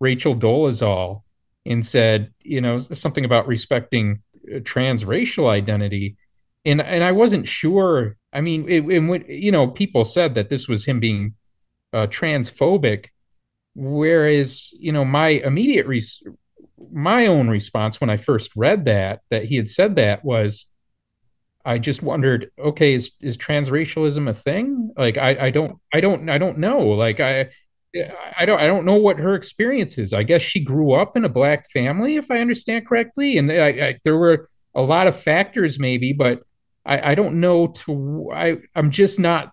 Rachel 0.00 0.34
Dolezal 0.34 1.22
and 1.66 1.86
said, 1.86 2.32
you 2.42 2.60
know, 2.60 2.78
something 2.78 3.24
about 3.24 3.46
respecting 3.46 4.22
transracial 4.62 5.48
identity 5.48 6.16
and 6.66 6.82
and 6.82 7.04
I 7.04 7.12
wasn't 7.12 7.48
sure. 7.48 8.16
I 8.32 8.40
mean, 8.42 8.68
it, 8.68 8.84
it, 8.84 9.28
you 9.28 9.52
know, 9.52 9.68
people 9.68 10.04
said 10.04 10.34
that 10.34 10.50
this 10.50 10.68
was 10.68 10.84
him 10.84 11.00
being 11.00 11.34
uh, 11.92 12.08
transphobic, 12.08 13.06
whereas 13.74 14.70
you 14.78 14.92
know 14.92 15.04
my 15.04 15.28
immediate 15.28 15.86
my 16.92 17.26
own 17.26 17.48
response 17.48 18.00
when 18.00 18.10
I 18.10 18.18
first 18.18 18.50
read 18.56 18.84
that 18.84 19.20
that 19.30 19.44
he 19.44 19.56
had 19.56 19.70
said 19.70 19.96
that 19.96 20.24
was, 20.24 20.66
I 21.64 21.78
just 21.78 22.02
wondered, 22.02 22.50
okay, 22.58 22.94
is 22.94 23.12
is 23.20 23.36
transracialism 23.36 24.28
a 24.28 24.34
thing? 24.34 24.90
Like, 24.98 25.16
I 25.16 25.46
I 25.46 25.50
don't 25.50 25.78
I 25.94 26.00
don't 26.00 26.28
I 26.28 26.36
don't 26.36 26.58
know. 26.58 26.80
Like 26.80 27.20
I. 27.20 27.50
I 28.38 28.44
don't 28.44 28.60
I 28.60 28.66
don't 28.66 28.84
know 28.84 28.96
what 28.96 29.18
her 29.18 29.34
experience 29.34 29.98
is. 29.98 30.12
I 30.12 30.22
guess 30.22 30.42
she 30.42 30.60
grew 30.60 30.92
up 30.92 31.16
in 31.16 31.24
a 31.24 31.30
black 31.30 31.68
family, 31.70 32.16
if 32.16 32.30
I 32.30 32.40
understand 32.40 32.86
correctly, 32.86 33.38
and 33.38 33.50
I, 33.50 33.68
I, 33.68 33.98
there 34.04 34.16
were 34.16 34.48
a 34.74 34.82
lot 34.82 35.06
of 35.06 35.18
factors, 35.18 35.78
maybe, 35.78 36.12
but 36.12 36.42
I, 36.84 37.12
I 37.12 37.14
don't 37.14 37.40
know 37.40 37.68
to 37.68 38.30
I 38.34 38.56
I'm 38.74 38.90
just 38.90 39.18
not 39.18 39.52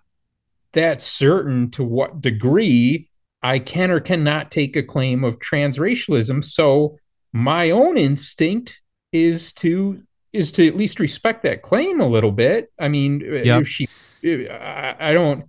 that 0.72 1.00
certain 1.00 1.70
to 1.72 1.84
what 1.84 2.20
degree 2.20 3.08
I 3.42 3.58
can 3.58 3.90
or 3.90 4.00
cannot 4.00 4.50
take 4.50 4.76
a 4.76 4.82
claim 4.82 5.24
of 5.24 5.38
transracialism. 5.38 6.42
So 6.44 6.98
my 7.32 7.70
own 7.70 7.96
instinct 7.96 8.80
is 9.12 9.52
to 9.54 10.02
is 10.32 10.50
to 10.52 10.66
at 10.66 10.76
least 10.76 10.98
respect 10.98 11.44
that 11.44 11.62
claim 11.62 12.00
a 12.00 12.08
little 12.08 12.32
bit. 12.32 12.72
I 12.78 12.88
mean, 12.88 13.20
yep. 13.20 13.62
if 13.62 13.68
she, 13.68 13.88
I, 14.24 15.10
I 15.10 15.12
don't. 15.12 15.44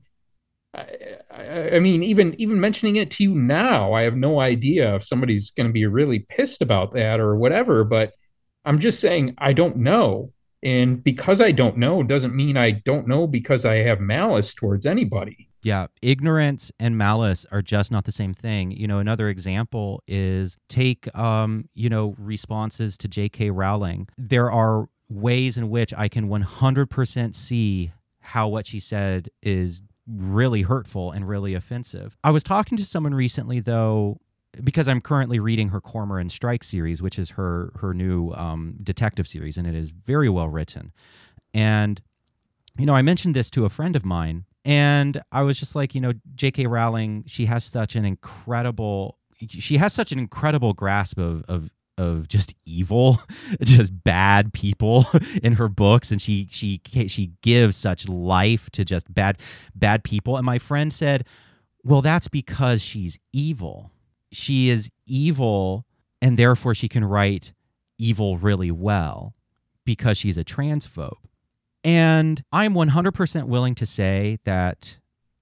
I, 0.75 1.75
I, 1.75 1.79
mean, 1.79 2.03
even 2.03 2.39
even 2.39 2.59
mentioning 2.59 2.95
it 2.95 3.11
to 3.11 3.23
you 3.23 3.35
now, 3.35 3.93
I 3.93 4.03
have 4.03 4.15
no 4.15 4.39
idea 4.39 4.95
if 4.95 5.03
somebody's 5.03 5.51
going 5.51 5.67
to 5.67 5.73
be 5.73 5.85
really 5.85 6.19
pissed 6.19 6.61
about 6.61 6.93
that 6.93 7.19
or 7.19 7.35
whatever. 7.35 7.83
But 7.83 8.13
I'm 8.63 8.79
just 8.79 8.99
saying 8.99 9.35
I 9.37 9.53
don't 9.53 9.77
know, 9.77 10.33
and 10.63 11.03
because 11.03 11.41
I 11.41 11.51
don't 11.51 11.77
know 11.77 12.03
doesn't 12.03 12.35
mean 12.35 12.57
I 12.57 12.71
don't 12.71 13.07
know 13.07 13.27
because 13.27 13.65
I 13.65 13.75
have 13.77 13.99
malice 13.99 14.53
towards 14.53 14.85
anybody. 14.85 15.49
Yeah, 15.63 15.87
ignorance 16.03 16.71
and 16.79 16.95
malice 16.95 17.45
are 17.51 17.63
just 17.63 17.91
not 17.91 18.05
the 18.05 18.11
same 18.11 18.35
thing. 18.35 18.69
You 18.69 18.87
know, 18.87 18.99
another 18.99 19.29
example 19.29 20.03
is 20.07 20.57
take 20.69 21.13
um, 21.17 21.69
you 21.73 21.89
know, 21.89 22.15
responses 22.19 22.97
to 22.99 23.07
J.K. 23.07 23.49
Rowling. 23.49 24.07
There 24.17 24.51
are 24.51 24.89
ways 25.09 25.57
in 25.57 25.69
which 25.69 25.93
I 25.93 26.07
can 26.07 26.29
100% 26.29 27.35
see 27.35 27.91
how 28.19 28.47
what 28.47 28.67
she 28.67 28.79
said 28.79 29.29
is 29.41 29.81
really 30.07 30.63
hurtful 30.63 31.11
and 31.11 31.27
really 31.27 31.53
offensive. 31.53 32.17
I 32.23 32.31
was 32.31 32.43
talking 32.43 32.77
to 32.77 32.85
someone 32.85 33.13
recently 33.13 33.59
though 33.59 34.19
because 34.63 34.87
I'm 34.87 35.01
currently 35.01 35.39
reading 35.39 35.69
her 35.69 35.81
Cormoran 35.81 36.29
Strike 36.29 36.63
series, 36.63 37.01
which 37.01 37.19
is 37.19 37.31
her 37.31 37.71
her 37.79 37.93
new 37.93 38.31
um, 38.31 38.75
detective 38.81 39.27
series, 39.27 39.57
and 39.57 39.67
it 39.67 39.75
is 39.75 39.91
very 39.91 40.29
well 40.29 40.49
written. 40.49 40.93
And 41.53 42.01
you 42.77 42.85
know, 42.85 42.95
I 42.95 43.01
mentioned 43.01 43.35
this 43.35 43.49
to 43.51 43.65
a 43.65 43.69
friend 43.69 43.95
of 43.95 44.05
mine, 44.05 44.45
and 44.63 45.21
I 45.31 45.43
was 45.43 45.57
just 45.57 45.75
like, 45.75 45.95
you 45.95 46.01
know, 46.01 46.13
J.K. 46.35 46.67
Rowling, 46.67 47.23
she 47.27 47.45
has 47.45 47.63
such 47.63 47.95
an 47.95 48.05
incredible, 48.05 49.17
she 49.47 49.77
has 49.77 49.93
such 49.93 50.11
an 50.11 50.19
incredible 50.19 50.73
grasp 50.73 51.17
of 51.17 51.43
of 51.47 51.69
of 51.97 52.27
just 52.27 52.53
evil, 52.65 53.21
just 53.61 54.03
bad 54.03 54.53
people 54.53 55.05
in 55.43 55.53
her 55.53 55.67
books, 55.67 56.11
and 56.11 56.21
she 56.21 56.47
she 56.49 56.81
she 57.07 57.31
gives 57.41 57.77
such 57.77 58.07
life 58.07 58.69
to 58.71 58.85
just 58.85 59.13
bad 59.13 59.37
bad 59.73 60.03
people. 60.03 60.37
And 60.37 60.45
my 60.45 60.59
friend 60.59 60.91
said, 60.91 61.25
"Well, 61.83 62.01
that's 62.01 62.27
because 62.27 62.81
she's 62.81 63.19
evil. 63.33 63.91
She 64.31 64.69
is 64.69 64.89
evil, 65.05 65.85
and 66.21 66.37
therefore 66.37 66.75
she 66.75 66.87
can 66.87 67.05
write 67.05 67.53
evil 67.97 68.37
really 68.37 68.71
well 68.71 69.35
because 69.85 70.17
she's 70.17 70.37
a 70.37 70.43
transphobe." 70.43 71.17
And 71.83 72.43
I'm 72.51 72.73
100% 72.73 73.43
willing 73.43 73.75
to 73.75 73.85
say 73.85 74.39
that 74.43 74.97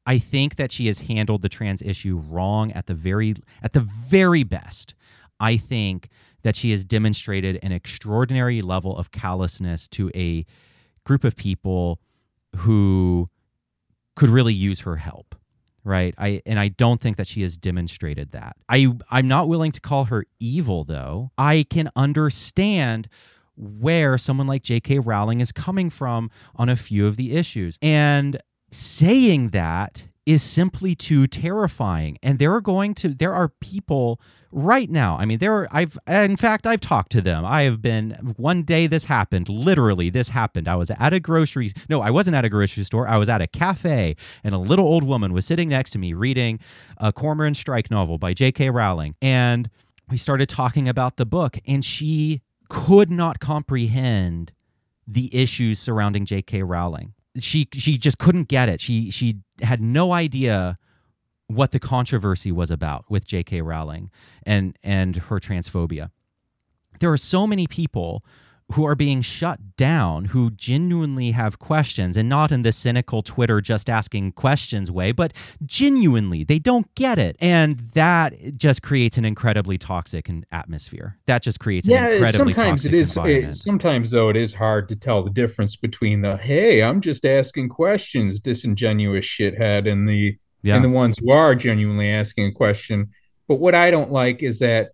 I 0.05 0.19
think 0.19 0.57
that 0.57 0.73
she 0.73 0.87
has 0.87 1.01
handled 1.01 1.41
the 1.41 1.47
trans 1.47 1.81
issue 1.81 2.17
wrong 2.17 2.71
at 2.73 2.87
the 2.87 2.93
very 2.93 3.35
at 3.61 3.73
the 3.73 3.79
very 3.79 4.43
best. 4.43 4.93
I 5.39 5.57
think 5.57 6.09
that 6.43 6.55
she 6.55 6.71
has 6.71 6.85
demonstrated 6.85 7.59
an 7.63 7.71
extraordinary 7.71 8.61
level 8.61 8.97
of 8.97 9.11
callousness 9.11 9.87
to 9.89 10.11
a 10.15 10.45
group 11.03 11.23
of 11.23 11.35
people 11.35 11.99
who 12.57 13.29
could 14.15 14.29
really 14.29 14.53
use 14.53 14.81
her 14.81 14.97
help 14.97 15.35
right 15.83 16.13
i 16.17 16.41
and 16.45 16.59
i 16.59 16.67
don't 16.67 17.01
think 17.01 17.17
that 17.17 17.27
she 17.27 17.41
has 17.41 17.57
demonstrated 17.57 18.31
that 18.31 18.55
i 18.69 18.87
i'm 19.09 19.27
not 19.27 19.49
willing 19.49 19.71
to 19.71 19.81
call 19.81 20.05
her 20.05 20.23
evil 20.39 20.83
though 20.83 21.31
i 21.37 21.65
can 21.69 21.89
understand 21.95 23.09
where 23.55 24.17
someone 24.17 24.47
like 24.47 24.63
J.K. 24.63 24.99
Rowling 24.99 25.41
is 25.41 25.51
coming 25.51 25.89
from 25.89 26.31
on 26.55 26.69
a 26.69 26.75
few 26.75 27.07
of 27.07 27.17
the 27.17 27.35
issues. 27.35 27.77
And 27.81 28.41
saying 28.71 29.49
that 29.49 30.03
is 30.25 30.41
simply 30.41 30.95
too 30.95 31.27
terrifying. 31.27 32.17
And 32.23 32.39
there 32.39 32.53
are 32.53 32.61
going 32.61 32.93
to 32.95 33.09
there 33.09 33.33
are 33.33 33.49
people 33.49 34.21
right 34.51 34.89
now. 34.89 35.17
I 35.17 35.25
mean, 35.25 35.39
there 35.39 35.53
are 35.53 35.67
I've 35.71 35.97
in 36.07 36.37
fact 36.37 36.65
I've 36.65 36.79
talked 36.79 37.11
to 37.13 37.21
them. 37.21 37.45
I 37.45 37.63
have 37.63 37.81
been 37.81 38.33
one 38.37 38.63
day 38.63 38.87
this 38.87 39.05
happened. 39.05 39.49
Literally, 39.49 40.09
this 40.09 40.29
happened. 40.29 40.67
I 40.67 40.75
was 40.75 40.91
at 40.91 41.13
a 41.13 41.19
grocery 41.19 41.73
no, 41.89 42.01
I 42.01 42.09
wasn't 42.09 42.35
at 42.35 42.45
a 42.45 42.49
grocery 42.49 42.83
store. 42.83 43.07
I 43.07 43.17
was 43.17 43.27
at 43.27 43.41
a 43.41 43.47
cafe 43.47 44.15
and 44.43 44.55
a 44.55 44.59
little 44.59 44.85
old 44.85 45.03
woman 45.03 45.33
was 45.33 45.45
sitting 45.45 45.69
next 45.69 45.91
to 45.91 45.99
me 45.99 46.13
reading 46.13 46.59
a 46.97 47.11
Cormoran 47.11 47.53
Strike 47.53 47.91
novel 47.91 48.17
by 48.17 48.33
J.K. 48.33 48.69
Rowling. 48.69 49.15
And 49.21 49.69
we 50.09 50.17
started 50.17 50.47
talking 50.47 50.87
about 50.87 51.17
the 51.17 51.25
book 51.25 51.57
and 51.67 51.83
she 51.83 52.41
could 52.69 53.11
not 53.11 53.39
comprehend 53.39 54.53
the 55.05 55.35
issues 55.35 55.79
surrounding 55.79 56.25
J.K. 56.25 56.63
Rowling. 56.63 57.13
She 57.39 57.67
she 57.73 57.97
just 57.97 58.17
couldn't 58.17 58.47
get 58.47 58.69
it. 58.69 58.79
She 58.79 59.09
she 59.09 59.39
had 59.61 59.81
no 59.81 60.11
idea 60.11 60.77
what 61.47 61.71
the 61.71 61.79
controversy 61.79 62.51
was 62.51 62.71
about 62.71 63.05
with 63.09 63.25
J.K. 63.25 63.61
Rowling 63.61 64.11
and 64.45 64.77
and 64.83 65.15
her 65.15 65.39
transphobia. 65.39 66.11
There 66.99 67.11
are 67.11 67.17
so 67.17 67.47
many 67.47 67.67
people 67.67 68.23
who 68.71 68.85
are 68.85 68.95
being 68.95 69.21
shut 69.21 69.59
down 69.75 70.25
who 70.25 70.51
genuinely 70.51 71.31
have 71.31 71.59
questions 71.59 72.15
and 72.15 72.29
not 72.29 72.51
in 72.51 72.63
the 72.63 72.71
cynical 72.71 73.21
Twitter 73.21 73.61
just 73.61 73.89
asking 73.89 74.31
questions 74.31 74.89
way, 74.89 75.11
but 75.11 75.33
genuinely 75.65 76.43
they 76.43 76.59
don't 76.59 76.93
get 76.95 77.19
it. 77.19 77.35
And 77.39 77.91
that 77.93 78.33
just 78.57 78.81
creates 78.81 79.17
an 79.17 79.25
incredibly 79.25 79.77
toxic 79.77 80.29
atmosphere. 80.51 81.17
That 81.25 81.41
just 81.41 81.59
creates 81.59 81.87
yeah, 81.87 82.05
an 82.05 82.13
incredibly 82.13 82.53
sometimes 82.53 82.85
it 82.85 82.93
is 82.93 83.17
it, 83.17 83.53
sometimes 83.53 84.11
though 84.11 84.29
it 84.29 84.37
is 84.37 84.53
hard 84.53 84.87
to 84.89 84.95
tell 84.95 85.23
the 85.23 85.29
difference 85.29 85.75
between 85.75 86.21
the 86.21 86.37
hey, 86.37 86.81
I'm 86.81 87.01
just 87.01 87.25
asking 87.25 87.69
questions, 87.69 88.39
disingenuous 88.39 89.25
shithead 89.25 89.91
and 89.91 90.07
the 90.07 90.37
yeah. 90.61 90.75
and 90.75 90.83
the 90.83 90.89
ones 90.89 91.17
who 91.19 91.31
are 91.31 91.55
genuinely 91.55 92.09
asking 92.09 92.47
a 92.47 92.51
question. 92.51 93.09
But 93.47 93.59
what 93.59 93.75
I 93.75 93.91
don't 93.91 94.11
like 94.11 94.41
is 94.41 94.59
that 94.59 94.91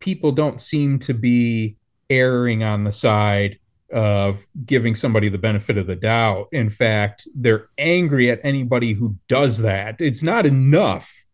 people 0.00 0.32
don't 0.32 0.60
seem 0.60 0.98
to 1.00 1.14
be 1.14 1.76
erring 2.10 2.62
on 2.62 2.84
the 2.84 2.92
side 2.92 3.58
of 3.92 4.46
giving 4.64 4.94
somebody 4.94 5.28
the 5.28 5.38
benefit 5.38 5.78
of 5.78 5.86
the 5.86 5.96
doubt. 5.96 6.48
In 6.52 6.70
fact, 6.70 7.26
they're 7.34 7.68
angry 7.78 8.30
at 8.30 8.40
anybody 8.44 8.92
who 8.92 9.16
does 9.28 9.58
that. 9.58 10.00
It's 10.00 10.22
not 10.22 10.46
enough 10.46 11.24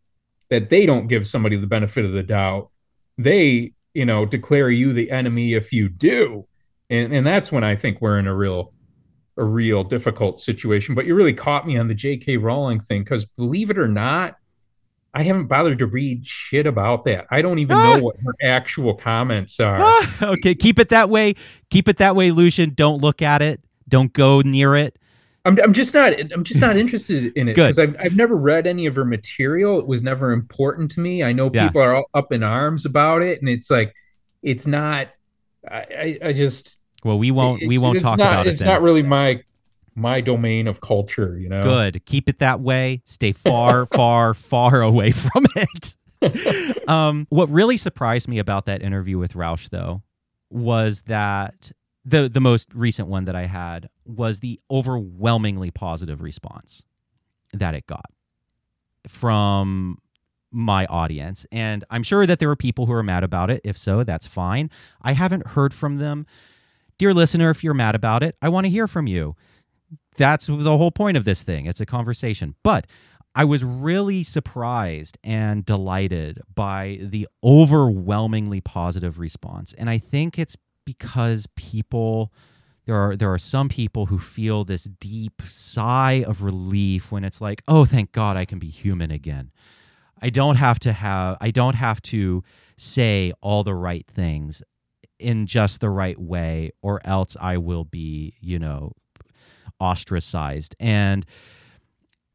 that 0.49 0.71
they 0.71 0.87
don't 0.87 1.09
give 1.09 1.27
somebody 1.27 1.57
the 1.57 1.67
benefit 1.67 2.05
of 2.05 2.13
the 2.13 2.23
doubt. 2.23 2.71
They, 3.19 3.73
you 3.95 4.05
know, 4.05 4.25
declare 4.25 4.71
you 4.71 4.93
the 4.93 5.11
enemy 5.11 5.55
if 5.55 5.73
you 5.73 5.89
do. 5.89 6.47
And 6.89 7.13
and 7.13 7.27
that's 7.27 7.51
when 7.51 7.65
I 7.65 7.75
think 7.77 8.01
we're 8.01 8.19
in 8.19 8.27
a 8.27 8.35
real 8.35 8.73
a 9.37 9.45
real 9.45 9.85
difficult 9.85 10.39
situation. 10.39 10.95
But 10.95 11.05
you 11.05 11.15
really 11.15 11.35
caught 11.35 11.67
me 11.67 11.77
on 11.77 11.89
the 11.89 11.95
J.K. 11.95 12.37
Rowling 12.39 12.81
thing 12.81 13.03
because 13.03 13.25
believe 13.25 13.71
it 13.71 13.79
or 13.79 13.89
not, 13.89 14.37
I 15.17 15.23
haven't 15.23 15.47
bothered 15.47 15.79
to 15.79 15.87
read 15.87 16.27
shit 16.27 16.67
about 16.67 17.05
that. 17.05 17.27
I 17.31 17.41
don't 17.41 17.59
even 17.59 17.75
ah. 17.75 17.97
know 17.97 18.03
what 18.03 18.17
her 18.21 18.35
actual 18.43 18.93
comments 18.93 19.59
are. 19.59 19.79
Ah, 19.81 20.17
okay, 20.33 20.55
keep 20.55 20.79
it 20.79 20.91
that 20.91 21.09
way. 21.09 21.37
Keep 21.71 21.89
it 21.89 21.97
that 21.97 22.15
way, 22.15 22.31
Lucien. 22.31 22.75
Don't 22.75 23.01
look 23.01 23.23
at 23.23 23.41
it. 23.41 23.63
Don't 23.89 24.13
go 24.13 24.43
near 24.43 24.77
it. 24.77 24.99
I'm, 25.47 25.59
I'm 25.63 25.73
just 25.73 25.95
not 25.95 26.13
I'm 26.35 26.45
just 26.45 26.61
not 26.61 26.77
interested 26.77 27.33
in 27.35 27.49
it 27.49 27.55
because 27.55 27.79
I've, 27.79 27.97
I've 27.99 28.15
never 28.15 28.37
read 28.37 28.67
any 28.67 28.85
of 28.85 28.95
her 28.97 29.07
material. 29.07 29.79
It 29.79 29.87
was 29.87 30.03
never 30.03 30.33
important 30.33 30.91
to 30.93 31.01
me. 31.01 31.23
I 31.23 31.33
know 31.33 31.51
yeah. 31.51 31.69
people 31.69 31.81
are 31.81 32.05
up 32.13 32.31
in 32.31 32.43
arms 32.43 32.85
about 32.85 33.23
it, 33.23 33.41
and 33.41 33.49
it's 33.49 33.71
like 33.71 33.95
it's 34.43 34.67
not. 34.67 35.09
I 35.67 35.79
I, 35.79 36.19
I 36.27 36.33
just 36.35 36.77
well 37.05 37.19
we 37.19 37.31
won't 37.31 37.67
we 37.67 37.79
won't 37.79 38.01
talk 38.01 38.19
not, 38.19 38.33
about 38.33 38.47
it. 38.47 38.51
It's 38.51 38.59
then. 38.59 38.69
not 38.69 38.83
really 38.83 39.03
my 39.03 39.41
my 39.97 40.21
domain 40.21 40.69
of 40.69 40.81
culture, 40.81 41.39
you 41.39 41.49
know. 41.49 41.63
Good. 41.63 42.05
Keep 42.05 42.29
it 42.29 42.39
that 42.39 42.61
way. 42.61 43.03
Stay 43.05 43.33
far, 43.33 43.87
far, 43.95 44.35
far 44.35 44.83
away 44.83 45.11
from 45.11 45.47
it. 45.57 46.89
um, 46.89 47.27
what 47.31 47.49
really 47.49 47.77
surprised 47.77 48.29
me 48.29 48.39
about 48.39 48.67
that 48.67 48.83
interview 48.83 49.19
with 49.19 49.35
Rauch, 49.35 49.71
though, 49.71 50.03
was 50.51 51.03
that 51.03 51.73
the 52.05 52.29
the 52.29 52.41
most 52.41 52.69
recent 52.73 53.09
one 53.09 53.25
that 53.25 53.35
I 53.35 53.47
had 53.47 53.89
was 54.05 54.39
the 54.39 54.61
overwhelmingly 54.71 55.71
positive 55.71 56.23
response 56.23 56.83
that 57.53 57.75
it 57.75 57.87
got 57.87 58.07
from 59.09 59.99
my 60.53 60.87
audience. 60.87 61.47
And 61.51 61.85
I'm 61.91 62.03
sure 62.03 62.27
that 62.27 62.39
there 62.39 62.51
are 62.51 62.57
people 62.57 62.87
who 62.87 62.93
are 62.93 63.03
mad 63.03 63.25
about 63.25 63.51
it. 63.51 63.61
If 63.65 63.77
so, 63.77 64.05
that's 64.05 64.27
fine. 64.27 64.71
I 65.03 65.13
haven't 65.13 65.49
heard 65.49 65.75
from 65.75 65.97
them. 65.97 66.27
Dear 66.99 67.13
listener, 67.13 67.51
if 67.51 67.63
you're 67.65 67.75
mad 67.75 67.95
about 67.95 68.23
it, 68.23 68.37
I 68.41 68.49
want 68.49 68.65
to 68.65 68.71
hear 68.71 68.87
from 68.87 69.07
you 69.07 69.37
that's 70.17 70.47
the 70.47 70.77
whole 70.77 70.91
point 70.91 71.17
of 71.17 71.25
this 71.25 71.43
thing. 71.43 71.67
It's 71.67 71.81
a 71.81 71.87
conversation. 71.87 72.55
But 72.63 72.87
I 73.35 73.45
was 73.45 73.63
really 73.63 74.23
surprised 74.23 75.19
and 75.23 75.65
delighted 75.65 76.41
by 76.55 76.99
the 77.03 77.29
overwhelmingly 77.45 78.61
positive 78.61 79.19
response. 79.19 79.75
And 79.77 79.91
I 79.91 79.99
think 79.99 80.39
it's 80.39 80.57
because 80.85 81.47
people 81.55 82.33
there 82.87 82.97
are 82.97 83.17
there 83.17 83.33
are 83.33 83.39
some 83.39 83.69
people 83.69 84.07
who 84.07 84.19
feel 84.19 84.65
this 84.65 84.85
deep 84.85 85.43
sigh 85.49 86.25
of 86.27 86.43
relief 86.43 87.11
when 87.11 87.25
it's 87.25 87.41
like, 87.41 87.63
"Oh, 87.67 87.85
thank 87.85 88.13
God 88.13 88.37
I 88.37 88.45
can 88.45 88.59
be 88.59 88.69
human 88.69 89.11
again." 89.11 89.51
I 90.23 90.31
don't 90.31 90.57
have 90.57 90.79
to 90.81 90.93
have 90.93 91.37
I 91.41 91.51
don't 91.51 91.75
have 91.75 92.01
to 92.03 92.43
say 92.79 93.33
all 93.41 93.65
the 93.65 93.75
right 93.75 94.07
things 94.07 94.63
in 95.19 95.47
just 95.47 95.81
the 95.81 95.91
right 95.91 96.19
way 96.19 96.71
or 96.81 97.01
else 97.05 97.37
I 97.41 97.57
will 97.59 97.85
be, 97.85 98.35
you 98.41 98.59
know, 98.59 98.93
ostracized. 99.81 100.75
And 100.79 101.25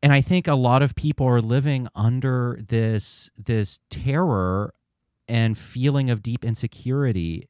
and 0.04 0.12
I 0.12 0.22
think 0.22 0.48
a 0.48 0.56
lot 0.56 0.82
of 0.82 0.96
people 0.96 1.28
are 1.28 1.42
living 1.42 1.88
under 1.96 2.60
this 2.68 3.30
this 3.38 3.80
terror 3.90 4.74
and 5.28 5.58
feeling 5.58 6.10
of 6.10 6.24
deep 6.24 6.44
insecurity. 6.44 7.48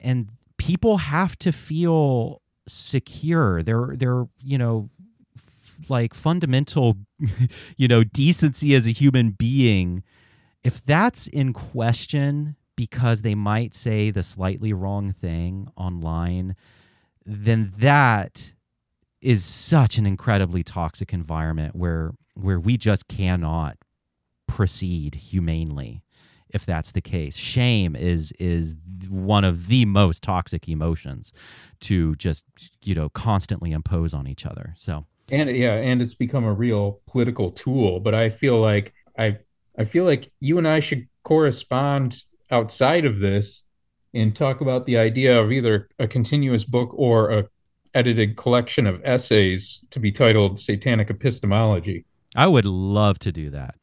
And 0.00 0.30
people 0.56 0.98
have 0.98 1.38
to 1.40 1.52
feel 1.52 2.42
secure. 2.66 3.62
They're 3.62 3.94
they're 3.96 4.26
you 4.40 4.58
know 4.58 4.90
f- 5.36 5.80
like 5.88 6.14
fundamental 6.14 6.96
you 7.76 7.88
know 7.88 8.04
decency 8.04 8.74
as 8.74 8.86
a 8.86 8.90
human 8.90 9.30
being. 9.30 10.02
If 10.64 10.84
that's 10.84 11.26
in 11.26 11.52
question 11.52 12.56
because 12.76 13.22
they 13.22 13.34
might 13.34 13.74
say 13.74 14.10
the 14.10 14.22
slightly 14.22 14.72
wrong 14.72 15.12
thing 15.12 15.68
online 15.76 16.56
then 17.24 17.72
that 17.78 18.52
is 19.22 19.44
such 19.44 19.98
an 19.98 20.06
incredibly 20.06 20.62
toxic 20.62 21.12
environment 21.12 21.76
where 21.76 22.12
where 22.34 22.58
we 22.58 22.76
just 22.76 23.08
cannot 23.08 23.76
proceed 24.46 25.14
humanely 25.14 26.02
if 26.50 26.66
that's 26.66 26.92
the 26.92 27.00
case 27.00 27.36
shame 27.36 27.96
is 27.96 28.32
is 28.38 28.76
one 29.08 29.44
of 29.44 29.68
the 29.68 29.84
most 29.84 30.22
toxic 30.22 30.68
emotions 30.68 31.32
to 31.80 32.14
just 32.16 32.44
you 32.82 32.94
know 32.94 33.08
constantly 33.08 33.72
impose 33.72 34.12
on 34.12 34.26
each 34.26 34.44
other 34.44 34.74
so 34.76 35.06
and 35.32 35.56
yeah, 35.56 35.74
and 35.74 36.02
it's 36.02 36.14
become 36.14 36.44
a 36.44 36.52
real 36.52 37.00
political 37.06 37.50
tool. 37.50 38.00
But 38.00 38.14
I 38.14 38.30
feel 38.30 38.60
like 38.60 38.92
I 39.18 39.38
I 39.78 39.84
feel 39.84 40.04
like 40.04 40.30
you 40.40 40.58
and 40.58 40.68
I 40.68 40.80
should 40.80 41.08
correspond 41.22 42.22
outside 42.50 43.06
of 43.06 43.18
this 43.18 43.62
and 44.12 44.36
talk 44.36 44.60
about 44.60 44.84
the 44.84 44.98
idea 44.98 45.40
of 45.40 45.50
either 45.50 45.88
a 45.98 46.06
continuous 46.06 46.64
book 46.64 46.90
or 46.92 47.30
a 47.30 47.48
edited 47.94 48.36
collection 48.36 48.86
of 48.86 49.00
essays 49.04 49.84
to 49.90 50.00
be 50.00 50.12
titled 50.12 50.58
Satanic 50.58 51.10
Epistemology. 51.10 52.04
I 52.34 52.46
would 52.46 52.64
love 52.64 53.18
to 53.20 53.32
do 53.32 53.50
that. 53.50 53.74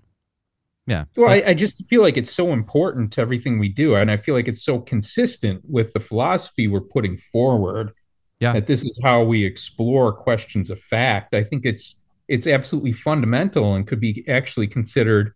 Yeah. 0.88 1.06
Well, 1.15 1.30
I, 1.30 1.44
I, 1.48 1.53
just 1.53 1.86
feel 1.86 2.02
like 2.02 2.18
it's 2.18 2.31
so 2.31 2.52
important 2.52 3.14
to 3.14 3.22
everything 3.22 3.60
we 3.60 3.69
do. 3.69 3.94
And 3.94 4.10
I 4.10 4.18
feel 4.18 4.34
like 4.34 4.48
it's 4.48 4.64
so 4.64 4.80
consistent 4.80 5.61
with 5.64 5.94
the 5.94 5.99
philosophy 5.99 6.68
we're 6.68 6.81
putting 6.81 7.15
forward. 7.31 7.91
Yeah. 8.40 8.53
That 8.53 8.65
this 8.65 8.84
is 8.84 8.99
how 9.03 9.22
we 9.23 9.45
explore 9.45 10.11
questions 10.11 10.72
of 10.72 10.80
fact. 10.80 11.36
I 11.36 11.44
think 11.44 11.64
it's 11.64 12.02
it's 12.27 12.48
absolutely 12.48 12.94
fundamental 12.94 13.76
and 13.76 13.86
could 13.86 13.99
be 13.99 14.23
actually 14.27 14.68
considered 14.68 15.34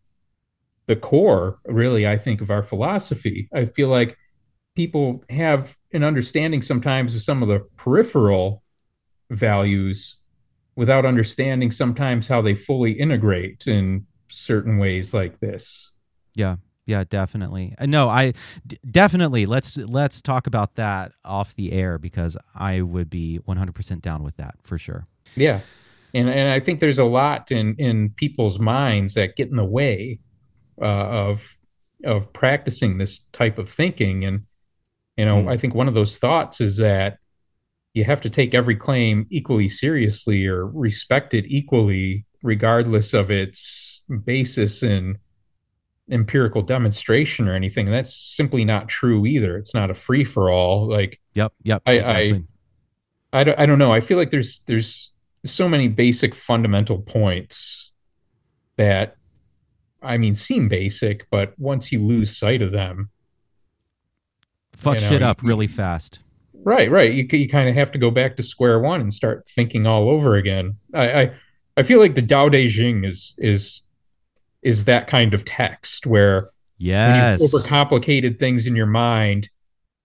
the 0.87 0.95
core, 0.95 1.59
really, 1.65 2.07
I 2.07 2.17
think, 2.17 2.41
of 2.41 2.49
our 2.49 2.63
philosophy. 2.63 3.47
I 3.53 3.65
feel 3.65 3.89
like 3.89 4.17
people 4.75 5.23
have 5.29 5.75
an 5.93 6.03
understanding 6.03 6.61
sometimes 6.61 7.15
of 7.15 7.21
some 7.21 7.43
of 7.43 7.49
the 7.49 7.59
peripheral 7.77 8.62
values 9.29 10.21
without 10.75 11.05
understanding 11.05 11.71
sometimes 11.71 12.27
how 12.27 12.41
they 12.41 12.55
fully 12.55 12.91
integrate 12.91 13.67
in 13.67 14.05
certain 14.29 14.77
ways 14.77 15.13
like 15.13 15.39
this. 15.39 15.91
Yeah. 16.35 16.57
Yeah, 16.85 17.05
definitely. 17.09 17.75
Uh, 17.77 17.85
no, 17.85 18.09
I 18.09 18.33
d- 18.67 18.77
definitely 18.89 19.45
let's 19.45 19.77
let's 19.77 20.21
talk 20.21 20.47
about 20.47 20.75
that 20.75 21.13
off 21.23 21.55
the 21.55 21.71
air 21.71 21.97
because 21.97 22.35
I 22.55 22.81
would 22.81 23.09
be 23.09 23.39
100% 23.47 24.01
down 24.01 24.21
with 24.21 24.35
that 24.35 24.55
for 24.63 24.77
sure. 24.77 25.07
Yeah. 25.35 25.61
And 26.13 26.29
and 26.29 26.49
I 26.49 26.59
think 26.59 26.81
there's 26.81 26.99
a 26.99 27.05
lot 27.05 27.51
in 27.51 27.75
in 27.77 28.09
people's 28.09 28.59
minds 28.59 29.13
that 29.13 29.37
get 29.37 29.49
in 29.49 29.55
the 29.55 29.63
way 29.63 30.19
uh, 30.81 30.85
of 30.85 31.57
of 32.03 32.33
practicing 32.33 32.97
this 32.97 33.19
type 33.31 33.57
of 33.57 33.69
thinking 33.69 34.25
and 34.25 34.43
you 35.15 35.25
know, 35.25 35.43
mm. 35.43 35.49
I 35.49 35.57
think 35.57 35.75
one 35.75 35.87
of 35.87 35.93
those 35.93 36.17
thoughts 36.17 36.59
is 36.59 36.77
that 36.77 37.19
you 37.93 38.03
have 38.03 38.21
to 38.21 38.29
take 38.29 38.53
every 38.53 38.75
claim 38.75 39.27
equally 39.29 39.69
seriously 39.69 40.45
or 40.47 40.65
respect 40.65 41.33
it 41.33 41.45
equally, 41.47 42.25
regardless 42.41 43.13
of 43.13 43.29
its 43.29 44.01
basis 44.25 44.81
in 44.81 45.17
empirical 46.09 46.61
demonstration 46.61 47.47
or 47.47 47.55
anything. 47.55 47.87
And 47.87 47.95
that's 47.95 48.15
simply 48.15 48.65
not 48.65 48.89
true 48.89 49.25
either. 49.25 49.57
It's 49.57 49.73
not 49.73 49.89
a 49.89 49.95
free 49.95 50.23
for 50.23 50.49
all. 50.49 50.87
Like, 50.89 51.21
yep, 51.33 51.53
yep. 51.63 51.81
I, 51.85 51.91
exactly. 51.93 52.43
I, 53.31 53.39
I, 53.39 53.43
don't, 53.43 53.59
I 53.59 53.65
don't 53.65 53.79
know. 53.79 53.91
I 53.91 54.01
feel 54.01 54.17
like 54.17 54.31
there's, 54.31 54.59
there's 54.67 55.11
so 55.45 55.69
many 55.69 55.87
basic 55.87 56.35
fundamental 56.35 56.99
points 56.99 57.91
that, 58.75 59.15
I 60.01 60.17
mean, 60.17 60.35
seem 60.35 60.67
basic, 60.67 61.29
but 61.29 61.53
once 61.57 61.91
you 61.91 62.03
lose 62.03 62.35
sight 62.35 62.61
of 62.61 62.71
them, 62.71 63.11
fuck 64.73 64.95
you 64.95 65.01
know, 65.01 65.09
shit 65.09 65.23
up 65.23 65.43
really 65.43 65.67
fast. 65.67 66.19
Right, 66.65 66.89
right. 66.89 67.13
You 67.13 67.27
you 67.31 67.49
kind 67.49 67.69
of 67.69 67.75
have 67.75 67.91
to 67.91 67.97
go 67.97 68.09
back 68.09 68.35
to 68.37 68.43
square 68.43 68.79
one 68.79 69.01
and 69.01 69.13
start 69.13 69.47
thinking 69.47 69.85
all 69.85 70.09
over 70.09 70.35
again. 70.35 70.77
I 70.93 71.21
I, 71.21 71.33
I 71.77 71.83
feel 71.83 71.99
like 71.99 72.15
the 72.15 72.21
Dao 72.21 72.51
De 72.51 72.67
Jing 72.67 73.03
is 73.03 73.33
is 73.37 73.81
is 74.61 74.85
that 74.85 75.07
kind 75.07 75.33
of 75.33 75.43
text 75.43 76.05
where 76.05 76.51
yes. 76.77 77.39
when 77.39 77.41
you've 77.41 77.51
overcomplicated 77.51 78.39
things 78.39 78.65
in 78.65 78.75
your 78.75 78.85
mind, 78.85 79.49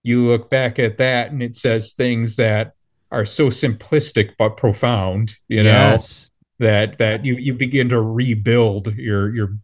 you 0.03 0.27
look 0.27 0.49
back 0.49 0.77
at 0.79 0.97
that 0.97 1.31
and 1.31 1.41
it 1.41 1.55
says 1.55 1.93
things 1.93 2.35
that 2.35 2.73
are 3.11 3.25
so 3.25 3.47
simplistic 3.47 4.31
but 4.37 4.57
profound, 4.57 5.37
you 5.47 5.63
yes. 5.63 6.29
know, 6.59 6.65
that 6.67 6.97
that 6.97 7.25
you 7.25 7.35
you 7.35 7.53
begin 7.53 7.89
to 7.89 8.01
rebuild 8.01 8.93
your 8.95 9.33
your 9.33 9.57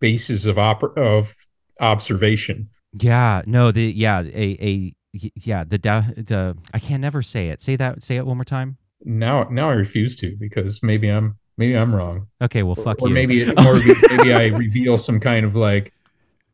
basis 0.00 0.46
of 0.46 0.58
op- 0.58 0.96
of 0.96 1.34
observation. 1.80 2.70
Yeah, 2.92 3.42
no, 3.46 3.70
the 3.70 3.84
yeah, 3.84 4.22
a 4.22 4.58
a 4.60 4.94
yeah, 5.12 5.64
the 5.64 5.78
the 5.78 6.56
I 6.72 6.78
can't 6.78 7.00
never 7.00 7.22
say 7.22 7.48
it. 7.48 7.60
Say 7.60 7.76
that. 7.76 8.02
Say 8.02 8.16
it 8.16 8.26
one 8.26 8.36
more 8.36 8.44
time. 8.44 8.76
Now, 9.02 9.44
now 9.44 9.70
I 9.70 9.74
refuse 9.74 10.14
to 10.16 10.36
because 10.36 10.82
maybe 10.82 11.08
I'm 11.08 11.38
maybe 11.56 11.76
I'm 11.76 11.94
wrong. 11.94 12.28
Okay, 12.40 12.62
well, 12.62 12.74
fuck 12.74 13.00
or, 13.00 13.08
you. 13.08 13.14
Or 13.14 13.14
maybe 13.14 13.50
or 13.50 14.16
maybe 14.16 14.32
I 14.32 14.46
reveal 14.48 14.98
some 14.98 15.20
kind 15.20 15.44
of 15.46 15.56
like 15.56 15.92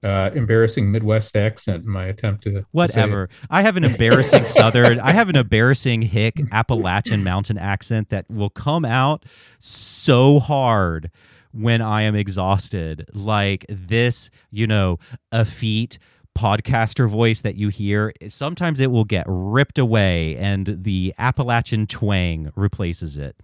uh, 0.03 0.31
embarrassing 0.35 0.91
Midwest 0.91 1.37
accent 1.37 1.85
in 1.85 1.91
my 1.91 2.07
attempt 2.07 2.45
to 2.45 2.65
whatever. 2.73 3.27
To 3.27 3.33
I 3.51 3.63
have 3.63 3.77
an 3.77 3.85
embarrassing 3.85 4.45
Southern. 4.47 5.01
I 5.01 5.13
have 5.13 5.29
an 5.29 5.37
embarrassing 5.37 6.03
hick 6.03 6.41
Appalachian 6.53 7.25
mountain 7.25 7.59
accent 7.59 8.11
that 8.11 8.31
will 8.31 8.51
come 8.51 8.85
out 8.85 9.25
so 9.59 10.39
hard 10.39 11.11
when 11.53 11.83
I 11.83 12.03
am 12.03 12.15
exhausted. 12.15 13.09
Like 13.13 13.67
this, 13.69 14.31
you 14.51 14.67
know, 14.67 14.99
a 15.33 15.45
feat 15.45 15.99
podcaster 16.37 17.09
voice 17.09 17.41
that 17.41 17.57
you 17.57 17.69
hear, 17.69 18.13
sometimes 18.29 18.81
it 18.81 18.91
will 18.91 19.05
get 19.05 19.25
ripped 19.27 19.79
away 19.79 20.37
and 20.37 20.83
the 20.83 21.15
Appalachian 21.19 21.87
twang 21.87 22.53
replaces 22.55 23.19
it. 23.19 23.37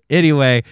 anyway, 0.10 0.62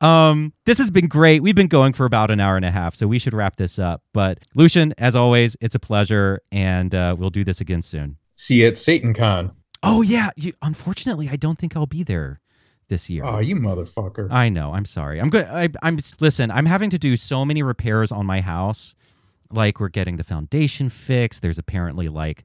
um, 0.00 0.52
this 0.64 0.78
has 0.78 0.90
been 0.90 1.08
great. 1.08 1.42
We've 1.42 1.54
been 1.54 1.68
going 1.68 1.92
for 1.92 2.04
about 2.04 2.30
an 2.30 2.40
hour 2.40 2.56
and 2.56 2.64
a 2.64 2.70
half, 2.70 2.94
so 2.94 3.06
we 3.06 3.18
should 3.18 3.32
wrap 3.32 3.56
this 3.56 3.78
up. 3.78 4.02
But 4.12 4.40
Lucien, 4.54 4.94
as 4.98 5.14
always, 5.14 5.56
it's 5.60 5.74
a 5.74 5.80
pleasure, 5.80 6.42
and 6.50 6.94
uh, 6.94 7.14
we'll 7.18 7.30
do 7.30 7.44
this 7.44 7.60
again 7.60 7.82
soon. 7.82 8.16
See 8.34 8.56
you 8.56 8.68
at 8.68 8.74
SatanCon. 8.74 9.52
Oh 9.82 10.02
yeah, 10.02 10.30
you, 10.36 10.52
unfortunately, 10.62 11.28
I 11.30 11.36
don't 11.36 11.58
think 11.58 11.76
I'll 11.76 11.86
be 11.86 12.02
there 12.02 12.40
this 12.88 13.10
year. 13.10 13.24
Oh, 13.24 13.38
you 13.38 13.56
motherfucker! 13.56 14.28
I 14.30 14.48
know. 14.48 14.72
I'm 14.72 14.84
sorry. 14.84 15.20
I'm 15.20 15.30
good. 15.30 15.46
I, 15.46 15.68
I'm 15.82 15.98
listen. 16.20 16.50
I'm 16.50 16.66
having 16.66 16.90
to 16.90 16.98
do 16.98 17.16
so 17.16 17.44
many 17.44 17.62
repairs 17.62 18.12
on 18.12 18.26
my 18.26 18.40
house. 18.40 18.94
Like 19.50 19.78
we're 19.78 19.88
getting 19.88 20.16
the 20.16 20.24
foundation 20.24 20.88
fixed. 20.88 21.42
There's 21.42 21.58
apparently 21.58 22.08
like 22.08 22.42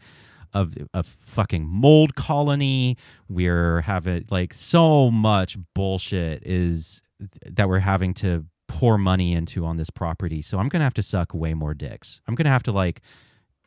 a, 0.53 0.67
a 0.93 1.03
fucking 1.03 1.65
mold 1.67 2.15
colony. 2.15 2.97
We're 3.27 3.81
having 3.81 4.25
like 4.29 4.53
so 4.53 5.09
much 5.11 5.57
bullshit 5.73 6.43
is 6.45 7.01
that 7.45 7.69
we're 7.69 7.79
having 7.79 8.13
to 8.15 8.45
pour 8.67 8.97
money 8.97 9.33
into 9.33 9.65
on 9.65 9.77
this 9.77 9.89
property. 9.89 10.41
So 10.41 10.57
I'm 10.57 10.69
gonna 10.69 10.83
have 10.83 10.93
to 10.95 11.03
suck 11.03 11.33
way 11.33 11.53
more 11.53 11.73
dicks. 11.73 12.21
I'm 12.27 12.35
gonna 12.35 12.49
have 12.49 12.63
to 12.63 12.71
like 12.71 13.01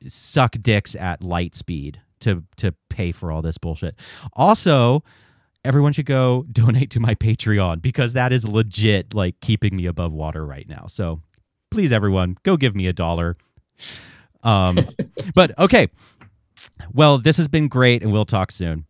suck 0.07 0.57
dicks 0.61 0.95
at 0.95 1.23
light 1.23 1.55
speed 1.55 2.01
to 2.21 2.45
to 2.57 2.75
pay 2.89 3.13
for 3.13 3.31
all 3.31 3.43
this 3.43 3.59
bullshit. 3.59 3.97
Also, 4.33 5.03
everyone 5.65 5.93
should 5.93 6.07
go 6.07 6.45
donate 6.53 6.91
to 6.91 7.01
my 7.01 7.15
Patreon 7.15 7.83
because 7.83 8.13
that 8.13 8.33
is 8.33 8.47
legit 8.47 9.15
like 9.15 9.41
keeping 9.41 9.77
me 9.77 9.87
above 9.87 10.13
water 10.13 10.45
right 10.45 10.69
now. 10.69 10.87
So 10.89 11.23
please 11.71 11.93
everyone 11.93 12.37
go 12.43 12.57
give 12.57 12.75
me 12.75 12.87
a 12.87 12.93
dollar. 12.93 13.37
Um 14.43 14.89
but 15.35 15.59
okay. 15.59 15.89
Well, 16.93 17.19
this 17.19 17.37
has 17.37 17.49
been 17.49 17.69
great 17.69 18.03
and 18.03 18.13
we'll 18.13 18.25
talk 18.25 18.51
soon. 18.51 18.87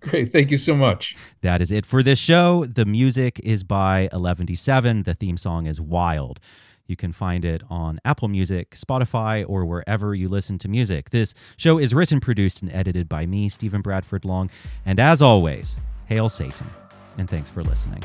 Great. 0.00 0.32
Thank 0.32 0.50
you 0.50 0.58
so 0.58 0.76
much. 0.76 1.16
That 1.40 1.60
is 1.60 1.70
it 1.70 1.86
for 1.86 2.02
this 2.02 2.18
show. 2.18 2.64
The 2.64 2.84
music 2.84 3.40
is 3.42 3.64
by 3.64 4.02
1177. 4.12 5.02
The 5.02 5.14
theme 5.14 5.36
song 5.36 5.66
is 5.66 5.80
Wild. 5.80 6.38
You 6.86 6.94
can 6.94 7.12
find 7.12 7.44
it 7.44 7.62
on 7.68 7.98
Apple 8.04 8.28
Music, 8.28 8.76
Spotify, 8.76 9.44
or 9.48 9.64
wherever 9.64 10.14
you 10.14 10.28
listen 10.28 10.58
to 10.60 10.68
music. 10.68 11.10
This 11.10 11.34
show 11.56 11.78
is 11.78 11.92
written, 11.92 12.20
produced, 12.20 12.62
and 12.62 12.72
edited 12.72 13.08
by 13.08 13.26
me, 13.26 13.48
Stephen 13.48 13.82
Bradford 13.82 14.24
Long. 14.24 14.50
And 14.84 15.00
as 15.00 15.20
always, 15.20 15.76
hail 16.06 16.28
Satan, 16.28 16.70
and 17.18 17.28
thanks 17.28 17.50
for 17.50 17.62
listening. 17.62 18.02